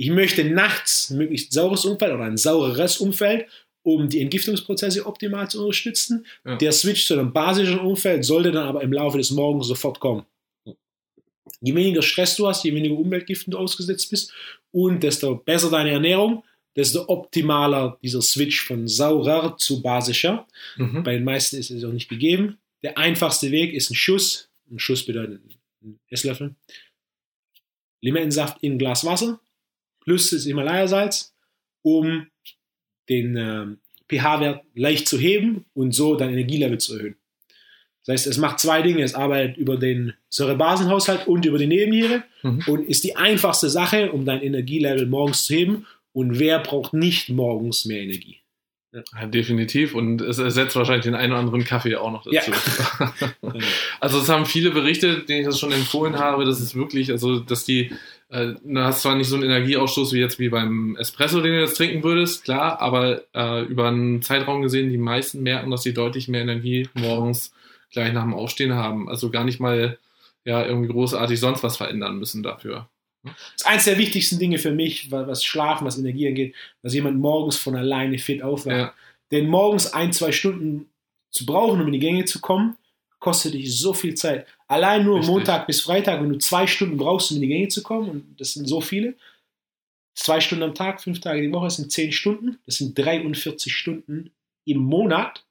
ich 0.00 0.08
möchte 0.08 0.44
nachts 0.44 1.10
ein 1.10 1.18
möglichst 1.18 1.52
saures 1.52 1.84
Umfeld 1.84 2.14
oder 2.14 2.24
ein 2.24 2.38
saureres 2.38 2.96
Umfeld, 2.96 3.46
um 3.82 4.08
die 4.08 4.22
Entgiftungsprozesse 4.22 5.04
optimal 5.04 5.50
zu 5.50 5.60
unterstützen. 5.60 6.24
Ja. 6.42 6.56
Der 6.56 6.72
Switch 6.72 7.06
zu 7.06 7.12
einem 7.12 7.34
basischen 7.34 7.78
Umfeld 7.78 8.24
sollte 8.24 8.50
dann 8.50 8.66
aber 8.66 8.82
im 8.82 8.94
Laufe 8.94 9.18
des 9.18 9.30
Morgens 9.30 9.66
sofort 9.66 10.00
kommen. 10.00 10.24
Je 11.60 11.74
weniger 11.74 12.00
Stress 12.00 12.34
du 12.36 12.48
hast, 12.48 12.64
je 12.64 12.74
weniger 12.74 12.94
Umweltgiften 12.94 13.50
du 13.50 13.58
ausgesetzt 13.58 14.08
bist 14.08 14.32
und 14.70 15.02
desto 15.02 15.34
besser 15.34 15.68
deine 15.68 15.90
Ernährung, 15.90 16.44
desto 16.74 17.06
optimaler 17.06 17.98
dieser 18.02 18.22
Switch 18.22 18.64
von 18.64 18.88
saurer 18.88 19.58
zu 19.58 19.82
basischer. 19.82 20.46
Mhm. 20.78 21.02
Bei 21.02 21.12
den 21.12 21.24
meisten 21.24 21.58
ist 21.58 21.70
es 21.70 21.84
auch 21.84 21.92
nicht 21.92 22.08
gegeben. 22.08 22.56
Der 22.82 22.96
einfachste 22.96 23.50
Weg 23.50 23.74
ist 23.74 23.90
ein 23.90 23.96
Schuss. 23.96 24.48
Ein 24.70 24.78
Schuss 24.78 25.04
bedeutet 25.04 25.42
ein 25.82 26.00
Esslöffel. 26.08 26.54
Limettensaft 28.00 28.62
in 28.62 28.72
ein 28.72 28.78
Glas 28.78 29.04
Wasser 29.04 29.38
das 30.16 30.44
Himalaya-Salz, 30.44 31.34
um 31.82 32.26
den 33.08 33.36
ähm, 33.36 33.78
pH-Wert 34.08 34.64
leicht 34.74 35.08
zu 35.08 35.18
heben 35.18 35.64
und 35.74 35.92
so 35.92 36.16
dein 36.16 36.30
Energielevel 36.30 36.78
zu 36.78 36.96
erhöhen. 36.96 37.16
Das 38.06 38.14
heißt, 38.14 38.26
es 38.28 38.38
macht 38.38 38.58
zwei 38.60 38.82
Dinge. 38.82 39.02
Es 39.02 39.14
arbeitet 39.14 39.56
über 39.56 39.76
den 39.76 40.14
Säurebasenhaushalt 40.30 41.26
und 41.26 41.44
über 41.44 41.58
die 41.58 41.66
Nebenniere 41.66 42.24
Mhm. 42.42 42.64
und 42.66 42.88
ist 42.88 43.04
die 43.04 43.16
einfachste 43.16 43.68
Sache, 43.68 44.12
um 44.12 44.24
dein 44.24 44.42
Energielevel 44.42 45.06
morgens 45.06 45.44
zu 45.44 45.54
heben. 45.54 45.86
Und 46.12 46.38
wer 46.38 46.58
braucht 46.60 46.94
nicht 46.94 47.28
morgens 47.28 47.84
mehr 47.84 48.00
Energie? 48.00 48.38
Ja, 48.92 49.26
definitiv. 49.26 49.94
Und 49.94 50.20
es 50.20 50.38
ersetzt 50.38 50.74
wahrscheinlich 50.74 51.04
den 51.04 51.14
einen 51.14 51.32
oder 51.32 51.40
anderen 51.40 51.64
Kaffee 51.64 51.94
auch 51.96 52.10
noch 52.10 52.24
dazu. 52.24 52.50
also 54.00 54.18
es 54.18 54.28
haben 54.28 54.46
viele 54.46 54.70
berichtet, 54.70 55.28
denen 55.28 55.40
ich 55.42 55.46
das 55.46 55.60
schon 55.60 55.70
empfohlen 55.70 56.18
habe, 56.18 56.44
dass 56.44 56.58
es 56.58 56.74
wirklich, 56.74 57.10
also 57.12 57.38
dass 57.38 57.64
die, 57.64 57.92
äh, 58.30 58.54
du 58.62 58.80
hast 58.80 59.02
zwar 59.02 59.16
nicht 59.16 59.28
so 59.28 59.36
einen 59.36 59.44
Energieausstoß 59.44 60.12
wie 60.12 60.18
jetzt 60.20 60.38
wie 60.38 60.48
beim 60.48 60.96
Espresso, 60.96 61.40
den 61.40 61.52
du 61.52 61.60
jetzt 61.60 61.76
trinken 61.76 62.02
würdest, 62.02 62.44
klar, 62.44 62.80
aber 62.80 63.22
äh, 63.34 63.62
über 63.64 63.88
einen 63.88 64.22
Zeitraum 64.22 64.62
gesehen, 64.62 64.90
die 64.90 64.98
meisten 64.98 65.42
merken, 65.42 65.70
dass 65.70 65.82
sie 65.82 65.94
deutlich 65.94 66.28
mehr 66.28 66.42
Energie 66.42 66.88
morgens 66.94 67.52
gleich 67.92 68.12
nach 68.12 68.22
dem 68.22 68.34
Aufstehen 68.34 68.74
haben. 68.74 69.08
Also 69.08 69.30
gar 69.30 69.44
nicht 69.44 69.60
mal 69.60 69.98
ja 70.44 70.64
irgendwie 70.64 70.88
großartig 70.88 71.38
sonst 71.38 71.62
was 71.62 71.76
verändern 71.76 72.18
müssen 72.18 72.42
dafür. 72.42 72.88
Das 73.22 73.34
ist 73.56 73.66
eines 73.66 73.84
der 73.84 73.98
wichtigsten 73.98 74.38
Dinge 74.38 74.58
für 74.58 74.70
mich, 74.70 75.10
wa- 75.10 75.26
was 75.26 75.44
Schlafen, 75.44 75.86
was 75.86 75.98
Energie 75.98 76.26
angeht, 76.26 76.54
dass 76.82 76.94
jemand 76.94 77.18
morgens 77.18 77.56
von 77.58 77.76
alleine 77.76 78.16
fit 78.16 78.42
aufwacht. 78.42 78.76
Ja. 78.76 78.94
Denn 79.30 79.46
morgens 79.48 79.92
ein, 79.92 80.12
zwei 80.12 80.32
Stunden 80.32 80.88
zu 81.30 81.44
brauchen, 81.44 81.80
um 81.80 81.86
in 81.86 81.92
die 81.92 81.98
Gänge 81.98 82.24
zu 82.24 82.40
kommen, 82.40 82.76
kostet 83.20 83.54
dich 83.54 83.78
so 83.78 83.92
viel 83.94 84.14
Zeit. 84.14 84.46
Allein 84.66 85.04
nur 85.04 85.16
Richtig. 85.18 85.30
Montag 85.32 85.66
bis 85.66 85.80
Freitag, 85.80 86.20
wenn 86.20 86.30
du 86.30 86.38
zwei 86.38 86.66
Stunden 86.66 86.96
brauchst, 86.96 87.30
um 87.30 87.36
in 87.36 87.42
die 87.42 87.48
Gänge 87.48 87.68
zu 87.68 87.82
kommen, 87.82 88.10
und 88.10 88.40
das 88.40 88.54
sind 88.54 88.66
so 88.66 88.80
viele, 88.80 89.14
zwei 90.14 90.40
Stunden 90.40 90.64
am 90.64 90.74
Tag, 90.74 91.00
fünf 91.02 91.20
Tage 91.20 91.40
die 91.42 91.52
Woche, 91.52 91.66
das 91.66 91.76
sind 91.76 91.92
zehn 91.92 92.12
Stunden, 92.12 92.58
das 92.66 92.76
sind 92.76 92.98
43 92.98 93.72
Stunden 93.72 94.30
im 94.64 94.78
Monat, 94.78 95.44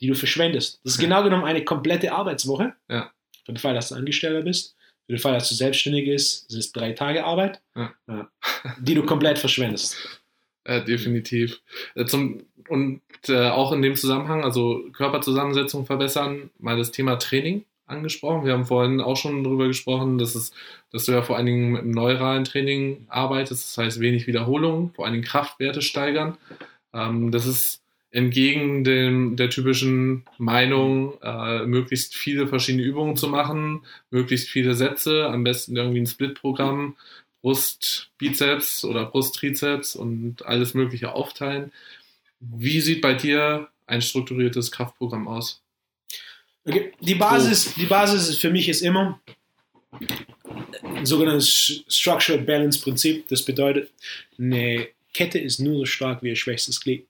die 0.00 0.06
du 0.06 0.14
verschwendest. 0.14 0.80
Das 0.84 0.94
ist 0.94 0.98
Ja. 1.00 1.08
genau 1.08 1.22
genommen 1.24 1.44
eine 1.44 1.64
komplette 1.64 2.12
Arbeitswoche. 2.12 2.74
Ja. 2.88 3.10
Für 3.44 3.52
den 3.52 3.58
Fall, 3.58 3.74
dass 3.74 3.88
du 3.90 3.94
Angestellter 3.96 4.42
bist. 4.42 4.76
Für 5.06 5.14
den 5.16 5.18
Fall, 5.20 5.32
dass 5.34 5.48
du 5.48 5.54
selbstständig 5.54 6.04
bist, 6.06 6.48
sind 6.50 6.60
es 6.60 6.72
drei 6.72 6.92
Tage 6.92 7.24
Arbeit, 7.24 7.60
Ja. 7.74 7.92
Ja. 8.08 8.30
die 8.78 8.94
du 8.94 9.04
komplett 9.04 9.38
verschwendest. 9.38 9.96
Äh, 10.64 10.84
definitiv. 10.84 11.62
Äh, 11.94 12.04
zum, 12.04 12.42
und 12.70 13.00
äh, 13.28 13.48
auch 13.48 13.72
in 13.72 13.82
dem 13.82 13.96
Zusammenhang, 13.96 14.44
also 14.44 14.84
Körperzusammensetzung 14.92 15.86
verbessern, 15.86 16.50
mal 16.58 16.78
das 16.78 16.92
Thema 16.92 17.16
Training 17.16 17.64
angesprochen. 17.86 18.46
Wir 18.46 18.52
haben 18.52 18.64
vorhin 18.64 19.00
auch 19.00 19.16
schon 19.16 19.44
darüber 19.44 19.66
gesprochen, 19.66 20.18
dass, 20.18 20.34
es, 20.34 20.52
dass 20.92 21.04
du 21.04 21.12
ja 21.12 21.22
vor 21.22 21.36
allen 21.36 21.46
Dingen 21.46 21.72
mit 21.72 21.82
dem 21.82 21.90
neuralen 21.90 22.44
Training 22.44 23.06
arbeitest, 23.08 23.76
das 23.76 23.84
heißt 23.84 24.00
wenig 24.00 24.26
Wiederholungen, 24.26 24.92
vor 24.94 25.04
allen 25.04 25.14
Dingen 25.14 25.24
Kraftwerte 25.24 25.82
steigern. 25.82 26.38
Ähm, 26.94 27.30
das 27.32 27.46
ist 27.46 27.82
entgegen 28.12 28.82
dem, 28.84 29.36
der 29.36 29.50
typischen 29.50 30.24
Meinung, 30.38 31.14
äh, 31.22 31.64
möglichst 31.66 32.16
viele 32.16 32.48
verschiedene 32.48 32.84
Übungen 32.84 33.16
zu 33.16 33.28
machen, 33.28 33.82
möglichst 34.10 34.48
viele 34.48 34.74
Sätze, 34.74 35.26
am 35.26 35.44
besten 35.44 35.76
irgendwie 35.76 36.00
ein 36.00 36.06
Split-Programm, 36.06 36.96
Brust, 37.42 38.10
Bizeps 38.18 38.84
oder 38.84 39.06
Brust, 39.06 39.36
Trizeps 39.36 39.96
und 39.96 40.44
alles 40.44 40.74
Mögliche 40.74 41.12
aufteilen. 41.14 41.72
Wie 42.40 42.80
sieht 42.80 43.00
bei 43.00 43.14
dir 43.14 43.68
ein 43.86 44.02
strukturiertes 44.02 44.70
Kraftprogramm 44.70 45.28
aus? 45.28 45.62
Okay. 46.64 46.92
Die, 47.00 47.14
Basis, 47.14 47.74
die 47.74 47.86
Basis 47.86 48.36
für 48.38 48.50
mich 48.50 48.68
ist 48.68 48.82
immer 48.82 49.20
ein 50.82 51.06
sogenanntes 51.06 51.82
Structural 51.88 52.42
Balance 52.42 52.80
Prinzip. 52.80 53.28
Das 53.28 53.44
bedeutet, 53.44 53.90
eine 54.38 54.88
Kette 55.12 55.38
ist 55.38 55.58
nur 55.58 55.78
so 55.78 55.84
stark 55.86 56.22
wie 56.22 56.28
ihr 56.28 56.36
schwächstes 56.36 56.80
Glied. 56.80 57.06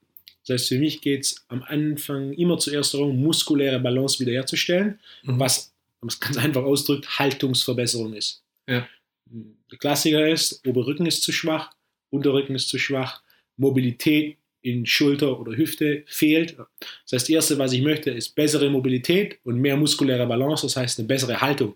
Das 0.47 0.55
heißt, 0.55 0.69
für 0.69 0.79
mich 0.79 1.01
geht 1.01 1.23
es 1.25 1.45
am 1.49 1.63
Anfang 1.63 2.33
immer 2.33 2.59
zuerst 2.59 2.95
darum, 2.95 3.21
muskuläre 3.21 3.79
Balance 3.79 4.19
wiederherzustellen, 4.21 4.99
Mhm. 5.23 5.39
was, 5.39 5.73
um 6.01 6.09
es 6.09 6.19
ganz 6.19 6.37
einfach 6.39 6.63
ausdrückt, 6.63 7.19
Haltungsverbesserung 7.19 8.15
ist. 8.15 8.43
Ja. 8.67 8.89
Der 9.27 9.79
Klassiker 9.79 10.29
ist, 10.29 10.67
Oberrücken 10.67 11.07
ist 11.07 11.23
zu 11.23 11.31
schwach, 11.33 11.71
Unterrücken 12.11 12.55
ist 12.55 12.69
zu 12.69 12.79
schwach, 12.79 13.23
Mobilität 13.57 14.39
in 14.63 14.85
Schulter 14.87 15.39
oder 15.41 15.57
Hüfte 15.57 16.03
fehlt. 16.07 16.57
Das 16.59 16.67
heißt, 17.13 17.13
das 17.13 17.29
Erste, 17.29 17.59
was 17.59 17.73
ich 17.73 17.83
möchte, 17.83 18.11
ist 18.11 18.35
bessere 18.35 18.69
Mobilität 18.71 19.39
und 19.45 19.57
mehr 19.61 19.77
muskuläre 19.77 20.27
Balance, 20.27 20.67
das 20.67 20.77
heißt 20.77 20.99
eine 20.99 21.09
bessere 21.09 21.41
Haltung. 21.41 21.75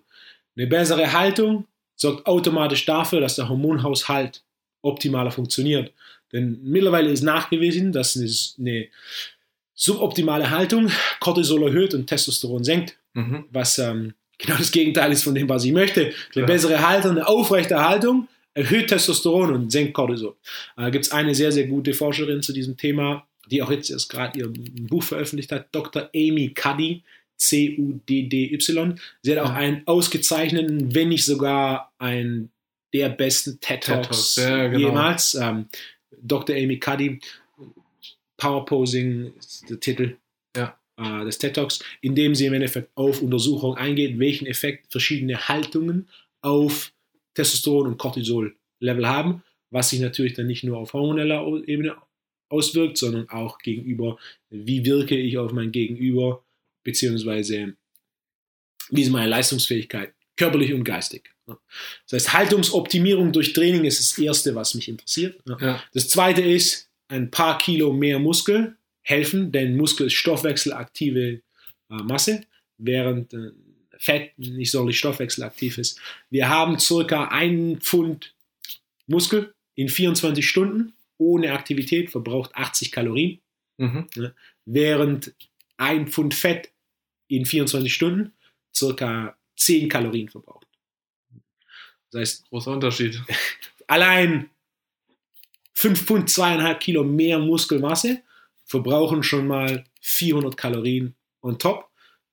Eine 0.56 0.66
bessere 0.66 1.12
Haltung 1.12 1.66
sorgt 1.96 2.26
automatisch 2.26 2.84
dafür, 2.86 3.20
dass 3.20 3.36
der 3.36 3.48
Hormonhaushalt 3.48 4.42
optimaler 4.82 5.30
funktioniert. 5.30 5.92
Denn 6.32 6.58
mittlerweile 6.62 7.10
ist 7.10 7.22
nachgewiesen, 7.22 7.92
dass 7.92 8.16
eine, 8.16 8.28
eine 8.58 8.86
suboptimale 9.74 10.50
Haltung 10.50 10.90
Cortisol 11.20 11.64
erhöht 11.68 11.94
und 11.94 12.06
Testosteron 12.06 12.64
senkt, 12.64 12.96
Mhm. 13.16 13.44
was 13.52 13.78
ähm, 13.78 14.14
genau 14.38 14.56
das 14.56 14.72
Gegenteil 14.72 15.12
ist 15.12 15.22
von 15.22 15.36
dem, 15.36 15.48
was 15.48 15.64
ich 15.64 15.70
möchte. 15.72 16.06
Eine 16.06 16.14
Klar. 16.32 16.46
bessere 16.46 16.88
Haltung, 16.88 17.12
eine 17.12 17.28
aufrechte 17.28 17.80
Haltung 17.80 18.26
erhöht 18.54 18.88
Testosteron 18.88 19.52
und 19.52 19.72
senkt 19.72 19.94
Cortisol. 19.94 20.36
Da 20.76 20.90
gibt 20.90 21.04
es 21.04 21.12
eine 21.12 21.34
sehr, 21.34 21.52
sehr 21.52 21.66
gute 21.66 21.92
Forscherin 21.92 22.42
zu 22.42 22.52
diesem 22.52 22.76
Thema, 22.76 23.26
die 23.50 23.62
auch 23.62 23.70
jetzt 23.70 23.90
erst 23.90 24.08
gerade 24.08 24.38
ihr 24.38 24.52
Buch 24.88 25.02
veröffentlicht 25.02 25.52
hat, 25.52 25.68
Dr. 25.72 26.08
Amy 26.14 26.54
Cuddy, 26.54 27.02
C-U-D-D-Y. 27.36 28.94
Sie 29.22 29.32
hat 29.32 29.38
auch 29.44 29.50
einen 29.50 29.82
ausgezeichneten, 29.86 30.94
wenn 30.94 31.08
nicht 31.08 31.24
sogar 31.24 31.92
einen 31.98 32.50
der 32.92 33.08
besten 33.08 33.58
TED 33.60 33.82
TED 33.82 34.08
ja, 34.36 34.68
genau. 34.68 34.78
jemals. 34.78 35.34
Ähm, 35.34 35.66
Dr. 36.22 36.54
Amy 36.56 36.78
Cuddy, 36.78 37.18
Power 38.36 38.64
Posing 38.64 39.32
ist 39.36 39.68
der 39.68 39.80
Titel 39.80 40.16
Ja. 40.56 40.78
äh, 40.96 41.24
des 41.24 41.38
TED 41.38 41.54
Talks, 41.54 41.80
in 42.00 42.14
dem 42.14 42.34
sie 42.34 42.46
im 42.46 42.54
Endeffekt 42.54 42.90
auf 42.94 43.20
Untersuchungen 43.20 43.76
eingeht, 43.76 44.18
welchen 44.18 44.46
Effekt 44.46 44.90
verschiedene 44.92 45.48
Haltungen 45.48 46.08
auf 46.40 46.93
Testosteron 47.34 47.86
und 47.88 47.98
Cortisol-Level 47.98 49.06
haben, 49.06 49.42
was 49.70 49.90
sich 49.90 50.00
natürlich 50.00 50.34
dann 50.34 50.46
nicht 50.46 50.64
nur 50.64 50.78
auf 50.78 50.92
hormoneller 50.92 51.44
Ebene 51.66 51.96
auswirkt, 52.48 52.98
sondern 52.98 53.28
auch 53.28 53.58
gegenüber, 53.58 54.18
wie 54.50 54.84
wirke 54.84 55.16
ich 55.16 55.38
auf 55.38 55.52
mein 55.52 55.72
Gegenüber, 55.72 56.44
beziehungsweise 56.84 57.74
wie 58.90 59.02
ist 59.02 59.10
meine 59.10 59.30
Leistungsfähigkeit, 59.30 60.14
körperlich 60.36 60.72
und 60.72 60.84
geistig. 60.84 61.34
Ja. 61.46 61.58
Das 62.04 62.12
heißt, 62.12 62.32
Haltungsoptimierung 62.34 63.32
durch 63.32 63.52
Training 63.52 63.84
ist 63.84 63.98
das 63.98 64.18
Erste, 64.18 64.54
was 64.54 64.74
mich 64.74 64.88
interessiert. 64.88 65.40
Ja. 65.46 65.58
Ja. 65.60 65.84
Das 65.92 66.08
Zweite 66.08 66.42
ist, 66.42 66.90
ein 67.08 67.30
paar 67.30 67.58
Kilo 67.58 67.92
mehr 67.92 68.18
Muskel 68.18 68.76
helfen, 69.02 69.52
denn 69.52 69.76
Muskel 69.76 70.06
ist 70.06 70.14
stoffwechselaktive 70.14 71.42
äh, 71.90 72.02
Masse, 72.02 72.46
während 72.78 73.32
äh, 73.34 73.50
Fett 74.04 74.38
nicht 74.38 74.70
sonderlich 74.70 74.98
stoffwechselaktiv 74.98 75.78
ist. 75.78 75.98
Wir 76.28 76.48
haben 76.50 76.78
circa 76.78 77.28
einen 77.28 77.80
Pfund 77.80 78.34
Muskel 79.06 79.54
in 79.76 79.88
24 79.88 80.46
Stunden 80.46 80.92
ohne 81.16 81.52
Aktivität 81.52 82.10
verbraucht 82.10 82.54
80 82.54 82.92
Kalorien, 82.92 83.40
Mhm. 83.78 84.06
während 84.66 85.32
ein 85.78 86.06
Pfund 86.08 86.34
Fett 86.34 86.70
in 87.28 87.46
24 87.46 87.92
Stunden 87.92 88.32
circa 88.74 89.36
10 89.56 89.88
Kalorien 89.88 90.28
verbraucht. 90.28 90.66
Das 92.10 92.20
heißt, 92.20 92.50
Großer 92.50 92.72
Unterschied. 92.72 93.20
allein 93.86 94.50
5 95.72 96.04
Pfund, 96.04 96.28
2,5 96.28 96.78
Kilo 96.78 97.04
mehr 97.04 97.38
Muskelmasse 97.38 98.22
verbrauchen 98.66 99.22
schon 99.22 99.46
mal 99.46 99.84
400 100.02 100.56
Kalorien 100.56 101.14
on 101.40 101.58
top. 101.58 101.88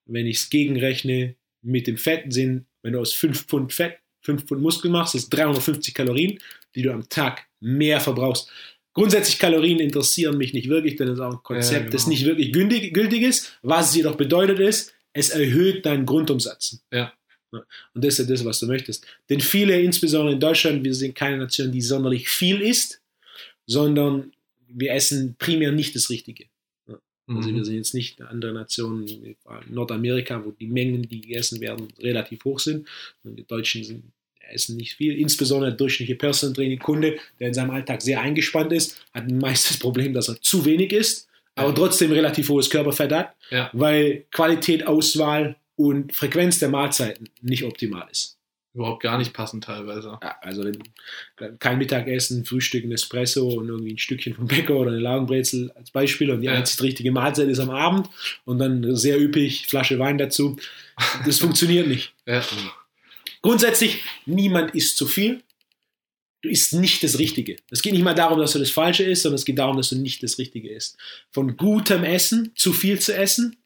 Wenn 0.05 0.28
ich 0.28 0.38
es 0.38 0.49
gegenrechne 0.49 1.36
mit 1.62 1.88
dem 1.88 1.97
Fett, 1.97 2.32
sind, 2.34 2.66
wenn 2.82 2.93
du 2.93 2.99
aus 2.99 3.14
5 3.14 3.45
Pfund 3.45 3.74
Fett 3.74 3.97
5 4.22 4.45
Pfund 4.45 4.62
Muskel 4.62 4.91
machst, 4.91 5.16
ist 5.16 5.30
350 5.30 5.93
Kalorien, 5.93 6.38
die 6.76 6.84
du 6.84 6.91
am 6.91 7.07
Tag 7.09 7.47
mehr 7.59 7.99
verbrauchst. 7.99 8.49
Grundsätzlich 8.93 9.39
Kalorien 9.39 9.80
interessieren 9.80 10.38
mich 10.38 10.53
nicht 10.53 10.70
wirklich, 10.70 10.95
denn 10.95 11.07
das 11.07 11.16
ist 11.16 11.22
auch 11.22 11.32
ein 11.34 11.43
Konzept, 11.43 11.86
Ja, 11.86 11.89
das 11.89 12.03
genau. 12.03 12.14
nicht 12.14 12.26
wirklich 12.26 12.51
gültig, 12.51 12.93
gültig 12.93 13.24
ist. 13.24 13.57
Was 13.62 13.89
es 13.89 13.95
jedoch 13.95 14.16
bedeutet 14.16 14.59
ist, 14.59 14.93
es 15.14 15.30
erhöht 15.30 15.86
deinen 15.86 16.05
Grundumsatz. 16.05 16.82
Ja. 16.91 17.14
Und 17.51 17.66
das 17.93 18.20
ist 18.20 18.20
ja 18.20 18.34
das, 18.34 18.45
was 18.45 18.59
du 18.59 18.68
möchtest. 18.68 19.05
Denn 19.30 19.41
viele, 19.41 19.80
insbesondere 19.82 20.34
in 20.34 20.39
Deutschland, 20.39 20.84
wir 20.84 20.93
sind 20.93 21.16
keine 21.16 21.38
Nation, 21.38 21.72
die 21.72 21.82
sonderlich 21.82 22.30
viel 22.30 22.62
isst, 22.62 23.01
sondern 23.66 24.32
wir 24.68 24.93
essen 24.93 25.36
primär 25.38 25.72
nicht 25.72 25.95
das 25.95 26.09
Richtige. 26.09 26.45
Also 27.28 27.47
wir 27.49 27.57
Mhm. 27.59 27.63
sind 27.65 27.76
jetzt 27.76 27.93
nicht 27.93 28.19
eine 28.19 28.30
andere 28.30 28.53
Nation, 28.53 29.07
wie 29.07 29.36
vor 29.41 29.53
allem 29.53 29.74
Nordamerika, 29.74 30.43
wo 30.43 30.51
die 30.51 30.67
Mengen, 30.67 31.03
die 31.07 31.22
gegessen 31.22 31.61
werden, 31.61 31.88
relativ 31.99 32.43
hoch 32.45 32.59
sind. 32.59 32.88
Und 33.24 33.38
die 33.38 33.45
Deutschen 33.45 33.84
sind, 33.84 34.03
essen 34.49 34.76
nicht 34.76 34.95
viel. 34.95 35.17
Insbesondere 35.17 35.69
der 35.72 35.78
durchschnittliche 35.78 36.17
Personal 36.17 36.53
Training 36.55 36.80
Kunde, 36.80 37.17
der 37.39 37.47
in 37.49 37.53
seinem 37.53 37.72
Alltag 37.72 38.01
sehr 38.01 38.19
eingespannt 38.19 38.74
ist, 38.74 38.97
hat 39.13 39.32
meist 39.32 39.69
das 39.69 39.78
Problem, 39.80 40.13
dass 40.13 40.28
er 40.28 40.41
zu 40.41 40.65
wenig 40.65 40.91
isst, 40.91 41.30
aber 41.55 41.69
Ja. 41.69 41.76
trotzdem 41.76 42.11
relativ 42.11 42.49
hohes 42.49 42.69
Körperfett 42.69 43.11
hat, 43.13 43.36
Ja. 43.49 43.69
weil 43.72 44.26
Qualität, 44.32 44.86
Auswahl 44.86 45.55
und 45.78 46.13
Frequenz 46.13 46.59
der 46.59 46.69
Mahlzeiten 46.69 47.30
nicht 47.41 47.63
optimal 47.63 48.07
ist. 48.11 48.38
Überhaupt 48.74 49.03
gar 49.03 49.17
nicht 49.17 49.34
passend 49.34 49.65
teilweise. 49.65 50.17
Ja, 50.22 50.36
also 50.41 50.63
kein 51.59 51.78
Mittagessen, 51.78 52.45
Frühstück, 52.45 52.86
ein 52.86 52.91
Espresso 52.93 53.47
und 53.49 53.67
irgendwie 53.67 53.93
ein 53.93 53.97
Stückchen 53.97 54.34
vom 54.34 54.47
Bäcker 54.47 54.76
oder 54.76 54.91
eine 54.91 54.99
Laugenbrezel 54.99 55.72
als 55.76 55.91
Beispiel 55.91 56.32
und 56.32 56.39
die 56.41 56.47
Ja. 56.47 56.53
einzig 56.53 56.82
richtige 56.82 57.11
Mahlzeit 57.11 57.49
ist 57.49 57.59
am 57.59 57.69
Abend 57.69 58.07
und 58.45 58.59
dann 58.59 58.95
sehr 58.95 59.19
üppig 59.19 59.67
Flasche 59.67 59.99
Wein 59.99 60.17
dazu. 60.17 60.55
Das 61.26 61.39
funktioniert 61.39 61.88
nicht. 61.88 62.13
Ja. 62.26 62.41
Grundsätzlich, 63.41 64.03
niemand 64.26 64.74
isst 64.76 64.97
zu 64.97 65.05
viel. 65.07 65.41
Du 66.41 66.49
isst 66.49 66.74
nicht 66.74 67.03
das 67.03 67.19
Richtige. 67.19 67.57
Es 67.69 67.82
geht 67.82 67.93
nicht 67.93 68.03
mal 68.03 68.15
darum, 68.15 68.39
dass 68.39 68.53
du 68.53 68.59
das 68.59 68.72
Falsche 68.72 69.03
isst, 69.03 69.24
sondern 69.24 69.36
es 69.36 69.45
geht 69.45 69.59
darum, 69.59 69.78
dass 69.78 69.89
du 69.89 69.95
nicht 69.95 70.24
das 70.24 70.38
Richtige 70.38 70.69
isst. 70.69 70.97
Von 71.30 71.55
gutem 71.57 72.03
Essen 72.03 72.51
zu 72.55 72.74
viel 72.74 72.99
zu 72.99 73.15
essen. 73.15 73.57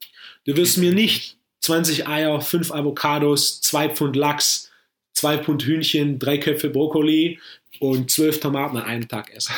Du 0.45 0.57
wirst 0.57 0.77
mir 0.77 0.91
nicht 0.93 1.37
20 1.61 2.07
Eier, 2.07 2.41
5 2.41 2.71
Avocados, 2.71 3.61
2 3.61 3.89
Pfund 3.89 4.15
Lachs, 4.15 4.71
2 5.15 5.39
Pfund 5.39 5.63
Hühnchen, 5.63 6.19
3 6.19 6.37
Köpfe 6.37 6.69
Brokkoli 6.69 7.39
und 7.79 8.11
12 8.11 8.39
Tomaten 8.39 8.77
an 8.77 8.83
einem 8.83 9.07
Tag 9.07 9.33
essen. 9.33 9.53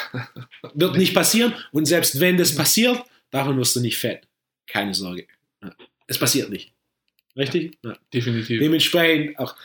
Wird 0.74 0.98
nicht 0.98 1.14
passieren. 1.14 1.54
Und 1.72 1.86
selbst 1.86 2.20
wenn 2.20 2.38
das 2.38 2.56
passiert, 2.56 3.04
davon 3.32 3.58
wirst 3.58 3.76
du 3.76 3.82
nicht 3.82 3.98
fett. 3.98 4.22
Keine 4.68 4.94
Sorge. 4.94 5.28
Ja. 5.62 5.74
Es 6.08 6.18
passiert 6.18 6.50
nicht. 6.50 6.72
Richtig? 7.36 7.78
Ja. 7.84 7.98
Definitiv. 8.14 8.60
Dementsprechend 8.60 9.38
auch 9.40 9.56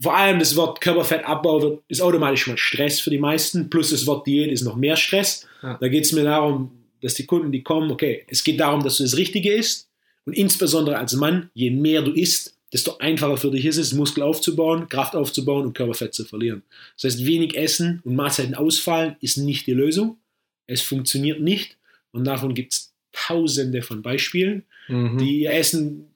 vor 0.00 0.16
allem 0.16 0.38
das 0.38 0.56
Wort 0.56 0.80
Körperfettabbau 0.80 1.62
wird, 1.62 1.82
ist 1.88 2.00
automatisch 2.00 2.42
schon 2.42 2.54
mal 2.54 2.58
Stress 2.58 3.00
für 3.00 3.10
die 3.10 3.18
meisten, 3.18 3.68
plus 3.68 3.90
das 3.90 4.06
Wort 4.06 4.26
Diät 4.26 4.50
ist 4.50 4.62
noch 4.62 4.76
mehr 4.76 4.96
Stress. 4.96 5.46
Ja. 5.62 5.76
Da 5.78 5.88
geht 5.88 6.04
es 6.04 6.12
mir 6.12 6.24
darum, 6.24 6.70
dass 7.02 7.14
die 7.14 7.26
Kunden, 7.26 7.52
die 7.52 7.62
kommen, 7.62 7.90
okay, 7.90 8.24
es 8.28 8.42
geht 8.42 8.60
darum, 8.60 8.82
dass 8.82 8.96
du 8.96 9.02
das 9.02 9.16
Richtige 9.16 9.52
isst 9.52 9.88
und 10.24 10.32
insbesondere 10.32 10.96
als 10.96 11.12
Mann, 11.14 11.50
je 11.54 11.70
mehr 11.70 12.02
du 12.02 12.12
isst, 12.12 12.56
desto 12.72 12.98
einfacher 12.98 13.36
für 13.36 13.50
dich 13.50 13.66
ist 13.66 13.76
es, 13.78 13.92
Muskel 13.92 14.22
aufzubauen, 14.22 14.88
Kraft 14.88 15.16
aufzubauen 15.16 15.66
und 15.66 15.74
Körperfett 15.74 16.14
zu 16.14 16.24
verlieren. 16.24 16.62
Das 16.96 17.12
heißt, 17.12 17.26
wenig 17.26 17.56
Essen 17.56 18.00
und 18.04 18.14
Mahlzeiten 18.14 18.54
ausfallen 18.54 19.16
ist 19.20 19.36
nicht 19.36 19.66
die 19.66 19.72
Lösung. 19.72 20.18
Es 20.66 20.82
funktioniert 20.82 21.40
nicht 21.40 21.78
und 22.12 22.24
davon 22.24 22.54
gibt 22.54 22.72
es 22.74 22.94
tausende 23.12 23.82
von 23.82 24.02
Beispielen 24.02 24.64
Mhm. 24.90 25.18
die 25.18 25.46
essen 25.46 26.12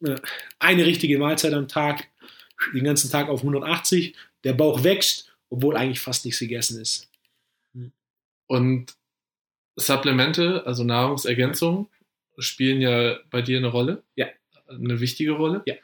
äh, 0.00 0.16
eine 0.58 0.86
richtige 0.86 1.18
Mahlzeit 1.18 1.52
am 1.52 1.68
Tag, 1.68 2.08
den 2.74 2.84
ganzen 2.84 3.10
Tag 3.10 3.28
auf 3.28 3.40
180, 3.40 4.14
der 4.44 4.54
Bauch 4.54 4.82
wächst, 4.82 5.32
obwohl 5.50 5.76
eigentlich 5.76 6.00
fast 6.00 6.24
nichts 6.24 6.40
gegessen 6.40 6.80
ist. 6.80 7.10
Und 8.46 8.94
Supplemente, 9.76 10.66
also 10.66 10.84
Nahrungsergänzung, 10.84 11.88
spielen 12.38 12.80
ja 12.80 13.18
bei 13.30 13.42
dir 13.42 13.58
eine 13.58 13.68
Rolle. 13.68 14.02
Ja. 14.16 14.26
Eine 14.68 15.00
wichtige 15.00 15.32
Rolle. 15.32 15.62
Ja. 15.66 15.74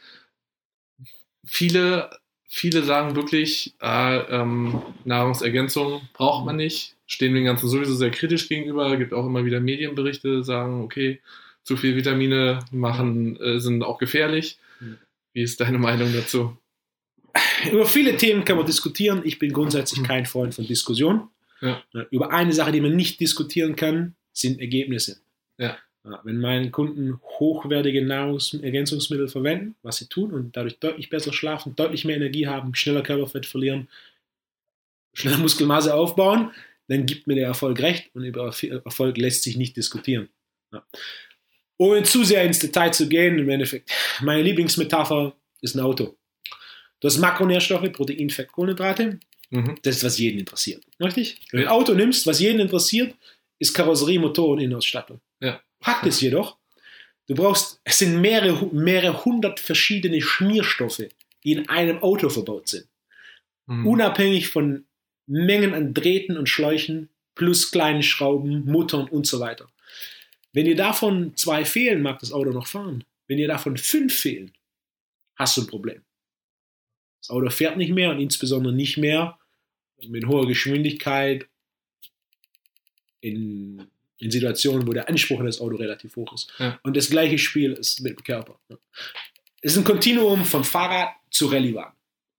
Viele, 1.44 2.10
viele 2.46 2.82
sagen 2.82 3.16
wirklich, 3.16 3.74
äh, 3.80 4.18
ähm, 4.18 4.82
Nahrungsergänzung 5.04 6.02
braucht 6.12 6.46
man 6.46 6.56
nicht, 6.56 6.96
stehen 7.06 7.34
dem 7.34 7.44
Ganzen 7.44 7.68
sowieso 7.68 7.94
sehr 7.94 8.10
kritisch 8.10 8.48
gegenüber. 8.48 8.96
Gibt 8.96 9.12
auch 9.12 9.26
immer 9.26 9.44
wieder 9.44 9.60
Medienberichte, 9.60 10.42
sagen, 10.42 10.82
okay, 10.82 11.20
zu 11.62 11.76
viel 11.76 11.96
Vitamine 11.96 12.60
machen, 12.70 13.40
äh, 13.40 13.58
sind 13.58 13.82
auch 13.82 13.98
gefährlich. 13.98 14.58
Wie 15.32 15.42
ist 15.42 15.60
deine 15.60 15.78
Meinung 15.78 16.12
dazu? 16.12 16.56
Über 17.70 17.86
viele 17.86 18.16
Themen 18.16 18.44
kann 18.44 18.56
man 18.56 18.66
diskutieren. 18.66 19.22
Ich 19.24 19.38
bin 19.38 19.52
grundsätzlich 19.52 20.02
kein 20.04 20.26
Freund 20.26 20.54
von 20.54 20.66
Diskussion. 20.66 21.28
Ja. 21.60 21.82
Über 22.10 22.30
eine 22.30 22.52
Sache, 22.52 22.72
die 22.72 22.80
man 22.80 22.94
nicht 22.94 23.20
diskutieren 23.20 23.74
kann, 23.74 24.14
sind 24.32 24.60
Ergebnisse. 24.60 25.20
Ja. 25.58 25.76
Ja, 26.04 26.20
Wenn 26.24 26.38
meine 26.38 26.70
Kunden 26.70 27.18
hochwertige 27.22 28.04
Nahrungsergänzungsmittel 28.04 29.28
verwenden, 29.28 29.74
was 29.82 29.96
sie 29.96 30.06
tun 30.06 30.32
und 30.32 30.56
dadurch 30.56 30.78
deutlich 30.78 31.08
besser 31.08 31.32
schlafen, 31.32 31.74
deutlich 31.76 32.04
mehr 32.04 32.16
Energie 32.16 32.46
haben, 32.46 32.74
schneller 32.74 33.02
Körperfett 33.02 33.46
verlieren, 33.46 33.88
schneller 35.14 35.38
Muskelmasse 35.38 35.94
aufbauen, 35.94 36.50
dann 36.88 37.06
gibt 37.06 37.26
mir 37.26 37.36
der 37.36 37.46
Erfolg 37.46 37.80
recht 37.80 38.10
und 38.14 38.24
über 38.24 38.54
Erfolg 38.84 39.16
lässt 39.16 39.42
sich 39.42 39.56
nicht 39.56 39.76
diskutieren. 39.76 40.28
Ja. 40.72 40.84
Ohne 41.78 42.02
zu 42.02 42.22
sehr 42.22 42.44
ins 42.44 42.58
Detail 42.58 42.92
zu 42.92 43.08
gehen, 43.08 43.38
im 43.38 43.48
Endeffekt, 43.48 43.90
meine 44.20 44.42
Lieblingsmetapher 44.42 45.34
ist 45.62 45.74
ein 45.74 45.80
Auto. 45.80 46.16
Du 47.00 47.08
hast 47.08 47.18
Makronährstoffe, 47.18 47.90
Protein, 47.92 48.30
Fett, 48.30 48.52
Kohlenhydrate. 48.52 49.18
Mhm. 49.50 49.78
Das 49.82 49.96
ist, 49.96 50.04
was 50.04 50.18
jeden 50.18 50.38
interessiert. 50.38 50.84
Richtig? 51.00 51.40
Wenn 51.50 51.62
du 51.62 51.66
ein 51.66 51.72
Auto 51.72 51.94
nimmst, 51.94 52.26
was 52.26 52.40
jeden 52.40 52.60
interessiert, 52.60 53.14
ist 53.58 53.74
Karosserie, 53.74 54.18
Motor 54.18 54.48
und 54.50 54.60
Innenausstattung. 54.60 55.20
Ja. 55.40 55.60
Fakt 55.84 56.06
ist 56.06 56.22
jedoch, 56.22 56.56
du 57.26 57.34
brauchst, 57.34 57.78
es 57.84 57.98
sind 57.98 58.18
mehrere, 58.20 58.74
mehrere 58.74 59.24
hundert 59.26 59.60
verschiedene 59.60 60.22
Schmierstoffe, 60.22 61.02
die 61.44 61.52
in 61.52 61.68
einem 61.68 62.02
Auto 62.02 62.30
verbaut 62.30 62.68
sind. 62.68 62.88
Mhm. 63.66 63.86
Unabhängig 63.86 64.48
von 64.48 64.86
Mengen 65.26 65.74
an 65.74 65.92
Drähten 65.92 66.38
und 66.38 66.48
Schläuchen 66.48 67.10
plus 67.34 67.70
kleinen 67.70 68.02
Schrauben, 68.02 68.64
Muttern 68.64 69.08
und 69.08 69.26
so 69.26 69.40
weiter. 69.40 69.68
Wenn 70.54 70.64
dir 70.64 70.76
davon 70.76 71.36
zwei 71.36 71.66
fehlen, 71.66 72.00
mag 72.00 72.18
das 72.20 72.32
Auto 72.32 72.50
noch 72.50 72.66
fahren. 72.66 73.04
Wenn 73.26 73.36
dir 73.36 73.48
davon 73.48 73.76
fünf 73.76 74.14
fehlen, 74.14 74.52
hast 75.36 75.58
du 75.58 75.62
ein 75.62 75.66
Problem. 75.66 76.02
Das 77.20 77.28
Auto 77.28 77.50
fährt 77.50 77.76
nicht 77.76 77.92
mehr 77.92 78.10
und 78.10 78.20
insbesondere 78.20 78.72
nicht 78.72 78.96
mehr 78.96 79.38
mit 80.08 80.26
hoher 80.26 80.46
Geschwindigkeit 80.46 81.46
in, 83.20 83.86
in 84.18 84.30
Situationen, 84.30 84.86
wo 84.86 84.92
der 84.92 85.08
Anspruch 85.08 85.40
an 85.40 85.46
das 85.46 85.60
Auto 85.60 85.76
relativ 85.76 86.16
hoch 86.16 86.32
ist. 86.34 86.52
Ja. 86.58 86.78
Und 86.82 86.96
das 86.96 87.10
gleiche 87.10 87.38
Spiel 87.38 87.72
ist 87.72 88.00
mit 88.00 88.18
dem 88.18 88.24
Körper. 88.24 88.58
Es 89.60 89.72
ist 89.72 89.78
ein 89.78 89.84
Kontinuum 89.84 90.44
von 90.44 90.62
Fahrrad 90.64 91.10
zu 91.30 91.46
Rallyewagen. 91.46 91.94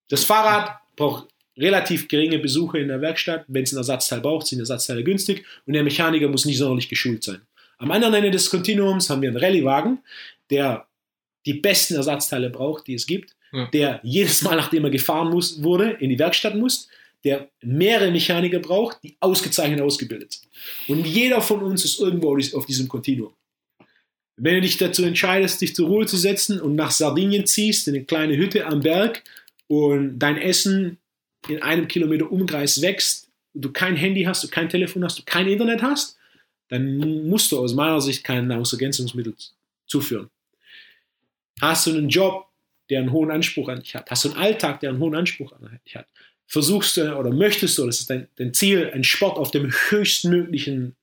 Das 0.09 0.23
Fahrrad 0.23 0.77
braucht 0.95 1.27
relativ 1.57 2.07
geringe 2.07 2.39
Besuche 2.39 2.79
in 2.79 2.87
der 2.89 3.01
Werkstatt. 3.01 3.45
Wenn 3.47 3.63
es 3.63 3.73
ein 3.73 3.77
Ersatzteil 3.77 4.21
braucht, 4.21 4.47
sind 4.47 4.59
Ersatzteile 4.59 5.03
günstig 5.03 5.45
und 5.65 5.73
der 5.73 5.83
Mechaniker 5.83 6.27
muss 6.27 6.45
nicht 6.45 6.57
sonderlich 6.57 6.89
geschult 6.89 7.23
sein. 7.23 7.41
Am 7.77 7.91
anderen 7.91 8.13
Ende 8.13 8.31
des 8.31 8.49
Kontinuums 8.49 9.09
haben 9.09 9.21
wir 9.21 9.29
einen 9.29 9.37
Rallyewagen, 9.37 9.99
der 10.49 10.87
die 11.45 11.53
besten 11.55 11.95
Ersatzteile 11.95 12.49
braucht, 12.49 12.87
die 12.87 12.93
es 12.93 13.05
gibt, 13.05 13.35
Ja. 13.51 13.67
der 13.67 13.99
jedes 14.03 14.41
Mal, 14.41 14.55
nachdem 14.55 14.83
er 14.85 14.89
gefahren 14.89 15.29
muss, 15.29 15.61
wurde, 15.63 15.91
in 15.91 16.09
die 16.09 16.19
Werkstatt 16.19 16.55
muss, 16.55 16.87
der 17.25 17.49
mehrere 17.61 18.11
Mechaniker 18.11 18.59
braucht, 18.59 19.03
die 19.03 19.17
ausgezeichnet 19.19 19.81
ausgebildet 19.81 20.33
sind. 20.33 20.49
Und 20.87 21.05
jeder 21.05 21.41
von 21.41 21.61
uns 21.63 21.83
ist 21.83 21.99
irgendwo 21.99 22.37
auf 22.57 22.65
diesem 22.67 22.87
Kontinuum. 22.87 23.33
Wenn 24.37 24.55
du 24.55 24.61
dich 24.61 24.77
dazu 24.77 25.03
entscheidest, 25.03 25.61
dich 25.61 25.75
zur 25.75 25.87
Ruhe 25.87 26.05
zu 26.05 26.17
setzen 26.17 26.61
und 26.61 26.75
nach 26.75 26.91
Sardinien 26.91 27.45
ziehst, 27.45 27.87
in 27.87 27.95
eine 27.95 28.03
kleine 28.03 28.37
Hütte 28.37 28.65
am 28.65 28.81
Berg 28.81 29.23
und 29.67 30.19
dein 30.19 30.37
Essen 30.37 30.99
in 31.47 31.61
einem 31.61 31.87
Kilometer 31.87 32.31
Umkreis 32.31 32.81
wächst, 32.81 33.25
und 33.53 33.63
du 33.63 33.71
kein 33.71 33.95
Handy 33.95 34.23
hast, 34.23 34.43
du 34.43 34.49
kein 34.49 34.69
Telefon 34.69 35.03
hast, 35.03 35.17
du 35.17 35.23
kein 35.23 35.47
Internet 35.47 35.81
hast, 35.81 36.17
dann 36.67 36.97
musst 37.27 37.51
du 37.51 37.59
aus 37.59 37.73
meiner 37.73 38.01
Sicht 38.01 38.23
kein 38.23 38.47
Nahrungsergänzungsmittel 38.47 39.33
zuführen. 39.87 40.29
Hast 41.61 41.87
du 41.87 41.91
einen 41.91 42.09
Job, 42.09 42.47
der 42.89 42.99
einen 42.99 43.11
hohen 43.11 43.31
Anspruch 43.31 43.69
an 43.69 43.79
dich 43.79 43.95
hat, 43.95 44.11
hast 44.11 44.25
du 44.25 44.29
einen 44.29 44.37
Alltag, 44.37 44.81
der 44.81 44.89
einen 44.89 44.99
hohen 44.99 45.15
Anspruch 45.15 45.53
an 45.53 45.79
dich 45.85 45.95
hat, 45.95 46.07
versuchst 46.47 46.97
du 46.97 47.15
oder 47.17 47.31
möchtest 47.31 47.77
du, 47.77 47.85
das 47.85 47.99
ist 48.01 48.09
dein, 48.09 48.27
dein 48.35 48.53
Ziel, 48.53 48.89
einen 48.91 49.03
Sport 49.03 49.37
auf 49.37 49.51
dem 49.51 49.71
höchstmöglichen 49.89 50.95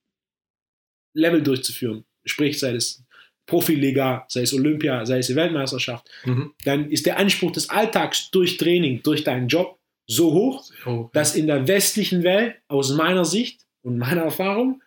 Level 1.15 1.43
durchzuführen, 1.43 2.05
sprich 2.25 2.59
sei 2.59 2.75
es 2.75 3.03
Profiliga, 3.47 4.25
sei 4.29 4.43
es 4.43 4.55
Olympia, 4.55 5.05
sei 5.05 5.19
es 5.19 5.27
die 5.27 5.37
Weltmeisterschaft, 5.37 6.09
Mhm. 6.25 6.55
dann 6.65 6.91
ist 6.91 7.07
der 7.07 7.19
Anspruch 7.19 7.51
des 7.51 7.69
Alltags 7.71 8.31
durch 8.31 8.57
Training, 8.57 9.03
durch 9.03 9.25
deinen 9.25 9.49
Job 9.49 9.79
so 10.07 10.33
hoch, 10.33 10.71
Oh, 10.87 11.11
dass 11.13 11.35
in 11.35 11.47
der 11.49 11.67
westlichen 11.69 12.23
Welt 12.23 12.57
aus 12.69 12.93
meiner 12.93 13.25
Sicht 13.25 13.67
und 13.83 13.99
meiner 13.99 14.23
Erfahrung 14.23 14.83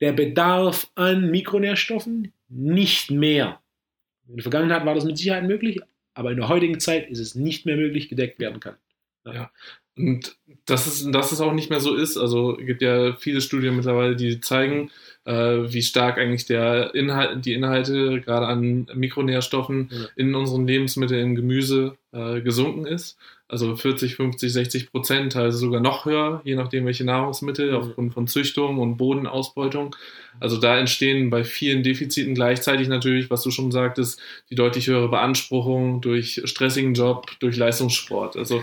der 0.00 0.12
Bedarf 0.12 0.90
an 0.94 1.30
Mikronährstoffen 1.30 2.32
nicht 2.48 3.10
mehr. 3.10 3.60
In 4.28 4.36
der 4.36 4.42
Vergangenheit 4.42 4.86
war 4.86 4.94
das 4.94 5.04
mit 5.04 5.18
Sicherheit 5.18 5.44
möglich, 5.44 5.80
aber 6.14 6.30
in 6.30 6.38
der 6.38 6.48
heutigen 6.48 6.80
Zeit 6.80 7.08
ist 7.10 7.18
es 7.18 7.34
nicht 7.34 7.66
mehr 7.66 7.76
möglich, 7.76 8.08
gedeckt 8.08 8.38
werden 8.40 8.60
kann. 8.60 8.76
Und 10.08 10.36
dass 10.66 10.86
es, 10.86 11.10
dass 11.10 11.32
es 11.32 11.40
auch 11.40 11.52
nicht 11.52 11.70
mehr 11.70 11.80
so 11.80 11.94
ist, 11.94 12.16
also 12.16 12.58
es 12.58 12.66
gibt 12.66 12.82
ja 12.82 13.14
viele 13.18 13.40
Studien 13.40 13.76
mittlerweile, 13.76 14.16
die 14.16 14.40
zeigen, 14.40 14.90
äh, 15.24 15.32
wie 15.72 15.82
stark 15.82 16.18
eigentlich 16.18 16.46
der 16.46 16.94
Inhalt, 16.94 17.44
die 17.44 17.54
Inhalte 17.54 18.20
gerade 18.20 18.46
an 18.46 18.86
Mikronährstoffen 18.94 19.88
Ja. 19.92 19.98
in 20.16 20.34
unseren 20.34 20.66
Lebensmitteln, 20.66 21.20
im 21.30 21.34
Gemüse 21.34 21.96
äh, 22.12 22.40
gesunken 22.40 22.86
ist. 22.86 23.16
Also 23.48 23.74
40, 23.74 24.14
50, 24.14 24.52
60 24.52 24.92
Prozent, 24.92 25.32
teilweise 25.32 25.58
sogar 25.58 25.80
noch 25.80 26.04
höher, 26.04 26.40
je 26.44 26.54
nachdem 26.54 26.86
welche 26.86 27.04
Nahrungsmittel, 27.04 27.70
Mhm. 27.70 27.76
aufgrund 27.76 28.14
von 28.14 28.26
Züchtung 28.28 28.78
und 28.78 28.96
Bodenausbeutung. 28.96 29.96
Also 30.38 30.56
da 30.56 30.78
entstehen 30.78 31.30
bei 31.30 31.42
vielen 31.42 31.82
Defiziten 31.82 32.34
gleichzeitig 32.34 32.86
natürlich, 32.88 33.28
was 33.28 33.42
du 33.42 33.50
schon 33.50 33.72
sagtest, 33.72 34.20
die 34.50 34.54
deutlich 34.54 34.86
höhere 34.86 35.08
Beanspruchung 35.08 36.00
durch 36.00 36.40
stressigen 36.44 36.94
Job, 36.94 37.26
durch 37.40 37.56
Leistungssport. 37.56 38.36
Also 38.36 38.62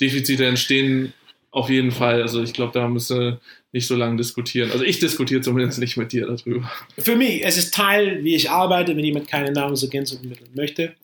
Defizite 0.00 0.46
entstehen 0.46 1.12
auf 1.50 1.70
jeden 1.70 1.90
Fall. 1.90 2.22
Also 2.22 2.42
ich 2.42 2.52
glaube, 2.52 2.72
da 2.72 2.88
müssen 2.88 3.18
wir 3.18 3.40
nicht 3.72 3.86
so 3.86 3.96
lange 3.96 4.16
diskutieren. 4.16 4.70
Also 4.70 4.84
ich 4.84 4.98
diskutiere 4.98 5.40
zumindest 5.40 5.78
nicht 5.78 5.96
mit 5.96 6.12
dir 6.12 6.26
darüber. 6.26 6.70
Für 6.98 7.16
mich, 7.16 7.44
es 7.44 7.56
ist 7.56 7.74
Teil, 7.74 8.22
wie 8.24 8.34
ich 8.34 8.50
arbeite. 8.50 8.96
Wenn 8.96 9.04
jemand 9.04 9.28
keine 9.28 9.52
Nahrungsergänzungsmittel 9.52 10.48
möchte, 10.54 10.94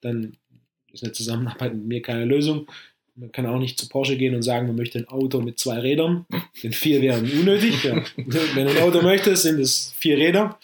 dann 0.00 0.36
ist 0.92 1.02
eine 1.02 1.12
Zusammenarbeit 1.12 1.74
mit 1.74 1.84
mir 1.84 2.02
keine 2.02 2.24
Lösung. 2.24 2.66
Man 3.14 3.30
kann 3.30 3.44
auch 3.44 3.58
nicht 3.58 3.78
zu 3.78 3.88
Porsche 3.88 4.16
gehen 4.16 4.34
und 4.34 4.42
sagen, 4.42 4.66
man 4.66 4.76
möchte 4.76 4.98
ein 4.98 5.08
Auto 5.08 5.42
mit 5.42 5.58
zwei 5.58 5.78
Rädern, 5.78 6.24
denn 6.62 6.72
vier 6.72 7.02
wären 7.02 7.30
unnötig. 7.30 7.84
Ja. 7.84 8.02
Wenn 8.16 8.66
du 8.66 8.70
ein 8.70 8.78
Auto 8.78 9.02
möchtest, 9.02 9.42
sind 9.42 9.60
es 9.60 9.94
vier 9.98 10.16
Räder. 10.16 10.58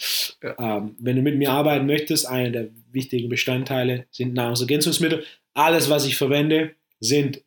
Ähm, 0.59 0.97
wenn 0.99 1.17
du 1.17 1.23
mit 1.23 1.37
mir 1.37 1.51
arbeiten 1.51 1.85
möchtest, 1.85 2.27
einer 2.27 2.51
der 2.51 2.69
wichtigen 2.91 3.29
Bestandteile 3.29 4.07
sind 4.11 4.33
Nahrungsergänzungsmittel. 4.33 5.25
Alles, 5.53 5.91
was 5.91 6.07
ich 6.07 6.17
verwende, 6.17 6.75
sind 7.01 7.43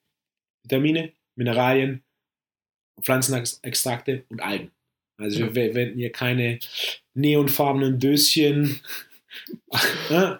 Vitamine, 0.64 1.14
Mineralien, 1.36 2.04
Pflanzenextrakte 3.02 4.26
und 4.30 4.42
Algen. 4.42 4.72
Also 5.18 5.40
wir 5.40 5.52
verwenden 5.52 6.00
hier 6.00 6.12
keine 6.12 6.60
neonfarbenen 7.14 8.00
Döschen. 8.00 8.82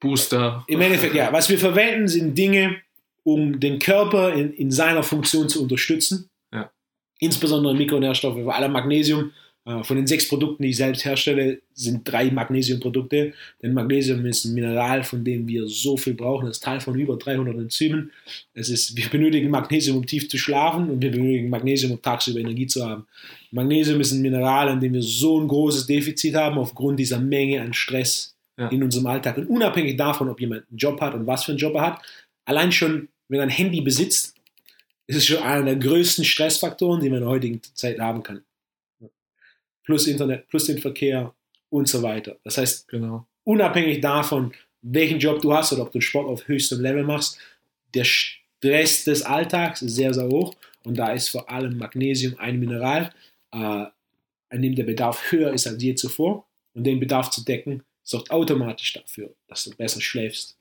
Booster. 0.00 0.64
Im 0.68 0.80
Endeffekt, 0.80 1.14
ja. 1.14 1.32
Was 1.32 1.48
wir 1.48 1.58
verwenden, 1.58 2.08
sind 2.08 2.36
Dinge, 2.36 2.76
um 3.24 3.58
den 3.58 3.78
Körper 3.78 4.32
in, 4.32 4.52
in 4.52 4.70
seiner 4.70 5.02
Funktion 5.02 5.48
zu 5.48 5.62
unterstützen. 5.62 6.30
Ja. 6.52 6.70
Insbesondere 7.18 7.74
Mikronährstoffe, 7.74 8.40
vor 8.40 8.54
allem 8.54 8.72
Magnesium. 8.72 9.32
Äh, 9.68 9.84
Von 9.84 9.96
den 9.96 10.06
sechs 10.06 10.26
Produkten, 10.26 10.62
die 10.62 10.70
ich 10.70 10.76
selbst 10.76 11.04
herstelle, 11.04 11.60
sind 11.74 12.10
drei 12.10 12.30
Magnesiumprodukte. 12.30 13.34
Denn 13.62 13.74
Magnesium 13.74 14.24
ist 14.24 14.46
ein 14.46 14.54
Mineral, 14.54 15.04
von 15.04 15.22
dem 15.24 15.46
wir 15.46 15.66
so 15.66 15.96
viel 15.98 16.14
brauchen. 16.14 16.46
Das 16.46 16.56
ist 16.56 16.62
Teil 16.64 16.80
von 16.80 16.98
über 16.98 17.16
300 17.18 17.54
Enzymen. 17.56 18.10
Es 18.54 18.70
ist, 18.70 18.96
wir 18.96 19.08
benötigen 19.10 19.50
Magnesium, 19.50 19.98
um 19.98 20.06
tief 20.06 20.28
zu 20.30 20.38
schlafen 20.38 20.88
und 20.88 21.02
wir 21.02 21.10
benötigen 21.10 21.50
Magnesium, 21.50 21.92
um 21.92 22.00
tagsüber 22.02 22.40
Energie 22.40 22.66
zu 22.66 22.84
haben. 22.88 23.06
Magnesium 23.50 24.00
ist 24.00 24.12
ein 24.12 24.22
Mineral, 24.22 24.68
an 24.70 24.80
dem 24.80 24.94
wir 24.94 25.02
so 25.02 25.38
ein 25.40 25.48
großes 25.48 25.86
Defizit 25.86 26.34
haben, 26.34 26.56
aufgrund 26.58 26.98
dieser 26.98 27.18
Menge 27.20 27.60
an 27.60 27.74
Stress 27.74 28.34
Ja. 28.56 28.68
in 28.68 28.82
unserem 28.82 29.06
Alltag. 29.06 29.36
Und 29.38 29.46
unabhängig 29.48 29.96
davon, 29.96 30.28
ob 30.28 30.40
jemand 30.40 30.64
einen 30.68 30.78
Job 30.78 31.00
hat 31.00 31.14
und 31.14 31.26
was 31.26 31.44
für 31.44 31.52
einen 31.52 31.58
Job 31.58 31.74
er 31.74 31.82
hat, 31.82 32.02
allein 32.44 32.72
schon, 32.72 33.08
wenn 33.28 33.38
er 33.38 33.44
ein 33.44 33.50
Handy 33.50 33.82
besitzt, 33.82 34.34
ist 35.06 35.16
es 35.16 35.26
schon 35.26 35.38
einer 35.42 35.64
der 35.64 35.76
größten 35.76 36.24
Stressfaktoren, 36.24 37.00
die 37.00 37.08
man 37.08 37.18
in 37.18 37.24
der 37.24 37.30
heutigen 37.30 37.60
Zeit 37.74 37.98
haben 38.00 38.22
kann. 38.22 38.42
Plus 39.88 40.06
Internet, 40.06 40.46
plus 40.48 40.66
den 40.66 40.76
Verkehr 40.76 41.34
und 41.70 41.88
so 41.88 42.02
weiter. 42.02 42.36
Das 42.44 42.58
heißt, 42.58 42.88
Genau. 42.88 43.26
unabhängig 43.44 44.02
davon, 44.02 44.52
welchen 44.82 45.18
Job 45.18 45.40
du 45.40 45.54
hast 45.54 45.72
oder 45.72 45.84
ob 45.84 45.92
du 45.92 46.02
Sport 46.02 46.28
auf 46.28 46.46
höchstem 46.46 46.82
Level 46.82 47.04
machst, 47.04 47.38
der 47.94 48.04
Stress 48.04 49.04
des 49.04 49.22
Alltags 49.22 49.80
ist 49.80 49.94
sehr, 49.94 50.12
sehr 50.12 50.28
hoch 50.28 50.54
und 50.84 50.98
da 50.98 51.12
ist 51.14 51.30
vor 51.30 51.48
allem 51.48 51.78
Magnesium 51.78 52.38
ein 52.38 52.60
Mineral, 52.60 53.14
äh, 53.52 53.56
an 53.56 53.92
dem 54.62 54.74
der 54.74 54.84
Bedarf 54.84 55.32
höher 55.32 55.54
ist 55.54 55.66
als 55.66 55.82
je 55.82 55.94
zuvor 55.94 56.46
und 56.74 56.84
den 56.84 57.00
Bedarf 57.00 57.30
zu 57.30 57.42
decken, 57.42 57.82
sorgt 58.02 58.30
automatisch 58.30 58.92
dafür, 58.92 59.34
dass 59.46 59.64
du 59.64 59.70
besser 59.70 60.02
schläfst, 60.02 60.58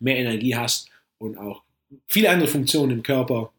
mehr 0.00 0.16
Energie 0.16 0.56
hast 0.56 0.88
und 1.18 1.36
auch 1.36 1.64
viele 2.06 2.30
andere 2.30 2.48
Funktionen 2.48 2.92
im 2.92 3.02
Körper 3.02 3.52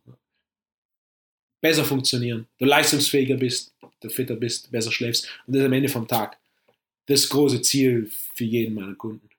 besser 1.61 1.85
funktionieren, 1.85 2.47
du 2.57 2.65
leistungsfähiger 2.65 3.37
bist, 3.37 3.72
du 4.03 4.09
fitter 4.09 4.35
bist, 4.35 4.71
besser 4.71 4.91
schläfst 4.91 5.27
und 5.47 5.55
das 5.55 5.61
ist 5.61 5.67
am 5.67 5.73
Ende 5.73 5.89
vom 5.89 6.07
Tag 6.07 6.37
das 7.05 7.29
große 7.29 7.61
Ziel 7.61 8.09
für 8.35 8.45
jeden 8.45 8.75
meiner 8.75 8.95
Kunden. 8.95 9.29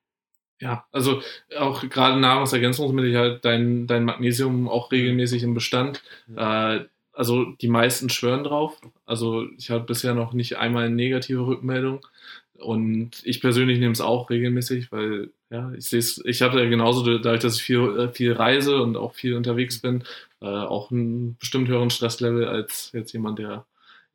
Ja, 0.60 0.86
also 0.92 1.20
auch 1.58 1.88
gerade 1.88 2.20
Nahrungsergänzungsmittel, 2.20 3.16
halt 3.16 3.44
dein, 3.44 3.86
dein 3.86 4.04
Magnesium 4.04 4.68
auch 4.68 4.92
regelmäßig 4.92 5.42
im 5.42 5.54
Bestand. 5.54 6.02
Äh, 6.36 6.80
also 7.12 7.44
die 7.60 7.68
meisten 7.68 8.08
schwören 8.08 8.44
drauf. 8.44 8.80
Also 9.04 9.46
ich 9.58 9.70
habe 9.70 9.84
bisher 9.84 10.14
noch 10.14 10.32
nicht 10.32 10.56
einmal 10.56 10.86
eine 10.86 10.94
negative 10.94 11.46
Rückmeldung. 11.46 12.06
Und 12.54 13.20
ich 13.24 13.40
persönlich 13.40 13.78
nehme 13.78 13.92
es 13.92 14.00
auch 14.00 14.30
regelmäßig, 14.30 14.92
weil 14.92 15.30
ja, 15.50 15.72
ich 15.72 15.86
sehe 15.86 15.98
es, 15.98 16.22
ich 16.24 16.40
habe 16.40 16.60
ja 16.60 16.68
genauso 16.68 17.04
dadurch, 17.18 17.40
dass 17.40 17.56
ich 17.56 17.62
viel, 17.62 18.10
viel 18.14 18.32
reise 18.32 18.80
und 18.80 18.96
auch 18.96 19.14
viel 19.14 19.34
unterwegs 19.34 19.80
bin, 19.80 20.04
äh, 20.40 20.46
auch 20.46 20.90
einen 20.90 21.36
bestimmt 21.36 21.68
höheren 21.68 21.90
Stresslevel 21.90 22.46
als 22.46 22.90
jetzt 22.92 23.12
jemand, 23.12 23.38
der 23.38 23.66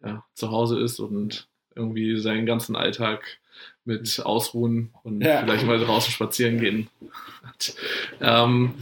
ja, 0.03 0.25
zu 0.33 0.51
Hause 0.51 0.79
ist 0.79 0.99
und 0.99 1.47
irgendwie 1.75 2.17
seinen 2.19 2.45
ganzen 2.45 2.75
Alltag 2.75 3.39
mit 3.85 4.19
Ausruhen 4.25 4.93
und 5.03 5.21
Ja. 5.21 5.41
vielleicht 5.41 5.65
mal 5.65 5.79
draußen 5.79 6.11
spazieren 6.11 6.59
gehen. 6.59 6.89
Ähm, 8.21 8.75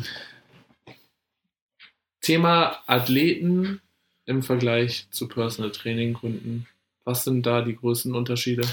Thema 2.21 2.83
Athleten 2.87 3.81
im 4.25 4.43
Vergleich 4.43 5.07
zu 5.11 5.27
Personal 5.27 5.71
Training 5.71 6.13
Kunden. 6.13 6.67
Was 7.05 7.23
sind 7.23 7.45
da 7.45 7.61
die 7.61 7.75
größten 7.75 8.13
Unterschiede? 8.13 8.67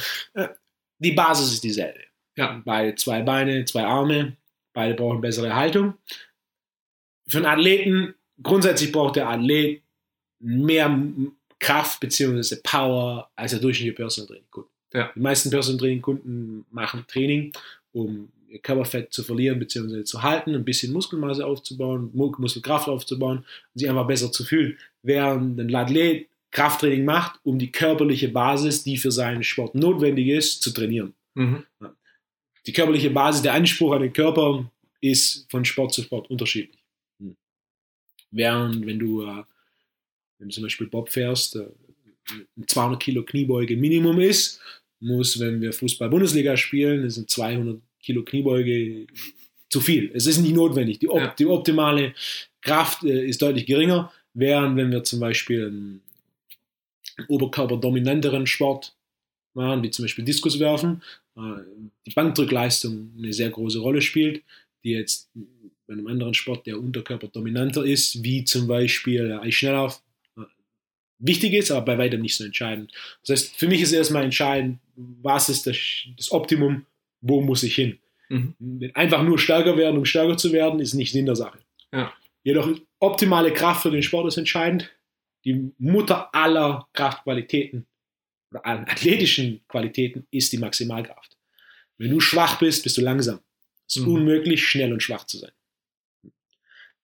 Die 0.98 1.12
Basis 1.12 1.52
ist 1.52 1.64
dieselbe. 1.64 2.00
Ja. 2.36 2.60
Beide 2.64 2.96
zwei 2.96 3.22
Beine, 3.22 3.64
zwei 3.64 3.84
Arme, 3.84 4.36
beide 4.72 4.94
brauchen 4.94 5.20
bessere 5.20 5.54
Haltung. 5.54 5.94
Für 7.28 7.38
einen 7.38 7.46
Athleten, 7.46 8.14
grundsätzlich 8.42 8.90
braucht 8.90 9.16
der 9.16 9.28
Athlet 9.28 9.82
mehr 10.40 10.88
Kraft 11.64 12.00
bzw. 12.00 12.56
Power 12.62 13.30
als 13.36 13.52
der 13.52 13.60
durchschnittliche 13.60 13.96
Personal 13.96 14.28
Training 14.28 14.50
Kunde. 14.50 14.68
Ja. 14.92 15.10
Die 15.14 15.20
meisten 15.20 15.50
Personal 15.50 15.80
Training 15.80 16.02
Kunden 16.02 16.66
machen 16.70 17.04
Training, 17.08 17.52
um 17.92 18.28
ihr 18.48 18.58
Körperfett 18.58 19.12
zu 19.12 19.22
verlieren 19.22 19.58
bzw. 19.58 20.04
zu 20.04 20.22
halten, 20.22 20.54
ein 20.54 20.64
bisschen 20.64 20.92
Muskelmasse 20.92 21.44
aufzubauen, 21.46 22.10
Mu- 22.12 22.34
Muskelkraft 22.38 22.88
aufzubauen 22.88 23.38
und 23.38 23.78
sich 23.78 23.88
einfach 23.88 24.06
besser 24.06 24.30
zu 24.30 24.44
fühlen. 24.44 24.76
Während 25.02 25.58
ein 25.58 25.74
Athlet 25.74 26.28
Krafttraining 26.50 27.04
macht, 27.04 27.40
um 27.44 27.58
die 27.58 27.72
körperliche 27.72 28.28
Basis, 28.28 28.84
die 28.84 28.96
für 28.96 29.10
seinen 29.10 29.42
Sport 29.42 29.74
notwendig 29.74 30.28
ist, 30.28 30.62
zu 30.62 30.70
trainieren. 30.70 31.14
Mhm. 31.34 31.64
Die 32.66 32.72
körperliche 32.72 33.10
Basis, 33.10 33.42
der 33.42 33.54
Anspruch 33.54 33.92
an 33.92 34.02
den 34.02 34.12
Körper 34.12 34.70
ist 35.00 35.50
von 35.50 35.64
Sport 35.64 35.92
zu 35.94 36.02
Sport 36.02 36.30
unterschiedlich. 36.30 36.80
Hm. 37.18 37.36
Während 38.30 38.86
wenn 38.86 38.98
du, 38.98 39.22
äh, 39.22 39.42
wenn 40.44 40.50
du 40.50 40.54
zum 40.54 40.64
Beispiel 40.64 40.88
Bob 40.88 41.08
fährst, 41.08 41.56
äh, 41.56 41.64
ein 42.56 42.68
200 42.68 43.00
Kilo 43.02 43.22
Kniebeuge 43.22 43.76
Minimum 43.78 44.20
ist, 44.20 44.60
muss, 45.00 45.40
wenn 45.40 45.60
wir 45.62 45.72
Fußball-Bundesliga 45.72 46.56
spielen, 46.58 47.02
ein 47.04 47.10
200 47.28 47.80
Kilo 48.02 48.22
Kniebeuge 48.24 49.06
zu 49.70 49.80
viel. 49.80 50.10
Es 50.12 50.26
ist 50.26 50.38
nicht 50.38 50.54
notwendig. 50.54 50.98
Die, 50.98 51.06
Ja. 51.06 51.34
die 51.38 51.46
optimale 51.46 52.14
Kraft 52.60 53.04
äh, 53.04 53.26
ist 53.26 53.40
deutlich 53.40 53.64
geringer, 53.64 54.12
während 54.34 54.76
wenn 54.76 54.90
wir 54.92 55.02
zum 55.02 55.20
Beispiel 55.20 55.66
einen 55.66 56.02
oberkörperdominanteren 57.28 58.46
Sport 58.46 58.94
machen, 59.54 59.82
wie 59.82 59.90
zum 59.90 60.04
Beispiel 60.04 60.24
Diskus 60.26 60.58
werfen, 60.58 61.02
äh, 61.36 61.40
die 62.06 62.10
Bankdrückleistung 62.10 63.12
eine 63.16 63.32
sehr 63.32 63.48
große 63.48 63.78
Rolle 63.78 64.02
spielt, 64.02 64.42
die 64.84 64.90
jetzt 64.90 65.30
bei 65.86 65.94
einem 65.94 66.06
anderen 66.06 66.34
Sport, 66.34 66.66
der 66.66 66.78
unterkörperdominanter 66.78 67.84
ist, 67.84 68.22
wie 68.22 68.44
zum 68.44 68.66
Beispiel 68.66 69.28
der 69.28 69.42
Eisschnelllauf, 69.42 69.96
äh, 69.96 70.03
wichtig 71.18 71.52
ist, 71.54 71.70
aber 71.70 71.84
bei 71.84 71.98
weitem 71.98 72.20
nicht 72.20 72.36
so 72.36 72.44
entscheidend. 72.44 72.92
Das 73.22 73.30
heißt, 73.30 73.56
für 73.56 73.68
mich 73.68 73.80
ist 73.80 73.92
erstmal 73.92 74.24
entscheidend, 74.24 74.78
was 74.96 75.48
ist 75.48 75.66
das, 75.66 75.76
das 76.16 76.30
Optimum, 76.32 76.86
wo 77.20 77.40
muss 77.40 77.62
ich 77.62 77.74
hin. 77.74 77.98
Mhm. 78.28 78.90
Einfach 78.94 79.22
nur 79.22 79.38
stärker 79.38 79.76
werden, 79.76 79.98
um 79.98 80.04
stärker 80.04 80.36
zu 80.36 80.52
werden, 80.52 80.80
ist 80.80 80.94
nicht 80.94 81.12
Sinn 81.12 81.26
der 81.26 81.36
Sache. 81.36 81.58
Ja. 81.92 82.12
Jedoch 82.42 82.68
optimale 83.00 83.52
Kraft 83.52 83.82
für 83.82 83.90
den 83.90 84.02
Sport 84.02 84.28
ist 84.28 84.36
entscheidend. 84.36 84.90
Die 85.44 85.72
Mutter 85.78 86.34
aller 86.34 86.88
Kraftqualitäten 86.92 87.86
oder 88.50 88.64
allen 88.66 88.84
athletischen 88.88 89.60
Qualitäten 89.68 90.26
ist 90.30 90.52
die 90.52 90.58
Maximalkraft. 90.58 91.36
Wenn 91.98 92.10
du 92.10 92.20
schwach 92.20 92.58
bist, 92.58 92.82
bist 92.82 92.96
du 92.96 93.02
langsam. 93.02 93.40
Es 93.86 93.96
ist 93.96 94.06
Mhm. 94.06 94.12
unmöglich, 94.14 94.66
schnell 94.66 94.92
und 94.92 95.02
schwach 95.02 95.24
zu 95.24 95.38
sein. 95.38 95.52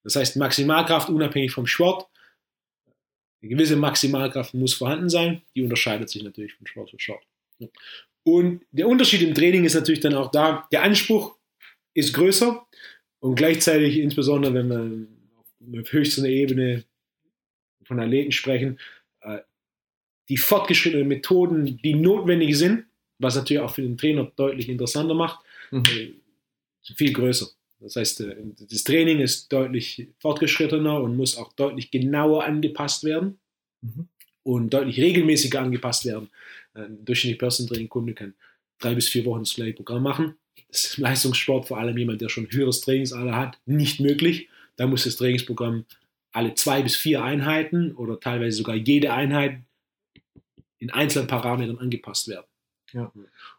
Das 0.02 0.16
heißt, 0.16 0.36
Maximalkraft 0.36 1.10
unabhängig 1.10 1.52
vom 1.52 1.66
Sport. 1.66 2.06
Eine 3.42 3.50
gewisse 3.50 3.76
Maximalkraft 3.76 4.54
muss 4.54 4.74
vorhanden 4.74 5.08
sein. 5.08 5.42
Die 5.54 5.62
unterscheidet 5.62 6.10
sich 6.10 6.22
natürlich 6.22 6.54
von 6.54 6.66
Sport 6.66 6.90
zu 6.90 6.98
Sport. 6.98 7.24
Und 8.22 8.62
der 8.70 8.86
Unterschied 8.86 9.22
im 9.22 9.34
Training 9.34 9.64
ist 9.64 9.74
natürlich 9.74 10.00
dann 10.00 10.14
auch 10.14 10.30
da, 10.30 10.68
der 10.72 10.82
Anspruch 10.82 11.36
ist 11.94 12.12
größer 12.12 12.66
und 13.20 13.34
gleichzeitig, 13.34 13.96
insbesondere 13.98 14.54
wenn 14.54 14.68
wir 15.60 15.80
auf 15.80 15.92
höchster 15.92 16.24
Ebene 16.26 16.84
von 17.84 17.98
Athleten 17.98 18.32
sprechen, 18.32 18.78
äh, 19.22 19.38
die 20.28 20.36
fortgeschrittenen 20.36 21.08
Methoden, 21.08 21.78
die 21.82 21.94
notwendig 21.94 22.56
sind, 22.56 22.84
was 23.18 23.36
natürlich 23.36 23.62
auch 23.62 23.74
für 23.74 23.82
den 23.82 23.98
Trainer 23.98 24.30
deutlich 24.36 24.68
interessanter 24.68 25.14
macht, 25.14 25.44
Mhm. 25.70 25.82
äh, 25.86 26.12
sind 26.82 26.96
viel 26.98 27.12
größer. 27.12 27.48
Das 27.80 27.96
heißt, 27.96 28.20
äh, 28.20 28.36
das 28.70 28.84
Training 28.84 29.20
ist 29.20 29.52
deutlich 29.52 30.08
fortgeschrittener 30.18 31.00
und 31.02 31.16
muss 31.16 31.36
auch 31.36 31.52
deutlich 31.54 31.90
genauer 31.90 32.44
angepasst 32.44 33.04
werden 33.04 33.38
Mhm. 33.82 34.08
und 34.42 34.74
deutlich 34.74 35.00
regelmäßiger 35.00 35.60
angepasst 35.60 36.04
werden. 36.04 36.28
Ein 36.74 37.02
durchschnittlicher 37.04 37.38
Personal 37.38 37.70
Training 37.70 37.88
Kunde 37.88 38.12
kann 38.14 38.34
drei 38.78 38.94
bis 38.94 39.08
vier 39.08 39.24
Wochen 39.24 39.40
das 39.40 39.54
gleiche 39.54 39.72
Programm 39.74 40.02
machen. 40.02 40.34
Das 40.68 40.84
ist 40.84 40.98
im 40.98 41.04
Leistungssport, 41.04 41.66
vor 41.66 41.78
allem 41.78 41.96
jemand, 41.96 42.20
der 42.20 42.28
schon 42.28 42.46
höheres 42.50 42.82
Trainingsalter 42.82 43.34
hat, 43.36 43.58
nicht 43.64 44.00
möglich. 44.00 44.48
Da 44.76 44.86
muss 44.86 45.04
das 45.04 45.16
Trainingsprogramm 45.16 45.86
alle 46.32 46.54
zwei 46.54 46.82
bis 46.82 46.94
vier 46.96 47.24
Einheiten 47.24 47.94
oder 47.94 48.20
teilweise 48.20 48.58
sogar 48.58 48.76
jede 48.76 49.12
Einheit 49.12 49.60
in 50.78 50.90
einzelnen 50.90 51.26
Parametern 51.26 51.78
angepasst 51.78 52.28
werden. 52.28 52.46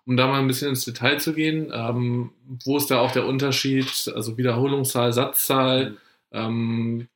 Um 0.06 0.18
da 0.18 0.28
mal 0.28 0.40
ein 0.40 0.48
bisschen 0.48 0.70
ins 0.70 0.86
Detail 0.86 1.20
zu 1.20 1.34
gehen, 1.34 1.72
ähm, 1.74 2.32
wo 2.66 2.78
ist 2.78 2.92
da 2.92 3.00
auch 3.00 3.12
der 3.12 3.26
Unterschied, 3.26 4.12
also 4.14 4.38
Wiederholungszahl, 4.38 5.14
Satzzahl? 5.14 5.98
Ähm, 6.32 7.08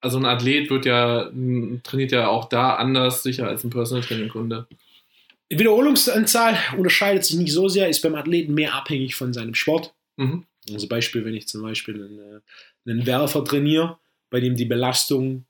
also 0.00 0.18
ein 0.18 0.24
Athlet 0.24 0.70
wird 0.70 0.86
ja, 0.86 1.30
trainiert 1.82 2.12
ja 2.12 2.28
auch 2.28 2.48
da 2.48 2.76
anders 2.76 3.22
sicher 3.22 3.48
als 3.48 3.64
ein 3.64 3.70
Personal 3.70 4.04
Training 4.04 4.30
Kunde. 4.30 4.66
Die 5.52 5.58
Wiederholungsanzahl 5.58 6.56
unterscheidet 6.76 7.24
sich 7.24 7.36
nicht 7.36 7.52
so 7.52 7.68
sehr, 7.68 7.88
ist 7.88 8.02
beim 8.02 8.14
Athleten 8.14 8.54
mehr 8.54 8.74
abhängig 8.74 9.16
von 9.16 9.32
seinem 9.32 9.54
Sport. 9.54 9.94
Mhm. 10.16 10.44
Also 10.72 10.88
Beispiel, 10.88 11.24
wenn 11.24 11.34
ich 11.34 11.48
zum 11.48 11.62
Beispiel 11.62 11.96
einen, 11.96 12.18
äh, 12.18 12.40
einen 12.90 13.06
Werfer 13.06 13.44
trainiere, 13.44 13.98
bei 14.30 14.40
dem 14.40 14.54
die 14.54 14.64
Belastung 14.64 15.44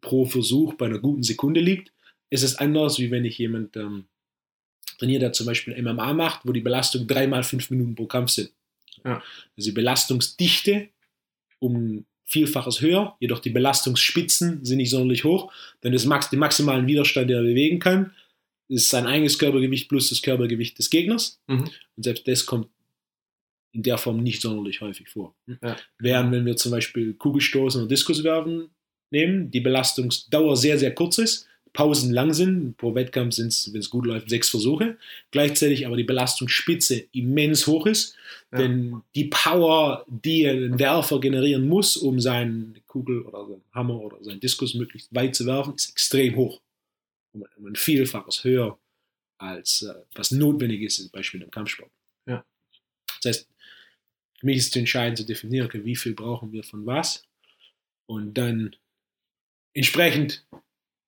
pro 0.00 0.24
Versuch 0.24 0.74
bei 0.74 0.86
einer 0.86 0.98
guten 0.98 1.22
Sekunde 1.22 1.60
liegt, 1.60 1.92
ist 2.32 2.42
es 2.42 2.56
anders, 2.56 2.98
wie 2.98 3.10
wenn 3.10 3.26
ich 3.26 3.36
jemand 3.36 3.76
ähm, 3.76 4.06
trainiere, 4.98 5.20
der 5.20 5.32
zum 5.34 5.44
Beispiel 5.44 5.80
MMA 5.80 6.14
macht, 6.14 6.40
wo 6.44 6.52
die 6.52 6.62
Belastung 6.62 7.06
dreimal 7.06 7.42
fünf 7.42 7.68
Minuten 7.70 7.94
pro 7.94 8.06
Kampf 8.06 8.30
sind. 8.30 8.50
Ja. 9.04 9.22
Also 9.56 9.70
die 9.70 9.74
Belastungsdichte 9.74 10.88
um 11.58 12.06
Vielfaches 12.24 12.80
höher, 12.80 13.16
jedoch 13.20 13.40
die 13.40 13.50
Belastungsspitzen 13.50 14.64
sind 14.64 14.78
nicht 14.78 14.88
sonderlich 14.88 15.24
hoch, 15.24 15.52
denn 15.82 15.92
das 15.92 16.06
Max, 16.06 16.30
den 16.30 16.38
maximalen 16.38 16.86
Widerstand, 16.86 17.28
den 17.28 17.36
er 17.36 17.42
bewegen 17.42 17.78
kann, 17.78 18.14
ist 18.68 18.88
sein 18.88 19.06
eigenes 19.06 19.38
Körpergewicht 19.38 19.90
plus 19.90 20.08
das 20.08 20.22
Körpergewicht 20.22 20.78
des 20.78 20.88
Gegners. 20.88 21.38
Mhm. 21.48 21.70
Und 21.96 22.02
selbst 22.02 22.26
das 22.26 22.46
kommt 22.46 22.68
in 23.72 23.82
der 23.82 23.98
Form 23.98 24.22
nicht 24.22 24.40
sonderlich 24.40 24.80
häufig 24.80 25.10
vor. 25.10 25.34
Ja. 25.62 25.76
Während 25.98 26.32
wenn 26.32 26.46
wir 26.46 26.56
zum 26.56 26.72
Beispiel 26.72 27.12
Kugelstoßen 27.12 27.82
oder 27.82 27.88
Diskuswerfen 27.88 28.70
nehmen, 29.10 29.50
die 29.50 29.60
Belastungsdauer 29.60 30.56
sehr, 30.56 30.78
sehr 30.78 30.94
kurz 30.94 31.18
ist, 31.18 31.46
Pausen 31.72 32.12
lang 32.12 32.34
sind, 32.34 32.76
pro 32.76 32.94
Wettkampf 32.94 33.34
sind 33.34 33.48
es, 33.48 33.72
wenn 33.72 33.80
es 33.80 33.88
gut 33.88 34.04
läuft, 34.06 34.28
sechs 34.28 34.50
Versuche, 34.50 34.98
gleichzeitig 35.30 35.86
aber 35.86 35.96
die 35.96 36.04
Belastungsspitze 36.04 37.04
immens 37.12 37.66
hoch 37.66 37.86
ist, 37.86 38.14
Ja. 38.52 38.58
denn 38.58 39.02
die 39.14 39.24
Power, 39.24 40.04
die 40.08 40.46
ein 40.46 40.78
Werfer 40.78 41.18
generieren 41.20 41.66
muss, 41.68 41.96
um 41.96 42.20
seine 42.20 42.74
Kugel 42.86 43.22
oder 43.22 43.46
seinen 43.46 43.62
Hammer 43.72 44.00
oder 44.00 44.22
seinen 44.22 44.40
Diskus 44.40 44.74
möglichst 44.74 45.14
weit 45.14 45.34
zu 45.34 45.46
werfen, 45.46 45.74
ist 45.74 45.88
extrem 45.90 46.36
hoch. 46.36 46.60
Um 47.32 47.44
um 47.56 47.66
ein 47.66 47.76
Vielfaches 47.76 48.44
höher 48.44 48.78
als 49.38 49.82
äh, 49.82 49.94
was 50.14 50.30
notwendig 50.30 50.82
ist, 50.82 50.96
zum 50.96 51.10
Beispiel 51.10 51.40
im 51.40 51.50
Kampfsport. 51.50 51.90
Ja. 52.26 52.44
Das 53.22 53.36
heißt, 53.38 53.48
für 54.38 54.46
mich 54.46 54.58
ist 54.58 54.68
es 54.68 54.76
entscheidend 54.76 55.16
zu 55.18 55.24
definieren, 55.24 55.66
okay, 55.66 55.82
wie 55.84 55.96
viel 55.96 56.12
brauchen 56.14 56.52
wir 56.52 56.62
von 56.64 56.84
was 56.84 57.24
und 58.06 58.34
dann 58.34 58.76
entsprechend 59.72 60.44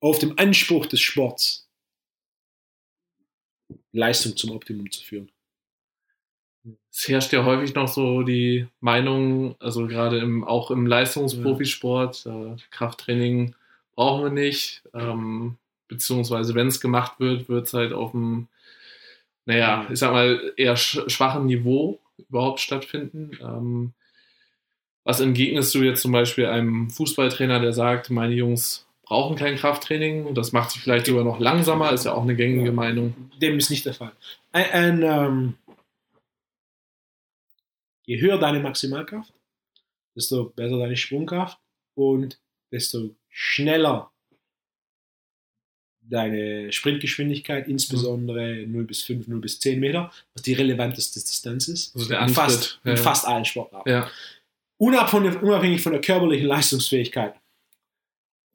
auf 0.05 0.19
dem 0.19 0.39
Anspruch 0.39 0.85
des 0.85 1.01
Sports 1.01 1.67
Leistung 3.93 4.37
zum 4.37 4.51
Optimum 4.51 4.91
zu 4.91 5.03
führen. 5.03 5.31
Es 6.93 7.09
herrscht 7.09 7.33
ja 7.33 7.43
häufig 7.47 7.75
noch 7.75 7.89
so 7.89 8.23
die 8.23 8.67
Meinung, 8.81 9.57
also 9.61 9.87
gerade 9.87 10.19
im, 10.19 10.45
auch 10.45 10.71
im 10.71 10.87
Leistungsprofisport, 10.87 12.27
äh, 12.27 12.57
Krafttraining 12.71 13.55
brauchen 13.95 14.25
wir 14.25 14.31
nicht, 14.31 14.83
ähm, 14.93 15.57
beziehungsweise 15.89 16.55
wenn 16.55 16.67
es 16.67 16.83
gemacht 16.83 17.19
wird, 17.19 17.49
wird 17.49 17.67
es 17.67 17.73
halt 17.73 17.95
auf 17.95 18.11
dem, 18.11 18.49
naja, 19.47 19.87
ich 19.91 20.01
sag 20.01 20.13
mal, 20.13 20.53
eher 20.59 20.77
sch 20.77 21.01
schwachen 21.07 21.47
Niveau 21.47 21.99
überhaupt 22.29 22.61
stattfinden. 22.61 23.31
Ähm, 23.41 23.95
was 25.03 25.21
entgegnest 25.21 25.75
du 25.75 25.83
jetzt 25.83 26.03
zum 26.03 26.13
Beispiel 26.13 26.45
einem 26.45 26.91
Fußballtrainer, 26.91 27.61
der 27.61 27.73
sagt, 27.73 28.11
meine 28.11 28.35
Jungs 28.35 28.87
brauchen 29.15 29.37
kein 29.37 29.55
Krafttraining 29.55 30.27
und 30.27 30.37
das 30.37 30.51
macht 30.51 30.73
sie 30.73 30.81
vielleicht 30.81 31.07
sogar 31.07 31.23
noch 31.23 31.39
langsamer, 31.39 31.93
ist 31.93 32.05
ja 32.05 32.15
auch 32.15 32.25
eine 32.25 32.35
gängige 32.35 32.73
Meinung. 32.73 33.31
Dem 33.41 33.59
ist 33.59 33.71
nicht 33.71 33.87
der 33.87 33.95
Fall. 33.95 34.11
Ein, 34.51 34.71
ein, 34.73 35.03
ähm, 35.03 35.55
je 38.07 38.21
höher 38.21 38.39
deine 38.39 38.59
Maximalkraft, 38.59 39.33
desto 40.17 40.47
besser 40.47 40.79
deine 40.79 40.97
Sprungkraft 40.97 41.61
und 41.95 42.41
desto 42.73 43.15
schneller 43.29 44.11
deine 46.01 46.73
Sprintgeschwindigkeit, 46.73 47.69
insbesondere 47.69 48.67
0 48.67 48.85
bis 48.85 49.05
5, 49.05 49.29
0 49.29 49.39
bis 49.39 49.61
10 49.61 49.79
Meter, 49.79 50.11
was 50.35 50.43
die 50.43 50.55
relevanteste 50.55 51.21
Distanz 51.21 51.69
ist. 51.69 51.95
Also 51.95 52.09
der 52.09 52.19
in, 52.19 52.23
Antritt, 52.25 52.37
fast, 52.37 52.81
ja. 52.83 52.91
in 52.91 52.97
fast 52.97 53.29
allen 53.29 53.45
Sportarten. 53.45 53.89
Ja. 53.89 54.11
Unabhängig, 54.77 55.41
unabhängig 55.41 55.83
von 55.83 55.93
der 55.93 56.01
körperlichen 56.01 56.49
Leistungsfähigkeit. 56.49 57.37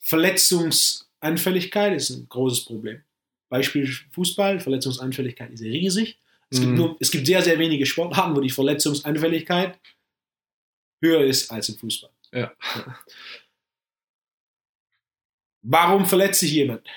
Verletzungsanfälligkeit 0.10 1.94
ist 1.96 2.10
ein 2.10 2.28
großes 2.28 2.66
Problem. 2.66 3.04
Beispiel 3.50 3.88
Fußball, 4.12 4.60
Verletzungsanfälligkeit 4.60 5.52
ist 5.52 5.62
riesig. 5.62 6.18
Es, 6.50 6.60
gibt 6.60 6.72
Mhm. 6.72 6.78
nur, 6.78 6.98
es 7.00 7.12
gibt 7.12 7.28
sehr, 7.28 7.44
sehr 7.44 7.60
wenige 7.60 7.86
Sportarten, 7.86 8.36
wo 8.36 8.42
die 8.42 8.50
Verletzungsanfälligkeit 8.50 9.80
höher 11.02 11.24
ist 11.24 11.52
als 11.52 11.70
im 11.70 11.78
Fußball. 11.78 12.10
Ja. 12.34 12.52
Warum 15.62 16.06
verletzt 16.06 16.40
sich 16.40 16.52
jemand? 16.52 16.88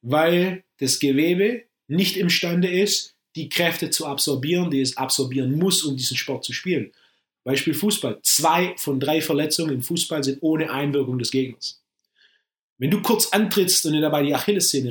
Weil 0.00 0.64
das 0.78 0.98
Gewebe 0.98 1.64
nicht 1.88 2.16
imstande 2.16 2.68
ist, 2.68 3.14
die 3.36 3.48
Kräfte 3.50 3.90
zu 3.90 4.06
absorbieren, 4.06 4.70
die 4.70 4.80
es 4.80 4.96
absorbieren 4.96 5.58
muss, 5.58 5.84
um 5.84 5.96
diesen 5.96 6.16
Sport 6.16 6.44
zu 6.44 6.52
spielen. 6.54 6.92
Beispiel 7.44 7.74
Fußball. 7.74 8.20
Zwei 8.22 8.74
von 8.78 8.98
drei 8.98 9.20
Verletzungen 9.20 9.74
im 9.74 9.82
Fußball 9.82 10.24
sind 10.24 10.38
ohne 10.42 10.70
Einwirkung 10.70 11.18
des 11.18 11.30
Gegners. 11.30 11.81
Wenn 12.82 12.90
du 12.90 13.00
kurz 13.00 13.28
antrittst 13.32 13.86
und 13.86 13.92
dir 13.92 14.00
dabei 14.00 14.24
die 14.24 14.34
Achillessehne 14.34 14.90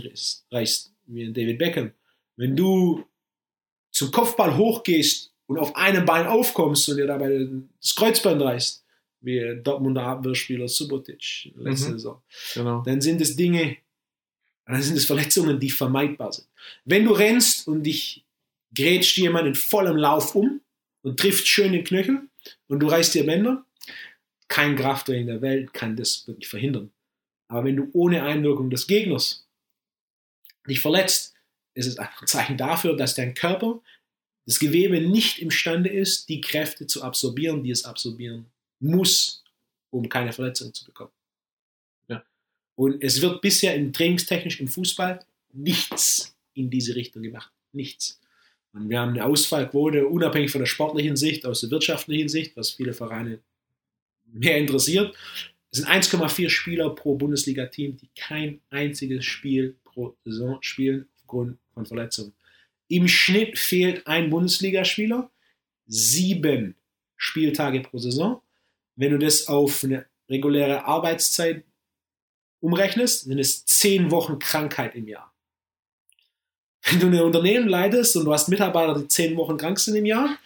reißt- 0.49 0.91
wie 1.07 1.23
in 1.23 1.33
David 1.33 1.57
Beckham, 1.57 1.91
wenn 2.37 2.55
du 2.55 3.03
zum 3.91 4.11
Kopfball 4.11 4.55
hochgehst 4.55 5.33
und 5.47 5.57
auf 5.57 5.75
einem 5.75 6.05
Bein 6.05 6.25
aufkommst 6.25 6.87
und 6.87 6.95
dir 6.95 7.05
dabei 7.07 7.49
das 7.81 7.93
Kreuzband 7.93 8.41
reißt, 8.41 8.85
wie 9.19 9.59
Dortmunder 9.61 10.03
Abwehrspieler 10.03 10.69
Subotic 10.69 11.51
letzte 11.57 11.89
Mhm. 11.89 11.93
Saison, 11.95 12.21
Genau. 12.53 12.81
dann 12.83 13.01
sind 13.01 13.19
es 13.19 13.35
Dinge, 13.35 13.75
dann 14.65 14.81
sind 14.81 14.95
es 14.95 15.05
Verletzungen, 15.05 15.59
die 15.59 15.69
vermeidbar 15.69 16.31
sind. 16.31 16.47
Wenn 16.85 17.03
du 17.03 17.11
rennst 17.11 17.67
und 17.67 17.83
dich 17.83 18.23
grätscht 18.73 19.17
jemand 19.17 19.47
in 19.49 19.55
vollem 19.55 19.97
Lauf 19.97 20.33
um 20.33 20.61
und 21.01 21.19
trifft 21.19 21.45
schön 21.45 21.73
den 21.73 21.83
Knöchel 21.83 22.21
und 22.69 22.79
du 22.79 22.87
reißt 22.87 23.13
dir 23.15 23.25
Bänder, 23.25 23.65
kein 24.47 24.77
Krafttraining 24.77 25.27
der 25.27 25.41
Welt 25.41 25.73
kann 25.73 25.97
das 25.97 26.25
wirklich 26.25 26.47
verhindern. 26.47 26.89
Aber 27.51 27.65
wenn 27.65 27.75
du 27.75 27.89
ohne 27.91 28.23
Einwirkung 28.23 28.69
des 28.69 28.87
Gegners 28.87 29.45
dich 30.69 30.79
verletzt, 30.79 31.33
ist 31.73 31.85
es 31.85 31.97
ein 31.97 32.07
Zeichen 32.25 32.55
dafür, 32.55 32.95
dass 32.95 33.13
dein 33.13 33.33
Körper, 33.33 33.81
das 34.45 34.57
Gewebe 34.57 35.01
nicht 35.01 35.39
imstande 35.39 35.89
ist, 35.89 36.29
die 36.29 36.39
Kräfte 36.39 36.87
zu 36.87 37.03
absorbieren, 37.03 37.61
die 37.61 37.71
es 37.71 37.83
absorbieren 37.83 38.45
muss, 38.79 39.43
um 39.89 40.07
keine 40.07 40.31
Verletzung 40.31 40.73
zu 40.73 40.85
bekommen. 40.85 41.11
Und 42.75 43.03
es 43.03 43.21
wird 43.21 43.41
bisher 43.41 43.75
im 43.75 43.91
trainingstechnisch 43.91 44.61
im 44.61 44.69
Fußball 44.69 45.19
nichts 45.51 46.33
in 46.53 46.69
diese 46.69 46.95
Richtung 46.95 47.21
gemacht. 47.21 47.51
Nichts. 47.73 48.21
Und 48.71 48.89
wir 48.89 49.01
haben 49.01 49.09
eine 49.09 49.25
Ausfallquote, 49.25 50.07
unabhängig 50.07 50.51
von 50.51 50.59
der 50.59 50.67
sportlichen 50.67 51.17
Sicht, 51.17 51.45
aus 51.45 51.59
der 51.59 51.69
wirtschaftlichen 51.69 52.29
Sicht, 52.29 52.55
was 52.55 52.71
viele 52.71 52.93
Vereine 52.93 53.39
mehr 54.25 54.57
interessiert. 54.57 55.13
Es 55.71 55.79
sind 55.79 55.89
1,4 55.89 56.49
Spieler 56.49 56.89
pro 56.89 57.15
Bundesliga-Team, 57.15 57.97
die 57.97 58.09
kein 58.15 58.59
einziges 58.69 59.23
Spiel 59.23 59.77
pro 59.83 60.15
Saison 60.25 60.57
spielen 60.61 61.07
aufgrund 61.15 61.57
von 61.73 61.85
Verletzungen. 61.85 62.33
Im 62.89 63.07
Schnitt 63.07 63.57
fehlt 63.57 64.05
ein 64.05 64.29
Bundesligaspieler 64.29 65.31
sieben 65.87 66.75
Spieltage 67.15 67.81
pro 67.81 67.97
Saison. 67.99 68.41
Wenn 68.97 69.11
du 69.11 69.19
das 69.19 69.47
auf 69.47 69.83
eine 69.85 70.05
reguläre 70.29 70.83
Arbeitszeit 70.85 71.63
umrechnest, 72.59 73.25
sind 73.25 73.39
es 73.39 73.65
zehn 73.65 74.11
Wochen 74.11 74.39
Krankheit 74.39 74.95
im 74.95 75.07
Jahr. 75.07 75.33
Wenn 76.83 76.99
du 76.99 77.07
ein 77.07 77.21
Unternehmen 77.21 77.69
leitest 77.69 78.17
und 78.17 78.25
du 78.25 78.33
hast 78.33 78.49
Mitarbeiter, 78.49 78.99
die 78.99 79.07
zehn 79.07 79.37
Wochen 79.37 79.55
krank 79.55 79.79
sind 79.79 79.95
im 79.95 80.05
Jahr, 80.05 80.37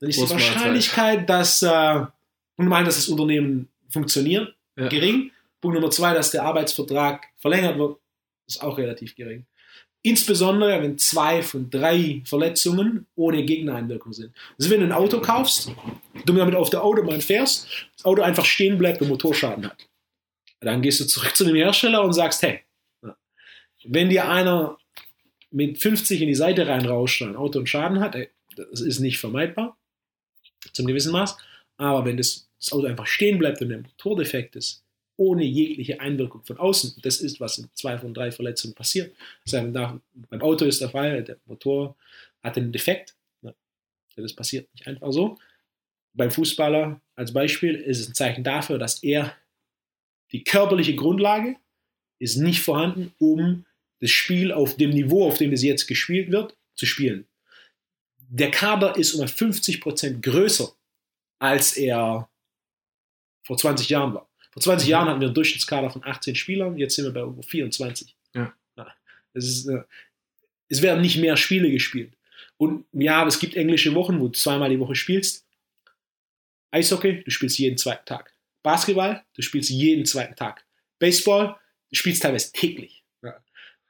dann 0.00 0.08
ist 0.08 0.20
die. 0.20 0.28
Wahrscheinlichkeit, 0.28 1.28
dass, 1.28 1.62
äh, 1.62 2.04
und 2.56 2.66
meinen, 2.66 2.86
dass 2.86 2.96
das 2.96 3.08
Unternehmen 3.08 3.68
funktioniert, 3.88 4.54
Ja. 4.76 4.88
gering. 4.88 5.30
Punkt 5.60 5.74
Nummer 5.76 5.90
zwei, 5.90 6.14
dass 6.14 6.30
der 6.30 6.42
Arbeitsvertrag 6.44 7.26
verlängert 7.36 7.78
wird, 7.78 7.98
ist 8.46 8.62
auch 8.62 8.78
relativ 8.78 9.14
gering. 9.14 9.46
Insbesondere, 10.04 10.82
wenn 10.82 10.98
zwei 10.98 11.42
von 11.42 11.70
drei 11.70 12.22
Verletzungen 12.24 13.06
ohne 13.14 13.44
Gegnereinwirkung 13.44 14.12
sind. 14.12 14.34
Also 14.58 14.70
wenn 14.70 14.80
du 14.80 14.86
ein 14.86 14.92
Auto 14.92 15.20
kaufst, 15.20 15.70
du 16.26 16.32
damit 16.32 16.56
auf 16.56 16.70
der 16.70 16.82
Autobahn 16.82 17.20
fährst, 17.20 17.68
das 17.96 18.04
Auto 18.04 18.22
einfach 18.22 18.44
stehen 18.44 18.78
bleibt 18.78 19.00
und 19.00 19.08
Motorschaden 19.08 19.66
hat. 19.66 19.88
Dann 20.58 20.82
gehst 20.82 21.00
du 21.00 21.06
zurück 21.06 21.36
zu 21.36 21.44
dem 21.44 21.54
Hersteller 21.54 22.02
und 22.02 22.12
sagst, 22.14 22.42
hey, 22.42 22.60
wenn 23.84 24.10
dir 24.10 24.28
einer 24.28 24.78
mit 25.50 25.78
50 25.78 26.20
in 26.20 26.28
die 26.28 26.34
Seite 26.34 26.66
reinrauscht 26.66 27.22
und 27.22 27.30
ein 27.30 27.36
Auto 27.36 27.58
einen 27.58 27.66
Schaden 27.66 28.00
hat, 28.00 28.14
ey, 28.14 28.28
das 28.56 28.80
ist 28.80 29.00
nicht 29.00 29.18
vermeidbar, 29.18 29.76
zum 30.72 30.86
gewissen 30.86 31.12
Maß, 31.12 31.36
aber 31.76 32.04
wenn 32.04 32.16
das, 32.16 32.48
das 32.62 32.72
Auto 32.72 32.86
einfach 32.86 33.06
stehen 33.06 33.38
bleibt 33.38 33.60
und 33.60 33.72
ein 33.72 33.82
Motordefekt 33.82 34.56
ist, 34.56 34.84
ohne 35.16 35.44
jegliche 35.44 36.00
Einwirkung 36.00 36.42
von 36.44 36.58
außen, 36.58 36.94
das 37.02 37.20
ist, 37.20 37.40
was 37.40 37.58
in 37.58 37.68
zwei 37.74 37.98
von 37.98 38.14
drei 38.14 38.30
Verletzungen 38.30 38.74
passiert. 38.74 39.14
Da- 39.50 40.00
beim 40.30 40.40
Auto 40.42 40.64
ist 40.64 40.80
der 40.80 40.88
Fall, 40.90 41.22
der 41.24 41.38
Motor 41.46 41.96
hat 42.42 42.56
einen 42.56 42.72
Defekt, 42.72 43.14
das 44.16 44.32
passiert 44.34 44.72
nicht 44.74 44.86
einfach 44.86 45.12
so. 45.12 45.38
Beim 46.14 46.30
Fußballer 46.30 47.00
als 47.14 47.32
Beispiel 47.32 47.74
ist 47.74 47.98
es 48.00 48.08
ein 48.08 48.14
Zeichen 48.14 48.44
dafür, 48.44 48.78
dass 48.78 49.02
er 49.02 49.34
die 50.32 50.44
körperliche 50.44 50.94
Grundlage 50.94 51.56
ist 52.18 52.36
nicht 52.36 52.60
vorhanden, 52.60 53.14
um 53.18 53.64
das 54.00 54.10
Spiel 54.10 54.52
auf 54.52 54.76
dem 54.76 54.90
Niveau, 54.90 55.26
auf 55.26 55.38
dem 55.38 55.52
es 55.52 55.62
jetzt 55.62 55.86
gespielt 55.86 56.30
wird, 56.30 56.56
zu 56.74 56.86
spielen. 56.86 57.26
Der 58.18 58.50
Kader 58.50 58.96
ist 58.96 59.14
um 59.14 59.26
50% 59.26 60.20
größer, 60.20 60.72
als 61.38 61.76
er 61.76 62.28
vor 63.42 63.56
20 63.56 63.88
Jahren 63.88 64.14
war. 64.14 64.28
Vor 64.50 64.62
20 64.62 64.88
Jahren 64.88 65.08
hatten 65.08 65.20
wir 65.20 65.28
einen 65.28 65.34
Durchschnittskader 65.34 65.90
von 65.90 66.04
18 66.04 66.34
Spielern, 66.34 66.76
jetzt 66.76 66.94
sind 66.94 67.04
wir 67.06 67.12
bei 67.12 67.22
über 67.22 67.42
24. 67.42 68.14
Ja. 68.34 68.52
Das 69.34 69.44
ist, 69.44 69.66
äh, 69.66 69.82
es 70.68 70.82
werden 70.82 71.00
nicht 71.00 71.16
mehr 71.16 71.36
Spiele 71.36 71.70
gespielt. 71.70 72.12
Und 72.58 72.84
ja, 72.92 73.26
es 73.26 73.38
gibt 73.38 73.54
englische 73.56 73.94
Wochen, 73.94 74.20
wo 74.20 74.28
du 74.28 74.38
zweimal 74.38 74.70
die 74.70 74.78
Woche 74.78 74.94
spielst. 74.94 75.46
Eishockey, 76.70 77.22
du 77.24 77.30
spielst 77.30 77.58
jeden 77.58 77.76
zweiten 77.76 78.04
Tag. 78.04 78.32
Basketball, 78.62 79.24
du 79.34 79.42
spielst 79.42 79.70
jeden 79.70 80.04
zweiten 80.04 80.36
Tag. 80.36 80.64
Baseball, 80.98 81.56
du 81.90 81.96
spielst 81.96 82.22
teilweise 82.22 82.52
täglich. 82.52 83.02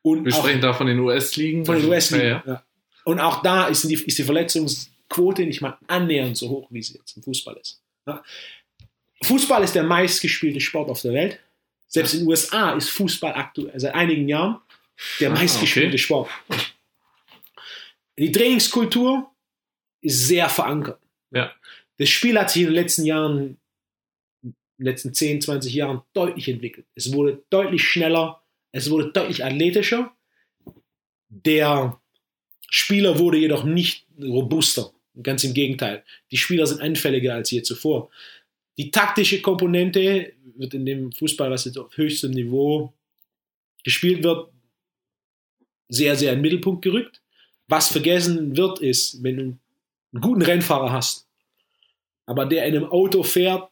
Und 0.05 0.25
Wir 0.25 0.35
auch 0.35 0.39
sprechen 0.41 0.61
da 0.61 0.73
von 0.73 0.89
den 0.89 0.99
US-Ligen. 0.99 1.65
von 1.65 1.77
den 1.77 1.89
US-Ligen. 1.89 2.27
Ja. 2.27 2.43
Ja. 2.45 2.65
Und 3.05 3.21
auch 3.21 3.43
da 3.43 3.69
ist 3.69 3.89
die, 3.89 3.95
ist 3.95 4.19
die 4.19 4.25
Verletzungsquote 4.25 5.47
nicht 5.47 5.61
mal 5.61 5.79
annähernd 5.87 6.37
so 6.37 6.49
hoch, 6.49 6.69
wie 6.71 6.83
sie 6.83 6.99
jetzt 6.99 7.17
im 7.17 7.23
Fußball 7.23 7.57
ist. 7.57 7.81
Fußball 9.23 9.62
ist 9.62 9.75
der 9.75 9.85
meistgespielte 9.85 10.61
Sport 10.61 10.91
auf 10.91 11.03
der 11.03 11.12
Welt. 11.12 11.39
Selbst 11.89 12.14
in 12.14 12.20
den 12.20 12.29
USA 12.29 12.73
ist 12.73 12.91
Fußball 12.91 13.35
aktuell 13.35 13.79
seit 13.79 13.95
einigen 13.95 14.29
Jahren 14.29 14.61
der 15.20 15.31
Ah, 15.31 15.35
meistgespielte 15.35 15.89
okay. 15.89 15.99
Sport. 15.99 16.31
Die 18.18 18.33
Trainingskultur 18.33 19.31
ist 20.01 20.27
sehr 20.27 20.49
verankert. 20.49 21.01
Ja. 21.31 21.53
Das 21.99 22.09
Spiel 22.09 22.39
hat 22.39 22.51
sich 22.51 22.62
in 22.62 22.68
den 22.68 22.75
letzten 22.75 23.05
Jahren, 23.05 23.59
in 24.43 24.55
den 24.79 24.87
letzten 24.87 25.14
10, 25.14 25.41
20 25.41 25.75
Jahren 25.75 26.03
deutlich 26.12 26.49
entwickelt. 26.49 26.87
Es 26.95 27.12
wurde 27.12 27.43
deutlich 27.51 27.85
schneller, 27.85 28.43
es 28.73 28.91
wurde 28.91 29.12
deutlich 29.12 29.45
athletischer. 29.45 30.12
Der 31.29 32.01
Spieler 32.68 33.18
wurde 33.18 33.39
jedoch 33.39 33.64
nicht 33.64 34.07
robuster. 34.20 34.93
Ganz 35.23 35.45
im 35.45 35.53
Gegenteil. 35.53 36.05
Die 36.31 36.39
Spieler 36.39 36.66
sind 36.66 36.81
anfälliger 36.81 37.35
als 37.35 37.51
je 37.51 37.62
zuvor. 37.62 38.11
Die 38.79 38.91
taktische 38.91 39.43
Komponente 39.43 40.33
wird 40.57 40.75
in 40.75 40.87
dem 40.87 41.12
Fußball, 41.12 41.51
was 41.51 41.64
jetzt 41.64 41.79
auf 41.79 41.97
höchstem 41.97 42.31
Niveau 42.31 42.93
gespielt 43.85 44.23
wird, 44.23 44.51
sehr, 45.89 46.16
sehr 46.16 46.33
in 46.33 46.39
den 46.39 46.43
Mittelpunkt 46.43 46.83
gerückt. 46.83 47.20
Was 47.68 47.89
vergessen 47.89 48.57
wird, 48.57 48.81
ist, 48.81 49.23
wenn 49.23 49.37
du 49.37 49.43
einen 49.43 50.20
guten 50.20 50.43
Rennfahrer 50.43 50.93
hast, 50.93 51.27
aber 52.27 52.47
der 52.47 52.66
in 52.66 52.77
einem 52.77 52.91
Auto 52.91 53.23
fährt, 53.23 53.70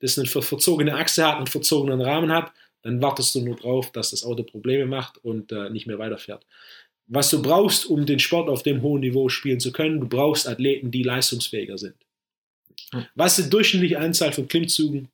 das 0.00 0.18
eine 0.18 0.28
ver- 0.28 0.42
verzogene 0.42 0.94
Achse 0.94 1.26
hat, 1.26 1.36
einen 1.36 1.46
verzogenen 1.46 2.00
Rahmen 2.00 2.32
hat, 2.32 2.52
dann 2.82 3.02
wartest 3.02 3.34
du 3.34 3.40
nur 3.40 3.56
drauf, 3.56 3.92
dass 3.92 4.10
das 4.10 4.24
Auto 4.24 4.42
Probleme 4.44 4.86
macht 4.86 5.18
und 5.24 5.52
äh, 5.52 5.70
nicht 5.70 5.86
mehr 5.86 5.98
weiterfährt. 5.98 6.46
Was 7.06 7.30
du 7.30 7.40
brauchst, 7.42 7.86
um 7.86 8.06
den 8.06 8.18
Sport 8.18 8.48
auf 8.48 8.62
dem 8.62 8.82
hohen 8.82 9.00
Niveau 9.00 9.28
spielen 9.28 9.60
zu 9.60 9.72
können, 9.72 10.00
du 10.00 10.08
brauchst 10.08 10.46
Athleten, 10.46 10.90
die 10.90 11.02
leistungsfähiger 11.02 11.78
sind. 11.78 11.96
Was 13.14 13.38
ist 13.38 13.46
die 13.46 13.50
durchschnittliche 13.50 13.98
Anzahl 13.98 14.32
von 14.32 14.48
Klimmzügen, 14.48 15.08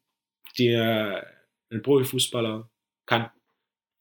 die 0.59 0.69
äh, 0.69 1.23
ein 1.71 1.83
Profifußballer 1.83 2.69
kann? 3.07 3.31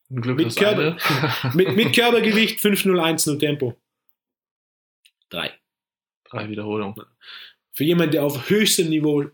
Glück 0.10 0.38
Mit 0.38 0.56
Körper. 0.56 0.98
Mit, 1.54 1.76
mit 1.76 1.94
Körpergewicht 1.94 2.60
5-0-1-0 2.60 3.40
Tempo. 3.40 3.76
Drei. 5.30 5.54
Drei 6.26 6.50
Wiederholungen. 6.50 6.96
Für 7.72 7.84
jemanden, 7.84 8.12
der 8.12 8.24
auf 8.24 8.50
höchstem 8.50 8.90
Niveau 8.90 9.22
einen 9.22 9.32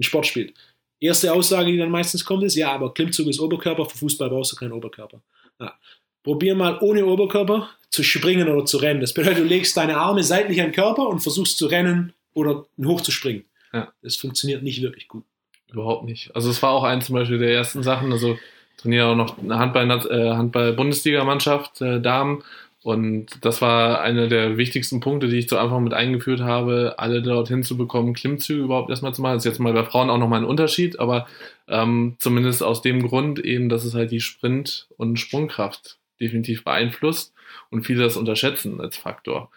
Sport 0.00 0.26
spielt. 0.26 0.54
Erste 1.00 1.32
Aussage, 1.32 1.72
die 1.72 1.78
dann 1.78 1.90
meistens 1.90 2.24
kommt, 2.24 2.44
ist, 2.44 2.54
ja, 2.54 2.70
aber 2.70 2.94
Klimmzug 2.94 3.26
ist 3.26 3.40
Oberkörper, 3.40 3.86
für 3.86 3.98
Fußball 3.98 4.30
brauchst 4.30 4.52
du 4.52 4.56
keinen 4.56 4.72
Oberkörper. 4.72 5.20
Ja. 5.58 5.76
probier 6.22 6.54
mal 6.54 6.78
ohne 6.80 7.04
Oberkörper 7.04 7.70
zu 7.90 8.04
springen 8.04 8.48
oder 8.48 8.64
zu 8.64 8.76
rennen. 8.76 9.00
Das 9.00 9.12
bedeutet, 9.12 9.38
du 9.38 9.44
legst 9.44 9.76
deine 9.76 9.96
Arme 9.96 10.22
seitlich 10.22 10.60
an 10.60 10.68
den 10.68 10.74
Körper 10.74 11.08
und 11.08 11.20
versuchst 11.20 11.58
zu 11.58 11.66
rennen 11.66 12.12
oder 12.34 12.64
hochzuspringen. 12.82 13.44
Ja. 13.72 13.92
Das 14.02 14.16
funktioniert 14.16 14.62
nicht 14.62 14.82
wirklich 14.82 15.08
gut. 15.08 15.24
Überhaupt 15.72 16.04
nicht. 16.04 16.34
Also 16.36 16.50
es 16.50 16.62
war 16.62 16.70
auch 16.70 16.84
eins 16.84 17.06
zum 17.06 17.14
Beispiel 17.14 17.38
der 17.38 17.52
ersten 17.54 17.82
Sachen. 17.82 18.12
Also 18.12 18.38
trainiere 18.76 19.06
auch 19.06 19.16
noch 19.16 19.38
eine 19.38 19.58
Handball, 19.58 19.90
äh, 19.90 20.30
Handball-Bundesligamannschaft, 20.34 21.80
äh, 21.80 22.00
Damen. 22.00 22.42
Und 22.82 23.44
das 23.44 23.62
war 23.62 24.00
einer 24.00 24.26
der 24.26 24.56
wichtigsten 24.56 24.98
Punkte, 24.98 25.28
die 25.28 25.36
ich 25.36 25.48
so 25.48 25.56
einfach 25.56 25.78
mit 25.78 25.94
eingeführt 25.94 26.40
habe, 26.40 26.96
alle 26.98 27.22
dorthin 27.22 27.62
zu 27.62 27.76
bekommen, 27.76 28.12
Klimmzüge 28.12 28.62
überhaupt 28.62 28.90
erstmal 28.90 29.14
zu 29.14 29.22
machen. 29.22 29.34
Das 29.34 29.44
ist 29.44 29.50
jetzt 29.52 29.60
mal 29.60 29.72
bei 29.72 29.84
Frauen 29.84 30.10
auch 30.10 30.18
nochmal 30.18 30.40
ein 30.40 30.46
Unterschied, 30.46 30.98
aber 30.98 31.28
ähm, 31.68 32.16
zumindest 32.18 32.62
aus 32.62 32.82
dem 32.82 33.06
Grund 33.06 33.38
eben, 33.38 33.68
dass 33.68 33.84
es 33.84 33.94
halt 33.94 34.10
die 34.10 34.20
Sprint- 34.20 34.88
und 34.96 35.18
Sprungkraft 35.18 35.98
definitiv 36.20 36.64
beeinflusst 36.64 37.32
und 37.70 37.86
viele 37.86 38.02
das 38.02 38.16
unterschätzen 38.16 38.80
als 38.80 38.96
Faktor. 38.96 39.50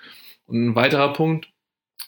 Und 0.46 0.68
ein 0.68 0.76
weiterer 0.76 1.12
Punkt, 1.12 1.48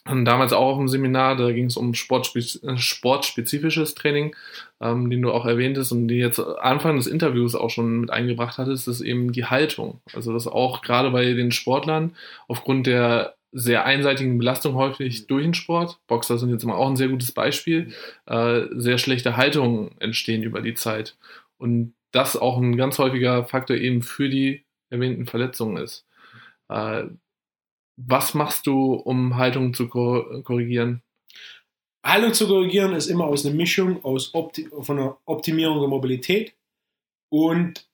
und 0.06 0.24
damals 0.24 0.52
auch 0.52 0.72
auf 0.72 0.78
dem 0.78 0.88
Seminar, 0.88 1.36
da 1.36 1.50
ging 1.52 1.66
es 1.66 1.76
um 1.76 1.94
sportspe 1.94 2.38
äh, 2.38 2.76
sportspezifisches 2.78 3.94
Training, 3.94 4.34
ähm, 4.80 5.10
den 5.10 5.22
du 5.22 5.32
auch 5.32 5.44
erwähntest 5.44 5.92
und 5.92 6.08
die 6.08 6.16
jetzt 6.16 6.40
Anfang 6.40 6.96
des 6.96 7.06
Interviews 7.06 7.54
auch 7.54 7.70
schon 7.70 8.00
mit 8.00 8.10
eingebracht 8.10 8.58
hattest, 8.58 8.88
ist 8.88 9.00
eben 9.00 9.32
die 9.32 9.44
Haltung. 9.44 10.00
Also 10.14 10.32
das 10.32 10.46
auch 10.46 10.82
gerade 10.82 11.10
bei 11.10 11.24
den 11.32 11.50
Sportlern 11.50 12.14
aufgrund 12.46 12.86
der 12.86 13.34
sehr 13.52 13.86
einseitigen 13.86 14.38
Belastung 14.38 14.74
häufig 14.74 15.26
durch 15.26 15.44
den 15.44 15.54
Sport, 15.54 15.98
Boxer 16.06 16.38
sind 16.38 16.50
jetzt 16.50 16.64
mal 16.64 16.74
auch 16.74 16.88
ein 16.88 16.96
sehr 16.96 17.08
gutes 17.08 17.32
Beispiel, 17.32 17.92
äh, 18.26 18.62
sehr 18.72 18.98
schlechte 18.98 19.36
Haltungen 19.36 19.98
entstehen 20.00 20.42
über 20.42 20.60
die 20.60 20.74
Zeit. 20.74 21.16
Und 21.56 21.94
das 22.12 22.36
auch 22.36 22.58
ein 22.58 22.76
ganz 22.76 22.98
häufiger 22.98 23.44
Faktor 23.44 23.76
eben 23.76 24.02
für 24.02 24.28
die 24.28 24.64
erwähnten 24.90 25.26
Verletzungen 25.26 25.78
ist. 25.78 26.06
Äh, 26.68 27.04
was 27.98 28.34
machst 28.34 28.66
du, 28.66 28.94
um 28.94 29.36
Haltung 29.36 29.74
zu 29.74 29.88
korrigieren? 29.88 31.02
Haltung 32.04 32.32
zu 32.32 32.46
korrigieren 32.46 32.92
ist 32.94 33.08
immer 33.08 33.24
aus 33.24 33.44
einer 33.44 33.54
Mischung 33.54 34.02
aus 34.04 34.32
Opti 34.34 34.68
von 34.80 34.98
einer 34.98 35.18
Optimierung 35.24 35.80
der 35.80 35.88
Mobilität 35.88 36.54
und 37.28 37.86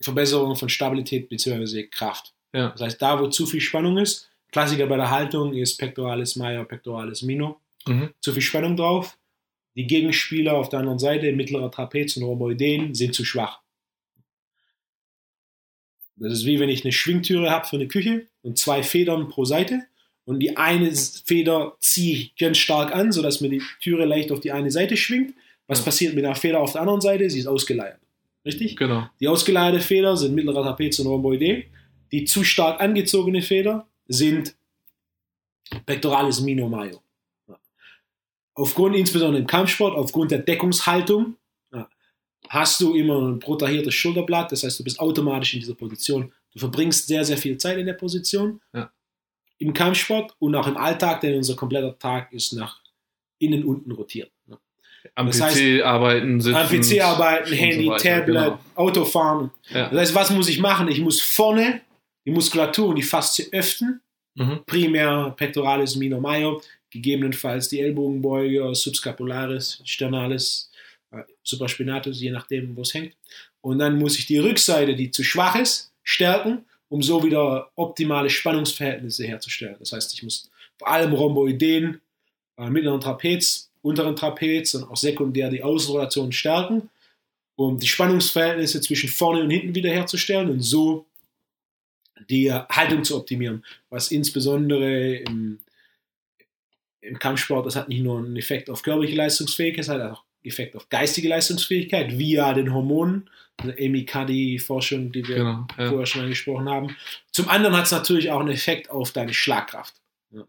Verbesserung 0.00 0.56
von 0.56 0.70
Stabilität 0.70 1.28
bzw. 1.28 1.86
Kraft. 1.88 2.34
Ja. 2.54 2.70
Das 2.70 2.80
heißt, 2.80 3.02
da 3.02 3.20
wo 3.20 3.28
zu 3.28 3.44
viel 3.46 3.60
Spannung 3.60 3.98
ist, 3.98 4.30
Klassiker 4.50 4.86
bei 4.86 4.96
der 4.96 5.10
Haltung 5.10 5.52
ist 5.52 5.76
Pectoralis 5.76 6.36
Major, 6.36 6.64
Pectoralis 6.64 7.22
Minor. 7.22 7.60
Mhm. 7.86 8.14
Zu 8.20 8.32
viel 8.32 8.42
Spannung 8.42 8.76
drauf. 8.76 9.18
Die 9.76 9.86
Gegenspieler 9.86 10.54
auf 10.54 10.70
der 10.70 10.80
anderen 10.80 10.98
Seite, 10.98 11.30
mittlerer 11.32 11.70
Trapez 11.70 12.16
und 12.16 12.24
Rhomboideen, 12.24 12.94
sind 12.94 13.14
zu 13.14 13.24
schwach. 13.24 13.60
Das 16.16 16.32
ist 16.32 16.46
wie 16.46 16.58
wenn 16.58 16.68
ich 16.70 16.84
eine 16.84 16.92
Schwingtüre 16.92 17.50
habe 17.50 17.66
für 17.66 17.76
eine 17.76 17.86
Küche 17.86 18.29
und 18.42 18.58
zwei 18.58 18.82
Federn 18.82 19.28
pro 19.28 19.44
Seite. 19.44 19.82
Und 20.24 20.40
die 20.40 20.56
eine 20.56 20.92
Feder 20.94 21.76
ziehe 21.80 22.14
ich 22.14 22.36
ganz 22.36 22.58
stark 22.58 22.94
an, 22.94 23.10
sodass 23.12 23.40
mir 23.40 23.48
die 23.48 23.62
Türe 23.80 24.04
leicht 24.04 24.30
auf 24.30 24.40
die 24.40 24.52
eine 24.52 24.70
Seite 24.70 24.96
schwingt. 24.96 25.34
Was 25.66 25.80
Ja. 25.80 25.84
passiert 25.86 26.14
mit 26.14 26.24
der 26.24 26.34
Feder 26.34 26.60
auf 26.60 26.72
der 26.72 26.82
anderen 26.82 27.00
Seite? 27.00 27.28
Sie 27.30 27.38
ist 27.40 27.46
ausgeleiert. 27.46 27.98
Richtig? 28.44 28.76
Genau. 28.76 29.06
Die 29.20 29.28
ausgeleierte 29.28 29.80
Feder 29.80 30.16
sind 30.16 30.34
mittlerer 30.34 30.62
Trapez 30.62 30.98
und 30.98 31.06
Rhomboidee. 31.06 31.66
Die 32.12 32.24
zu 32.24 32.42
stark 32.44 32.80
angezogene 32.80 33.42
Feder 33.42 33.86
sind 34.08 34.54
Pectoralis 35.86 36.40
minor 36.40 36.68
major. 36.68 37.02
Ja. 37.48 37.58
Aufgrund, 38.54 38.96
insbesondere 38.96 39.40
im 39.42 39.46
Kampfsport, 39.46 39.94
aufgrund 39.96 40.30
der 40.30 40.40
Deckungshaltung, 40.40 41.36
ja, 41.72 41.88
hast 42.48 42.80
du 42.80 42.94
immer 42.94 43.20
ein 43.20 43.38
protahiertes 43.38 43.94
Schulterblatt. 43.94 44.50
Das 44.52 44.64
heißt, 44.64 44.78
du 44.80 44.84
bist 44.84 44.98
automatisch 44.98 45.54
in 45.54 45.60
dieser 45.60 45.74
Position. 45.74 46.32
Du 46.52 46.58
verbringst 46.58 47.06
sehr, 47.06 47.24
sehr 47.24 47.36
viel 47.36 47.58
Zeit 47.58 47.78
in 47.78 47.86
der 47.86 47.94
Position. 47.94 48.60
Ja. 48.72 48.92
Im 49.58 49.72
Kampfsport 49.72 50.34
und 50.38 50.54
auch 50.54 50.66
im 50.66 50.76
Alltag, 50.76 51.20
denn 51.20 51.36
unser 51.36 51.54
kompletter 51.54 51.98
Tag 51.98 52.32
ist 52.32 52.52
nach 52.52 52.80
innen 53.38 53.64
unten 53.64 53.92
rotiert. 53.92 54.30
Ja. 54.46 54.58
Am 55.14 55.26
Das 55.26 55.38
PC 55.38 55.42
heißt, 55.42 55.82
arbeiten, 55.82 56.40
sitzen. 56.40 56.56
Am 56.56 56.68
PC 56.68 57.00
arbeiten, 57.00 57.52
Handy, 57.52 57.84
so 57.84 57.90
weiter, 57.92 58.02
Tablet, 58.02 58.26
genau. 58.26 58.60
Autofahren. 58.74 59.50
Ja. 59.70 59.88
Das 59.88 59.98
heißt, 60.00 60.14
was 60.14 60.30
muss 60.30 60.48
ich 60.48 60.58
machen? 60.58 60.88
Ich 60.88 61.00
muss 61.00 61.20
vorne 61.20 61.80
die 62.26 62.30
Muskulatur 62.30 62.88
und 62.88 62.96
die 62.96 63.02
Faszie 63.02 63.48
öffnen. 63.52 64.00
Mhm. 64.34 64.60
Primär 64.66 65.34
Pectoralis 65.36 65.96
minor 65.96 66.20
major, 66.20 66.62
gegebenenfalls 66.90 67.68
die 67.68 67.80
Ellbogenbeuge, 67.80 68.74
Subscapularis, 68.74 69.82
Sternalis, 69.84 70.70
äh, 71.10 71.22
Supraspinatus, 71.42 72.20
je 72.20 72.30
nachdem, 72.30 72.76
wo 72.76 72.82
es 72.82 72.94
hängt. 72.94 73.16
Und 73.60 73.78
dann 73.78 73.98
muss 73.98 74.18
ich 74.18 74.26
die 74.26 74.38
Rückseite, 74.38 74.94
die 74.94 75.10
zu 75.10 75.24
schwach 75.24 75.56
ist, 75.56 75.89
stärken, 76.10 76.64
um 76.88 77.02
so 77.02 77.22
wieder 77.22 77.70
optimale 77.76 78.30
Spannungsverhältnisse 78.30 79.24
herzustellen. 79.24 79.76
Das 79.78 79.92
heißt, 79.92 80.12
ich 80.12 80.22
muss 80.24 80.50
vor 80.76 80.88
allem 80.88 81.12
Rhomboideen, 81.12 82.00
äh, 82.58 82.68
mittleren 82.68 83.00
Trapez, 83.00 83.70
unteren 83.80 84.16
Trapez 84.16 84.74
und 84.74 84.84
auch 84.84 84.96
sekundär 84.96 85.50
die 85.50 85.62
Außenrotation 85.62 86.32
stärken, 86.32 86.90
um 87.54 87.78
die 87.78 87.86
Spannungsverhältnisse 87.86 88.80
zwischen 88.80 89.08
vorne 89.08 89.42
und 89.42 89.50
hinten 89.50 89.74
wiederherzustellen 89.74 90.50
und 90.50 90.60
so 90.60 91.06
die 92.28 92.52
Haltung 92.52 93.04
zu 93.04 93.16
optimieren, 93.16 93.64
was 93.88 94.10
insbesondere 94.10 95.16
im, 95.16 95.60
im 97.00 97.18
Kampfsport, 97.18 97.66
das 97.66 97.76
hat 97.76 97.88
nicht 97.88 98.02
nur 98.02 98.18
einen 98.18 98.36
Effekt 98.36 98.68
auf 98.68 98.82
körperliche 98.82 99.16
Leistungsfähigkeit, 99.16 99.84
es 99.84 99.88
hat 99.88 100.00
auch 100.00 100.24
einen 100.24 100.50
Effekt 100.50 100.74
auf 100.76 100.88
geistige 100.88 101.28
Leistungsfähigkeit 101.28 102.18
via 102.18 102.52
den 102.52 102.74
Hormonen, 102.74 103.30
also 103.62 103.72
Amy 103.78 104.04
Cuddy 104.04 104.58
Forschung, 104.58 105.12
die 105.12 105.26
wir 105.26 105.36
Genau. 105.36 105.66
Ja. 105.78 105.88
vorher 105.88 106.06
schon 106.06 106.22
angesprochen 106.22 106.68
haben. 106.68 106.96
Zum 107.32 107.48
anderen 107.48 107.76
hat 107.76 107.84
es 107.86 107.92
natürlich 107.92 108.30
auch 108.30 108.40
einen 108.40 108.50
Effekt 108.50 108.90
auf 108.90 109.12
deine 109.12 109.34
Schlagkraft. 109.34 109.94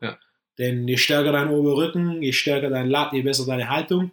Ja. 0.02 0.18
Denn 0.58 0.88
je 0.88 0.98
stärker 0.98 1.32
dein 1.32 1.50
Oberrücken, 1.50 2.22
je 2.22 2.34
stärker 2.34 2.70
dein 2.70 2.88
Lat, 2.90 3.14
je 3.14 3.22
besser 3.22 3.46
deine 3.46 3.70
Haltung, 3.70 4.12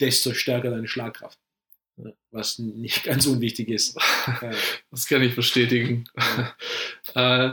desto 0.00 0.32
stärker 0.34 0.70
deine 0.70 0.88
Schlagkraft. 0.88 1.38
Ja, 1.96 2.10
Was 2.32 2.58
nicht 2.58 3.04
ganz 3.04 3.26
unwichtig 3.26 3.68
ist. 3.68 3.96
Ja. 4.26 4.50
Das 4.90 5.06
kann 5.06 5.22
ich 5.22 5.36
bestätigen. 5.36 6.04
äh, 7.14 7.50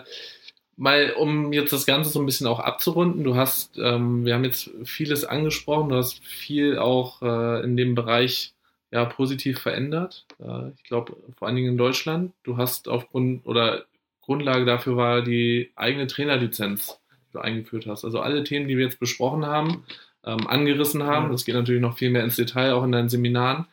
mal, 0.75 1.11
um 1.13 1.53
jetzt 1.53 1.73
das 1.73 1.85
Ganze 1.85 2.09
so 2.09 2.19
ein 2.19 2.25
bisschen 2.25 2.47
auch 2.47 2.59
abzurunden, 2.59 3.23
du 3.23 3.35
hast, 3.35 3.77
ähm, 3.77 4.25
wir 4.25 4.33
haben 4.33 4.43
jetzt 4.43 4.71
vieles 4.83 5.25
angesprochen, 5.25 5.89
du 5.89 5.95
hast 5.95 6.23
viel 6.25 6.77
auch 6.79 7.21
äh, 7.21 7.63
in 7.63 7.77
dem 7.77 7.93
Bereich 7.95 8.53
ja 8.91 9.05
positiv 9.05 9.59
verändert. 9.59 10.25
Äh, 10.39 10.69
ich 10.75 10.83
glaube, 10.83 11.17
vor 11.37 11.47
allen 11.47 11.55
Dingen 11.55 11.71
in 11.71 11.77
Deutschland. 11.77 12.33
Du 12.43 12.57
hast 12.57 12.87
aufgrund 12.87 13.45
oder 13.45 13.85
Grundlage 14.21 14.65
dafür 14.65 14.97
war 14.97 15.21
die 15.21 15.71
eigene 15.75 16.07
Trainerlizenz, 16.07 16.99
die 17.29 17.33
du 17.33 17.39
eingeführt 17.39 17.87
hast. 17.87 18.05
Also 18.05 18.19
alle 18.19 18.43
Themen, 18.43 18.67
die 18.67 18.77
wir 18.77 18.85
jetzt 18.85 18.99
besprochen 18.99 19.45
haben, 19.45 19.83
ähm, 20.23 20.47
angerissen 20.47 21.03
haben, 21.03 21.31
das 21.31 21.45
geht 21.45 21.55
natürlich 21.55 21.81
noch 21.81 21.97
viel 21.97 22.11
mehr 22.11 22.23
ins 22.23 22.35
Detail, 22.35 22.73
auch 22.73 22.83
in 22.83 22.91
deinen 22.91 23.09
Seminaren, 23.09 23.65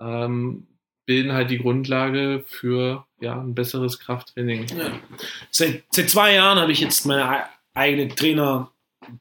ähm, 0.00 0.66
bilden 1.06 1.32
halt 1.32 1.50
die 1.50 1.58
Grundlage 1.58 2.42
für 2.46 3.06
ja, 3.20 3.40
ein 3.40 3.54
besseres 3.54 3.98
Krafttraining. 3.98 4.66
Ja. 4.68 4.92
Seit, 5.50 5.84
seit 5.90 6.10
zwei 6.10 6.34
Jahren 6.34 6.58
habe 6.58 6.72
ich 6.72 6.80
jetzt 6.80 7.06
meine 7.06 7.44
eigene 7.74 8.08
Trainer 8.08 8.70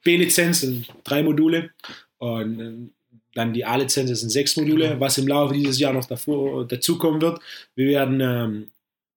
B-Lizenz, 0.03 0.61
das 0.61 0.69
sind 0.69 0.87
drei 1.03 1.23
Module. 1.23 1.71
Und 2.17 2.59
ähm, 2.59 2.93
dann 3.33 3.53
die 3.53 3.65
A-Lizenz, 3.65 4.09
das 4.09 4.21
sind 4.21 4.29
sechs 4.29 4.57
Module, 4.57 4.99
was 4.99 5.17
im 5.17 5.27
Laufe 5.27 5.53
dieses 5.53 5.79
Jahr 5.79 5.93
noch 5.93 6.05
davor, 6.05 6.67
dazukommen 6.67 7.21
wird. 7.21 7.39
Wir 7.75 7.87
werden 7.87 8.19
ähm, 8.19 8.71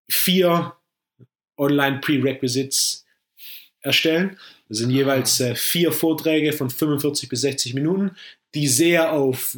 vier 0.09 0.77
Online-Prerequisites 1.57 3.05
erstellen. 3.81 4.39
Das 4.69 4.79
sind 4.79 4.91
jeweils 4.91 5.41
äh, 5.41 5.55
vier 5.55 5.93
Vorträge 5.93 6.53
von 6.53 6.70
45 6.70 7.28
bis 7.28 7.43
60 7.43 7.74
Minuten, 7.74 8.12
die 8.55 8.69
sehr 8.69 9.12
auf 9.12 9.57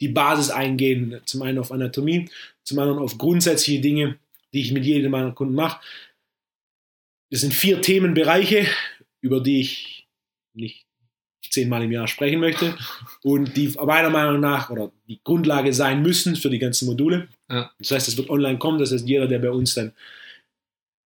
die 0.00 0.08
Basis 0.08 0.50
eingehen. 0.50 1.20
Zum 1.24 1.42
einen 1.42 1.58
auf 1.58 1.72
Anatomie, 1.72 2.28
zum 2.64 2.78
anderen 2.78 2.98
auf 3.00 3.18
grundsätzliche 3.18 3.80
Dinge, 3.80 4.18
die 4.52 4.60
ich 4.60 4.72
mit 4.72 4.84
jedem 4.84 5.10
meiner 5.10 5.32
Kunden 5.32 5.54
mache. 5.54 5.80
Das 7.30 7.40
sind 7.40 7.52
vier 7.52 7.82
Themenbereiche, 7.82 8.66
über 9.20 9.40
die 9.40 9.60
ich 9.60 10.08
nicht 10.54 10.87
zehnmal 11.50 11.82
im 11.82 11.92
Jahr 11.92 12.08
sprechen 12.08 12.40
möchte 12.40 12.76
und 13.22 13.56
die 13.56 13.74
meiner 13.84 14.10
Meinung 14.10 14.40
nach 14.40 14.70
oder 14.70 14.90
die 15.08 15.20
Grundlage 15.22 15.72
sein 15.72 16.02
müssen 16.02 16.36
für 16.36 16.50
die 16.50 16.58
ganzen 16.58 16.86
Module. 16.86 17.28
Ja. 17.50 17.70
Das 17.78 17.90
heißt, 17.90 18.08
es 18.08 18.16
wird 18.16 18.30
online 18.30 18.58
kommen, 18.58 18.78
das 18.78 18.92
heißt, 18.92 19.08
jeder, 19.08 19.26
der 19.26 19.38
bei 19.38 19.50
uns 19.50 19.74
dann 19.74 19.92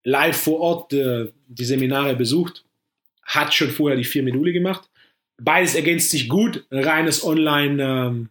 live 0.04 0.38
vor 0.38 0.60
Ort 0.60 0.94
äh, 0.94 1.32
die 1.48 1.66
Seminare 1.66 2.16
besucht, 2.16 2.64
hat 3.24 3.54
schon 3.54 3.70
vorher 3.70 3.98
die 3.98 4.04
vier 4.06 4.24
Module 4.24 4.54
gemacht. 4.54 4.90
Beides 5.42 5.76
ergänzt 5.76 6.10
sich 6.12 6.28
gut. 6.28 6.66
Ein 6.70 6.84
reines 6.84 7.24
Online 7.24 7.84
ähm, 7.84 8.30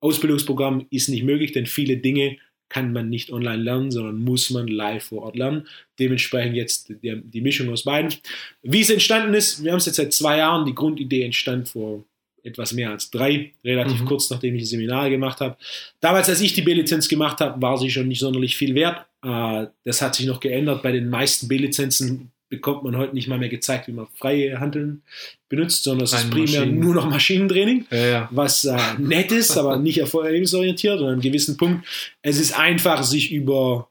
Ausbildungsprogramm 0.00 0.86
ist 0.90 1.08
nicht 1.08 1.22
möglich, 1.22 1.52
denn 1.52 1.66
viele 1.66 1.96
Dinge 1.96 2.38
kann 2.72 2.92
man 2.92 3.10
nicht 3.10 3.30
online 3.30 3.62
lernen, 3.62 3.90
sondern 3.90 4.18
muss 4.18 4.48
man 4.48 4.66
live 4.66 5.04
vor 5.04 5.22
Ort 5.24 5.36
lernen. 5.36 5.66
Dementsprechend 5.98 6.56
jetzt 6.56 6.88
die, 6.88 7.20
die 7.22 7.40
Mischung 7.42 7.68
aus 7.68 7.84
beiden. 7.84 8.14
Wie 8.62 8.80
es 8.80 8.88
entstanden 8.88 9.34
ist, 9.34 9.62
wir 9.62 9.72
haben 9.72 9.78
es 9.78 9.86
jetzt 9.86 9.96
seit 9.96 10.12
zwei 10.14 10.38
Jahren, 10.38 10.64
die 10.64 10.74
Grundidee 10.74 11.22
entstand 11.22 11.68
vor 11.68 12.04
etwas 12.42 12.72
mehr 12.72 12.90
als 12.90 13.10
drei, 13.10 13.52
relativ 13.62 14.00
Mhm. 14.00 14.06
kurz 14.06 14.30
nachdem 14.30 14.54
ich 14.54 14.62
die 14.62 14.66
Seminare 14.66 15.10
gemacht 15.10 15.40
habe. 15.40 15.56
Damals, 16.00 16.28
als 16.28 16.40
ich 16.40 16.54
die 16.54 16.62
B-Lizenz 16.62 17.08
gemacht 17.08 17.40
habe, 17.40 17.60
war 17.60 17.76
sie 17.78 17.90
schon 17.90 18.08
nicht 18.08 18.20
sonderlich 18.20 18.56
viel 18.56 18.74
wert. 18.74 19.06
Äh, 19.22 19.66
das 19.84 20.00
hat 20.02 20.14
sich 20.14 20.26
noch 20.26 20.40
geändert. 20.40 20.82
Bei 20.82 20.92
den 20.92 21.08
meisten 21.08 21.46
B-Lizenzen 21.46 22.32
bekommt 22.52 22.84
man 22.84 22.98
heute 22.98 23.14
nicht 23.14 23.28
mal 23.28 23.38
mehr 23.38 23.48
gezeigt, 23.48 23.88
wie 23.88 23.92
man 23.92 24.06
freie 24.14 24.60
Handeln 24.60 25.00
benutzt, 25.48 25.84
sondern 25.84 26.04
es 26.04 26.12
ist 26.12 26.30
primär 26.30 26.60
Maschinen. 26.60 26.80
nur 26.80 26.94
noch 26.94 27.08
Maschinentraining 27.08 27.86
Ja, 27.90 28.06
ja. 28.06 28.28
was 28.30 28.66
äh, 28.66 28.76
nett 28.98 29.32
ist, 29.32 29.56
aber 29.56 29.78
nicht 29.78 29.96
erfolgsorientiert. 29.96 31.00
Und 31.00 31.06
an 31.06 31.12
einem 31.12 31.22
gewissen 31.22 31.56
Punkt, 31.56 31.86
es 32.20 32.38
ist 32.38 32.52
einfach, 32.52 33.04
sich 33.04 33.32
über 33.32 33.88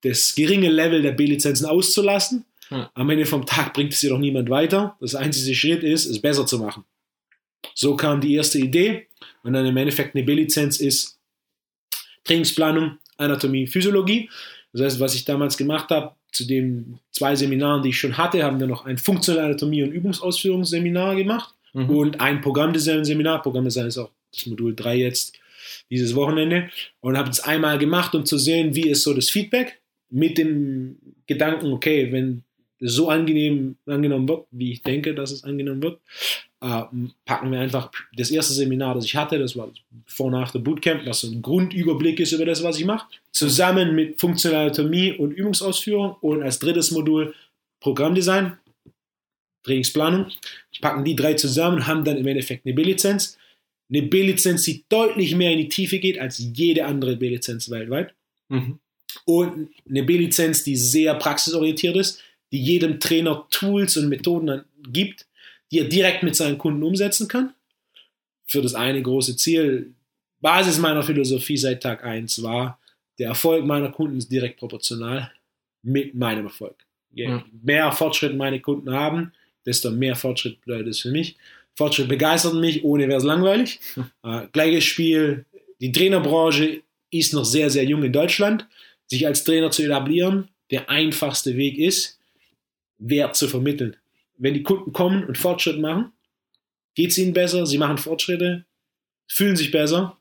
das 0.00 0.34
geringe 0.34 0.68
Level 0.68 1.00
der 1.00 1.12
B-Lizenzen 1.12 1.64
auszulassen. 1.64 2.44
Ja. 2.70 2.90
Am 2.94 3.08
Ende 3.08 3.24
vom 3.24 3.46
Tag 3.46 3.72
bringt 3.72 3.92
es 3.92 4.02
jedoch 4.02 4.18
niemand 4.18 4.50
weiter. 4.50 4.96
Das 5.00 5.14
einzige 5.14 5.54
Schritt 5.54 5.84
ist, 5.84 6.06
es 6.06 6.20
besser 6.20 6.44
zu 6.44 6.58
machen. 6.58 6.82
So 7.72 7.94
kam 7.94 8.20
die 8.20 8.34
erste 8.34 8.58
Idee. 8.58 9.06
Und 9.44 9.52
dann 9.52 9.64
im 9.64 9.76
Endeffekt 9.76 10.16
eine 10.16 10.24
B-Lizenz 10.24 10.80
ist 10.80 11.20
Trainingsplanung, 12.24 12.98
Anatomie, 13.16 13.68
Physiologie. 13.68 14.28
Das 14.72 14.82
heißt, 14.82 15.00
was 15.00 15.14
ich 15.14 15.24
damals 15.24 15.56
gemacht 15.56 15.90
habe, 15.90 16.14
zu 16.32 16.46
den 16.46 16.98
zwei 17.10 17.36
Seminaren, 17.36 17.82
die 17.82 17.90
ich 17.90 17.98
schon 17.98 18.16
hatte, 18.16 18.42
haben 18.42 18.58
wir 18.58 18.66
noch 18.66 18.86
ein 18.86 18.96
funktionelle 18.98 19.46
Anatomie- 19.46 19.82
und 19.82 19.92
Übungsausführungsseminar 19.92 21.14
gemacht 21.16 21.54
Mhm. 21.74 21.90
und 21.90 22.20
ein 22.20 22.40
Programmdesign-Seminar. 22.42 23.42
Programmdesign 23.42 23.86
ist 23.86 23.98
auch 23.98 24.10
das 24.32 24.46
Modul 24.46 24.74
3 24.74 24.96
jetzt 24.96 25.38
dieses 25.90 26.14
Wochenende 26.14 26.68
und 27.00 27.16
habe 27.16 27.30
es 27.30 27.40
einmal 27.40 27.78
gemacht, 27.78 28.14
um 28.14 28.24
zu 28.26 28.36
sehen, 28.38 28.74
wie 28.74 28.88
ist 28.88 29.02
so 29.04 29.14
das 29.14 29.30
Feedback 29.30 29.80
mit 30.10 30.36
dem 30.36 30.96
Gedanken, 31.26 31.72
okay, 31.72 32.12
wenn 32.12 32.42
so 32.84 33.08
angenehm 33.08 33.76
angenommen 33.86 34.28
wird, 34.28 34.46
wie 34.50 34.72
ich 34.72 34.82
denke, 34.82 35.14
dass 35.14 35.30
es 35.30 35.44
angenommen 35.44 35.82
wird, 35.82 36.00
äh, 36.60 36.82
packen 37.24 37.52
wir 37.52 37.60
einfach 37.60 37.90
das 38.16 38.30
erste 38.30 38.54
Seminar, 38.54 38.94
das 38.94 39.04
ich 39.04 39.14
hatte, 39.14 39.38
das 39.38 39.56
war 39.56 39.70
vor 40.06 40.26
und 40.26 40.32
nach 40.32 40.50
der 40.50 40.58
Bootcamp, 40.58 41.06
was 41.06 41.20
so 41.20 41.30
ein 41.30 41.42
Grundüberblick 41.42 42.18
ist 42.20 42.32
über 42.32 42.44
das, 42.44 42.62
was 42.62 42.78
ich 42.78 42.84
mache, 42.84 43.06
zusammen 43.30 43.94
mit 43.94 44.20
Funktionale 44.20 44.66
Anatomie 44.66 45.12
und 45.12 45.32
Übungsausführung 45.32 46.16
und 46.20 46.42
als 46.42 46.58
drittes 46.58 46.90
Modul 46.90 47.34
Programmdesign, 47.80 48.58
Trainingsplanung. 49.64 50.26
Ich 50.72 50.80
packen 50.80 51.04
die 51.04 51.16
drei 51.16 51.34
zusammen, 51.34 51.86
haben 51.86 52.04
dann 52.04 52.16
im 52.16 52.26
Endeffekt 52.26 52.66
eine 52.66 52.74
B-Lizenz. 52.74 53.38
Eine 53.90 54.02
B-Lizenz, 54.02 54.64
die 54.64 54.84
deutlich 54.88 55.36
mehr 55.36 55.52
in 55.52 55.58
die 55.58 55.68
Tiefe 55.68 55.98
geht 55.98 56.18
als 56.18 56.38
jede 56.54 56.86
andere 56.86 57.16
B-Lizenz 57.16 57.70
weltweit. 57.70 58.14
Mhm. 58.48 58.78
Und 59.24 59.70
eine 59.88 60.02
B-Lizenz, 60.02 60.64
die 60.64 60.76
sehr 60.76 61.14
praxisorientiert 61.14 61.96
ist, 61.96 62.22
die 62.52 62.62
jedem 62.62 63.00
Trainer 63.00 63.46
Tools 63.50 63.96
und 63.96 64.08
Methoden 64.08 64.64
gibt, 64.88 65.26
die 65.70 65.78
er 65.78 65.86
direkt 65.86 66.22
mit 66.22 66.36
seinen 66.36 66.58
Kunden 66.58 66.82
umsetzen 66.82 67.26
kann. 67.28 67.54
Für 68.46 68.60
das 68.60 68.74
eine 68.74 69.00
große 69.02 69.36
Ziel, 69.36 69.94
Basis 70.40 70.78
meiner 70.78 71.02
Philosophie 71.02 71.56
seit 71.56 71.82
Tag 71.82 72.04
1 72.04 72.42
war, 72.42 72.78
der 73.18 73.28
Erfolg 73.28 73.64
meiner 73.64 73.90
Kunden 73.90 74.18
ist 74.18 74.30
direkt 74.30 74.58
proportional 74.58 75.32
mit 75.82 76.14
meinem 76.14 76.46
Erfolg. 76.46 76.76
Je 77.10 77.24
Ja. 77.24 77.44
mehr 77.62 77.92
Fortschritt 77.92 78.36
meine 78.36 78.60
Kunden 78.60 78.90
haben, 78.92 79.32
desto 79.64 79.90
mehr 79.90 80.16
Fortschritt 80.16 80.60
bedeutet 80.60 80.88
es 80.88 81.00
für 81.00 81.10
mich. 81.10 81.36
Fortschritt 81.74 82.08
begeistert 82.08 82.54
mich, 82.54 82.84
ohne 82.84 83.08
wäre 83.08 83.18
es 83.18 83.24
langweilig. 83.24 83.80
Äh, 84.24 84.46
gleiches 84.52 84.84
Spiel, 84.84 85.44
die 85.80 85.92
Trainerbranche 85.92 86.82
ist 87.10 87.32
noch 87.34 87.44
sehr, 87.44 87.70
sehr 87.70 87.84
jung 87.84 88.02
in 88.02 88.12
Deutschland. 88.12 88.66
Sich 89.06 89.26
als 89.26 89.44
Trainer 89.44 89.70
zu 89.70 89.82
etablieren, 89.82 90.48
der 90.70 90.88
einfachste 90.90 91.56
Weg 91.56 91.78
ist, 91.78 92.18
Wert 93.02 93.36
zu 93.36 93.48
vermitteln. 93.48 93.96
Wenn 94.38 94.54
die 94.54 94.62
Kunden 94.62 94.92
kommen 94.92 95.24
und 95.24 95.38
Fortschritt 95.38 95.78
machen, 95.78 96.12
geht 96.94 97.10
es 97.10 97.18
ihnen 97.18 97.32
besser, 97.32 97.66
sie 97.66 97.78
machen 97.78 97.98
Fortschritte, 97.98 98.64
fühlen 99.26 99.56
sich 99.56 99.70
besser, 99.70 100.18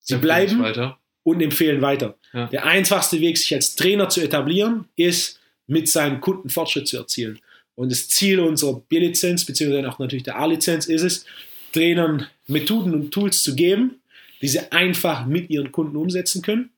sie 0.00 0.14
Empfehle 0.14 0.44
ich 0.44 0.56
bleiben 0.56 0.94
und 1.22 1.40
empfehlen 1.40 1.82
weiter. 1.82 2.18
Ja. 2.32 2.46
Der 2.48 2.64
einfachste 2.66 3.20
Weg, 3.20 3.38
sich 3.38 3.54
als 3.54 3.74
Trainer 3.76 4.08
zu 4.08 4.20
etablieren, 4.20 4.86
ist, 4.96 5.40
mit 5.66 5.88
seinen 5.88 6.20
Kunden 6.20 6.50
Fortschritt 6.50 6.86
zu 6.86 6.98
erzielen. 6.98 7.40
Und 7.74 7.90
das 7.90 8.08
Ziel 8.08 8.40
unserer 8.40 8.80
B-Lizenz, 8.80 9.44
beziehungsweise 9.44 9.88
auch 9.88 9.98
natürlich 9.98 10.24
der 10.24 10.38
A-Lizenz, 10.38 10.86
ist 10.86 11.02
es, 11.02 11.24
Trainern 11.72 12.26
Methoden 12.46 12.94
und 12.94 13.10
Tools 13.10 13.42
zu 13.42 13.56
geben, 13.56 14.00
die 14.40 14.48
sie 14.48 14.70
einfach 14.70 15.26
mit 15.26 15.50
ihren 15.50 15.72
Kunden 15.72 15.96
umsetzen 15.96 16.42
können, 16.42 16.70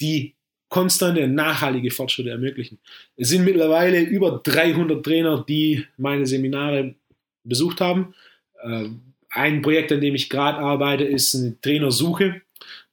die 0.00 0.34
konstante, 0.74 1.28
nachhaltige 1.28 1.92
Fortschritte 1.92 2.30
ermöglichen. 2.30 2.78
Es 3.16 3.28
sind 3.28 3.44
mittlerweile 3.44 4.00
über 4.00 4.40
300 4.42 5.04
Trainer, 5.04 5.44
die 5.48 5.84
meine 5.96 6.26
Seminare 6.26 6.96
besucht 7.44 7.80
haben. 7.80 8.12
Ähm, 8.62 9.00
Ein 9.30 9.62
Projekt, 9.62 9.90
an 9.92 10.00
dem 10.00 10.14
ich 10.16 10.28
gerade 10.28 10.58
arbeite, 10.58 11.04
ist 11.04 11.34
eine 11.34 11.60
Trainersuche. 11.60 12.40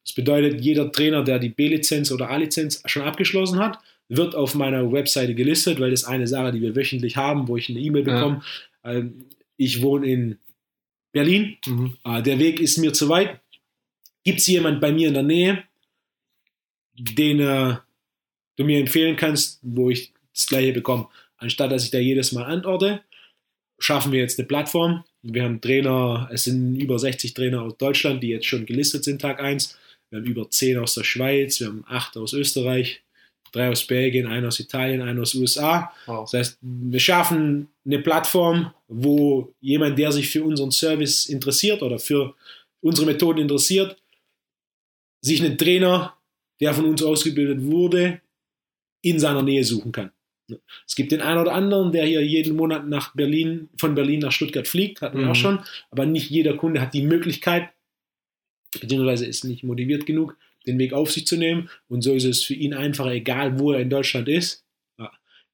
Das 0.03 0.13
bedeutet, 0.13 0.61
jeder 0.61 0.91
Trainer, 0.91 1.23
der 1.23 1.37
die 1.39 1.49
B-Lizenz 1.49 2.11
oder 2.11 2.29
A-Lizenz 2.29 2.81
schon 2.85 3.03
abgeschlossen 3.03 3.59
hat, 3.59 3.77
wird 4.09 4.33
auf 4.35 4.53
meiner 4.55 4.91
Webseite 4.91 5.33
gelistet, 5.35 5.79
weil 5.79 5.91
das 5.91 6.01
ist 6.01 6.07
eine 6.07 6.27
Sache, 6.27 6.51
die 6.51 6.61
wir 6.61 6.75
wöchentlich 6.75 7.15
haben, 7.17 7.47
wo 7.47 7.57
ich 7.57 7.69
eine 7.69 7.79
E-Mail 7.79 8.07
Ja. 8.07 8.13
bekomme. 8.15 8.41
Ähm, 8.83 9.25
Ich 9.57 9.81
wohne 9.83 10.05
in 10.07 10.37
Berlin. 11.13 11.57
Mhm. 11.65 11.97
Äh, 12.03 12.21
Der 12.23 12.37
Weg 12.39 12.59
ist 12.59 12.77
mir 12.77 12.93
zu 12.93 13.09
weit. 13.09 13.39
Gibt 14.23 14.39
es 14.39 14.47
jemand 14.47 14.81
bei 14.81 14.91
mir 14.91 15.07
in 15.07 15.13
der 15.15 15.23
Nähe, 15.23 15.63
den 16.97 17.39
äh, 17.39 17.75
du 18.57 18.63
mir 18.63 18.79
empfehlen 18.79 19.15
kannst, 19.15 19.59
wo 19.61 19.89
ich 19.89 20.13
das 20.33 20.47
gleiche 20.47 20.73
bekomme? 20.73 21.07
Anstatt 21.37 21.71
dass 21.71 21.83
ich 21.83 21.91
da 21.91 21.97
jedes 21.97 22.31
Mal 22.31 22.43
antworte, 22.43 23.01
schaffen 23.79 24.11
wir 24.11 24.19
jetzt 24.19 24.39
eine 24.39 24.47
Plattform. 24.47 25.03
Wir 25.23 25.43
haben 25.43 25.61
Trainer, 25.61 26.29
es 26.31 26.45
sind 26.45 26.75
über 26.75 26.99
60 26.99 27.33
Trainer 27.33 27.63
aus 27.63 27.77
Deutschland, 27.77 28.21
die 28.23 28.29
jetzt 28.29 28.45
schon 28.45 28.65
gelistet 28.65 29.03
sind, 29.03 29.21
Tag 29.21 29.39
1. 29.39 29.77
Wir 30.09 30.19
haben 30.19 30.25
über 30.25 30.49
10 30.49 30.77
aus 30.77 30.93
der 30.93 31.03
Schweiz, 31.03 31.59
wir 31.59 31.67
haben 31.67 31.83
8 31.87 32.17
aus 32.17 32.33
Österreich, 32.33 33.01
3 33.53 33.69
aus 33.69 33.85
Belgien, 33.85 34.27
1 34.27 34.45
aus 34.45 34.59
Italien, 34.59 35.01
1 35.01 35.19
aus 35.19 35.35
USA. 35.35 35.91
Wow. 36.05 36.29
Das 36.29 36.39
heißt, 36.39 36.57
wir 36.61 36.99
schaffen 36.99 37.69
eine 37.85 37.99
Plattform, 37.99 38.73
wo 38.87 39.53
jemand, 39.61 39.97
der 39.97 40.11
sich 40.11 40.29
für 40.29 40.43
unseren 40.43 40.71
Service 40.71 41.27
interessiert 41.27 41.81
oder 41.81 41.97
für 41.97 42.35
unsere 42.81 43.07
Methoden 43.07 43.39
interessiert, 43.39 43.97
sich 45.21 45.43
einen 45.43 45.57
Trainer, 45.57 46.15
der 46.61 46.73
von 46.73 46.85
uns 46.85 47.03
ausgebildet 47.03 47.63
wurde, 47.63 48.21
in 49.01 49.19
seiner 49.19 49.41
Nähe 49.41 49.63
suchen 49.63 49.91
kann. 49.91 50.11
Es 50.85 50.95
gibt 50.95 51.11
den 51.11 51.21
einen 51.21 51.39
oder 51.39 51.53
anderen, 51.53 51.91
der 51.91 52.05
hier 52.05 52.25
jeden 52.25 52.55
Monat 52.55 52.87
nach 52.87 53.15
Berlin, 53.15 53.69
von 53.77 53.95
Berlin 53.95 54.19
nach 54.19 54.31
Stuttgart 54.31 54.67
fliegt, 54.67 55.01
hatten 55.01 55.17
wir 55.17 55.25
Mhm. 55.25 55.31
auch 55.31 55.35
schon, 55.35 55.59
aber 55.89 56.05
nicht 56.05 56.29
jeder 56.29 56.55
Kunde 56.57 56.81
hat 56.81 56.93
die 56.93 57.03
Möglichkeit, 57.03 57.69
beziehungsweise 58.79 59.25
ist 59.25 59.43
nicht 59.43 59.63
motiviert 59.63 60.05
genug, 60.05 60.37
den 60.67 60.77
Weg 60.77 60.93
auf 60.93 61.11
sich 61.11 61.25
zu 61.25 61.37
nehmen. 61.37 61.69
Und 61.87 62.01
so 62.03 62.13
ist 62.13 62.25
es 62.25 62.43
für 62.43 62.53
ihn 62.53 62.73
einfacher, 62.73 63.11
egal 63.11 63.59
wo 63.59 63.71
er 63.71 63.79
in 63.79 63.89
Deutschland 63.89 64.27
ist. 64.27 64.63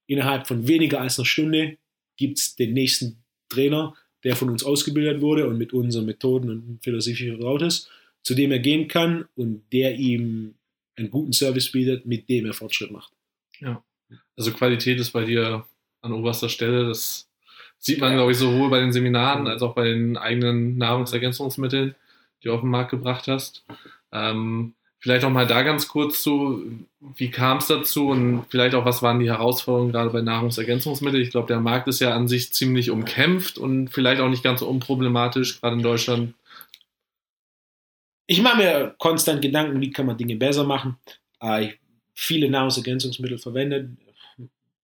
Innerhalb 0.07 0.47
von 0.47 0.67
weniger 0.67 1.01
als 1.01 1.19
einer 1.19 1.25
Stunde 1.25 1.77
gibt 2.15 2.39
es 2.39 2.55
den 2.55 2.73
nächsten 2.73 3.23
Trainer, 3.49 3.93
der 4.23 4.35
von 4.35 4.49
uns 4.49 4.63
ausgebildet 4.63 5.21
wurde 5.21 5.47
und 5.47 5.57
mit 5.57 5.73
unseren 5.73 6.05
Methoden 6.05 6.49
und 6.49 6.79
Philosophie 6.83 7.29
vertraut 7.29 7.61
ist, 7.61 7.89
zu 8.23 8.33
dem 8.33 8.51
er 8.51 8.59
gehen 8.59 8.87
kann 8.87 9.25
und 9.35 9.63
der 9.71 9.95
ihm 9.95 10.55
einen 10.97 11.11
guten 11.11 11.33
Service 11.33 11.71
bietet, 11.71 12.05
mit 12.05 12.27
dem 12.29 12.45
er 12.45 12.53
Fortschritt 12.53 12.91
macht. 12.91 13.13
Also 14.35 14.51
Qualität 14.51 14.99
ist 14.99 15.11
bei 15.11 15.25
dir 15.25 15.65
an 16.01 16.13
oberster 16.13 16.49
Stelle. 16.49 16.87
Das 16.87 17.27
sieht 17.77 17.99
man, 17.99 18.13
glaube 18.13 18.31
ich, 18.31 18.37
sowohl 18.37 18.69
bei 18.69 18.79
den 18.79 18.91
Seminaren 18.91 19.47
als 19.47 19.61
auch 19.61 19.75
bei 19.75 19.85
den 19.85 20.17
eigenen 20.17 20.77
Nahrungsergänzungsmitteln, 20.77 21.95
die 22.41 22.47
du 22.47 22.53
auf 22.53 22.61
den 22.61 22.69
Markt 22.69 22.91
gebracht 22.91 23.27
hast. 23.27 23.63
Ähm, 24.11 24.73
vielleicht 24.99 25.25
auch 25.25 25.29
mal 25.29 25.47
da 25.47 25.63
ganz 25.63 25.87
kurz 25.87 26.21
zu, 26.23 26.63
wie 27.15 27.29
kam 27.29 27.57
es 27.57 27.67
dazu 27.67 28.09
und 28.09 28.45
vielleicht 28.49 28.75
auch, 28.75 28.85
was 28.85 29.03
waren 29.03 29.19
die 29.19 29.29
Herausforderungen 29.29 29.91
gerade 29.91 30.09
bei 30.09 30.21
Nahrungsergänzungsmitteln? 30.21 31.21
Ich 31.21 31.31
glaube, 31.31 31.47
der 31.47 31.59
Markt 31.59 31.87
ist 31.87 31.99
ja 31.99 32.15
an 32.15 32.27
sich 32.27 32.53
ziemlich 32.53 32.89
umkämpft 32.89 33.57
und 33.57 33.89
vielleicht 33.89 34.21
auch 34.21 34.29
nicht 34.29 34.43
ganz 34.43 34.61
so 34.61 34.67
unproblematisch, 34.67 35.61
gerade 35.61 35.75
in 35.75 35.83
Deutschland. 35.83 36.33
Ich 38.27 38.41
mache 38.41 38.57
mir 38.57 38.95
konstant 38.97 39.41
Gedanken, 39.41 39.81
wie 39.81 39.89
kann 39.89 40.05
man 40.05 40.17
Dinge 40.17 40.35
besser 40.35 40.63
machen. 40.63 40.97
Äh, 41.41 41.65
ich 41.65 41.79
viele 42.13 42.49
Nahrungsergänzungsmittel 42.49 43.37
verwendet. 43.37 43.89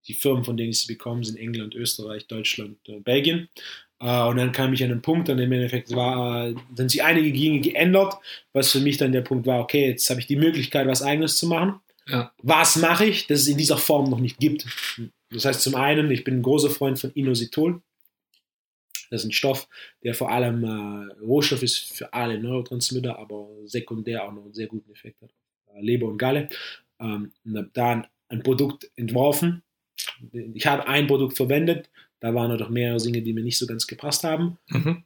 Die 0.07 0.13
Firmen, 0.13 0.43
von 0.43 0.55
denen 0.55 0.69
ich 0.69 0.81
sie 0.81 0.93
bekomme, 0.93 1.23
sind 1.23 1.37
England, 1.37 1.75
Österreich, 1.75 2.27
Deutschland, 2.27 2.77
äh, 2.87 2.99
Belgien. 2.99 3.49
Äh, 3.99 4.23
und 4.23 4.37
dann 4.37 4.51
kam 4.51 4.71
ich 4.73 4.83
an 4.83 4.91
einen 4.91 5.01
Punkt, 5.01 5.29
an 5.29 5.37
dem 5.37 5.51
im 5.51 5.53
Endeffekt 5.53 5.95
war, 5.95 6.47
äh, 6.47 6.55
dann 6.75 6.89
sich 6.89 7.03
einige 7.03 7.31
Dinge 7.31 7.59
geändert, 7.61 8.15
was 8.53 8.71
für 8.71 8.79
mich 8.79 8.97
dann 8.97 9.11
der 9.11 9.21
Punkt 9.21 9.47
war, 9.47 9.61
okay, 9.61 9.89
jetzt 9.89 10.09
habe 10.09 10.19
ich 10.19 10.27
die 10.27 10.35
Möglichkeit, 10.35 10.87
was 10.87 11.01
Eigenes 11.01 11.37
zu 11.37 11.47
machen. 11.47 11.79
Ja. 12.07 12.31
Was 12.41 12.75
mache 12.75 13.05
ich, 13.05 13.27
das 13.27 13.41
es 13.41 13.47
in 13.47 13.57
dieser 13.57 13.77
Form 13.77 14.09
noch 14.09 14.19
nicht 14.19 14.37
gibt? 14.39 14.65
Das 15.31 15.45
heißt 15.45 15.61
zum 15.61 15.75
einen, 15.75 16.11
ich 16.11 16.23
bin 16.23 16.39
ein 16.39 16.43
großer 16.43 16.69
Freund 16.69 16.99
von 16.99 17.11
Inositol. 17.13 17.81
Das 19.13 19.21
ist 19.21 19.27
ein 19.27 19.31
Stoff, 19.31 19.69
der 20.03 20.15
vor 20.15 20.31
allem 20.31 20.63
äh, 20.63 21.13
Rohstoff 21.21 21.61
ist 21.61 21.93
für 21.93 22.11
alle 22.13 22.39
Neurotransmitter, 22.39 23.19
aber 23.19 23.47
sekundär 23.65 24.23
auch 24.23 24.33
noch 24.33 24.45
einen 24.45 24.55
sehr 24.55 24.65
guten 24.65 24.91
Effekt 24.91 25.21
hat. 25.21 25.29
äh, 25.75 25.81
Leber 25.81 26.07
und 26.07 26.17
Galle. 26.17 26.49
Ähm, 26.99 27.31
und 27.45 27.55
habe 27.55 27.69
da 27.73 27.91
ein, 27.91 28.07
ein 28.29 28.41
Produkt 28.41 28.89
entworfen. 28.95 29.61
Ich 30.31 30.65
habe 30.65 30.87
ein 30.87 31.05
Produkt 31.05 31.37
verwendet, 31.37 31.91
da 32.21 32.33
waren 32.33 32.57
noch 32.57 32.69
mehrere 32.69 32.97
Dinge, 32.97 33.21
die 33.21 33.33
mir 33.33 33.43
nicht 33.43 33.59
so 33.59 33.67
ganz 33.67 33.85
gepasst 33.85 34.23
haben. 34.23 34.57
Mhm. 34.69 35.03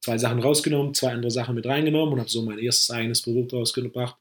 Zwei 0.00 0.16
Sachen 0.16 0.38
rausgenommen, 0.38 0.94
zwei 0.94 1.12
andere 1.12 1.30
Sachen 1.30 1.56
mit 1.56 1.66
reingenommen 1.66 2.14
und 2.14 2.20
habe 2.20 2.30
so 2.30 2.42
mein 2.42 2.58
erstes 2.58 2.90
eigenes 2.90 3.20
Produkt 3.20 3.52
rausgebracht. 3.52 4.16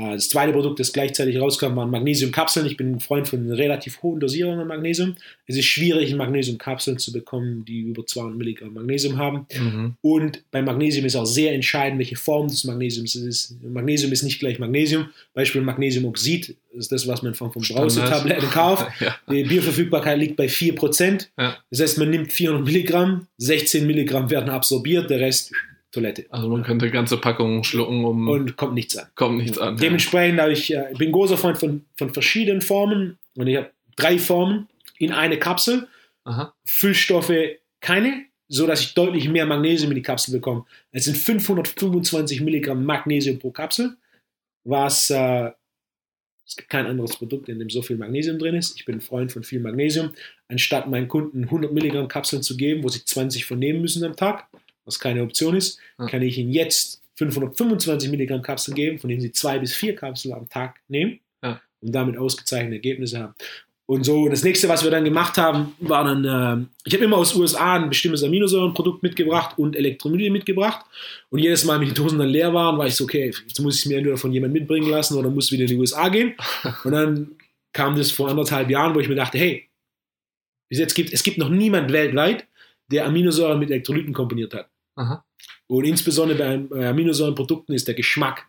Äh, 0.00 0.14
Das 0.14 0.28
zweite 0.28 0.52
Produkt, 0.52 0.80
das 0.80 0.92
gleichzeitig 0.92 1.38
rauskam, 1.40 1.76
waren 1.76 1.90
Magnesiumkapseln. 1.90 2.66
Ich 2.66 2.76
bin 2.76 2.92
ein 2.92 3.00
Freund 3.00 3.28
von 3.28 3.50
relativ 3.50 4.02
hohen 4.02 4.20
Dosierungen 4.20 4.60
an 4.60 4.66
Magnesium. 4.66 5.16
Es 5.46 5.56
ist 5.56 5.66
schwierig, 5.66 6.14
Magnesiumkapseln 6.14 6.98
zu 6.98 7.12
bekommen, 7.12 7.64
die 7.64 7.80
über 7.80 8.06
200 8.06 8.36
Milligramm 8.36 8.74
Magnesium 8.74 9.18
haben. 9.18 9.46
Mhm. 9.58 9.94
Und 10.00 10.42
bei 10.50 10.62
Magnesium 10.62 11.04
ist 11.06 11.16
auch 11.16 11.26
sehr 11.26 11.52
entscheidend, 11.52 11.98
welche 11.98 12.16
Form 12.16 12.48
des 12.48 12.64
Magnesiums 12.64 13.14
es 13.14 13.22
ist. 13.22 13.62
Magnesium 13.62 14.12
ist 14.12 14.22
nicht 14.22 14.38
gleich 14.38 14.58
Magnesium. 14.58 15.08
Beispiel 15.34 15.60
Magnesiumoxid 15.62 16.56
ist 16.72 16.92
das, 16.92 17.06
was 17.06 17.22
man 17.22 17.34
von, 17.34 17.50
Standard. 17.62 17.88
Brausetabletten 17.88 18.50
kauft. 18.50 18.86
Ja. 19.00 19.16
Die 19.30 19.44
Bioverfügbarkeit 19.44 20.18
liegt 20.18 20.36
bei 20.36 20.46
4%. 20.46 21.28
Ja. 21.38 21.56
Das 21.70 21.80
heißt, 21.80 21.98
man 21.98 22.10
nimmt 22.10 22.32
400 22.32 22.64
Milligramm, 22.64 23.26
16 23.38 23.86
Milligramm 23.86 24.28
werden 24.30 24.50
absorbiert, 24.50 25.08
der 25.08 25.20
Rest 25.20 25.52
Toilette. 25.92 26.26
Also 26.30 26.48
man 26.48 26.62
könnte 26.62 26.90
ganze 26.90 27.16
Packungen 27.16 27.64
schlucken, 27.64 28.04
um 28.04 28.28
Und 28.28 28.56
kommt 28.56 28.74
nichts 28.74 28.96
an. 28.96 29.08
kommt 29.14 29.38
nichts 29.38 29.58
an. 29.58 29.76
Dementsprechend 29.76 30.40
habe 30.40 30.52
ich, 30.52 30.72
äh, 30.72 30.92
bin 30.96 31.12
großer 31.12 31.36
Freund 31.36 31.58
von, 31.58 31.84
von 31.96 32.12
verschiedenen 32.12 32.60
Formen 32.60 33.18
und 33.36 33.46
ich 33.46 33.56
habe 33.56 33.70
drei 33.96 34.18
Formen 34.18 34.68
in 34.98 35.12
eine 35.12 35.38
Kapsel. 35.38 35.88
Aha. 36.24 36.54
Füllstoffe 36.64 37.32
keine, 37.80 38.26
so 38.48 38.66
dass 38.66 38.80
ich 38.82 38.94
deutlich 38.94 39.28
mehr 39.28 39.46
Magnesium 39.46 39.90
in 39.90 39.96
die 39.96 40.02
Kapsel 40.02 40.32
bekomme. 40.32 40.64
Es 40.92 41.04
sind 41.04 41.16
525 41.16 42.40
Milligramm 42.42 42.84
Magnesium 42.84 43.38
pro 43.38 43.50
Kapsel, 43.50 43.96
was 44.64 45.10
äh, 45.10 45.50
es 46.50 46.56
gibt 46.56 46.68
kein 46.68 46.86
anderes 46.86 47.16
Produkt, 47.16 47.48
in 47.48 47.60
dem 47.60 47.70
so 47.70 47.80
viel 47.80 47.96
Magnesium 47.96 48.38
drin 48.38 48.56
ist. 48.56 48.76
Ich 48.76 48.84
bin 48.84 48.96
ein 48.96 49.00
Freund 49.00 49.30
von 49.30 49.44
viel 49.44 49.60
Magnesium. 49.60 50.10
Anstatt 50.48 50.88
meinen 50.88 51.06
Kunden 51.06 51.44
100 51.44 51.72
Milligramm 51.72 52.08
Kapseln 52.08 52.42
zu 52.42 52.56
geben, 52.56 52.82
wo 52.82 52.88
sie 52.88 53.04
20 53.04 53.44
von 53.44 53.58
nehmen 53.60 53.80
müssen 53.80 54.02
am 54.04 54.16
Tag, 54.16 54.48
was 54.84 54.98
keine 54.98 55.22
Option 55.22 55.56
ist, 55.56 55.78
Ja. 55.98 56.06
kann 56.06 56.22
ich 56.22 56.38
ihnen 56.38 56.50
jetzt 56.52 57.02
525 57.16 58.10
Milligramm 58.10 58.42
Kapseln 58.42 58.74
geben, 58.74 58.98
von 58.98 59.08
denen 59.08 59.20
sie 59.20 59.32
zwei 59.32 59.58
bis 59.58 59.74
vier 59.74 59.94
Kapseln 59.94 60.34
am 60.34 60.48
Tag 60.48 60.80
nehmen 60.88 61.20
Ja. 61.42 61.60
und 61.80 61.92
damit 61.92 62.16
ausgezeichnete 62.16 62.76
Ergebnisse 62.76 63.18
haben. 63.20 63.34
Und 63.86 64.04
so, 64.04 64.28
das 64.28 64.44
nächste, 64.44 64.68
was 64.68 64.84
wir 64.84 64.90
dann 64.92 65.02
gemacht 65.04 65.36
haben, 65.36 65.74
war 65.80 66.04
dann, 66.04 66.24
äh, 66.24 66.64
ich 66.84 66.94
habe 66.94 67.04
immer 67.04 67.16
aus 67.16 67.34
USA 67.34 67.74
ein 67.74 67.88
bestimmtes 67.88 68.22
Aminosäurenprodukt 68.22 69.02
mitgebracht 69.02 69.58
und 69.58 69.74
Elektrolyte 69.74 70.30
mitgebracht. 70.30 70.86
Und 71.28 71.40
jedes 71.40 71.64
Mal, 71.64 71.80
wenn 71.80 71.88
die 71.88 71.94
Dosen 71.94 72.20
dann 72.20 72.28
leer 72.28 72.54
waren, 72.54 72.78
war 72.78 72.86
ich 72.86 72.94
so, 72.94 73.02
okay, 73.02 73.26
jetzt 73.48 73.58
muss 73.60 73.74
ich 73.74 73.80
es 73.80 73.86
mir 73.86 73.98
entweder 73.98 74.16
von 74.16 74.30
jemandem 74.32 74.60
mitbringen 74.60 74.88
lassen 74.88 75.18
oder 75.18 75.28
muss 75.28 75.50
wieder 75.50 75.62
in 75.62 75.68
die 75.70 75.76
USA 75.76 76.08
gehen. 76.08 76.34
Und 76.84 76.92
dann 76.92 77.32
kam 77.72 77.96
das 77.96 78.12
vor 78.12 78.28
anderthalb 78.30 78.70
Jahren, 78.70 78.94
wo 78.94 79.00
ich 79.00 79.08
mir 79.08 79.16
dachte, 79.16 79.38
hey, 79.38 79.68
bis 80.68 80.78
jetzt 80.78 80.94
gibt 80.94 81.12
es 81.12 81.24
gibt 81.24 81.38
noch 81.38 81.48
niemand 81.48 81.90
weltweit, 81.92 82.46
der 82.90 83.06
Aminosäuren 83.06 83.58
mit 83.58 83.70
Elektrolyten 83.70 84.12
kombiniert 84.12 84.54
hat. 84.54 84.68
Aha. 84.96 85.24
Und 85.66 85.84
insbesondere 85.84 86.38
bei, 86.38 86.56
bei 86.58 86.88
Aminosäurenprodukten 86.88 87.74
ist 87.74 87.86
der 87.86 87.94
Geschmack 87.94 88.46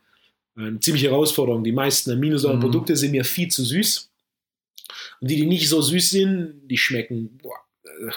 eine 0.56 0.80
ziemliche 0.80 1.10
Herausforderung. 1.10 1.64
Die 1.64 1.72
meisten 1.72 2.12
Aminosäurenprodukte 2.12 2.96
sind 2.96 3.12
mir 3.12 3.24
viel 3.24 3.48
zu 3.50 3.64
süß. 3.64 4.12
Und 5.22 5.30
die, 5.30 5.36
die 5.36 5.46
nicht 5.46 5.70
so 5.70 5.82
süß 5.82 6.10
sind, 6.10 6.62
die 6.66 6.78
schmecken 6.78 7.38
boah, 7.38 7.56
äh, 7.84 8.12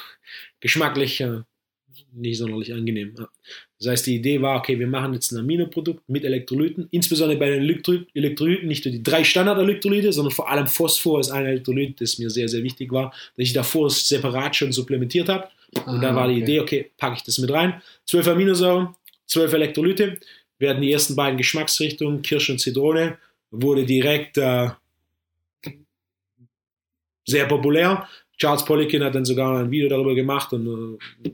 geschmacklich 0.61 1.21
äh, 1.21 1.43
nicht 2.15 2.39
sonderlich 2.39 2.73
angenehm. 2.73 3.15
Das 3.79 3.89
heißt, 3.89 4.07
die 4.07 4.17
Idee 4.17 4.41
war, 4.41 4.59
okay, 4.59 4.79
wir 4.79 4.87
machen 4.87 5.15
jetzt 5.15 5.33
ein 5.33 5.39
Aminoprodukt 5.39 6.09
mit 6.09 6.25
Elektrolyten, 6.25 6.89
insbesondere 6.91 7.39
bei 7.39 7.51
den 7.51 7.63
Elektro 7.63 7.95
Elektrolyten, 8.15 8.69
nicht 8.69 8.85
nur 8.85 8.93
die 8.93 9.03
drei 9.03 9.25
Standard-Elektrolyte, 9.25 10.13
sondern 10.13 10.33
vor 10.33 10.49
allem 10.49 10.67
Phosphor 10.67 11.21
ist 11.21 11.31
ein 11.31 11.45
Elektrolyt, 11.47 12.01
das 12.01 12.19
mir 12.19 12.31
sehr, 12.31 12.49
sehr 12.49 12.63
wichtig 12.63 12.93
war, 12.93 13.11
dass 13.37 13.47
ich 13.49 13.53
davor 13.53 13.91
separat 13.91 14.57
schon 14.57 14.73
supplementiert 14.73 15.29
habe. 15.29 15.49
Und 15.87 16.01
da 16.03 16.11
Ah, 16.11 16.15
war 16.17 16.29
die 16.29 16.35
okay. 16.35 16.43
Idee, 16.43 16.61
okay, 16.61 16.91
packe 16.97 17.17
ich 17.17 17.23
das 17.25 17.39
mit 17.39 17.51
rein. 17.51 17.83
Zwölf 18.07 18.29
Aminosäuren, 18.29 18.95
zwölf 19.27 19.53
Elektrolyte, 19.53 20.19
werden 20.59 20.81
die 20.81 20.93
ersten 20.93 21.17
beiden 21.17 21.37
Geschmacksrichtungen, 21.37 22.23
Kirsche 22.23 22.53
und 22.53 22.59
Zitrone, 22.59 23.19
wurde 23.51 23.85
direkt 23.85 24.39
äh, 24.39 24.71
sehr 27.27 27.47
populär. 27.47 28.09
Charles 28.37 28.65
Poliquin 28.65 29.03
hat 29.03 29.15
dann 29.15 29.25
sogar 29.25 29.59
ein 29.59 29.71
Video 29.71 29.89
darüber 29.89 30.15
gemacht 30.15 30.53
und 30.53 30.99
äh, 31.25 31.31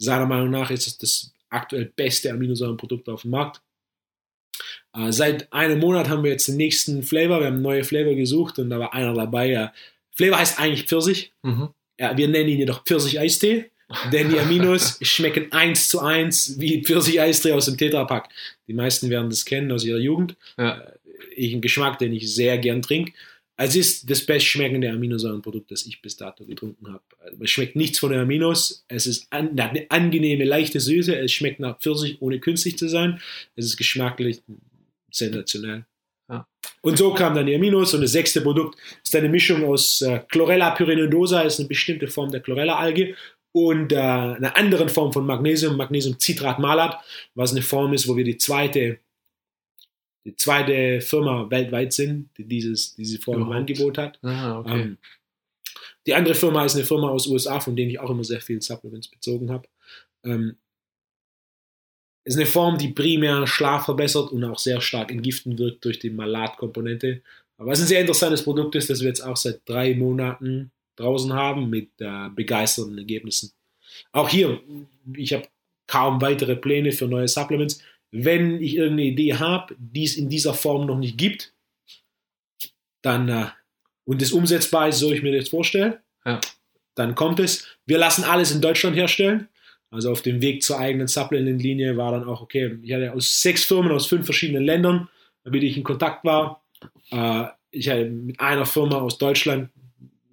seiner 0.00 0.26
Meinung 0.26 0.50
nach 0.50 0.70
ist 0.70 0.86
es 0.86 0.98
das 0.98 1.32
aktuell 1.50 1.92
beste 1.94 2.30
Aminosäurenprodukt 2.30 3.08
auf 3.08 3.22
dem 3.22 3.32
Markt. 3.32 3.60
Äh, 4.94 5.12
seit 5.12 5.52
einem 5.52 5.78
Monat 5.78 6.08
haben 6.08 6.24
wir 6.24 6.30
jetzt 6.30 6.48
den 6.48 6.56
nächsten 6.56 7.02
Flavor, 7.02 7.40
wir 7.40 7.46
haben 7.46 7.62
neue 7.62 7.84
Flavor 7.84 8.14
gesucht 8.14 8.58
und 8.58 8.70
da 8.70 8.78
war 8.78 8.94
einer 8.94 9.14
dabei. 9.14 9.52
Äh, 9.52 9.68
Flavor 10.12 10.38
heißt 10.38 10.58
eigentlich 10.58 10.84
Pfirsich. 10.84 11.32
Mhm. 11.42 11.68
Ja, 11.98 12.16
wir 12.16 12.28
nennen 12.28 12.48
ihn 12.48 12.58
jedoch 12.58 12.84
Pfirsich-Eistee, 12.84 13.70
denn 14.12 14.30
die 14.30 14.38
Aminos 14.38 14.98
schmecken 15.02 15.52
eins 15.52 15.88
zu 15.88 16.00
eins 16.00 16.58
wie 16.58 16.82
Pfirsich-Eistee 16.82 17.52
aus 17.52 17.66
dem 17.66 17.76
Tetrapack. 17.76 18.30
Die 18.66 18.74
meisten 18.74 19.10
werden 19.10 19.28
das 19.28 19.44
kennen 19.44 19.70
aus 19.70 19.84
ihrer 19.84 19.98
Jugend. 19.98 20.36
Ja. 20.56 20.82
Ich 21.36 21.52
einen 21.52 21.60
Geschmack, 21.60 21.98
den 21.98 22.12
ich 22.12 22.32
sehr 22.34 22.58
gern 22.58 22.82
trinke. 22.82 23.12
Es 23.60 23.76
ist 23.76 24.08
das 24.08 24.24
bestschmeckende 24.24 24.90
Aminosäurenprodukt, 24.90 25.70
das 25.70 25.84
ich 25.84 26.00
bis 26.00 26.16
dato 26.16 26.46
getrunken 26.46 26.88
habe. 26.88 27.02
Also, 27.18 27.44
Es 27.44 27.50
schmeckt 27.50 27.76
nichts 27.76 27.98
von 27.98 28.10
den 28.10 28.20
Aminos. 28.20 28.84
Es 28.88 29.06
ist 29.06 29.26
an, 29.30 29.50
hat 29.60 29.70
eine 29.70 29.90
angenehme, 29.90 30.44
leichte 30.44 30.80
Süße. 30.80 31.14
Es 31.14 31.32
schmeckt 31.32 31.60
nach 31.60 31.78
Pfirsich, 31.78 32.22
ohne 32.22 32.40
künstlich 32.40 32.78
zu 32.78 32.88
sein. 32.88 33.20
Es 33.56 33.66
ist 33.66 33.76
geschmacklich 33.76 34.40
sensationell. 35.10 35.84
Ja. 36.30 36.46
Und 36.80 36.96
so 36.96 37.12
kamen 37.12 37.36
dann 37.36 37.46
die 37.46 37.54
Aminos 37.54 37.92
und 37.92 38.00
das 38.00 38.12
sechste 38.12 38.40
Produkt 38.40 38.78
ist 39.04 39.14
eine 39.14 39.28
Mischung 39.28 39.64
aus 39.64 40.00
äh, 40.00 40.20
Chlorella 40.30 40.70
pyrenodosa, 40.70 41.42
ist 41.42 41.58
eine 41.58 41.68
bestimmte 41.68 42.08
Form 42.08 42.30
der 42.30 42.40
Chlorella-Alge, 42.40 43.14
und 43.52 43.92
äh, 43.92 43.96
einer 43.96 44.56
anderen 44.56 44.88
Form 44.88 45.12
von 45.12 45.26
Magnesium, 45.26 45.76
Magnesiumcitratmalat, 45.76 46.98
was 47.34 47.50
eine 47.50 47.62
Form 47.62 47.92
ist, 47.92 48.08
wo 48.08 48.16
wir 48.16 48.24
die 48.24 48.38
zweite, 48.38 49.00
die 50.24 50.36
zweite 50.36 51.00
Firma 51.00 51.50
weltweit 51.50 51.92
sind, 51.92 52.30
die 52.36 52.44
dieses, 52.44 52.94
diese 52.94 53.18
Form 53.18 53.42
im. 53.42 53.52
Angebot 53.52 53.98
hat. 53.98 54.18
Ah, 54.22 54.58
okay. 54.58 54.80
Ähm, 54.80 54.98
die 56.06 56.14
andere 56.14 56.34
Firma 56.34 56.64
ist 56.64 56.76
eine 56.76 56.84
Firma 56.84 57.08
aus 57.08 57.26
USA, 57.26 57.60
von 57.60 57.76
denen 57.76 57.90
ich 57.90 58.00
auch 58.00 58.10
immer 58.10 58.24
sehr 58.24 58.40
viel 58.40 58.60
Supplements 58.60 59.08
bezogen 59.08 59.50
habe. 59.50 59.68
Ähm, 60.24 60.56
ist 62.24 62.36
eine 62.36 62.46
Form, 62.46 62.78
die 62.78 62.88
primär 62.88 63.46
Schlaf 63.46 63.86
verbessert 63.86 64.30
und 64.30 64.44
auch 64.44 64.58
sehr 64.58 64.80
stark 64.80 65.10
entgiften 65.10 65.58
wirkt 65.58 65.84
durch 65.84 65.98
die 65.98 66.10
Malat-Komponente. 66.10 67.22
Aber 67.56 67.70
was 67.70 67.80
ein 67.80 67.86
sehr 67.86 68.00
interessantes 68.00 68.44
Produkt 68.44 68.74
ist, 68.74 68.90
das 68.90 69.00
wir 69.00 69.08
jetzt 69.08 69.22
auch 69.22 69.36
seit 69.36 69.68
drei 69.68 69.94
Monaten 69.94 70.70
draußen 70.96 71.32
haben 71.32 71.70
mit 71.70 71.88
äh, 71.98 72.28
begeisternden 72.34 72.98
Ergebnissen. 72.98 73.52
Auch 74.12 74.28
hier, 74.28 74.60
ich 75.14 75.32
habe 75.32 75.48
kaum 75.86 76.20
weitere 76.20 76.56
Pläne 76.56 76.92
für 76.92 77.06
neue 77.06 77.28
Supplements. 77.28 77.82
Wenn 78.12 78.60
ich 78.60 78.76
irgendeine 78.76 79.08
Idee 79.10 79.34
habe, 79.34 79.74
die 79.78 80.04
es 80.04 80.16
in 80.16 80.28
dieser 80.28 80.54
Form 80.54 80.86
noch 80.86 80.98
nicht 80.98 81.16
gibt, 81.16 81.52
dann 83.02 83.28
äh, 83.28 83.46
und 84.04 84.20
es 84.22 84.32
umsetzbar 84.32 84.88
ist, 84.88 84.98
so 84.98 85.12
ich 85.12 85.22
mir 85.22 85.36
das 85.36 85.48
vorstelle, 85.50 86.00
Ja. 86.24 86.40
dann 86.96 87.14
kommt 87.14 87.38
es. 87.38 87.66
Wir 87.86 87.98
lassen 87.98 88.24
alles 88.24 88.50
in 88.50 88.60
Deutschland 88.60 88.96
herstellen. 88.96 89.48
Also 89.90 90.10
auf 90.12 90.22
dem 90.22 90.40
Weg 90.40 90.62
zur 90.62 90.78
eigenen 90.78 91.08
Supplement-Linie 91.08 91.96
war 91.96 92.12
dann 92.12 92.24
auch, 92.24 92.40
okay, 92.40 92.78
ich 92.82 92.92
hatte 92.92 93.12
aus 93.12 93.42
sechs 93.42 93.64
Firmen 93.64 93.90
aus 93.92 94.06
fünf 94.06 94.24
verschiedenen 94.24 94.64
Ländern, 94.64 95.08
mit 95.44 95.54
denen 95.54 95.66
ich 95.66 95.76
in 95.76 95.84
Kontakt 95.84 96.24
war. 96.24 96.64
Äh, 97.10 97.44
ich 97.70 97.88
hatte 97.88 98.06
mit 98.06 98.40
einer 98.40 98.66
Firma 98.66 99.00
aus 99.00 99.18
Deutschland 99.18 99.70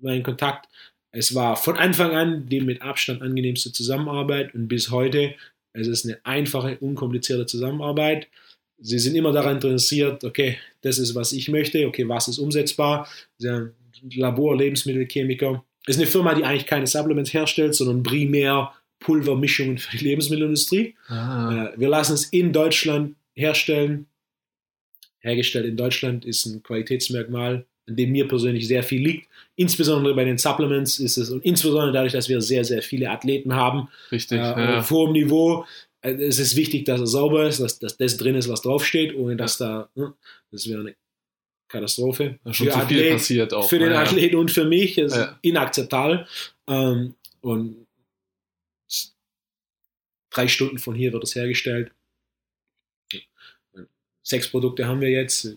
in 0.02 0.24
Kontakt. 0.24 0.68
Es 1.12 1.34
war 1.34 1.56
von 1.56 1.78
Anfang 1.78 2.16
an 2.16 2.48
die 2.48 2.62
mit 2.62 2.82
Abstand 2.82 3.22
angenehmste 3.22 3.72
Zusammenarbeit 3.72 4.54
und 4.54 4.68
bis 4.68 4.91
heute, 4.91 5.34
es 5.80 5.88
ist 5.88 6.06
eine 6.06 6.20
einfache, 6.26 6.78
unkomplizierte 6.80 7.45
Zusammenarbeit. 7.45 8.28
Sie 8.80 8.99
sind 8.99 9.16
immer 9.16 9.32
daran 9.32 9.56
interessiert, 9.56 10.24
okay, 10.24 10.58
das 10.82 10.99
ist, 10.99 11.16
was 11.16 11.32
ich 11.34 11.49
möchte, 11.49 11.88
okay, 11.88 12.08
was 12.08 12.28
ist 12.28 12.38
umsetzbar. 12.38 13.08
Sie 13.38 13.49
haben 13.49 13.74
Labor, 14.14 14.56
Lebensmittelchemiker. 14.56 15.64
Es 15.86 15.95
ist 15.95 16.02
eine 16.02 16.10
Firma, 16.10 16.36
die 16.36 16.44
eigentlich 16.44 16.68
keine 16.68 16.86
Supplements 16.86 17.34
herstellt, 17.34 17.74
sondern 17.74 18.04
primär 18.04 18.74
Pulvermischungen 18.99 19.78
für 19.78 19.98
die 19.98 20.04
Lebensmittelindustrie. 20.04 20.95
ah, 21.08 21.72
Äh, 21.74 21.80
wir 21.80 21.90
lassen 21.90 22.14
es 22.14 22.26
in 22.26 22.52
Deutschland 22.54 23.16
herstellen. 23.36 24.08
Hergestellt 25.20 25.66
in 25.66 25.78
Deutschland 25.78 26.26
ist 26.26 26.45
ein 26.45 26.62
Qualitätsmerkmal, 26.64 27.66
an 27.88 27.96
dem 27.96 28.12
mir 28.12 28.28
persönlich 28.28 28.68
sehr 28.68 28.84
viel 28.84 29.02
liegt. 29.02 29.28
Insbesondere 29.56 30.14
bei 30.14 30.24
den 30.26 30.38
Supplements 30.38 31.00
ist 31.00 31.18
es, 31.18 31.30
und 31.30 31.44
insbesondere 31.46 31.92
dadurch, 31.94 32.14
dass 32.14 32.30
wir 32.30 32.42
sehr, 32.42 32.64
sehr 32.64 32.82
viele 32.82 33.10
Athleten 33.10 33.54
haben, 33.56 33.88
richtig. 34.12 34.38
äh, 34.40 34.42
ja. 34.44 34.80
auf 34.80 34.92
hohem 34.92 35.14
Niveau. 35.14 35.66
Äh, 36.02 36.12
Es 36.14 36.38
ist 36.38 36.56
wichtig, 36.56 36.86
dass 36.86 37.00
er 37.00 37.08
sauber 37.08 37.48
ist, 37.48 37.60
dass, 37.60 37.80
dass 37.80 37.98
das 37.98 38.18
drin 38.18 38.36
ist, 38.36 38.50
was 38.50 38.62
draufsteht, 38.62 39.16
ohne 39.16 39.36
dass 39.36 39.58
da, 39.58 39.90
ne, 39.96 40.14
das 40.52 40.68
wäre 40.68 40.82
eine 40.82 40.96
Katastrophe. 41.70 42.40
Ja, 42.46 42.54
schon 42.54 42.68
Für 42.68 42.74
zu 42.74 42.80
viel 42.88 42.98
Athlet- 43.00 43.12
passiert 43.14 43.54
auch. 43.54 43.68
für 43.70 43.80
den 43.80 43.92
ja. 43.92 44.02
Athleten 44.02 44.36
und 44.36 44.52
für 44.52 44.66
mich 44.66 44.98
ist 44.98 45.16
Ja. 45.16 45.38
inakzeptabel. 45.42 46.28
Ähm, 46.68 47.16
und 47.42 47.88
drei 50.30 50.48
Stunden 50.48 50.78
von 50.78 50.94
hier 50.96 51.14
wird 51.14 51.24
es 51.24 51.36
hergestellt. 51.36 51.92
Sechs 54.24 54.50
Produkte 54.50 54.86
haben 54.88 55.00
wir 55.00 55.10
jetzt. 55.10 55.56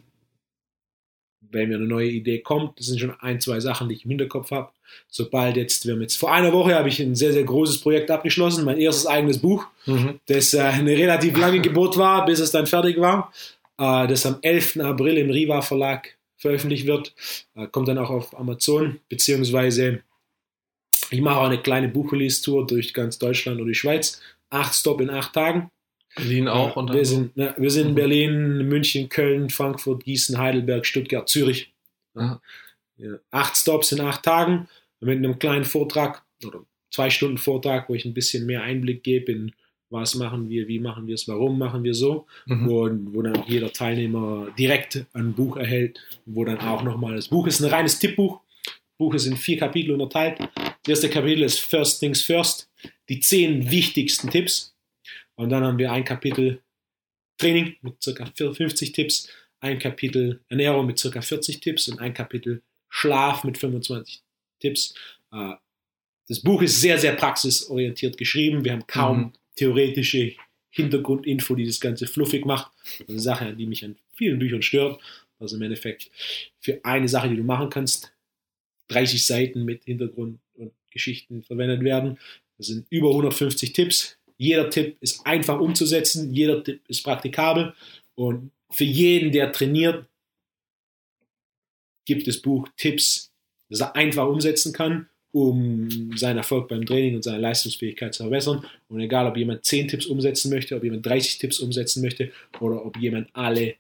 Wenn 1.53 1.69
mir 1.69 1.77
eine 1.77 1.87
neue 1.87 2.09
Idee 2.09 2.39
kommt, 2.41 2.79
das 2.79 2.87
sind 2.87 3.01
schon 3.01 3.15
ein, 3.21 3.41
zwei 3.41 3.59
Sachen, 3.61 3.89
die 3.89 3.95
ich 3.97 4.05
im 4.05 4.11
Hinterkopf 4.11 4.51
habe. 4.51 4.71
Sobald 5.09 5.57
jetzt, 5.57 5.87
wir 5.87 5.95
haben 5.95 6.01
jetzt 6.03 6.17
vor 6.17 6.33
einer 6.33 6.53
Woche 6.53 6.75
habe 6.75 6.89
ich 6.89 7.01
ein 7.01 7.15
sehr, 7.15 7.33
sehr 7.33 7.45
großes 7.45 7.79
Projekt 7.81 8.11
abgeschlossen, 8.11 8.65
mein 8.65 8.79
erstes 8.79 9.07
eigenes 9.07 9.39
Buch, 9.39 9.67
Mhm. 9.87 10.21
das 10.27 10.55
äh, 10.55 10.61
eine 10.61 10.93
relativ 10.97 11.37
lange 11.37 11.61
Geburt 11.61 11.97
war, 11.97 12.25
bis 12.27 12.39
es 12.41 12.51
dann 12.51 12.67
fertig 12.67 12.99
war. 13.01 13.33
äh, 13.79 14.07
das 14.09 14.27
am 14.27 14.37
11. 14.43 14.81
April 14.81 15.17
im 15.19 15.31
Riva 15.31 15.63
Verlag 15.63 16.17
veröffentlicht 16.37 16.87
wird. 16.87 17.15
Äh, 17.57 17.67
kommt 17.69 17.89
dann 17.89 17.99
auch 17.99 18.11
auf 18.11 18.39
Amazon, 18.39 19.01
beziehungsweise 19.09 20.03
ich 21.11 21.21
mache 21.21 21.39
auch 21.41 21.45
eine 21.47 21.61
kleine 21.63 21.89
Buchrelease-Tour 21.89 22.67
durch 22.67 22.95
ganz 22.95 23.19
Deutschland 23.19 23.61
und 23.61 23.67
die 23.69 23.75
Schweiz. 23.75 24.21
Acht 24.51 24.75
Stop 24.75 25.01
in 25.01 25.11
acht 25.11 25.33
Tagen. 25.33 25.71
Berlin 26.17 26.49
auch. 26.49 26.77
Ja, 26.77 26.95
wir, 26.95 27.05
sind, 27.05 27.33
ja, 27.37 27.55
wir 27.57 27.71
sind 27.71 27.89
in 27.89 27.95
Berlin, 27.95 28.69
München, 28.69 29.09
Köln, 29.09 29.51
Frankfurt, 29.51 30.05
Gießen, 30.05 30.39
Heidelberg, 30.39 30.85
Stuttgart, 30.87 31.29
Zürich. 31.29 31.73
Ja. 32.15 32.41
Acht 33.31 33.57
Stops 33.57 33.93
in 33.93 34.01
acht 34.01 34.25
Tagen 34.25 34.69
mit 35.01 35.19
einem 35.19 35.39
kleinen 35.39 35.65
Vortrag 35.65 36.23
oder 36.45 36.65
zwei 36.91 37.11
Stunden 37.11 37.39
Vortrag, 37.39 37.89
wo 37.89 37.95
ich 37.95 38.05
ein 38.05 38.15
bisschen 38.15 38.47
mehr 38.47 38.63
Einblick 38.63 39.03
gebe 39.03 39.33
in 39.33 39.53
was 39.91 40.15
machen 40.15 40.49
wir, 40.49 40.69
wie 40.69 40.79
machen 40.79 41.07
wir 41.07 41.15
es, 41.15 41.27
warum 41.27 41.59
machen 41.59 41.83
wir 41.83 41.95
so, 41.95 42.27
mhm. 42.47 42.69
und 42.69 43.15
wo 43.15 43.23
dann 43.23 43.37
auch 43.37 43.49
jeder 43.49 43.73
Teilnehmer 43.73 44.49
direkt 44.57 45.05
ein 45.13 45.33
Buch 45.35 45.57
erhält, 45.57 46.01
wo 46.27 46.45
dann 46.45 46.59
auch 46.61 46.83
nochmal 46.85 47.17
das 47.17 47.29
Buch 47.29 47.47
ist 47.47 47.61
ein 47.61 47.71
reines 47.71 47.99
Tippbuch. 47.99 48.41
Buch 48.99 49.15
ist 49.15 49.27
in 49.27 49.37
vier 49.37 49.59
Kapitel 49.59 49.93
unterteilt. 49.93 50.39
Das 50.83 50.89
erste 50.89 51.11
Kapitel 51.11 51.43
ist 51.43 51.59
First 51.59 52.01
Things 52.01 52.23
First, 52.23 52.71
die 53.09 53.19
zehn 53.21 53.71
wichtigsten 53.71 54.31
Tipps. 54.31 54.75
Und 55.41 55.49
dann 55.49 55.65
haben 55.65 55.79
wir 55.79 55.91
ein 55.91 56.05
Kapitel 56.05 56.61
Training 57.39 57.77
mit 57.81 57.95
ca. 58.05 58.27
50 58.27 58.93
Tipps, 58.93 59.27
ein 59.61 59.79
Kapitel 59.79 60.41
Ernährung 60.49 60.85
mit 60.85 61.01
ca. 61.01 61.23
40 61.23 61.61
Tipps 61.61 61.89
und 61.89 61.99
ein 61.99 62.13
Kapitel 62.13 62.63
Schlaf 62.91 63.43
mit 63.45 63.57
25 63.57 64.23
Tipps. 64.59 64.95
Äh, 65.33 65.55
das 66.29 66.41
Buch 66.41 66.61
ist 66.61 66.83
sehr, 66.83 66.99
sehr 66.99 67.15
praxisorientiert 67.15 68.19
geschrieben. 68.19 68.67
Wir 68.67 68.73
haben 68.73 68.87
kaum 68.87 69.19
mhm. 69.19 69.33
theoretische 69.57 70.35
Hintergrundinfo, 70.69 71.55
die 71.55 71.65
das 71.65 71.81
Ganze 71.81 72.07
fluffig 72.07 72.45
macht. 72.45 72.71
eine 73.09 73.19
Sache, 73.19 73.55
die 73.55 73.65
mich 73.65 73.83
an 73.83 73.97
vielen 74.13 74.39
Büchern 74.39 74.61
stört. 74.61 75.01
Also 75.39 75.57
im 75.57 75.63
Endeffekt 75.63 76.11
für 76.59 76.85
eine 76.85 77.09
Sache, 77.09 77.31
die 77.31 77.37
du 77.37 77.45
machen 77.45 77.71
kannst, 77.71 78.13
30 78.89 79.25
Seiten 79.25 79.65
mit 79.65 79.85
Hintergrund 79.85 80.39
und 80.53 80.73
Geschichten 80.91 81.43
verwendet 81.43 81.83
werden. 81.83 82.19
Das 82.59 82.67
sind 82.67 82.87
über 82.91 83.09
150 83.09 83.73
Tipps. 83.73 84.19
Jeder 84.41 84.71
Tipp 84.71 84.97
ist 85.03 85.27
einfach 85.27 85.61
umzusetzen, 85.61 86.33
jeder 86.33 86.65
Tipp 86.65 86.81
ist 86.89 87.03
praktikabel 87.03 87.75
und 88.15 88.53
für 88.71 88.85
jeden, 88.85 89.33
der 89.33 89.53
trainiert, 89.53 90.07
gibt 92.07 92.27
das 92.27 92.39
Buch 92.39 92.67
Tipps, 92.79 93.31
dass 93.69 93.81
er 93.81 93.95
einfach 93.95 94.27
umsetzen 94.27 94.73
kann, 94.73 95.11
um 95.33 96.17
seinen 96.17 96.39
Erfolg 96.39 96.69
beim 96.69 96.87
Training 96.87 97.17
und 97.17 97.23
seine 97.23 97.37
Leistungsfähigkeit 97.37 98.15
zu 98.15 98.23
verbessern. 98.23 98.65
Und 98.89 99.01
egal, 99.01 99.27
ob 99.27 99.37
jemand 99.37 99.67
10 99.67 99.89
Tipps 99.89 100.07
umsetzen 100.07 100.51
möchte, 100.51 100.75
ob 100.75 100.85
jemand 100.85 101.05
30 101.05 101.37
Tipps 101.37 101.61
umsetzen 101.61 102.01
möchte 102.01 102.33
oder 102.61 102.87
ob 102.87 102.97
jemand 102.97 103.29
alle 103.35 103.75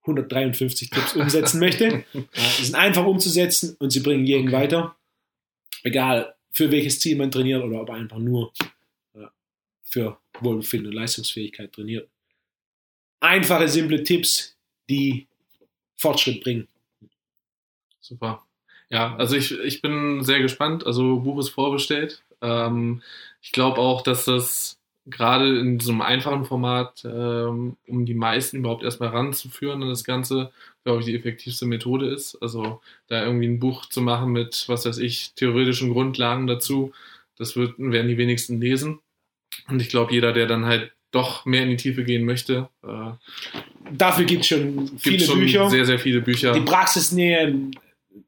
153 0.00 0.90
Tipps 0.90 1.14
umsetzen 1.14 1.60
möchte, 1.60 2.02
sie 2.56 2.64
sind 2.64 2.74
einfach 2.74 3.06
umzusetzen 3.06 3.76
und 3.78 3.90
sie 3.90 4.00
bringen 4.00 4.26
jeden 4.26 4.48
okay. 4.48 4.56
weiter. 4.56 4.96
Egal, 5.84 6.34
für 6.50 6.72
welches 6.72 6.98
Ziel 6.98 7.16
man 7.16 7.30
trainiert 7.30 7.62
oder 7.62 7.82
ob 7.82 7.90
einfach 7.90 8.18
nur 8.18 8.52
für 9.92 10.18
Wohlbefinden 10.40 10.88
und 10.88 10.94
Leistungsfähigkeit 10.94 11.72
trainiert. 11.72 12.08
Einfache, 13.20 13.68
simple 13.68 14.02
Tipps, 14.02 14.56
die 14.88 15.26
Fortschritt 15.96 16.42
bringen. 16.42 16.66
Super. 18.00 18.42
Ja, 18.88 19.14
also 19.16 19.36
ich, 19.36 19.52
ich 19.60 19.82
bin 19.82 20.24
sehr 20.24 20.40
gespannt. 20.40 20.86
Also 20.86 21.20
Buch 21.20 21.38
ist 21.38 21.50
vorbestellt. 21.50 22.22
Ähm, 22.40 23.02
ich 23.42 23.52
glaube 23.52 23.78
auch, 23.78 24.02
dass 24.02 24.24
das 24.24 24.78
gerade 25.04 25.58
in 25.58 25.78
so 25.78 25.92
einem 25.92 26.00
einfachen 26.00 26.46
Format, 26.46 27.04
ähm, 27.04 27.76
um 27.86 28.06
die 28.06 28.14
meisten 28.14 28.58
überhaupt 28.58 28.84
erstmal 28.84 29.10
ranzuführen 29.10 29.82
an 29.82 29.88
das 29.88 30.04
Ganze, 30.04 30.52
glaube 30.84 31.00
ich, 31.00 31.06
die 31.06 31.14
effektivste 31.14 31.66
Methode 31.66 32.08
ist. 32.08 32.36
Also 32.40 32.80
da 33.08 33.24
irgendwie 33.24 33.46
ein 33.46 33.60
Buch 33.60 33.86
zu 33.86 34.00
machen 34.00 34.32
mit, 34.32 34.64
was 34.68 34.86
weiß 34.86 34.98
ich, 34.98 35.34
theoretischen 35.34 35.92
Grundlagen 35.92 36.46
dazu, 36.46 36.92
das 37.36 37.56
wird, 37.56 37.74
werden 37.78 38.08
die 38.08 38.18
wenigsten 38.18 38.60
lesen. 38.60 39.00
Und 39.68 39.80
ich 39.80 39.88
glaube, 39.88 40.12
jeder, 40.12 40.32
der 40.32 40.46
dann 40.46 40.64
halt 40.64 40.92
doch 41.12 41.44
mehr 41.44 41.62
in 41.62 41.70
die 41.70 41.76
Tiefe 41.76 42.04
gehen 42.04 42.24
möchte. 42.24 42.68
Äh, 42.82 43.12
Dafür 43.92 44.24
gibt 44.24 44.42
es 44.42 44.48
schon 44.48 44.98
viele 44.98 45.24
schon 45.24 45.40
Bücher. 45.40 45.70
Sehr, 45.70 45.84
sehr 45.84 45.98
viele 45.98 46.22
Bücher. 46.22 46.52
Die 46.52 46.60
Praxisnähe, 46.60 47.70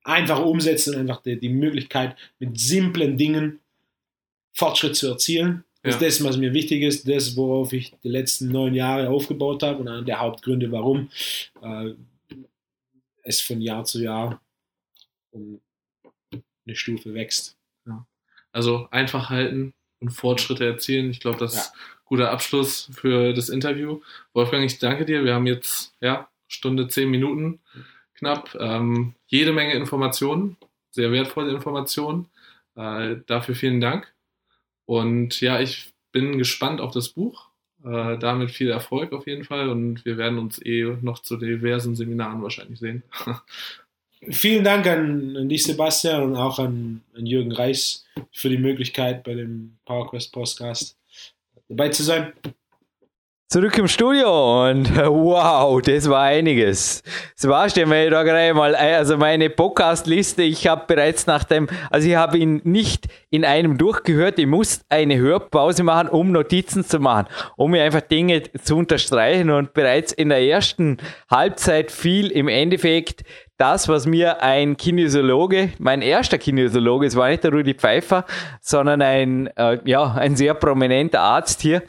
einfach 0.03 0.39
umsetzen, 0.39 0.95
einfach 0.95 1.23
die, 1.23 1.39
die 1.39 1.49
Möglichkeit, 1.49 2.17
mit 2.39 2.59
simplen 2.59 3.17
Dingen 3.17 3.61
Fortschritt 4.53 4.97
zu 4.97 5.09
erzielen. 5.09 5.65
Das 5.83 6.01
ja. 6.01 6.07
ist 6.07 6.21
das, 6.21 6.27
was 6.27 6.37
mir 6.37 6.55
wichtig 6.55 6.83
ist, 6.83 7.09
das, 7.09 7.37
worauf 7.37 7.73
ich 7.73 7.93
die 8.03 8.09
letzten 8.09 8.49
neun 8.49 8.75
Jahre 8.75 9.09
aufgebaut 9.09 9.63
habe 9.63 9.81
und 9.81 9.89
einer 9.89 10.03
der 10.03 10.21
Hauptgründe, 10.21 10.71
warum 10.73 11.11
äh, 11.63 11.91
es 13.23 13.41
von 13.41 13.61
Jahr 13.61 13.85
zu 13.85 14.03
Jahr 14.03 14.41
um 15.31 15.61
eine 16.67 16.77
Stufe 16.77 17.13
wächst. 17.13 17.57
Ja. 17.87 18.07
Also 18.53 18.89
einfach 18.91 19.31
halten 19.31 19.75
und 20.05 20.11
Fortschritte 20.11 20.65
erzielen. 20.65 21.11
Ich 21.11 21.21
glaube, 21.21 21.39
das 21.39 21.55
ja. 21.55 21.61
ist 21.61 21.73
ein 21.73 22.05
guter 22.05 22.31
Abschluss 22.31 22.91
für 22.93 23.33
das 23.33 23.49
Interview. 23.49 24.01
Wolfgang, 24.33 24.65
ich 24.65 24.79
danke 24.79 25.05
dir. 25.05 25.25
Wir 25.25 25.35
haben 25.35 25.47
jetzt 25.47 25.95
ja 26.01 26.29
Stunde 26.47 26.89
zehn 26.89 27.11
Minuten 27.11 27.61
knapp. 28.15 28.57
Ähm, 28.59 29.15
jede 29.27 29.53
Menge 29.53 29.75
Informationen, 29.75 30.57
sehr 30.91 31.13
wertvolle 31.13 31.53
Informationen. 31.53 32.29
Äh, 32.77 33.17
dafür 33.27 33.55
vielen 33.55 33.81
Dank. 33.81 34.13
Und 34.87 35.41
ja, 35.41 35.61
ich 35.61 35.93
bin 36.13 36.39
gespannt 36.39 36.81
auf 36.81 36.93
das 36.93 37.09
Buch. 37.09 37.49
Äh, 37.85 38.19
damit 38.19 38.51
viel 38.51 38.71
Erfolg 38.71 39.13
auf 39.13 39.27
jeden 39.27 39.45
Fall 39.45 39.69
und 39.69 40.07
wir 40.07 40.17
werden 40.17 40.39
uns 40.39 40.59
eh 40.65 40.97
noch 41.03 41.19
zu 41.19 41.37
diversen 41.37 41.95
Seminaren 41.95 42.43
wahrscheinlich 42.43 42.79
sehen. 42.79 43.03
Vielen 44.31 44.65
Dank 44.65 44.87
an, 44.87 45.49
dich, 45.49 45.65
Sebastian, 45.65 46.23
und 46.23 46.37
auch 46.37 46.59
an, 46.59 47.03
an 47.17 47.27
Jürgen 47.27 47.53
Reis 47.53 48.05
für 48.33 48.49
die 48.49 48.59
Möglichkeit, 48.59 49.23
bei 49.23 49.35
dem 49.35 49.77
PowerQuest 49.85 50.33
Podcast 50.33 50.97
dabei 51.69 51.89
zu 51.89 52.03
sein. 52.03 52.33
Zurück 53.55 53.79
im 53.79 53.87
Studio 53.87 54.69
und 54.69 54.97
wow, 54.97 55.81
das 55.81 56.09
war 56.09 56.23
einiges. 56.23 57.05
Sebastian, 57.37 57.89
wenn 57.91 58.07
ich 58.07 58.11
da 58.11 58.25
gleich 58.25 58.53
mal, 58.53 58.75
also 58.75 59.17
meine 59.17 59.49
Podcast-Liste, 59.49 60.43
ich 60.43 60.67
habe 60.67 60.87
bereits 60.89 61.29
nach 61.29 61.45
dem, 61.45 61.69
also 61.91 62.09
ich 62.09 62.17
habe 62.17 62.39
ihn 62.39 62.63
nicht 62.65 63.07
in 63.31 63.45
einem 63.45 63.79
durchgehört, 63.79 64.41
ich 64.41 64.47
muss 64.47 64.81
eine 64.89 65.19
Hörpause 65.19 65.85
machen, 65.85 66.09
um 66.09 66.33
Notizen 66.33 66.85
zu 66.85 66.99
machen, 66.99 67.29
um 67.57 67.71
mir 67.71 67.85
einfach 67.85 68.01
Dinge 68.01 68.43
zu 68.61 68.77
unterstreichen 68.77 69.51
und 69.51 69.73
bereits 69.73 70.13
in 70.13 70.31
der 70.31 70.41
ersten 70.41 70.97
Halbzeit 71.31 71.93
fiel 71.93 72.33
im 72.33 72.49
Endeffekt 72.49 73.23
das, 73.57 73.89
was 73.89 74.07
mir 74.07 74.43
ein 74.43 74.77
Kinesiologe, 74.77 75.71
mein 75.79 76.03
erster 76.03 76.39
Kinesiologe, 76.39 77.07
es 77.07 77.15
war 77.15 77.29
nicht 77.29 77.45
der 77.45 77.53
Rudi 77.53 77.75
Pfeiffer, 77.75 78.25
sondern 78.61 79.01
ein, 79.01 79.47
äh, 79.57 79.79
ja, 79.85 80.13
ein 80.13 80.35
sehr 80.35 80.55
prominenter 80.55 81.21
Arzt 81.21 81.61
hier, 81.61 81.83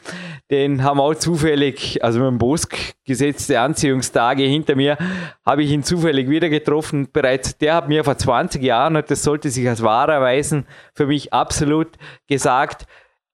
den 0.50 0.84
haben 0.84 1.00
auch 1.00 1.14
zufällig, 1.14 2.02
also 2.04 2.20
mit 2.20 2.28
dem 2.28 2.38
Bosk 2.38 2.76
gesetzte 3.04 3.60
Anziehungstage 3.60 4.44
hinter 4.44 4.76
mir, 4.76 4.96
habe 5.44 5.64
ich 5.64 5.72
ihn 5.72 5.82
zufällig 5.82 6.28
wieder 6.30 6.48
getroffen. 6.48 7.08
Bereits 7.12 7.58
der 7.58 7.74
hat 7.74 7.88
mir 7.88 8.04
vor 8.04 8.16
20 8.16 8.62
Jahren, 8.62 8.94
und 8.94 9.10
das 9.10 9.24
sollte 9.24 9.50
sich 9.50 9.68
als 9.68 9.82
wahr 9.82 10.08
erweisen, 10.08 10.66
für 10.94 11.06
mich 11.06 11.32
absolut 11.32 11.88
gesagt, 12.28 12.86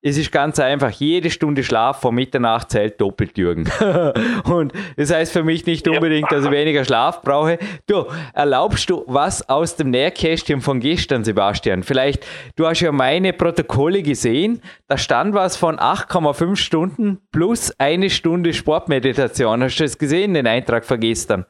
es 0.04 0.18
ist 0.18 0.32
ganz 0.32 0.58
einfach, 0.58 0.90
jede 0.90 1.30
Stunde 1.30 1.62
Schlaf 1.62 2.00
vor 2.00 2.10
Mitternacht 2.10 2.72
zählt 2.72 3.00
doppelt, 3.00 3.38
Jürgen. 3.38 3.70
und 4.44 4.72
das 4.96 5.12
heißt 5.12 5.32
für 5.32 5.44
mich 5.44 5.64
nicht 5.64 5.86
unbedingt, 5.86 6.30
dass 6.32 6.44
ich 6.44 6.50
weniger 6.50 6.84
Schlaf 6.84 7.22
brauche. 7.22 7.58
Du, 7.86 8.06
erlaubst 8.34 8.90
du 8.90 9.04
was 9.06 9.48
aus 9.48 9.76
dem 9.76 9.90
Nährkästchen 9.90 10.60
von 10.60 10.80
gestern, 10.80 11.22
Sebastian? 11.22 11.84
Vielleicht, 11.84 12.26
du 12.56 12.66
hast 12.66 12.80
ja 12.80 12.90
meine 12.90 13.32
Protokolle 13.32 14.02
gesehen, 14.02 14.60
da 14.88 14.98
stand 14.98 15.34
was 15.34 15.56
von 15.56 15.76
8,5 15.76 16.56
Stunden 16.56 17.18
plus 17.30 17.72
eine 17.78 18.10
Stunde 18.10 18.54
Sportmeditation. 18.54 19.62
Hast 19.62 19.78
du 19.78 19.84
das 19.84 19.96
gesehen, 19.96 20.34
den 20.34 20.48
Eintrag 20.48 20.84
von 20.84 20.98
gestern? 20.98 21.46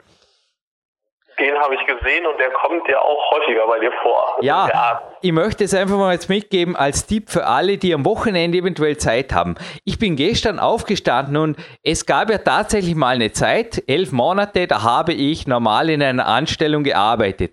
Habe 1.62 1.76
ich 1.76 1.86
gesehen 1.86 2.26
und 2.26 2.40
der 2.40 2.50
kommt 2.50 2.88
ja 2.88 2.98
auch 2.98 3.30
häufiger 3.30 3.66
bei 3.68 3.78
dir 3.78 3.92
vor. 4.02 4.36
Ja, 4.40 5.00
ich 5.20 5.30
möchte 5.30 5.62
es 5.62 5.72
einfach 5.72 5.96
mal 5.96 6.12
jetzt 6.12 6.28
mitgeben 6.28 6.74
als 6.74 7.06
Tipp 7.06 7.30
für 7.30 7.46
alle, 7.46 7.78
die 7.78 7.94
am 7.94 8.04
Wochenende 8.04 8.58
eventuell 8.58 8.96
Zeit 8.96 9.32
haben. 9.32 9.54
Ich 9.84 10.00
bin 10.00 10.16
gestern 10.16 10.58
aufgestanden 10.58 11.36
und 11.36 11.56
es 11.84 12.04
gab 12.04 12.30
ja 12.30 12.38
tatsächlich 12.38 12.96
mal 12.96 13.14
eine 13.14 13.30
Zeit, 13.30 13.80
elf 13.86 14.10
Monate, 14.10 14.66
da 14.66 14.82
habe 14.82 15.12
ich 15.12 15.46
normal 15.46 15.88
in 15.88 16.02
einer 16.02 16.26
Anstellung 16.26 16.82
gearbeitet. 16.82 17.52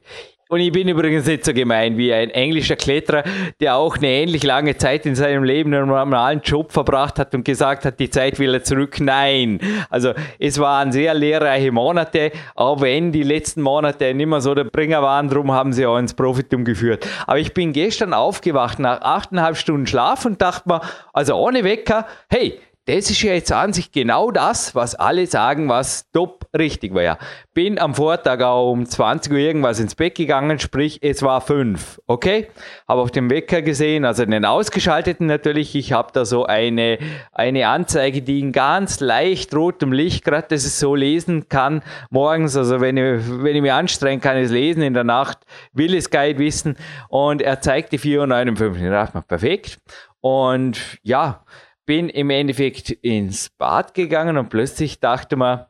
Und 0.52 0.62
ich 0.62 0.72
bin 0.72 0.88
übrigens 0.88 1.28
nicht 1.28 1.46
so 1.46 1.54
gemein 1.54 1.96
wie 1.96 2.12
ein 2.12 2.32
englischer 2.32 2.76
Kletterer, 2.76 3.24
der 3.60 3.76
auch 3.76 3.98
eine 3.98 4.08
ähnlich 4.08 4.42
lange 4.42 4.76
Zeit 4.78 5.06
in 5.06 5.14
seinem 5.14 5.44
Leben 5.44 5.72
einen 5.72 5.88
normalen 5.88 6.42
Job 6.42 6.72
verbracht 6.72 7.20
hat 7.20 7.36
und 7.36 7.46
gesagt 7.46 7.86
hat, 7.86 8.00
die 8.00 8.10
Zeit 8.10 8.40
will 8.40 8.56
er 8.56 8.64
zurück. 8.64 9.00
Nein. 9.00 9.60
Also 9.92 10.14
es 10.40 10.58
waren 10.58 10.92
sehr 10.92 11.14
lehrreiche 11.14 11.72
Monate, 11.72 12.32
auch 12.56 12.82
wenn 12.82 13.12
die 13.12 13.22
letzten 13.22 13.62
Monate 13.62 14.12
nicht 14.16 14.26
mehr 14.26 14.42
so 14.42 14.56
der 14.56 14.64
Bringer 14.64 15.04
waren, 15.04 15.30
darum 15.30 15.52
haben 15.52 15.72
sie 15.72 15.86
auch 15.86 16.00
ins 16.00 16.16
Profitum 16.16 16.66
geführt. 16.66 17.08
Aber 17.28 17.38
ich 17.38 17.54
bin 17.54 17.72
gestern 17.72 18.16
aufgewacht 18.16 18.80
nach 18.80 19.02
achteinhalb 19.02 19.56
Stunden 19.56 19.86
Schlaf 19.86 20.26
und 20.26 20.42
dachte 20.42 20.68
mir, 20.68 20.82
also 21.14 21.36
ohne 21.36 21.64
Wecker, 21.64 22.08
hey, 22.28 22.60
das 22.86 23.12
ist 23.12 23.22
ja 23.22 23.34
jetzt 23.34 23.52
an 23.52 23.72
sich 23.72 23.92
genau 23.92 24.32
das, 24.32 24.74
was 24.74 24.96
alle 24.96 25.28
sagen, 25.28 25.70
was 25.70 26.10
top 26.12 26.39
richtig 26.58 26.94
war 26.94 27.04
ja. 27.04 27.18
Bin 27.54 27.80
am 27.80 27.94
Vortag 27.94 28.42
auch 28.42 28.72
um 28.72 28.86
20 28.86 29.32
Uhr 29.32 29.40
irgendwas 29.40 29.80
ins 29.80 29.96
Bett 29.96 30.16
gegangen, 30.16 30.60
sprich 30.60 31.00
es 31.02 31.22
war 31.22 31.42
fünf, 31.42 32.02
okay? 32.08 32.48
Habe 32.88 33.02
auf 33.02 33.12
dem 33.12 33.30
Wecker 33.30 33.62
gesehen, 33.62 34.06
also 34.06 34.26
den 34.26 34.46
ausgeschalteten 34.46 35.28
natürlich. 35.28 35.76
Ich 35.76 35.92
habe 35.92 36.12
da 36.14 36.26
so 36.26 36.46
eine, 36.46 36.98
eine 37.32 37.68
Anzeige, 37.68 38.22
die 38.22 38.40
in 38.40 38.52
ganz 38.52 39.00
leicht 39.00 39.54
rotem 39.54 39.92
Licht, 39.92 40.24
gerade 40.24 40.48
dass 40.50 40.66
ich 40.66 40.74
so 40.74 40.96
lesen 40.96 41.50
kann 41.50 41.82
morgens, 42.10 42.56
also 42.56 42.82
wenn 42.82 42.98
ich, 42.98 43.22
wenn 43.28 43.56
ich 43.56 43.62
mich 43.62 43.72
anstrengen 43.72 44.22
kann, 44.22 44.38
es 44.38 44.52
lesen 44.52 44.82
in 44.82 44.94
der 44.94 45.04
Nacht, 45.04 45.40
will 45.74 45.96
es 45.96 46.10
Guide 46.10 46.40
wissen 46.40 46.78
und 47.10 47.42
er 47.42 47.62
zeigt 47.62 47.92
die 47.92 48.00
4,59 48.00 48.62
Uhr. 48.62 48.76
Ich 48.76 48.90
dachte 48.90 49.18
mir, 49.18 49.24
perfekt. 49.24 49.80
Und 50.22 50.98
ja, 51.04 51.44
bin 51.86 52.10
im 52.10 52.30
Endeffekt 52.30 52.92
ins 52.92 53.50
Bad 53.50 53.94
gegangen 53.94 54.38
und 54.38 54.50
plötzlich 54.50 55.00
dachte 55.00 55.36
man, 55.36 55.66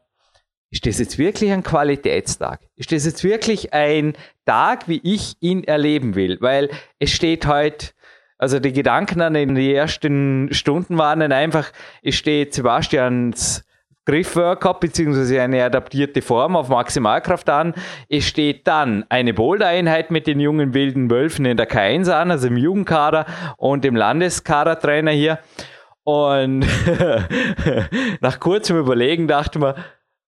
ist 0.72 0.86
das 0.86 1.00
jetzt 1.00 1.18
wirklich 1.18 1.52
ein 1.52 1.64
Qualitätstag? 1.64 2.62
Ist 2.76 2.92
das 2.92 3.06
jetzt 3.06 3.24
wirklich 3.24 3.74
ein 3.74 4.14
Tag, 4.46 4.88
wie 4.88 5.02
ich 5.04 5.36
ihn 5.40 5.64
erleben 5.64 6.16
will? 6.16 6.38
Weil 6.42 6.70
es 7.00 7.12
steht 7.12 7.48
heute, 7.48 7.88
also 8.38 8.60
die 8.60 8.74
Gedanken 8.74 9.22
an 9.22 9.34
den 9.34 9.58
ersten 9.58 10.54
Stunden 10.54 10.98
waren 10.98 11.22
dann 11.22 11.32
einfach, 11.32 11.72
es 12.04 12.16
steht 12.16 12.54
Sebastians 12.54 13.64
Griffworkout 14.06 14.80
beziehungsweise 14.80 15.40
eine 15.40 15.64
adaptierte 15.64 16.24
Form 16.24 16.56
auf 16.56 16.70
Maximalkraft 16.70 17.48
an. 17.50 17.76
Es 18.08 18.26
steht 18.26 18.68
dann 18.68 19.06
eine 19.10 19.36
Boulder-Einheit 19.36 20.10
mit 20.10 20.26
den 20.26 20.40
jungen 20.40 20.74
wilden 20.74 21.12
Wölfen 21.12 21.46
in 21.46 21.58
der 21.58 21.70
K1 21.70 22.10
an, 22.10 22.32
also 22.32 22.48
im 22.48 22.58
Jugendkader 22.58 23.28
und 23.58 23.84
dem 23.84 23.96
Landeskadertrainer 23.96 25.12
hier. 25.12 25.40
Und 26.04 26.66
nach 28.22 28.40
kurzem 28.40 28.80
Überlegen 28.80 29.28
dachte 29.28 29.60
man, 29.60 29.76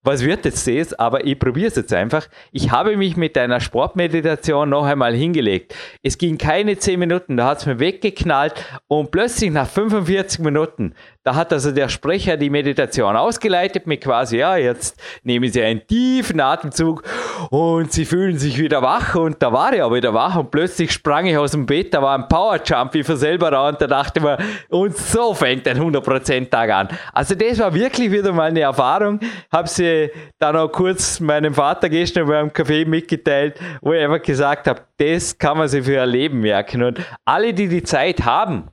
was 0.03 0.23
wird 0.23 0.45
jetzt 0.45 0.67
das? 0.67 0.93
Aber 0.93 1.25
ich 1.25 1.37
probiere 1.37 1.67
es 1.67 1.75
jetzt 1.75 1.93
einfach. 1.93 2.27
Ich 2.51 2.71
habe 2.71 2.97
mich 2.97 3.17
mit 3.17 3.37
einer 3.37 3.59
Sportmeditation 3.59 4.69
noch 4.69 4.85
einmal 4.85 5.13
hingelegt. 5.13 5.75
Es 6.01 6.17
ging 6.17 6.37
keine 6.37 6.77
10 6.77 6.99
Minuten, 6.99 7.37
da 7.37 7.47
hat 7.47 7.59
es 7.59 7.65
mir 7.65 7.79
weggeknallt 7.79 8.53
und 8.87 9.11
plötzlich 9.11 9.51
nach 9.51 9.67
45 9.67 10.39
Minuten 10.39 10.93
da 11.23 11.35
hat 11.35 11.53
also 11.53 11.71
der 11.71 11.87
Sprecher 11.87 12.35
die 12.35 12.49
Meditation 12.49 13.15
ausgeleitet 13.15 13.85
mit 13.85 14.01
quasi, 14.01 14.37
ja, 14.37 14.57
jetzt 14.57 14.99
nehmen 15.23 15.51
Sie 15.51 15.61
einen 15.61 15.85
tiefen 15.85 16.39
Atemzug 16.39 17.03
und 17.51 17.91
Sie 17.91 18.05
fühlen 18.05 18.39
sich 18.39 18.57
wieder 18.57 18.81
wach 18.81 19.15
und 19.15 19.41
da 19.41 19.53
war 19.53 19.71
ich 19.73 19.83
auch 19.83 19.93
wieder 19.93 20.13
wach 20.15 20.35
und 20.35 20.49
plötzlich 20.49 20.91
sprang 20.91 21.27
ich 21.27 21.37
aus 21.37 21.51
dem 21.51 21.67
Bett, 21.67 21.93
da 21.93 22.01
war 22.01 22.17
ein 22.17 22.27
Powerjump 22.27 22.93
wie 22.95 23.03
für 23.03 23.17
selber 23.17 23.51
da 23.51 23.69
und 23.69 23.79
da 23.79 23.85
dachte 23.87 24.19
ich 24.19 24.25
mir, 24.25 24.37
und 24.69 24.97
so 24.97 25.33
fängt 25.33 25.67
ein 25.67 25.77
100% 25.77 26.49
Tag 26.49 26.71
an. 26.71 26.89
Also 27.13 27.35
das 27.35 27.59
war 27.59 27.73
wirklich 27.73 28.11
wieder 28.11 28.33
mal 28.33 28.49
eine 28.49 28.61
Erfahrung. 28.61 29.19
Habe 29.51 29.67
sie 29.67 30.09
dann 30.39 30.55
auch 30.55 30.69
kurz 30.69 31.19
meinem 31.19 31.53
Vater 31.53 31.89
gestern 31.89 32.27
beim 32.27 32.49
Café 32.49 32.87
mitgeteilt, 32.87 33.59
wo 33.81 33.93
ich 33.93 34.03
einfach 34.03 34.21
gesagt 34.21 34.67
habe, 34.67 34.81
das 34.97 35.37
kann 35.37 35.57
man 35.57 35.67
sich 35.67 35.85
für 35.85 35.93
ihr 35.93 36.05
Leben 36.05 36.39
merken 36.39 36.83
und 36.83 36.99
alle, 37.25 37.53
die 37.53 37.67
die 37.67 37.83
Zeit 37.83 38.25
haben, 38.25 38.69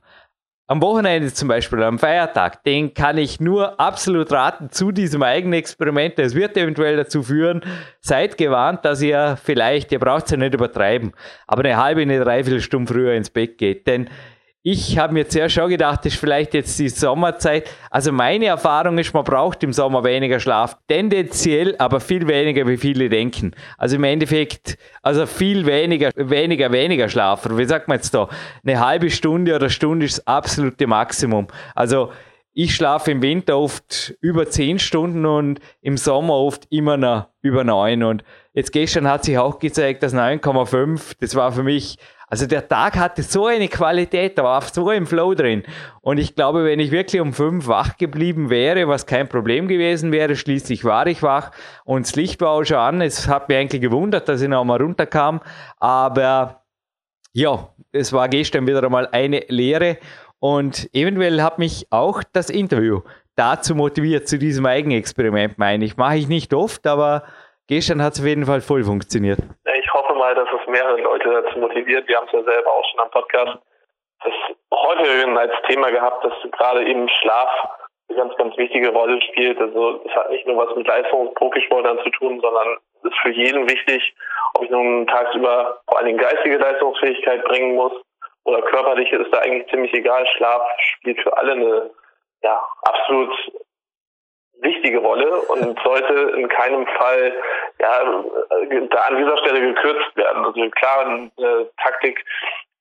am 0.69 0.83
Wochenende 0.83 1.33
zum 1.33 1.47
Beispiel, 1.47 1.81
am 1.81 1.97
Feiertag, 1.97 2.63
den 2.63 2.93
kann 2.93 3.17
ich 3.17 3.39
nur 3.39 3.79
absolut 3.79 4.31
raten 4.31 4.69
zu 4.69 4.91
diesem 4.91 5.23
eigenen 5.23 5.53
Experiment. 5.53 6.19
Es 6.19 6.35
wird 6.35 6.55
eventuell 6.57 6.95
dazu 6.95 7.23
führen, 7.23 7.61
seid 8.01 8.37
gewarnt, 8.37 8.85
dass 8.85 9.01
ihr 9.01 9.35
vielleicht, 9.43 9.91
ihr 9.91 9.97
braucht 9.97 10.25
es 10.25 10.31
ja 10.31 10.37
nicht 10.37 10.53
übertreiben, 10.53 11.13
aber 11.47 11.65
eine 11.65 11.77
halbe, 11.77 12.01
eine 12.01 12.19
dreiviertel 12.19 12.61
Stunde 12.61 12.93
früher 12.93 13.13
ins 13.15 13.31
Bett 13.31 13.57
geht. 13.57 13.87
Denn 13.87 14.11
ich 14.71 14.99
habe 14.99 15.13
mir 15.13 15.27
zuerst 15.27 15.55
schon 15.55 15.69
gedacht, 15.69 16.05
das 16.05 16.13
ist 16.13 16.19
vielleicht 16.19 16.53
jetzt 16.53 16.77
die 16.77 16.89
Sommerzeit. 16.89 17.67
Also 17.89 18.11
meine 18.11 18.45
Erfahrung 18.45 18.99
ist, 18.99 19.13
man 19.15 19.23
braucht 19.23 19.63
im 19.63 19.73
Sommer 19.73 20.03
weniger 20.03 20.39
Schlaf. 20.39 20.77
Tendenziell, 20.87 21.75
aber 21.79 21.99
viel 21.99 22.27
weniger, 22.27 22.67
wie 22.67 22.77
viele 22.77 23.09
denken. 23.09 23.55
Also 23.79 23.95
im 23.95 24.03
Endeffekt, 24.03 24.77
also 25.01 25.25
viel 25.25 25.65
weniger, 25.65 26.11
weniger, 26.15 26.71
weniger 26.71 27.09
Schlaf. 27.09 27.47
Wie 27.49 27.65
sagt 27.65 27.87
man 27.87 27.97
jetzt 27.97 28.13
da? 28.13 28.29
Eine 28.63 28.79
halbe 28.79 29.09
Stunde 29.09 29.55
oder 29.55 29.69
Stunde 29.69 30.05
ist 30.05 30.19
das 30.19 30.27
absolute 30.27 30.85
Maximum. 30.85 31.47
Also 31.73 32.11
ich 32.53 32.75
schlafe 32.75 33.09
im 33.09 33.23
Winter 33.23 33.57
oft 33.57 34.13
über 34.21 34.49
zehn 34.49 34.77
Stunden 34.77 35.25
und 35.25 35.61
im 35.81 35.97
Sommer 35.97 36.35
oft 36.35 36.67
immer 36.69 36.97
noch 36.97 37.27
über 37.41 37.63
neun. 37.63 38.03
Und 38.03 38.23
jetzt 38.53 38.71
gestern 38.71 39.07
hat 39.07 39.23
sich 39.23 39.39
auch 39.39 39.57
gezeigt, 39.57 40.03
dass 40.03 40.13
9,5, 40.13 41.15
das 41.19 41.33
war 41.33 41.51
für 41.51 41.63
mich 41.63 41.97
also 42.29 42.45
der 42.45 42.67
Tag 42.67 42.97
hatte 42.97 43.23
so 43.23 43.47
eine 43.47 43.67
Qualität, 43.67 44.37
da 44.37 44.43
war 44.43 44.61
so 44.61 44.89
ein 44.89 45.07
Flow 45.07 45.33
drin. 45.33 45.63
Und 46.01 46.19
ich 46.19 46.35
glaube, 46.35 46.63
wenn 46.63 46.79
ich 46.79 46.91
wirklich 46.91 47.21
um 47.21 47.33
fünf 47.33 47.67
wach 47.67 47.97
geblieben 47.97 48.49
wäre, 48.49 48.87
was 48.87 49.07
kein 49.07 49.27
Problem 49.27 49.67
gewesen 49.67 50.11
wäre, 50.11 50.35
schließlich 50.35 50.85
war 50.85 51.07
ich 51.07 51.23
wach 51.23 51.51
und 51.85 52.05
das 52.05 52.15
Licht 52.15 52.39
war 52.41 52.51
auch 52.51 52.63
schon 52.63 52.77
an. 52.77 53.01
Es 53.01 53.27
hat 53.27 53.49
mich 53.49 53.57
eigentlich 53.57 53.81
gewundert, 53.81 54.29
dass 54.29 54.41
ich 54.41 54.47
noch 54.47 54.63
mal 54.63 54.81
runterkam. 54.81 55.41
Aber 55.77 56.63
ja, 57.33 57.69
es 57.91 58.13
war 58.13 58.29
gestern 58.29 58.67
wieder 58.67 58.83
einmal 58.83 59.07
eine 59.11 59.43
Lehre. 59.47 59.97
Und 60.37 60.89
eventuell 60.93 61.41
hat 61.41 61.59
mich 61.59 61.87
auch 61.89 62.23
das 62.31 62.49
Interview 62.49 63.01
dazu 63.35 63.75
motiviert, 63.75 64.27
zu 64.27 64.37
diesem 64.37 64.65
Eigenexperiment, 64.65 65.57
meine 65.57 65.83
ich. 65.83 65.97
Mache 65.97 66.17
ich 66.17 66.27
nicht 66.27 66.53
oft, 66.53 66.85
aber 66.85 67.23
gestern 67.67 68.01
hat 68.01 68.13
es 68.13 68.19
auf 68.19 68.25
jeden 68.25 68.45
Fall 68.45 68.61
voll 68.61 68.83
funktioniert 68.83 69.39
mal, 70.19 70.35
dass 70.35 70.47
es 70.51 70.67
mehrere 70.67 71.01
Leute 71.01 71.41
dazu 71.41 71.57
motiviert. 71.57 72.07
Wir 72.07 72.17
haben 72.17 72.27
es 72.27 72.33
ja 72.33 72.43
selber 72.43 72.71
auch 72.71 72.85
schon 72.91 72.99
am 72.99 73.11
Podcast 73.11 73.57
das 74.23 74.33
häufiger 74.73 75.39
als 75.39 75.53
Thema 75.67 75.91
gehabt, 75.91 76.25
dass 76.25 76.33
gerade 76.51 76.85
eben 76.85 77.07
Schlaf 77.07 77.49
eine 78.09 78.17
ganz, 78.17 78.35
ganz 78.35 78.57
wichtige 78.57 78.89
Rolle 78.89 79.21
spielt. 79.21 79.59
Also 79.59 80.01
es 80.05 80.13
hat 80.13 80.29
nicht 80.29 80.45
nur 80.45 80.57
was 80.57 80.75
mit 80.75 80.87
Leistungsprofisportlern 80.87 81.99
zu 82.03 82.09
tun, 82.11 82.39
sondern 82.41 82.77
es 82.97 83.11
ist 83.11 83.19
für 83.21 83.31
jeden 83.31 83.69
wichtig, 83.69 84.13
ob 84.55 84.63
ich 84.63 84.69
nun 84.69 85.07
tagsüber 85.07 85.79
vor 85.87 85.97
allen 85.97 86.07
Dingen 86.07 86.19
geistige 86.19 86.57
Leistungsfähigkeit 86.57 87.43
bringen 87.45 87.75
muss 87.75 87.93
oder 88.43 88.61
körperliche, 88.63 89.17
ist 89.17 89.33
da 89.33 89.39
eigentlich 89.39 89.69
ziemlich 89.69 89.93
egal. 89.93 90.25
Schlaf 90.35 90.63
spielt 90.95 91.21
für 91.21 91.35
alle 91.37 91.51
eine 91.53 91.89
ja, 92.41 92.61
absolut 92.83 93.33
wichtige 94.61 94.99
Rolle 94.99 95.41
und 95.41 95.79
sollte 95.83 96.13
in 96.37 96.47
keinem 96.49 96.85
Fall 96.87 97.33
ja, 97.79 98.23
da 98.89 98.99
an 99.01 99.17
dieser 99.17 99.37
Stelle 99.39 99.61
gekürzt 99.61 100.15
werden. 100.15 100.45
Also 100.45 100.69
klar, 100.71 101.05
eine 101.05 101.69
Taktik, 101.77 102.23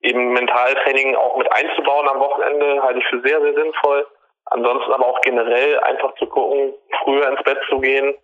eben 0.00 0.32
Mentaltraining 0.32 1.16
auch 1.16 1.36
mit 1.36 1.50
einzubauen 1.52 2.08
am 2.08 2.20
Wochenende, 2.20 2.82
halte 2.82 3.00
ich 3.00 3.06
für 3.06 3.20
sehr, 3.20 3.40
sehr 3.40 3.54
sinnvoll. 3.54 4.06
Ansonsten 4.46 4.92
aber 4.92 5.06
auch 5.06 5.20
generell 5.20 5.78
einfach 5.80 6.14
zu 6.14 6.26
gucken, 6.26 6.74
früher 7.02 7.28
ins 7.28 7.42
Bett 7.42 7.58
zu 7.68 7.78
gehen, 7.80 8.14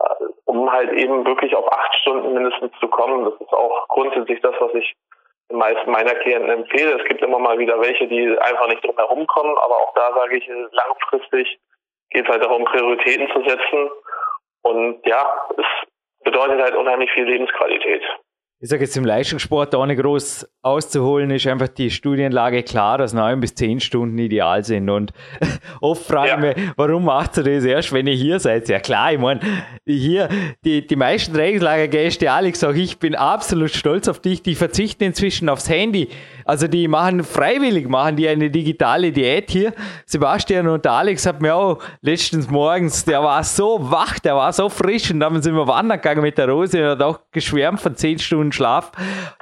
äh, 0.00 0.04
um 0.46 0.72
halt 0.72 0.92
eben 0.92 1.26
wirklich 1.26 1.54
auf 1.54 1.70
acht 1.70 1.94
Stunden 1.96 2.32
mindestens 2.32 2.72
zu 2.80 2.88
kommen. 2.88 3.24
Das 3.24 3.34
ist 3.34 3.52
auch 3.52 3.86
grundsätzlich 3.88 4.40
das, 4.40 4.54
was 4.58 4.72
ich 4.74 4.94
den 5.50 5.58
meisten 5.58 5.90
meiner 5.90 6.14
Klienten 6.14 6.50
empfehle. 6.50 6.98
Es 6.98 7.04
gibt 7.06 7.22
immer 7.22 7.38
mal 7.38 7.58
wieder 7.58 7.80
welche, 7.80 8.08
die 8.08 8.38
einfach 8.38 8.68
nicht 8.68 8.84
drum 8.84 8.96
herum 8.96 9.26
kommen, 9.26 9.56
aber 9.58 9.76
auch 9.76 9.92
da 9.94 10.12
sage 10.14 10.38
ich 10.38 10.48
langfristig 10.72 11.58
geht 12.10 12.24
es 12.24 12.28
halt 12.28 12.42
darum, 12.42 12.64
Prioritäten 12.64 13.28
zu 13.32 13.42
setzen. 13.48 13.90
Und 14.62 15.06
ja, 15.06 15.48
es 15.56 15.66
bedeutet 16.24 16.60
halt 16.60 16.74
unheimlich 16.74 17.10
viel 17.12 17.24
Lebensqualität. 17.24 18.02
Ich 18.58 18.70
sage 18.70 18.84
jetzt 18.84 18.96
im 18.96 19.04
Leistungssport 19.04 19.74
da 19.74 19.84
nicht 19.84 20.00
groß 20.00 20.48
auszuholen, 20.62 21.30
ist 21.30 21.46
einfach 21.46 21.68
die 21.68 21.90
Studienlage 21.90 22.62
klar, 22.62 22.96
dass 22.96 23.12
neun 23.12 23.38
bis 23.38 23.54
zehn 23.54 23.80
Stunden 23.80 24.16
ideal 24.16 24.64
sind. 24.64 24.88
Und 24.88 25.12
oft 25.82 26.06
frage 26.06 26.28
ja. 26.28 26.36
ich 26.38 26.56
mich, 26.56 26.70
warum 26.74 27.04
macht 27.04 27.36
ihr 27.36 27.42
das 27.42 27.66
erst, 27.66 27.92
wenn 27.92 28.06
ihr 28.06 28.14
hier 28.14 28.40
seid? 28.40 28.66
Ja 28.70 28.80
klar, 28.80 29.12
ich 29.12 29.18
meine, 29.18 29.40
hier, 29.84 30.30
die, 30.64 30.86
die 30.86 30.96
meisten 30.96 31.34
Trainingslagergäste, 31.34 32.32
Alex, 32.32 32.64
auch 32.64 32.72
ich 32.72 32.98
bin 32.98 33.14
absolut 33.14 33.72
stolz 33.72 34.08
auf 34.08 34.20
dich, 34.20 34.42
die 34.42 34.54
verzichten 34.54 35.04
inzwischen 35.04 35.50
aufs 35.50 35.68
Handy. 35.68 36.08
Also 36.46 36.68
die 36.68 36.86
machen 36.86 37.24
freiwillig, 37.24 37.88
machen 37.88 38.14
die 38.14 38.28
eine 38.28 38.48
digitale 38.48 39.10
Diät 39.10 39.50
hier. 39.50 39.72
Sebastian 40.06 40.68
und 40.68 40.86
Alex 40.86 41.26
hat 41.26 41.42
mir 41.42 41.56
auch 41.56 41.78
letztens 42.02 42.48
morgens, 42.48 43.04
der 43.04 43.20
war 43.20 43.42
so 43.42 43.78
wach, 43.80 44.20
der 44.20 44.36
war 44.36 44.52
so 44.52 44.68
frisch 44.68 45.10
und 45.10 45.18
dann 45.18 45.42
sind 45.42 45.56
wir 45.56 45.66
wandern 45.66 45.98
gegangen 45.98 46.22
mit 46.22 46.38
der 46.38 46.48
Rose 46.48 46.80
und 46.80 46.90
hat 46.90 47.02
auch 47.02 47.18
geschwärmt 47.32 47.80
von 47.80 47.96
zehn 47.96 48.20
Stunden 48.20 48.52
Schlaf. 48.52 48.92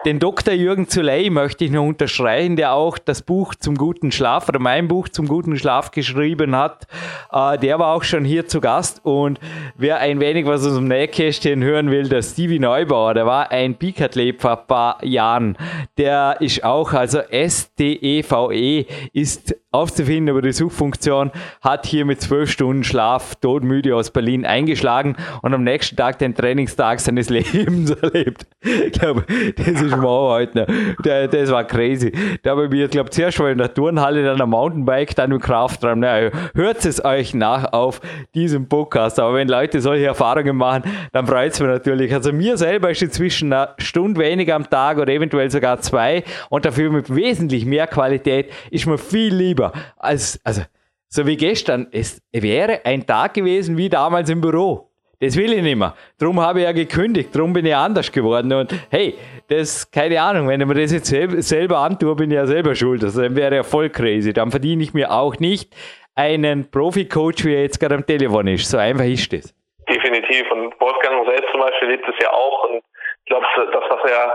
Den 0.06 0.18
Dr. 0.18 0.54
Jürgen 0.54 0.88
Zuley 0.88 1.28
möchte 1.28 1.66
ich 1.66 1.70
noch 1.70 1.84
unterstreichen, 1.84 2.56
der 2.56 2.72
auch 2.72 2.96
das 2.96 3.20
Buch 3.20 3.54
zum 3.54 3.76
guten 3.76 4.10
Schlaf 4.10 4.48
oder 4.48 4.58
mein 4.58 4.88
Buch 4.88 5.10
zum 5.10 5.28
guten 5.28 5.58
Schlaf 5.58 5.90
geschrieben 5.90 6.56
hat. 6.56 6.86
Äh, 7.30 7.58
der 7.58 7.78
war 7.78 7.94
auch 7.94 8.02
schon 8.02 8.24
hier 8.24 8.46
zu 8.46 8.62
Gast 8.62 9.04
und 9.04 9.38
wer 9.76 9.98
ein 9.98 10.20
wenig 10.20 10.46
was 10.46 10.66
aus 10.66 10.76
dem 10.76 10.88
Nähkästchen 10.88 11.62
hören 11.62 11.90
will, 11.90 12.08
der 12.08 12.22
Stevie 12.22 12.58
Neubauer, 12.58 13.12
der 13.12 13.26
war 13.26 13.50
ein 13.50 13.74
Peak-Athlet 13.74 14.40
vor 14.40 14.58
ein 14.58 14.66
paar 14.66 15.04
Jahren. 15.04 15.58
Der 15.98 16.36
ist 16.40 16.64
auch 16.64 16.93
also 16.94 17.20
SDEVE 17.30 18.52
e 18.52 18.86
ist 19.12 19.54
aufzufinden 19.74 20.28
über 20.28 20.40
die 20.40 20.52
Suchfunktion, 20.52 21.32
hat 21.60 21.86
hier 21.86 22.04
mit 22.04 22.20
zwölf 22.20 22.50
Stunden 22.50 22.84
Schlaf 22.84 23.34
todmüde 23.34 23.96
aus 23.96 24.12
Berlin 24.12 24.46
eingeschlagen 24.46 25.16
und 25.42 25.52
am 25.52 25.64
nächsten 25.64 25.96
Tag 25.96 26.18
den 26.20 26.34
Trainingstag 26.34 27.00
seines 27.00 27.28
Lebens 27.34 27.90
erlebt. 27.90 28.46
Ich 28.62 28.92
glaube, 28.92 29.24
das 29.56 29.66
ist 29.68 29.96
mal 29.96 30.06
heute. 30.06 30.66
Das 31.02 31.50
war 31.50 31.64
crazy. 31.64 32.12
Da 32.42 32.52
habe 32.52 32.64
ich 32.64 32.70
mir, 32.70 32.88
glaube 32.88 33.10
zuerst 33.10 33.38
mal 33.40 33.50
in 33.50 33.58
der 33.58 33.74
Turnhalle, 33.74 34.24
dann 34.24 34.40
am 34.40 34.50
Mountainbike, 34.50 35.16
dann 35.16 35.32
im 35.32 35.40
Kraftraum. 35.40 35.98
Naja, 35.98 36.30
hört 36.54 36.84
es 36.84 37.04
euch 37.04 37.34
nach 37.34 37.72
auf 37.72 38.00
diesem 38.34 38.68
Podcast. 38.68 39.18
Aber 39.18 39.34
wenn 39.34 39.48
Leute 39.48 39.80
solche 39.80 40.06
Erfahrungen 40.06 40.56
machen, 40.56 40.84
dann 41.12 41.26
freut 41.26 41.52
es 41.52 41.60
mich 41.60 41.68
natürlich. 41.68 42.14
Also 42.14 42.32
mir 42.32 42.56
selber 42.56 42.90
ist 42.90 43.02
inzwischen 43.02 43.52
eine 43.52 43.70
Stunde 43.78 44.20
weniger 44.20 44.54
am 44.54 44.70
Tag 44.70 44.98
oder 44.98 45.12
eventuell 45.12 45.50
sogar 45.50 45.80
zwei 45.80 46.22
und 46.48 46.64
dafür 46.64 46.83
mit 46.90 47.14
wesentlich 47.14 47.64
mehr 47.64 47.86
Qualität 47.86 48.52
ist 48.70 48.86
mir 48.86 48.98
viel 48.98 49.34
lieber 49.34 49.72
als, 49.96 50.40
also, 50.44 50.62
so 51.08 51.26
wie 51.26 51.36
gestern. 51.36 51.86
Es 51.92 52.20
wäre 52.32 52.80
ein 52.84 53.06
Tag 53.06 53.34
gewesen 53.34 53.76
wie 53.76 53.88
damals 53.88 54.30
im 54.30 54.40
Büro. 54.40 54.90
Das 55.20 55.36
will 55.36 55.52
ich 55.52 55.62
nicht 55.62 55.76
mehr. 55.76 55.94
Darum 56.18 56.40
habe 56.40 56.60
ich 56.60 56.64
ja 56.64 56.72
gekündigt, 56.72 57.34
darum 57.34 57.52
bin 57.52 57.64
ich 57.64 57.74
anders 57.74 58.10
geworden. 58.10 58.52
Und 58.52 58.74
hey, 58.90 59.14
das, 59.48 59.90
keine 59.90 60.20
Ahnung, 60.20 60.48
wenn 60.48 60.60
ich 60.60 60.66
mir 60.66 60.74
das 60.74 60.92
jetzt 60.92 61.06
selber 61.46 61.78
antue, 61.78 62.14
bin 62.14 62.30
ich 62.30 62.36
ja 62.36 62.46
selber 62.46 62.74
schuld. 62.74 63.02
Also 63.02 63.22
dann 63.22 63.36
wäre 63.36 63.54
ja 63.56 63.62
voll 63.62 63.90
crazy. 63.90 64.32
Dann 64.32 64.50
verdiene 64.50 64.82
ich 64.82 64.92
mir 64.92 65.10
auch 65.12 65.38
nicht 65.38 65.74
einen 66.14 66.70
Profi-Coach, 66.70 67.44
wie 67.44 67.54
er 67.54 67.62
jetzt 67.62 67.80
gerade 67.80 67.94
am 67.94 68.06
Telefon 68.06 68.48
ist. 68.48 68.68
So 68.68 68.78
einfach 68.78 69.04
ist 69.04 69.32
das. 69.32 69.54
Definitiv. 69.88 70.50
Und 70.50 70.78
Wolfgang 70.80 71.26
selbst 71.26 71.50
zum 71.52 71.60
Beispiel 71.60 71.88
lebt 71.88 72.08
es 72.08 72.14
ja 72.22 72.30
auch. 72.30 72.68
Und 72.68 72.76
ich 72.76 73.26
glaube, 73.26 73.46
das, 73.56 73.84
was 73.88 74.10
er 74.10 74.34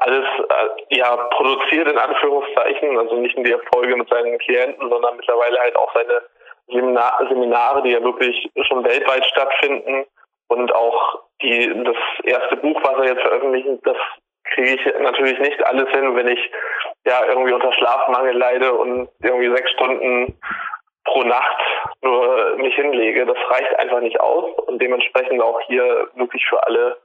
alles 0.00 0.26
äh, 0.26 0.96
ja 0.96 1.16
produziert 1.16 1.88
in 1.88 1.98
Anführungszeichen, 1.98 2.98
also 2.98 3.16
nicht 3.16 3.36
nur 3.36 3.44
die 3.44 3.52
Erfolge 3.52 3.96
mit 3.96 4.08
seinen 4.08 4.38
Klienten, 4.38 4.88
sondern 4.88 5.16
mittlerweile 5.16 5.58
halt 5.58 5.76
auch 5.76 5.92
seine 5.94 6.22
Seminar 6.68 7.26
Seminare, 7.28 7.82
die 7.82 7.90
ja 7.90 8.02
wirklich 8.02 8.48
schon 8.66 8.84
weltweit 8.84 9.24
stattfinden 9.26 10.06
und 10.48 10.74
auch 10.74 11.20
die 11.42 11.72
das 11.84 11.96
erste 12.24 12.56
Buch, 12.56 12.80
was 12.82 12.98
er 12.98 13.12
jetzt 13.12 13.22
veröffentlicht, 13.22 13.68
das 13.84 13.96
kriege 14.54 14.74
ich 14.74 15.00
natürlich 15.00 15.38
nicht 15.38 15.64
alles 15.66 15.88
hin, 15.90 16.16
wenn 16.16 16.28
ich 16.28 16.50
ja 17.06 17.24
irgendwie 17.26 17.52
unter 17.52 17.72
Schlafmangel 17.72 18.36
leide 18.36 18.72
und 18.72 19.08
irgendwie 19.22 19.54
sechs 19.54 19.70
Stunden 19.72 20.38
pro 21.04 21.22
Nacht 21.22 21.60
nur 22.02 22.56
mich 22.56 22.74
hinlege. 22.74 23.26
Das 23.26 23.38
reicht 23.48 23.78
einfach 23.78 24.00
nicht 24.00 24.20
aus 24.20 24.52
und 24.66 24.80
dementsprechend 24.80 25.42
auch 25.42 25.60
hier 25.62 26.08
wirklich 26.14 26.44
für 26.46 26.62
alle 26.66 26.96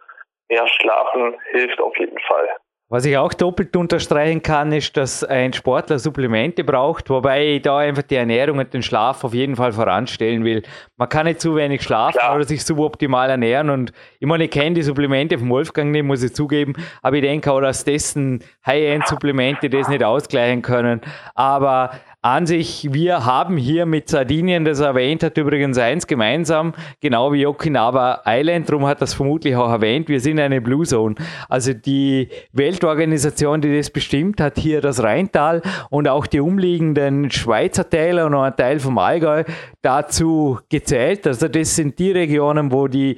mehr 0.50 0.68
Schlafen 0.68 1.38
hilft 1.52 1.80
auf 1.80 1.98
jeden 1.98 2.20
Fall. 2.20 2.50
Was 2.88 3.04
ich 3.04 3.18
auch 3.18 3.34
doppelt 3.34 3.76
unterstreichen 3.76 4.44
kann, 4.44 4.72
ist, 4.72 4.96
dass 4.96 5.24
ein 5.24 5.54
Sportler 5.54 5.98
Supplemente 5.98 6.64
braucht, 6.64 7.10
wobei 7.10 7.56
ich 7.56 7.64
da 7.64 7.80
einfach 7.80 8.04
die 8.04 8.14
Ernährung 8.14 8.60
und 8.60 8.72
den 8.76 8.84
Schlaf 8.84 9.24
auf 9.24 9.34
jeden 9.34 9.56
Fall 9.56 9.72
voranstellen 9.72 10.44
will. 10.44 10.62
Man 10.96 11.10
kann 11.10 11.26
nicht 11.26 11.42
zu 11.42 11.56
wenig 11.56 11.82
schlafen 11.82 12.20
Klar. 12.20 12.36
oder 12.36 12.44
sich 12.44 12.64
suboptimal 12.64 13.28
ernähren 13.32 13.72
und 13.72 13.92
ich 14.20 14.28
meine, 14.28 14.44
ich 14.44 14.52
kenne 14.52 14.76
die 14.76 14.84
Supplemente 14.84 15.40
vom 15.40 15.50
Wolfgang 15.50 15.92
nicht, 15.92 16.04
muss 16.04 16.22
ich 16.22 16.36
zugeben, 16.36 16.74
aber 17.02 17.16
ich 17.16 17.24
denke 17.24 17.52
auch, 17.52 17.60
dass 17.60 17.86
dessen 17.86 18.44
High-End-Supplemente 18.68 19.68
das 19.68 19.88
nicht 19.88 20.04
ausgleichen 20.04 20.62
können. 20.62 21.02
Aber 21.34 21.90
an 22.26 22.48
sich, 22.48 22.92
wir 22.92 23.24
haben 23.24 23.56
hier 23.56 23.86
mit 23.86 24.10
Sardinien, 24.10 24.66
das 24.66 24.80
er 24.80 24.88
erwähnt 24.88 25.22
hat, 25.22 25.38
übrigens 25.38 25.78
eins 25.78 26.08
gemeinsam, 26.08 26.74
genau 27.00 27.32
wie 27.32 27.46
Okinawa 27.46 28.24
Island, 28.26 28.68
darum 28.68 28.88
hat 28.88 29.00
das 29.00 29.14
vermutlich 29.14 29.56
auch 29.56 29.70
erwähnt, 29.70 30.10
wir 30.10 30.20
sind 30.20 30.40
eine 30.40 30.60
Blue 30.60 30.88
Zone. 30.88 31.14
Also 31.50 31.74
die 31.74 32.30
Weltorganisation, 32.52 33.62
die 33.62 33.78
das 33.78 33.92
bestimmt, 33.92 34.42
hat 34.42 34.58
hier 34.58 34.82
das 34.82 35.04
Rheintal 35.04 35.62
und 35.92 36.08
auch 36.08 36.26
die 36.26 36.40
umliegenden 36.40 37.30
Schweizer 37.30 37.88
Täler 37.88 38.26
und 38.26 38.34
auch 38.34 38.42
ein 38.42 38.56
Teil 38.56 38.80
vom 38.80 38.98
Allgäu 38.98 39.44
dazu 39.84 40.58
gezählt. 40.68 41.28
Also 41.28 41.48
das 41.48 41.76
sind 41.76 42.00
die 42.00 42.12
Regionen, 42.12 42.72
wo 42.72 42.88
die 42.88 43.18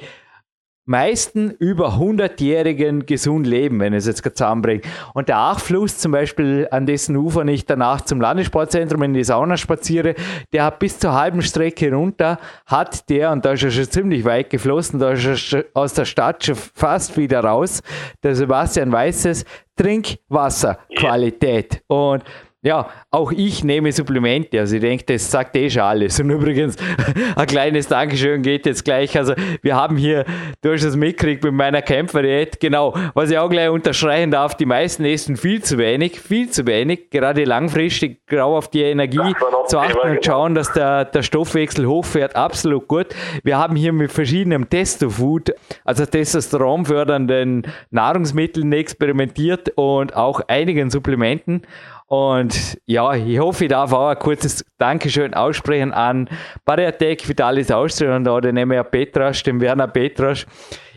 meisten 0.88 1.51
über 1.51 1.95
100-Jährigen 1.95 3.05
gesund 3.05 3.45
leben, 3.45 3.80
wenn 3.80 3.93
ich 3.93 3.99
es 3.99 4.07
jetzt 4.07 4.23
zusammenbringe. 4.23 4.81
Und 5.14 5.30
der 5.30 5.38
Achfluss 5.38 5.97
zum 5.97 6.14
Beispiel, 6.14 6.68
an 6.72 6.85
dessen 6.85 7.15
Ufer 7.15 7.45
ich 7.45 7.65
danach 7.65 8.01
zum 8.01 8.22
Landessportzentrum 8.22 9.03
in 9.03 9.14
die 9.14 9.23
Sauna 9.23 9.57
spaziere, 9.57 10.15
der 10.53 10.64
hat 10.64 10.80
bis 10.80 10.97
zur 10.97 11.14
halben 11.14 11.41
Strecke 11.41 11.93
runter, 11.93 12.39
hat 12.65 13.09
der, 13.09 13.31
und 13.31 13.45
da 13.45 13.51
ist 13.51 13.64
er 13.64 13.72
schon 13.72 13.89
ziemlich 13.89 14.26
weit 14.26 14.49
geflossen, 14.49 14.99
da 14.99 15.11
ist 15.11 15.53
er 15.53 15.65
aus 15.73 15.93
der 15.93 16.05
Stadt 16.05 16.45
schon 16.45 16.55
fast 16.55 17.18
wieder 17.18 17.41
raus, 17.41 17.81
der 18.23 18.35
Sebastian 18.35 18.91
weiß 18.91 19.26
es, 19.26 19.45
Trinkwasserqualität. 19.76 21.84
Und 21.88 22.23
ja, 22.68 22.89
auch 23.11 23.31
ich 23.31 23.64
nehme 23.64 23.94
Supplemente. 23.94 24.60
Also 24.60 24.76
ich 24.76 24.81
denke, 24.81 25.06
das 25.06 25.31
sagt 25.31 25.56
eh 25.56 25.69
schon 25.69 25.84
alles. 25.84 26.19
Und 26.19 26.30
übrigens, 26.30 26.76
ein 27.38 27.48
kleines 27.48 27.88
Dankeschön 27.88 28.41
geht 28.41 28.65
jetzt 28.65 28.84
gleich. 28.84 29.18
Also 29.18 29.35
wir 29.61 29.77
haben 29.77 29.95
hier, 29.95 30.26
du 30.61 30.73
hast 30.73 30.84
das 30.84 30.98
mitgekriegt 30.98 31.45
mit 31.45 31.53
meiner 31.53 31.81
Kämpferdiät, 31.81 32.60
genau, 32.60 32.94
was 33.14 33.31
ich 33.31 33.38
auch 33.38 33.49
gleich 33.49 33.69
unterstreichen 33.69 34.31
darf, 34.31 34.56
die 34.56 34.65
meisten 34.65 35.06
essen 35.06 35.38
viel 35.38 35.64
zu 35.64 35.77
wenig, 35.77 36.19
viel 36.19 36.49
zu 36.49 36.68
wenig, 36.68 37.10
gerade 37.10 37.45
langfristig 37.45 38.27
grau 38.27 38.57
auf 38.57 38.69
die 38.69 38.81
Energie 38.81 39.34
zu 39.68 39.80
achten 39.80 39.98
und 39.99 40.10
genau. 40.10 40.22
schauen, 40.26 40.53
dass 40.53 40.73
der, 40.73 41.06
der 41.06 41.23
Stoffwechsel 41.23 41.88
hochfährt, 41.88 42.35
absolut 42.35 42.89
gut. 42.89 43.15
Wir 43.44 43.57
haben 43.57 43.77
hier 43.77 43.94
mit 43.94 44.11
verschiedenen 44.11 44.69
Testofood, 44.69 45.53
also 45.85 46.06
testosteronfördernden 46.06 47.65
Nahrungsmitteln 47.91 48.73
experimentiert 48.73 49.72
und 49.76 50.18
auch 50.18 50.41
einigen 50.49 50.89
Supplementen. 50.89 51.61
Und 52.08 52.80
ja, 52.86 53.14
ich 53.14 53.38
hoffe, 53.38 53.66
ich 53.66 53.70
darf 53.70 53.92
auch 53.92 54.08
ein 54.08 54.18
kurzes 54.20 54.66
Dankeschön 54.78 55.34
aussprechen 55.34 55.92
an 55.92 56.30
Bariatek 56.64 57.28
Vitalis 57.28 57.70
Austria 57.70 58.16
und 58.16 58.28
auch 58.30 58.40
den 58.40 58.56
Emir 58.56 58.86
Petrasch, 58.86 59.44
dem 59.44 59.60
Werner 59.60 59.90
Petrasch. 59.90 60.46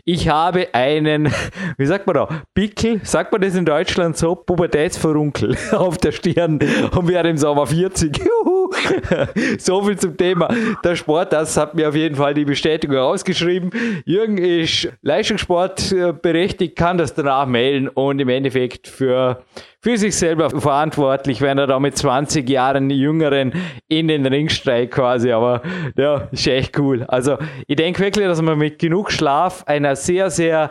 Ich 0.05 0.29
habe 0.29 0.69
einen, 0.73 1.31
wie 1.77 1.85
sagt 1.85 2.07
man 2.07 2.15
da, 2.15 2.43
Pickel, 2.53 3.01
sagt 3.03 3.33
man 3.33 3.41
das 3.41 3.55
in 3.55 3.65
Deutschland 3.65 4.17
so, 4.17 4.35
Pubertätsverunkel 4.35 5.57
auf 5.73 5.97
der 5.97 6.13
Stirn 6.13 6.59
und 6.95 7.07
wäre 7.09 7.29
im 7.29 7.37
Sommer 7.37 7.67
40. 7.67 8.17
so 9.59 9.83
viel 9.83 9.97
zum 9.97 10.15
Thema. 10.15 10.47
Der 10.81 10.95
Sport, 10.95 11.33
das 11.33 11.57
hat 11.57 11.75
mir 11.75 11.89
auf 11.89 11.95
jeden 11.95 12.15
Fall 12.15 12.33
die 12.33 12.45
Bestätigung 12.45 12.97
ausgeschrieben. 12.97 13.71
Jürgen 14.05 14.37
ist 14.37 14.87
Leistungssport 15.01 15.93
berechtigt, 16.21 16.77
kann 16.77 16.97
das 16.97 17.13
danach 17.13 17.45
melden 17.45 17.89
und 17.89 18.19
im 18.19 18.29
Endeffekt 18.29 18.87
für 18.87 19.43
für 19.83 19.97
sich 19.97 20.15
selber 20.15 20.49
verantwortlich, 20.51 21.41
wenn 21.41 21.57
er 21.57 21.65
da 21.65 21.79
mit 21.79 21.97
20 21.97 22.47
Jahren 22.47 22.89
Jüngeren 22.91 23.51
in 23.87 24.07
den 24.07 24.25
Ring 24.25 24.47
steigt 24.49 24.93
quasi. 24.93 25.31
Aber 25.31 25.63
ja, 25.97 26.27
ist 26.31 26.47
echt 26.47 26.77
cool. 26.77 27.03
Also 27.07 27.37
ich 27.67 27.75
denke 27.77 28.03
wirklich, 28.03 28.27
dass 28.27 28.41
man 28.41 28.59
mit 28.59 28.77
genug 28.77 29.11
Schlaf 29.11 29.63
einer 29.65 29.95
sehr, 29.95 30.29
sehr 30.29 30.69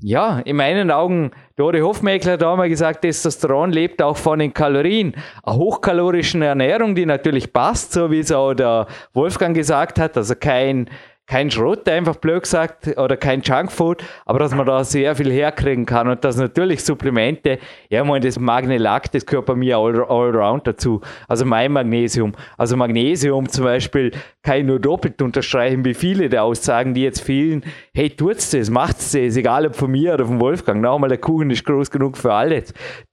ja, 0.00 0.38
in 0.38 0.56
meinen 0.56 0.90
Augen, 0.90 1.32
Dore 1.56 1.82
Hofmeckler 1.82 2.32
hat 2.32 2.42
auch 2.42 2.56
mal 2.56 2.70
gesagt, 2.70 3.02
Testosteron 3.02 3.70
lebt 3.70 4.00
auch 4.00 4.16
von 4.16 4.38
den 4.38 4.54
Kalorien. 4.54 5.14
Eine 5.42 5.56
hochkalorischen 5.56 6.40
Ernährung, 6.40 6.94
die 6.94 7.04
natürlich 7.04 7.52
passt, 7.52 7.92
so 7.92 8.10
wie 8.10 8.20
es 8.20 8.32
auch 8.32 8.54
der 8.54 8.86
Wolfgang 9.12 9.54
gesagt 9.54 9.98
hat, 10.00 10.16
also 10.16 10.34
kein 10.36 10.88
kein 11.26 11.50
Schrott, 11.50 11.88
einfach 11.88 12.16
blöd 12.16 12.42
gesagt, 12.42 12.98
oder 12.98 13.16
kein 13.16 13.40
Junkfood, 13.40 14.04
aber 14.26 14.38
dass 14.38 14.54
man 14.54 14.66
da 14.66 14.84
sehr 14.84 15.16
viel 15.16 15.32
herkriegen 15.32 15.86
kann 15.86 16.06
und 16.08 16.22
dass 16.22 16.36
natürlich 16.36 16.84
Supplemente, 16.84 17.58
ja, 17.88 18.02
ich 18.02 18.08
meine, 18.08 18.26
das 18.26 18.38
Magnelac, 18.38 19.10
das 19.12 19.24
gehört 19.24 19.46
bei 19.46 19.54
mir 19.54 19.78
all, 19.78 20.04
all 20.04 20.36
around 20.36 20.66
dazu. 20.66 21.00
Also 21.26 21.46
mein 21.46 21.72
Magnesium. 21.72 22.32
Also 22.58 22.76
Magnesium 22.76 23.48
zum 23.48 23.64
Beispiel 23.64 24.12
kann 24.42 24.58
ich 24.58 24.64
nur 24.64 24.78
doppelt 24.78 25.22
unterstreichen, 25.22 25.84
wie 25.84 25.94
viele 25.94 26.28
der 26.28 26.44
Aussagen, 26.44 26.92
die 26.92 27.02
jetzt 27.02 27.20
fehlen, 27.20 27.64
hey, 27.94 28.10
tut's 28.10 28.50
das, 28.50 28.68
macht's 28.68 29.12
das, 29.12 29.36
egal 29.36 29.66
ob 29.66 29.76
von 29.76 29.90
mir 29.90 30.14
oder 30.14 30.26
von 30.26 30.40
Wolfgang. 30.40 30.82
Nochmal, 30.82 31.08
der 31.08 31.18
Kuchen 31.18 31.50
ist 31.50 31.64
groß 31.64 31.90
genug 31.90 32.18
für 32.18 32.34
alle. 32.34 32.64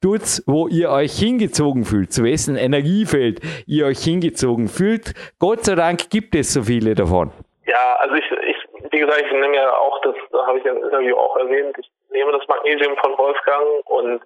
Tut's, 0.01 0.43
wo 0.45 0.67
ihr 0.67 0.89
euch 0.89 1.17
hingezogen 1.17 1.85
fühlt, 1.85 2.11
zu 2.11 2.23
wessen 2.23 2.57
Energiefeld 2.57 3.39
ihr 3.65 3.85
euch 3.85 4.03
hingezogen 4.03 4.67
fühlt. 4.67 5.13
Gott 5.39 5.63
sei 5.63 5.75
Dank 5.75 6.09
gibt 6.09 6.35
es 6.35 6.53
so 6.53 6.63
viele 6.63 6.93
davon. 6.93 7.31
Ja, 7.71 7.95
also 7.99 8.15
ich, 8.15 8.29
ich, 8.29 8.57
wie 8.91 8.99
gesagt, 8.99 9.21
ich 9.21 9.31
nehme 9.31 9.55
ja 9.55 9.73
auch, 9.73 10.01
das 10.01 10.15
habe 10.45 10.59
ich 10.59 10.65
im 10.65 10.83
Interview 10.83 11.15
auch 11.15 11.37
erwähnt, 11.37 11.73
ich 11.79 11.89
nehme 12.09 12.33
das 12.33 12.45
Magnesium 12.49 12.97
von 12.97 13.17
Wolfgang 13.17 13.65
und 13.85 14.21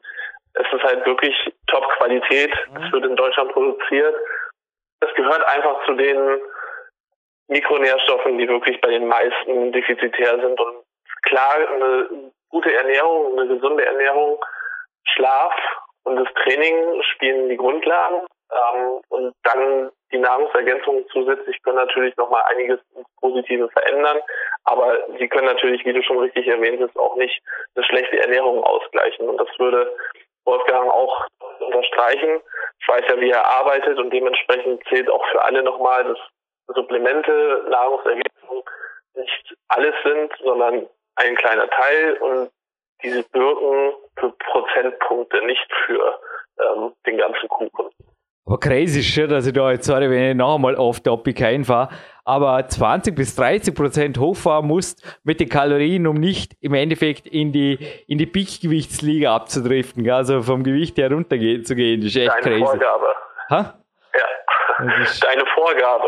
es 0.55 0.65
ist 0.73 0.83
halt 0.83 1.05
wirklich 1.05 1.35
Top-Qualität. 1.67 2.51
Mhm. 2.71 2.83
Es 2.83 2.91
wird 2.91 3.05
in 3.05 3.15
Deutschland 3.15 3.51
produziert. 3.51 4.15
Es 5.01 5.13
gehört 5.13 5.45
einfach 5.45 5.85
zu 5.85 5.93
den 5.93 6.41
Mikronährstoffen, 7.47 8.39
die 8.39 8.47
wirklich 8.47 8.81
bei 8.81 8.89
den 8.89 9.05
meisten 9.05 9.71
defizitär 9.71 10.39
sind. 10.39 10.59
Und 10.59 10.83
klar, 11.21 11.55
eine 11.71 12.31
gute 12.49 12.73
Ernährung, 12.73 13.37
eine 13.37 13.47
gesunde 13.47 13.85
Ernährung, 13.85 14.43
Schlaf 15.03 15.53
und 16.05 16.15
das 16.15 16.33
Training 16.41 16.99
spielen 17.13 17.49
die 17.49 17.57
Grundlagen. 17.57 18.25
Ähm, 18.51 19.01
und 19.09 19.33
dann 19.43 19.91
die 20.11 20.19
Nahrungsergänzungen 20.19 21.05
zusätzlich 21.11 21.61
können 21.63 21.77
natürlich 21.77 22.15
nochmal 22.17 22.43
einiges 22.49 22.79
ins 22.95 23.07
Positive 23.19 23.69
verändern. 23.69 24.19
Aber 24.63 24.97
sie 25.17 25.27
können 25.27 25.47
natürlich, 25.47 25.85
wie 25.85 25.93
du 25.93 26.01
schon 26.03 26.19
richtig 26.19 26.47
erwähnt 26.47 26.81
hast, 26.81 26.97
auch 26.97 27.15
nicht 27.15 27.41
eine 27.75 27.85
schlechte 27.85 28.19
Ernährung 28.19 28.63
ausgleichen. 28.63 29.27
Und 29.27 29.37
das 29.37 29.49
würde 29.57 29.91
Wolfgang 30.45 30.89
auch 30.89 31.27
unterstreichen. 31.59 32.41
Ich 32.79 32.87
weiß 32.87 33.03
ja, 33.09 33.19
wie 33.19 33.31
er 33.31 33.45
arbeitet 33.45 33.97
und 33.97 34.11
dementsprechend 34.11 34.83
zählt 34.89 35.09
auch 35.09 35.25
für 35.31 35.43
alle 35.43 35.63
nochmal, 35.63 36.03
dass 36.03 36.19
Supplemente, 36.67 37.65
Nahrungsergänzungen 37.69 38.63
nicht 39.15 39.55
alles 39.67 39.95
sind, 40.03 40.33
sondern 40.43 40.87
ein 41.15 41.35
kleiner 41.35 41.69
Teil 41.69 42.13
und 42.17 42.51
diese 43.03 43.23
wirken 43.33 43.93
für 44.17 44.31
Prozentpunkte, 44.31 45.45
nicht 45.45 45.67
für 45.85 46.19
ähm, 46.59 46.93
den 47.05 47.17
ganzen 47.17 47.47
Kuchen. 47.49 47.89
Aber 48.47 48.59
crazy 48.59 48.99
ist 48.99 49.07
schon, 49.07 49.27
dass 49.29 49.47
ich 49.47 49.53
da 49.53 49.71
jetzt, 49.71 49.85
sorry, 49.87 50.07
wenn 50.09 50.31
ich 50.31 50.35
noch 50.35 50.55
einmal 50.55 50.75
auf 50.75 50.99
Topic 50.99 51.43
einfahre, 51.43 51.89
aber 52.23 52.67
20 52.67 53.15
bis 53.15 53.35
30 53.35 53.73
Prozent 53.73 54.17
hochfahren 54.19 54.67
musst 54.67 55.01
mit 55.23 55.39
den 55.39 55.49
Kalorien, 55.49 56.05
um 56.05 56.15
nicht 56.15 56.55
im 56.61 56.75
Endeffekt 56.75 57.25
in 57.27 57.51
die, 57.51 57.79
in 58.07 58.19
die 58.19 58.27
Peak-Gewichtsliga 58.27 59.33
abzudriften, 59.35 60.07
also 60.11 60.43
vom 60.43 60.63
Gewicht 60.63 60.97
her 60.97 61.11
runtergehen 61.11 61.65
zu 61.65 61.75
gehen, 61.75 62.01
das 62.01 62.09
ist 62.11 62.17
echt 62.17 62.29
Deine 62.29 62.41
crazy. 62.41 62.63
Vorgabe. 62.65 63.05
Ha? 63.49 63.73
Ja. 64.13 64.85
Das 64.85 65.09
ist- 65.11 65.23
Deine 65.23 65.43
Vorgabe. 65.55 66.07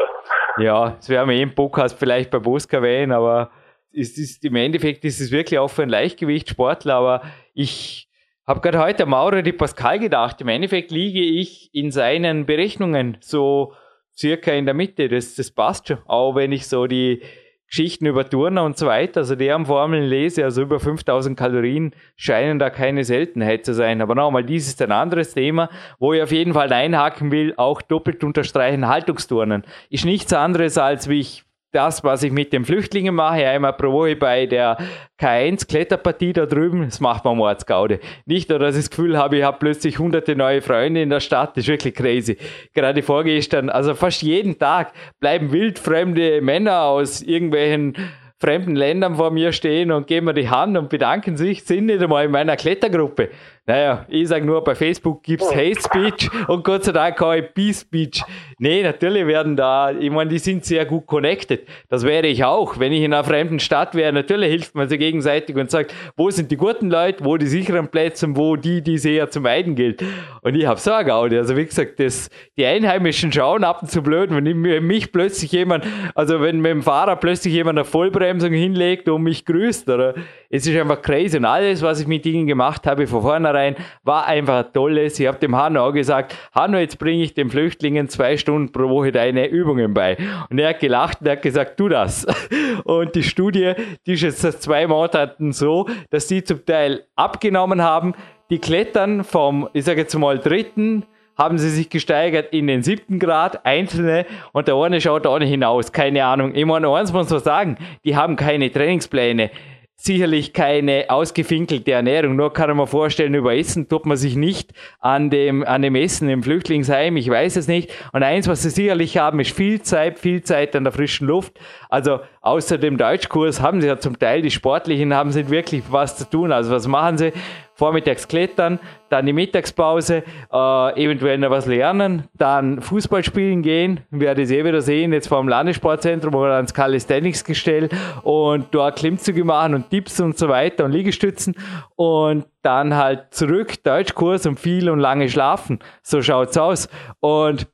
Ja, 0.60 0.90
das 0.92 1.10
werden 1.10 1.30
wir 1.30 1.42
im 1.42 1.56
Podcast 1.56 1.98
vielleicht 1.98 2.30
bei 2.30 2.40
Boska 2.40 2.78
erwähnen, 2.78 3.14
aber 3.14 3.50
es 3.94 4.16
ist, 4.18 4.46
im 4.46 4.56
Endeffekt 4.56 5.04
ist 5.06 5.20
es 5.22 5.32
wirklich 5.32 5.58
auch 5.60 5.70
für 5.70 5.82
einen 5.84 5.92
Leichtgewichtssportler, 5.92 6.94
aber 6.96 7.22
ich 7.56 8.07
habe 8.48 8.62
gerade 8.62 8.80
heute 8.80 9.06
Maurer 9.06 9.42
die 9.42 9.52
Pascal 9.52 10.00
gedacht. 10.00 10.40
Im 10.42 10.48
Endeffekt 10.48 10.92
liege 10.92 11.20
ich 11.20 11.70
in 11.74 11.92
seinen 11.92 12.46
Berechnungen 12.46 13.18
so 13.20 13.74
circa 14.18 14.52
in 14.52 14.66
der 14.66 14.74
Mitte. 14.74 15.10
Das, 15.10 15.36
das 15.36 15.52
passt 15.52 15.90
schon. 15.90 15.98
Auch 16.06 16.36
wenn 16.36 16.54
ich 16.54 16.68
so 16.68 16.88
die 16.88 17.22
Geschichten 17.68 18.06
über 18.06 18.28
Turner 18.30 18.64
und 18.64 18.78
so 18.78 18.86
weiter, 18.86 19.20
also 19.20 19.36
deren 19.36 19.66
Formeln 19.66 20.06
lese, 20.06 20.46
also 20.46 20.62
über 20.62 20.80
5000 20.80 21.38
Kalorien 21.38 21.94
scheinen 22.16 22.60
da 22.60 22.70
keine 22.70 23.04
Seltenheit 23.04 23.66
zu 23.66 23.74
sein. 23.74 24.02
Aber 24.02 24.16
nochmal, 24.16 24.46
dies 24.46 24.70
ist 24.70 24.82
ein 24.82 24.94
anderes 24.94 25.34
Thema, 25.34 25.70
wo 26.00 26.14
ich 26.14 26.22
auf 26.22 26.32
jeden 26.32 26.54
Fall 26.54 26.72
einhaken 26.72 27.30
will, 27.30 27.54
auch 27.58 27.82
doppelt 27.82 28.24
unterstreichen, 28.24 28.88
Haltungsturnen. 28.88 29.66
Ist 29.90 30.06
nichts 30.06 30.32
anderes 30.32 30.78
als 30.78 31.10
wie 31.10 31.20
ich 31.20 31.44
das, 31.72 32.04
was 32.04 32.24
ich 32.24 32.32
mit 32.32 32.54
den 32.54 32.66
Flüchtlingen 32.66 33.14
mache, 33.14 33.48
einmal 33.48 33.74
pro 33.74 33.92
Woche 33.92 34.16
bei 34.16 34.46
der 34.46 34.78
K1-Kletterpartie 35.20 36.34
da 36.34 36.46
drüben, 36.46 36.86
das 36.86 37.00
macht 37.00 37.26
man 37.26 37.38
Mordsgaude. 37.38 38.00
Nicht 38.26 38.50
nur, 38.50 38.60
dass 38.60 38.76
ich 38.76 38.84
das 38.84 38.90
Gefühl 38.90 39.18
habe, 39.18 39.38
ich 39.38 39.44
habe 39.44 39.58
plötzlich 39.60 40.00
hunderte 40.00 40.36
neue 40.36 40.62
Freunde 40.62 41.02
in 41.02 41.10
der 41.10 41.20
Stadt, 41.20 41.58
das 41.58 41.66
ist 41.66 41.68
wirklich 41.68 41.96
crazy. 41.96 42.38
Gerade 42.74 43.04
vorgestern, 43.04 43.70
also 43.70 43.96
fast 43.96 44.22
jeden 44.22 44.58
Tag 44.58 44.94
bleiben 45.20 45.52
wildfremde 45.52 46.42
Männer 46.42 46.84
aus 46.84 47.22
irgendwelchen 47.22 47.96
fremden 48.40 48.76
Ländern 48.76 49.16
vor 49.16 49.32
mir 49.32 49.52
stehen 49.52 49.92
und 49.92 50.08
geben 50.08 50.28
mir 50.28 50.34
die 50.34 50.50
Hand 50.50 50.78
und 50.78 50.90
bedanken 50.90 51.38
sich, 51.38 51.64
sind 51.64 51.88
nicht 51.88 52.02
einmal 52.02 52.26
in 52.26 52.32
meiner 52.32 52.56
Klettergruppe. 52.56 53.30
Naja, 53.70 54.06
ich 54.08 54.30
sage 54.30 54.46
nur, 54.46 54.64
bei 54.64 54.76
Facebook 54.76 55.22
gibt's 55.24 55.54
Hate 55.54 55.82
Speech 55.82 56.30
und 56.48 56.64
Gott 56.64 56.86
sei 56.86 56.94
Dank 56.94 57.22
auch 57.22 57.36
Peace 57.54 57.82
Speech. 57.82 58.24
Nee, 58.60 58.82
natürlich 58.82 59.28
werden 59.28 59.58
da, 59.58 59.92
ich 59.92 60.10
meine, 60.10 60.30
die 60.30 60.40
sind 60.40 60.64
sehr 60.64 60.86
gut 60.86 61.06
connected. 61.06 61.68
Das 61.90 62.06
wäre 62.06 62.28
ich 62.28 62.46
auch. 62.46 62.80
Wenn 62.80 62.94
ich 62.94 63.04
in 63.04 63.14
einer 63.14 63.26
fremden 63.26 63.60
Stadt 63.60 63.94
wäre, 63.94 64.14
natürlich 64.14 64.50
hilft 64.52 64.74
man 64.74 64.88
sich 64.88 64.98
gegenseitig 64.98 65.58
und 65.58 65.70
sagt, 65.70 65.94
wo 66.16 66.30
sind 66.30 66.50
die 66.50 66.56
guten 66.56 66.90
Leute, 66.90 67.26
wo 67.26 67.36
die 67.36 67.48
sicheren 67.48 67.90
Plätze 67.90 68.28
und 68.28 68.38
wo 68.38 68.56
die, 68.56 68.82
die 68.82 68.94
es 68.94 69.04
eher 69.04 69.30
zu 69.30 69.42
meiden 69.42 69.76
gilt. 69.76 70.02
Und 70.44 70.56
ich 70.56 70.66
habe 70.66 70.80
so 70.80 70.94
eine 70.94 71.04
Gaudi. 71.04 71.38
Also 71.38 71.58
wie 71.58 71.66
gesagt, 71.66 72.00
das, 72.00 72.30
die 72.56 72.66
Einheimischen 72.66 73.34
schauen 73.34 73.66
ab 73.66 73.82
und 73.82 73.92
zu 73.92 74.02
blöd, 74.02 74.30
wenn 74.32 74.46
ich, 74.46 74.82
mich 74.82 75.12
plötzlich 75.12 75.52
jemand, 75.52 75.86
also 76.16 76.40
wenn 76.40 76.62
mit 76.62 76.72
dem 76.72 76.84
Fahrer 76.84 77.18
plötzlich 77.18 77.54
jemand 77.54 77.80
eine 77.80 77.86
Vollbremsung 77.86 78.54
hinlegt 78.54 79.10
und 79.10 79.24
mich 79.24 79.44
grüßt, 79.44 79.90
oder? 79.90 80.14
Es 80.50 80.66
ist 80.66 80.78
einfach 80.78 81.02
crazy. 81.02 81.36
Und 81.36 81.44
alles, 81.44 81.82
was 81.82 82.00
ich 82.00 82.08
mit 82.08 82.26
ihnen 82.26 82.48
gemacht 82.48 82.88
habe 82.88 83.06
von 83.08 83.22
vornherein, 83.22 83.57
war 84.04 84.26
einfach 84.26 84.66
ein 84.66 84.74
tolles. 84.74 85.20
Ich 85.20 85.28
habe 85.28 85.38
dem 85.40 85.56
Hanno 85.56 85.86
auch 85.86 85.92
gesagt, 85.92 86.36
Hanno, 86.54 86.78
jetzt 86.78 87.00
bringe 87.00 87.24
ich 87.24 87.34
den 87.34 87.50
Flüchtlingen 87.50 88.10
zwei 88.10 88.38
Stunden 88.38 88.72
pro 88.72 88.90
Woche 88.90 89.12
deine 89.12 89.48
Übungen 89.48 89.94
bei. 89.94 90.18
Und 90.50 90.60
er 90.60 90.70
hat 90.70 90.80
gelacht 90.80 91.22
und 91.22 91.28
er 91.28 91.34
hat 91.34 91.42
gesagt, 91.42 91.78
tu 91.78 91.90
das. 91.90 92.26
Und 92.84 93.16
die 93.16 93.24
Studie, 93.24 93.74
die 94.06 94.14
ist 94.14 94.22
jetzt 94.22 94.42
seit 94.42 94.62
zwei 94.62 94.88
Monaten 94.88 95.52
so, 95.52 95.88
dass 96.10 96.28
die 96.28 96.44
zum 96.44 96.66
Teil 96.66 97.04
abgenommen 97.16 97.82
haben. 97.82 98.14
Die 98.50 98.60
klettern 98.60 99.24
vom, 99.24 99.70
ich 99.74 99.86
sage 99.86 100.02
jetzt 100.02 100.18
mal, 100.18 100.40
dritten 100.40 101.04
haben 101.38 101.58
sie 101.58 101.70
sich 101.70 101.90
gesteigert 101.90 102.52
in 102.52 102.68
den 102.68 102.82
siebten 102.82 103.20
Grad, 103.20 103.66
einzelne, 103.66 104.26
und 104.54 104.68
der 104.68 104.76
eine 104.76 105.00
schaut 105.00 105.26
da 105.26 105.38
nicht 105.38 105.50
hinaus, 105.50 105.92
keine 105.92 106.26
Ahnung. 106.26 106.56
Ich 106.56 106.66
meine, 106.66 106.90
eins 106.90 107.14
muss 107.14 107.30
man 107.30 107.40
sagen, 107.40 107.78
die 108.04 108.16
haben 108.16 108.36
keine 108.36 108.72
Trainingspläne 108.72 109.52
sicherlich 110.00 110.54
keine 110.54 111.06
ausgefinkelte 111.10 111.92
Ernährung. 111.92 112.36
Nur 112.36 112.54
kann 112.54 112.76
man 112.78 112.88
vorstellen, 112.88 113.34
über 113.34 113.56
Essen 113.56 113.90
tut 113.90 114.06
man 114.06 114.16
sich 114.16 114.36
nicht 114.36 114.72
an 115.00 115.30
dem, 115.30 115.64
an 115.66 115.82
dem 115.82 115.96
Essen 115.96 116.30
im 116.30 116.44
Flüchtlingsheim. 116.44 117.18
Ich 117.18 117.30
weiß 117.30 117.56
es 117.56 117.68
nicht. 117.68 117.92
Und 118.14 118.22
eins, 118.24 118.48
was 118.48 118.62
sie 118.62 118.70
sicherlich 118.70 119.18
haben, 119.18 119.40
ist 119.40 119.56
viel 119.56 119.82
Zeit, 119.82 120.20
viel 120.20 120.44
Zeit 120.44 120.76
an 120.76 120.84
der 120.84 120.94
frischen 120.94 121.28
Luft. 121.28 121.60
Also 121.90 122.20
außer 122.42 122.78
dem 122.78 122.98
Deutschkurs 122.98 123.60
haben 123.60 123.82
sie 123.82 123.88
ja 123.88 123.98
zum 123.98 124.20
Teil, 124.20 124.44
die 124.44 124.52
Sportlichen 124.52 125.14
haben 125.14 125.32
sie 125.32 125.50
wirklich 125.50 125.84
was 125.90 126.16
zu 126.16 126.30
tun. 126.30 126.52
Also 126.52 126.72
was 126.72 126.88
machen 126.88 127.18
sie? 127.18 127.34
Vormittags 127.78 128.28
klettern, 128.28 128.80
dann 129.10 129.28
die 129.28 129.34
Mittagspause, 129.34 130.24
äh, 130.52 131.04
eventuell 131.04 131.38
noch 131.38 131.52
was 131.52 131.68
lernen, 131.68 132.24
dann 132.34 132.82
Fußball 132.82 133.24
spielen 133.24 133.62
gehen, 133.62 134.02
werde 134.10 134.42
ich 134.42 134.52
eh 134.52 134.66
wieder 134.66 134.82
sehen, 134.82 135.14
jetzt 135.14 135.28
vor 135.28 135.40
dem 135.40 135.48
Landessportzentrum 135.48 136.34
oder 136.34 136.56
ans 136.56 136.74
Calisthenics 136.74 137.44
gestellt 137.44 137.94
und 138.24 138.68
dort 138.72 138.98
Klimmzüge 138.98 139.44
machen 139.44 139.76
und 139.76 139.90
Tipps 139.92 140.20
und 140.20 140.38
so 140.38 140.50
weiter 140.50 140.86
und 140.86 140.92
Liegestützen 140.92 141.56
und 141.96 142.46
dann 142.64 142.96
halt 142.96 143.28
zurück, 143.30 143.84
Deutschkurs 143.84 144.48
und 144.48 144.60
viel 144.60 144.90
und 144.90 145.00
lange 145.00 145.30
schlafen. 145.30 145.80
So 146.02 146.22
schaut's 146.22 146.58
aus. 146.58 146.90
Und 147.20 147.68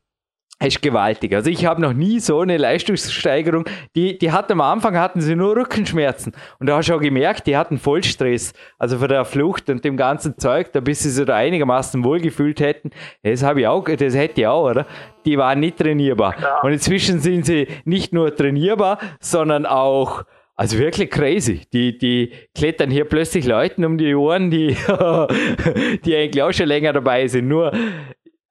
ist 0.62 0.82
gewaltig. 0.82 1.34
Also 1.36 1.50
ich 1.50 1.66
habe 1.66 1.82
noch 1.82 1.94
nie 1.94 2.20
so 2.20 2.40
eine 2.40 2.58
Leistungssteigerung. 2.58 3.66
Die, 3.96 4.18
die 4.18 4.32
hatten 4.32 4.54
am 4.54 4.62
Anfang 4.62 4.98
hatten 4.98 5.22
sie 5.22 5.36
nur 5.36 5.56
Rückenschmerzen. 5.56 6.34
Und 6.60 6.68
da 6.68 6.78
hast 6.78 6.90
du 6.90 6.96
auch 6.96 7.02
gemerkt, 7.02 7.48
die 7.48 7.58
hatten 7.58 7.78
Vollstress. 7.78 8.54
Also 8.78 8.98
von 8.98 9.10
der 9.10 9.26
Flucht 9.26 9.70
und 9.70 9.84
dem 9.84 9.98
ganzen 9.98 10.38
Zeug, 10.38 10.72
da 10.72 10.80
bis 10.80 11.04
sie 11.04 11.10
sich 11.10 11.26
da 11.26 11.36
einigermaßen 11.36 12.04
wohlgefühlt 12.04 12.60
hätten. 12.60 12.92
Das 13.24 13.44
habe 13.44 13.62
ich 13.62 13.68
auch, 13.68 13.84
das 13.84 14.16
hätte 14.16 14.42
ich 14.42 14.48
auch, 14.48 14.70
oder? 14.70 14.86
Die 15.26 15.38
waren 15.38 15.60
nicht 15.60 15.78
trainierbar. 15.78 16.36
Und 16.64 16.72
inzwischen 16.72 17.20
sind 17.20 17.46
sie 17.46 17.68
nicht 17.86 18.14
nur 18.14 18.36
trainierbar, 18.36 19.00
sondern 19.20 19.66
auch 19.66 20.24
also 20.56 20.78
wirklich 20.78 21.10
crazy. 21.10 21.62
Die, 21.74 21.98
die 21.98 22.32
klettern 22.56 22.92
hier 22.92 23.06
plötzlich 23.06 23.46
Leuten 23.46 23.84
um 23.86 23.98
die 23.98 24.14
Ohren, 24.14 24.52
die, 24.52 24.68
die 26.06 26.16
eigentlich 26.16 26.44
auch 26.44 26.54
schon 26.54 26.68
länger 26.68 26.94
dabei 26.94 27.28
sind. 27.28 27.48
Nur 27.48 27.72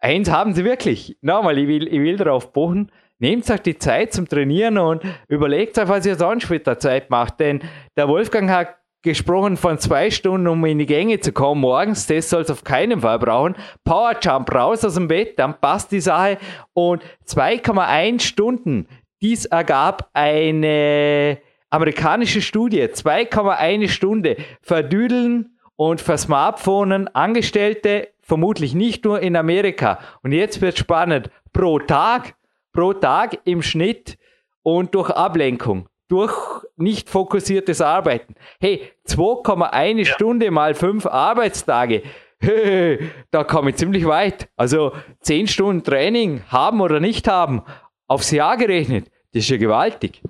eins 0.02 0.30
haben 0.30 0.54
sie 0.54 0.64
wirklich. 0.64 1.16
Nochmal, 1.22 1.58
ich 1.58 1.68
will, 1.68 1.88
ich 1.88 2.00
will 2.00 2.16
darauf 2.16 2.52
pochen. 2.52 2.90
Nehmt 3.18 3.48
euch 3.50 3.60
die 3.60 3.78
Zeit 3.78 4.12
zum 4.12 4.28
Trainieren 4.28 4.76
und 4.78 5.02
überlegt 5.28 5.78
euch, 5.78 5.88
was 5.88 6.04
ihr 6.04 6.16
sonst 6.16 6.50
mit 6.50 6.66
der 6.66 6.78
Zeit 6.78 7.08
macht. 7.08 7.38
Denn 7.38 7.60
der 7.96 8.08
Wolfgang 8.08 8.50
hat 8.50 8.76
gesprochen 9.02 9.56
von 9.56 9.78
zwei 9.78 10.10
Stunden, 10.10 10.48
um 10.48 10.64
in 10.64 10.78
die 10.78 10.86
Gänge 10.86 11.20
zu 11.20 11.32
kommen 11.32 11.60
morgens. 11.60 12.06
Das 12.06 12.30
soll 12.30 12.42
es 12.42 12.50
auf 12.50 12.64
keinen 12.64 13.00
Fall 13.00 13.18
brauchen. 13.18 13.54
Powerjump 13.84 14.52
raus 14.52 14.84
aus 14.84 14.94
dem 14.94 15.08
Bett, 15.08 15.38
dann 15.38 15.60
passt 15.60 15.92
die 15.92 16.00
Sache. 16.00 16.38
Und 16.72 17.02
2,1 17.26 18.20
Stunden, 18.20 18.88
dies 19.20 19.44
ergab 19.44 20.10
eine 20.14 21.38
amerikanische 21.70 22.42
Studie. 22.42 22.82
2,1 22.82 23.88
Stunde 23.88 24.36
verdüdeln 24.62 25.58
und 25.76 26.00
versmartphonen 26.00 27.08
Angestellte, 27.08 28.08
vermutlich 28.22 28.74
nicht 28.74 29.04
nur 29.04 29.20
in 29.20 29.36
Amerika. 29.36 29.98
Und 30.22 30.32
jetzt 30.32 30.60
wird 30.60 30.78
spannend. 30.78 31.30
Pro 31.52 31.78
Tag, 31.78 32.34
pro 32.72 32.92
Tag 32.94 33.38
im 33.44 33.62
Schnitt 33.62 34.16
und 34.62 34.94
durch 34.94 35.10
Ablenkung, 35.10 35.88
durch 36.08 36.34
nicht 36.76 37.10
fokussiertes 37.10 37.80
Arbeiten. 37.80 38.34
Hey, 38.60 38.90
2,1 39.08 40.04
Stunde 40.06 40.50
mal 40.50 40.74
5 40.74 41.06
Arbeitstage. 41.06 42.02
Da 43.30 43.44
komme 43.44 43.70
ich 43.70 43.76
ziemlich 43.76 44.04
weit. 44.04 44.48
Also 44.56 44.92
10 45.20 45.46
Stunden 45.46 45.84
Training 45.84 46.42
haben 46.48 46.80
oder 46.80 46.98
nicht 46.98 47.28
haben, 47.28 47.62
aufs 48.08 48.32
Jahr 48.32 48.56
gerechnet, 48.56 49.06
das 49.32 49.44
ist 49.44 49.50
ja 49.50 49.58
gewaltig. 49.58 50.20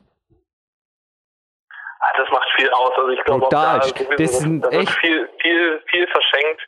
Ah, 2.00 2.12
Das 2.18 2.28
macht 2.30 2.48
viel 2.56 2.68
aus. 2.70 2.90
Also 2.98 3.08
ich 3.10 3.24
glaube 3.24 3.46
da, 3.50 3.78
Das 3.78 3.94
das, 4.18 4.38
sind 4.40 4.60
da 4.62 4.70
wird 4.70 4.82
echt- 4.82 4.98
viel, 4.98 5.28
viel, 5.40 5.80
viel 5.90 6.06
verschenkt. 6.08 6.60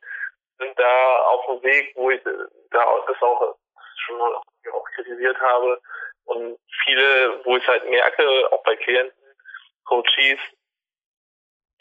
Sind 0.64 0.78
da 0.78 1.16
auf 1.26 1.46
dem 1.46 1.62
Weg, 1.62 1.92
wo 1.96 2.10
ich 2.10 2.22
da 2.22 3.02
das 3.06 3.22
auch 3.22 3.54
schon 3.96 4.18
mal 4.18 4.34
auch 4.34 4.84
kritisiert 4.94 5.38
habe. 5.40 5.80
Und 6.24 6.58
viele, 6.84 7.44
wo 7.44 7.56
ich 7.56 7.68
halt 7.68 7.88
merke, 7.88 8.48
auch 8.50 8.62
bei 8.62 8.76
Klienten, 8.76 9.36
Coaches, 9.84 10.38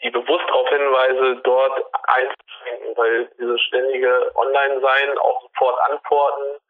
die 0.02 0.10
bewusst 0.10 0.44
darauf 0.48 0.68
hinweise, 0.68 1.36
dort 1.44 1.84
einzuschränken, 2.08 2.96
weil 2.96 3.26
dieses 3.38 3.60
ständige 3.62 4.30
Online-Sein, 4.34 5.18
auch 5.18 5.42
sofort 5.42 5.80
antworten, 5.90 6.60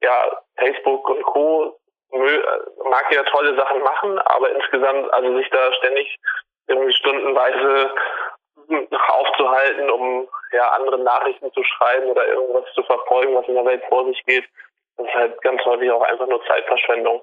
ja, 0.00 0.42
Facebook 0.58 1.08
und 1.08 1.22
Co. 1.24 1.76
mö- 2.12 2.88
mag 2.88 3.12
ja 3.12 3.24
tolle 3.24 3.56
Sachen 3.56 3.80
machen, 3.82 4.18
aber 4.20 4.50
insgesamt, 4.50 5.12
also 5.12 5.36
sich 5.38 5.50
da 5.50 5.72
ständig 5.74 6.16
irgendwie 6.68 6.92
stundenweise 6.92 7.94
aufzuhalten, 9.08 9.90
um 9.90 10.28
ja 10.52 10.68
andere 10.72 10.98
Nachrichten 10.98 11.52
zu 11.52 11.62
schreiben 11.62 12.06
oder 12.06 12.26
irgendwas 12.26 12.64
zu 12.74 12.82
verfolgen, 12.82 13.34
was 13.34 13.48
in 13.48 13.54
der 13.54 13.64
Welt 13.64 13.82
vor 13.88 14.06
sich 14.06 14.22
geht. 14.24 14.44
Das 14.96 15.06
ist 15.06 15.14
halt 15.14 15.40
ganz 15.42 15.64
häufig 15.64 15.90
auch 15.90 16.02
einfach 16.02 16.26
nur 16.26 16.44
Zeitverschwendung. 16.44 17.22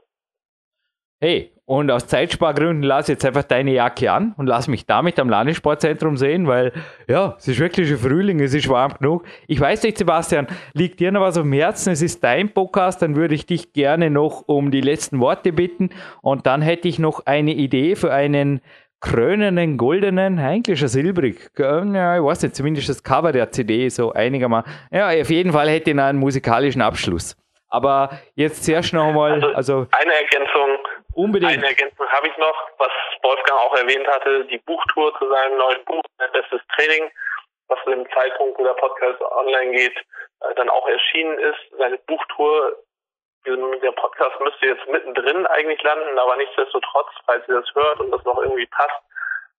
Hey, 1.21 1.51
und 1.65 1.91
aus 1.91 2.07
Zeitspargründen 2.07 2.81
lass 2.81 3.09
jetzt 3.09 3.25
einfach 3.25 3.43
deine 3.43 3.71
Jacke 3.71 4.09
an 4.09 4.33
und 4.37 4.47
lass 4.47 4.69
mich 4.69 4.85
damit 4.85 5.19
am 5.19 5.27
Landessportzentrum 5.29 6.15
sehen, 6.15 6.47
weil 6.47 6.71
ja, 7.09 7.35
es 7.37 7.45
ist 7.49 7.59
wirklich 7.59 7.89
schon 7.89 7.97
Frühling, 7.97 8.39
es 8.39 8.53
ist 8.53 8.69
warm 8.69 8.93
genug. 8.97 9.25
Ich 9.45 9.59
weiß 9.59 9.83
nicht, 9.83 9.97
Sebastian, 9.97 10.47
liegt 10.73 11.01
dir 11.01 11.11
noch 11.11 11.19
was 11.19 11.37
auf 11.37 11.43
dem 11.43 11.51
Herzen? 11.51 11.91
Es 11.91 12.01
ist 12.01 12.23
dein 12.23 12.53
Podcast, 12.53 13.01
dann 13.01 13.17
würde 13.17 13.35
ich 13.35 13.45
dich 13.45 13.73
gerne 13.73 14.09
noch 14.09 14.47
um 14.47 14.71
die 14.71 14.79
letzten 14.79 15.19
Worte 15.19 15.51
bitten 15.51 15.89
und 16.21 16.45
dann 16.45 16.61
hätte 16.61 16.87
ich 16.87 16.99
noch 16.99 17.25
eine 17.25 17.51
Idee 17.51 17.97
für 17.97 18.13
einen 18.13 18.61
krönenden, 19.01 19.77
goldenen, 19.77 20.39
eigentlich 20.39 20.79
schon 20.79 20.87
silbrig. 20.87 21.49
Ja, 21.57 22.17
ich 22.17 22.23
weiß 22.23 22.43
nicht, 22.43 22.55
zumindest 22.55 22.89
das 22.89 23.03
Cover 23.03 23.31
der 23.31 23.51
CD 23.51 23.89
so 23.89 24.11
einigermaßen. 24.11 24.71
Ja, 24.91 25.07
auf 25.09 25.29
jeden 25.29 25.53
Fall 25.53 25.69
hätte 25.69 25.91
ich 25.91 25.95
noch 25.95 26.03
einen 26.03 26.19
musikalischen 26.19 26.81
Abschluss. 26.81 27.35
Aber 27.71 28.19
jetzt 28.35 28.65
zuerst 28.65 28.93
noch 28.93 29.09
einmal, 29.09 29.33
also, 29.33 29.47
also 29.53 29.87
eine 29.91 30.13
Ergänzung 30.13 30.79
Unbedingt. 31.19 31.51
Eine 31.51 31.67
Ergänzung 31.67 32.07
habe 32.07 32.27
ich 32.27 32.37
noch, 32.37 32.55
was 32.77 32.91
Wolfgang 33.23 33.59
auch 33.59 33.75
erwähnt 33.75 34.07
hatte, 34.07 34.45
die 34.45 34.59
Buchtour 34.59 35.13
zu 35.17 35.27
seinem 35.27 35.57
neuen 35.57 35.83
Buch, 35.83 36.01
Bestes 36.31 36.61
Training, 36.75 37.11
was 37.67 37.77
zu 37.83 37.89
dem 37.89 38.07
Zeitpunkt, 38.11 38.57
wo 38.57 38.63
der 38.63 38.73
Podcast 38.75 39.19
online 39.21 39.71
geht, 39.71 39.97
äh, 39.97 40.55
dann 40.55 40.69
auch 40.69 40.87
erschienen 40.87 41.37
ist. 41.39 41.59
Seine 41.77 41.97
Buchtour, 42.07 42.73
der 43.45 43.91
Podcast 43.93 44.39
müsste 44.41 44.67
jetzt 44.67 44.87
mittendrin 44.87 45.45
eigentlich 45.47 45.81
landen, 45.83 46.17
aber 46.19 46.35
nichtsdestotrotz, 46.37 47.07
falls 47.25 47.47
ihr 47.47 47.61
das 47.61 47.75
hört 47.75 47.99
und 47.99 48.11
das 48.11 48.23
noch 48.23 48.41
irgendwie 48.41 48.67
passt, 48.67 49.01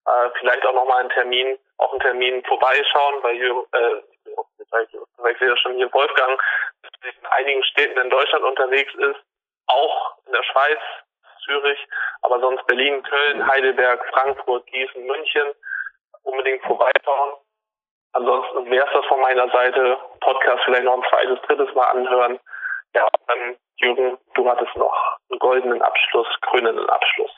äh, 0.06 0.30
vielleicht 0.38 0.64
auch 0.66 0.74
nochmal 0.74 1.00
einen 1.00 1.10
Termin, 1.10 1.58
auch 1.78 1.90
einen 1.92 2.00
Termin 2.00 2.44
vorbeischauen, 2.44 3.22
weil 3.22 3.36
Jürgen, 3.36 3.66
äh, 3.72 4.02
ich 5.32 5.40
ja 5.40 5.56
schon 5.56 5.74
hier 5.74 5.92
Wolfgang 5.92 6.40
in 7.02 7.26
einigen 7.30 7.62
Städten 7.64 7.98
in 7.98 8.10
Deutschland 8.10 8.44
unterwegs 8.44 8.92
ist, 8.94 9.20
auch 9.66 10.16
in 10.26 10.32
der 10.32 10.42
Schweiz, 10.42 10.78
Zürich, 11.44 11.78
aber 12.22 12.40
sonst 12.40 12.66
Berlin, 12.66 13.02
Köln, 13.02 13.46
Heidelberg, 13.46 14.04
Frankfurt, 14.12 14.66
Gießen, 14.66 15.04
München. 15.06 15.52
Unbedingt 16.22 16.62
vorbeischauen. 16.64 17.38
Ansonsten 18.12 18.70
wäre 18.70 18.86
es 18.86 18.92
das 18.92 19.06
von 19.06 19.20
meiner 19.20 19.48
Seite. 19.50 19.96
Podcast 20.20 20.62
vielleicht 20.64 20.84
noch 20.84 21.02
ein 21.02 21.08
zweites, 21.10 21.40
drittes 21.46 21.74
Mal 21.74 21.86
anhören. 21.86 22.38
Ja, 22.94 23.08
dann 23.26 23.56
Jürgen, 23.76 24.18
du 24.34 24.48
hattest 24.48 24.76
noch 24.76 25.16
einen 25.30 25.38
goldenen 25.38 25.82
Abschluss, 25.82 26.26
krönenden 26.42 26.88
Abschluss. 26.90 27.30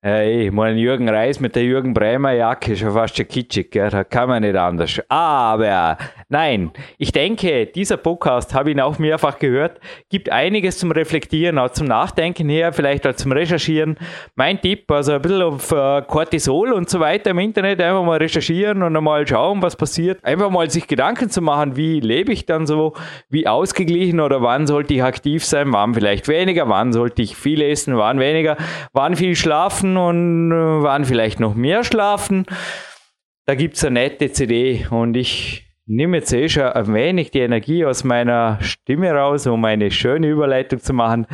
Hey, 0.00 0.48
mein 0.52 0.78
Jürgen 0.78 1.08
Reis 1.08 1.40
mit 1.40 1.56
der 1.56 1.64
Jürgen 1.64 1.92
Bremer 1.92 2.30
Jacke 2.30 2.74
ist 2.74 2.78
schon 2.78 2.92
fast 2.92 3.16
schon 3.16 3.26
kitschig, 3.26 3.72
gell? 3.72 3.90
da 3.90 4.04
kann 4.04 4.28
man 4.28 4.44
nicht 4.44 4.54
anders. 4.54 5.00
Aber 5.08 5.98
nein, 6.28 6.70
ich 6.98 7.10
denke, 7.10 7.66
dieser 7.66 7.96
Podcast, 7.96 8.54
habe 8.54 8.70
ich 8.70 8.76
ihn 8.76 8.80
auch 8.80 9.00
mehrfach 9.00 9.40
gehört, 9.40 9.80
gibt 10.08 10.30
einiges 10.30 10.78
zum 10.78 10.92
Reflektieren, 10.92 11.58
auch 11.58 11.70
zum 11.70 11.88
Nachdenken 11.88 12.48
her, 12.48 12.72
vielleicht 12.72 13.08
auch 13.08 13.14
zum 13.14 13.32
Recherchieren. 13.32 13.98
Mein 14.36 14.60
Tipp, 14.60 14.88
also 14.88 15.14
ein 15.14 15.20
bisschen 15.20 15.42
auf 15.42 15.72
äh, 15.72 16.02
Cortisol 16.02 16.72
und 16.72 16.88
so 16.88 17.00
weiter 17.00 17.30
im 17.30 17.40
Internet, 17.40 17.80
einfach 17.82 18.04
mal 18.04 18.18
recherchieren 18.18 18.84
und 18.84 18.96
einmal 18.96 19.26
schauen, 19.26 19.62
was 19.62 19.74
passiert. 19.74 20.24
Einfach 20.24 20.48
mal 20.48 20.70
sich 20.70 20.86
Gedanken 20.86 21.28
zu 21.28 21.42
machen, 21.42 21.74
wie 21.74 21.98
lebe 21.98 22.30
ich 22.30 22.46
dann 22.46 22.68
so, 22.68 22.92
wie 23.30 23.48
ausgeglichen 23.48 24.20
oder 24.20 24.42
wann 24.42 24.68
sollte 24.68 24.94
ich 24.94 25.02
aktiv 25.02 25.44
sein, 25.44 25.72
wann 25.72 25.92
vielleicht 25.92 26.28
weniger, 26.28 26.68
wann 26.68 26.92
sollte 26.92 27.20
ich 27.20 27.34
viel 27.34 27.60
essen, 27.62 27.96
wann 27.96 28.20
weniger, 28.20 28.56
wann 28.92 29.16
viel 29.16 29.34
schlafen 29.34 29.87
schlafen 29.88 29.96
und 29.96 30.52
äh, 30.52 30.82
waren 30.82 31.04
vielleicht 31.04 31.40
noch 31.40 31.54
mehr 31.54 31.84
schlafen. 31.84 32.46
Da 33.46 33.54
gibt 33.54 33.76
es 33.76 33.84
eine 33.84 34.00
nette 34.00 34.30
CD 34.30 34.86
und 34.90 35.16
ich 35.16 35.64
nehme 35.86 36.18
jetzt 36.18 36.32
eh 36.32 36.48
schon 36.48 36.64
ein 36.64 36.92
wenig 36.92 37.30
die 37.30 37.40
Energie 37.40 37.84
aus 37.84 38.04
meiner 38.04 38.58
Stimme 38.60 39.10
raus, 39.12 39.46
um 39.46 39.64
eine 39.64 39.90
schöne 39.90 40.28
Überleitung 40.28 40.80
zu 40.80 40.92
machen. 40.92 41.26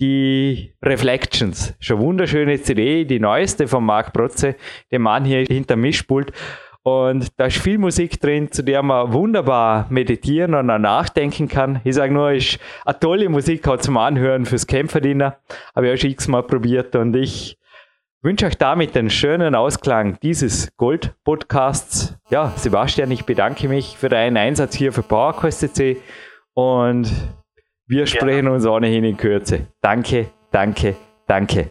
Die 0.00 0.72
Reflections, 0.82 1.74
schon 1.78 1.98
wunderschöne 1.98 2.60
CD, 2.62 3.04
die 3.04 3.20
neueste 3.20 3.68
von 3.68 3.84
Marc 3.84 4.14
Protze, 4.14 4.56
dem 4.90 5.02
Mann 5.02 5.26
hier 5.26 5.44
hinter 5.44 5.76
Mischpult. 5.76 6.32
Und 6.84 7.38
da 7.38 7.46
ist 7.46 7.58
viel 7.58 7.76
Musik 7.76 8.18
drin, 8.18 8.50
zu 8.50 8.62
der 8.62 8.82
man 8.82 9.12
wunderbar 9.12 9.86
meditieren 9.90 10.54
und 10.54 10.66
nachdenken 10.66 11.46
kann. 11.46 11.82
Ich 11.84 11.96
sage 11.96 12.14
nur, 12.14 12.32
ist 12.32 12.58
eine 12.86 12.98
tolle 12.98 13.28
Musik 13.28 13.68
auch 13.68 13.76
zum 13.76 13.98
Anhören 13.98 14.46
fürs 14.46 14.66
Kämpferdiener. 14.66 15.36
Habe 15.76 15.88
ich 15.88 15.92
auch 15.92 16.00
schon 16.00 16.10
x-mal 16.12 16.44
probiert 16.44 16.96
und 16.96 17.14
ich 17.14 17.58
wünsche 18.22 18.46
euch 18.46 18.58
damit 18.58 18.94
den 18.94 19.10
schönen 19.10 19.54
Ausklang 19.54 20.18
dieses 20.20 20.76
Gold-Podcasts. 20.76 22.16
Ja, 22.30 22.52
Sebastian, 22.56 23.10
ich 23.10 23.24
bedanke 23.24 23.68
mich 23.68 23.96
für 23.96 24.08
deinen 24.08 24.36
Einsatz 24.36 24.74
hier 24.74 24.92
für 24.92 25.02
PowerQuest.cc 25.02 25.98
und 26.54 27.10
wir 27.86 28.06
sprechen 28.06 28.46
ja. 28.46 28.52
uns 28.52 28.66
ohnehin 28.66 29.04
in 29.04 29.16
Kürze. 29.16 29.68
Danke, 29.80 30.30
danke, 30.50 30.96
danke. 31.26 31.70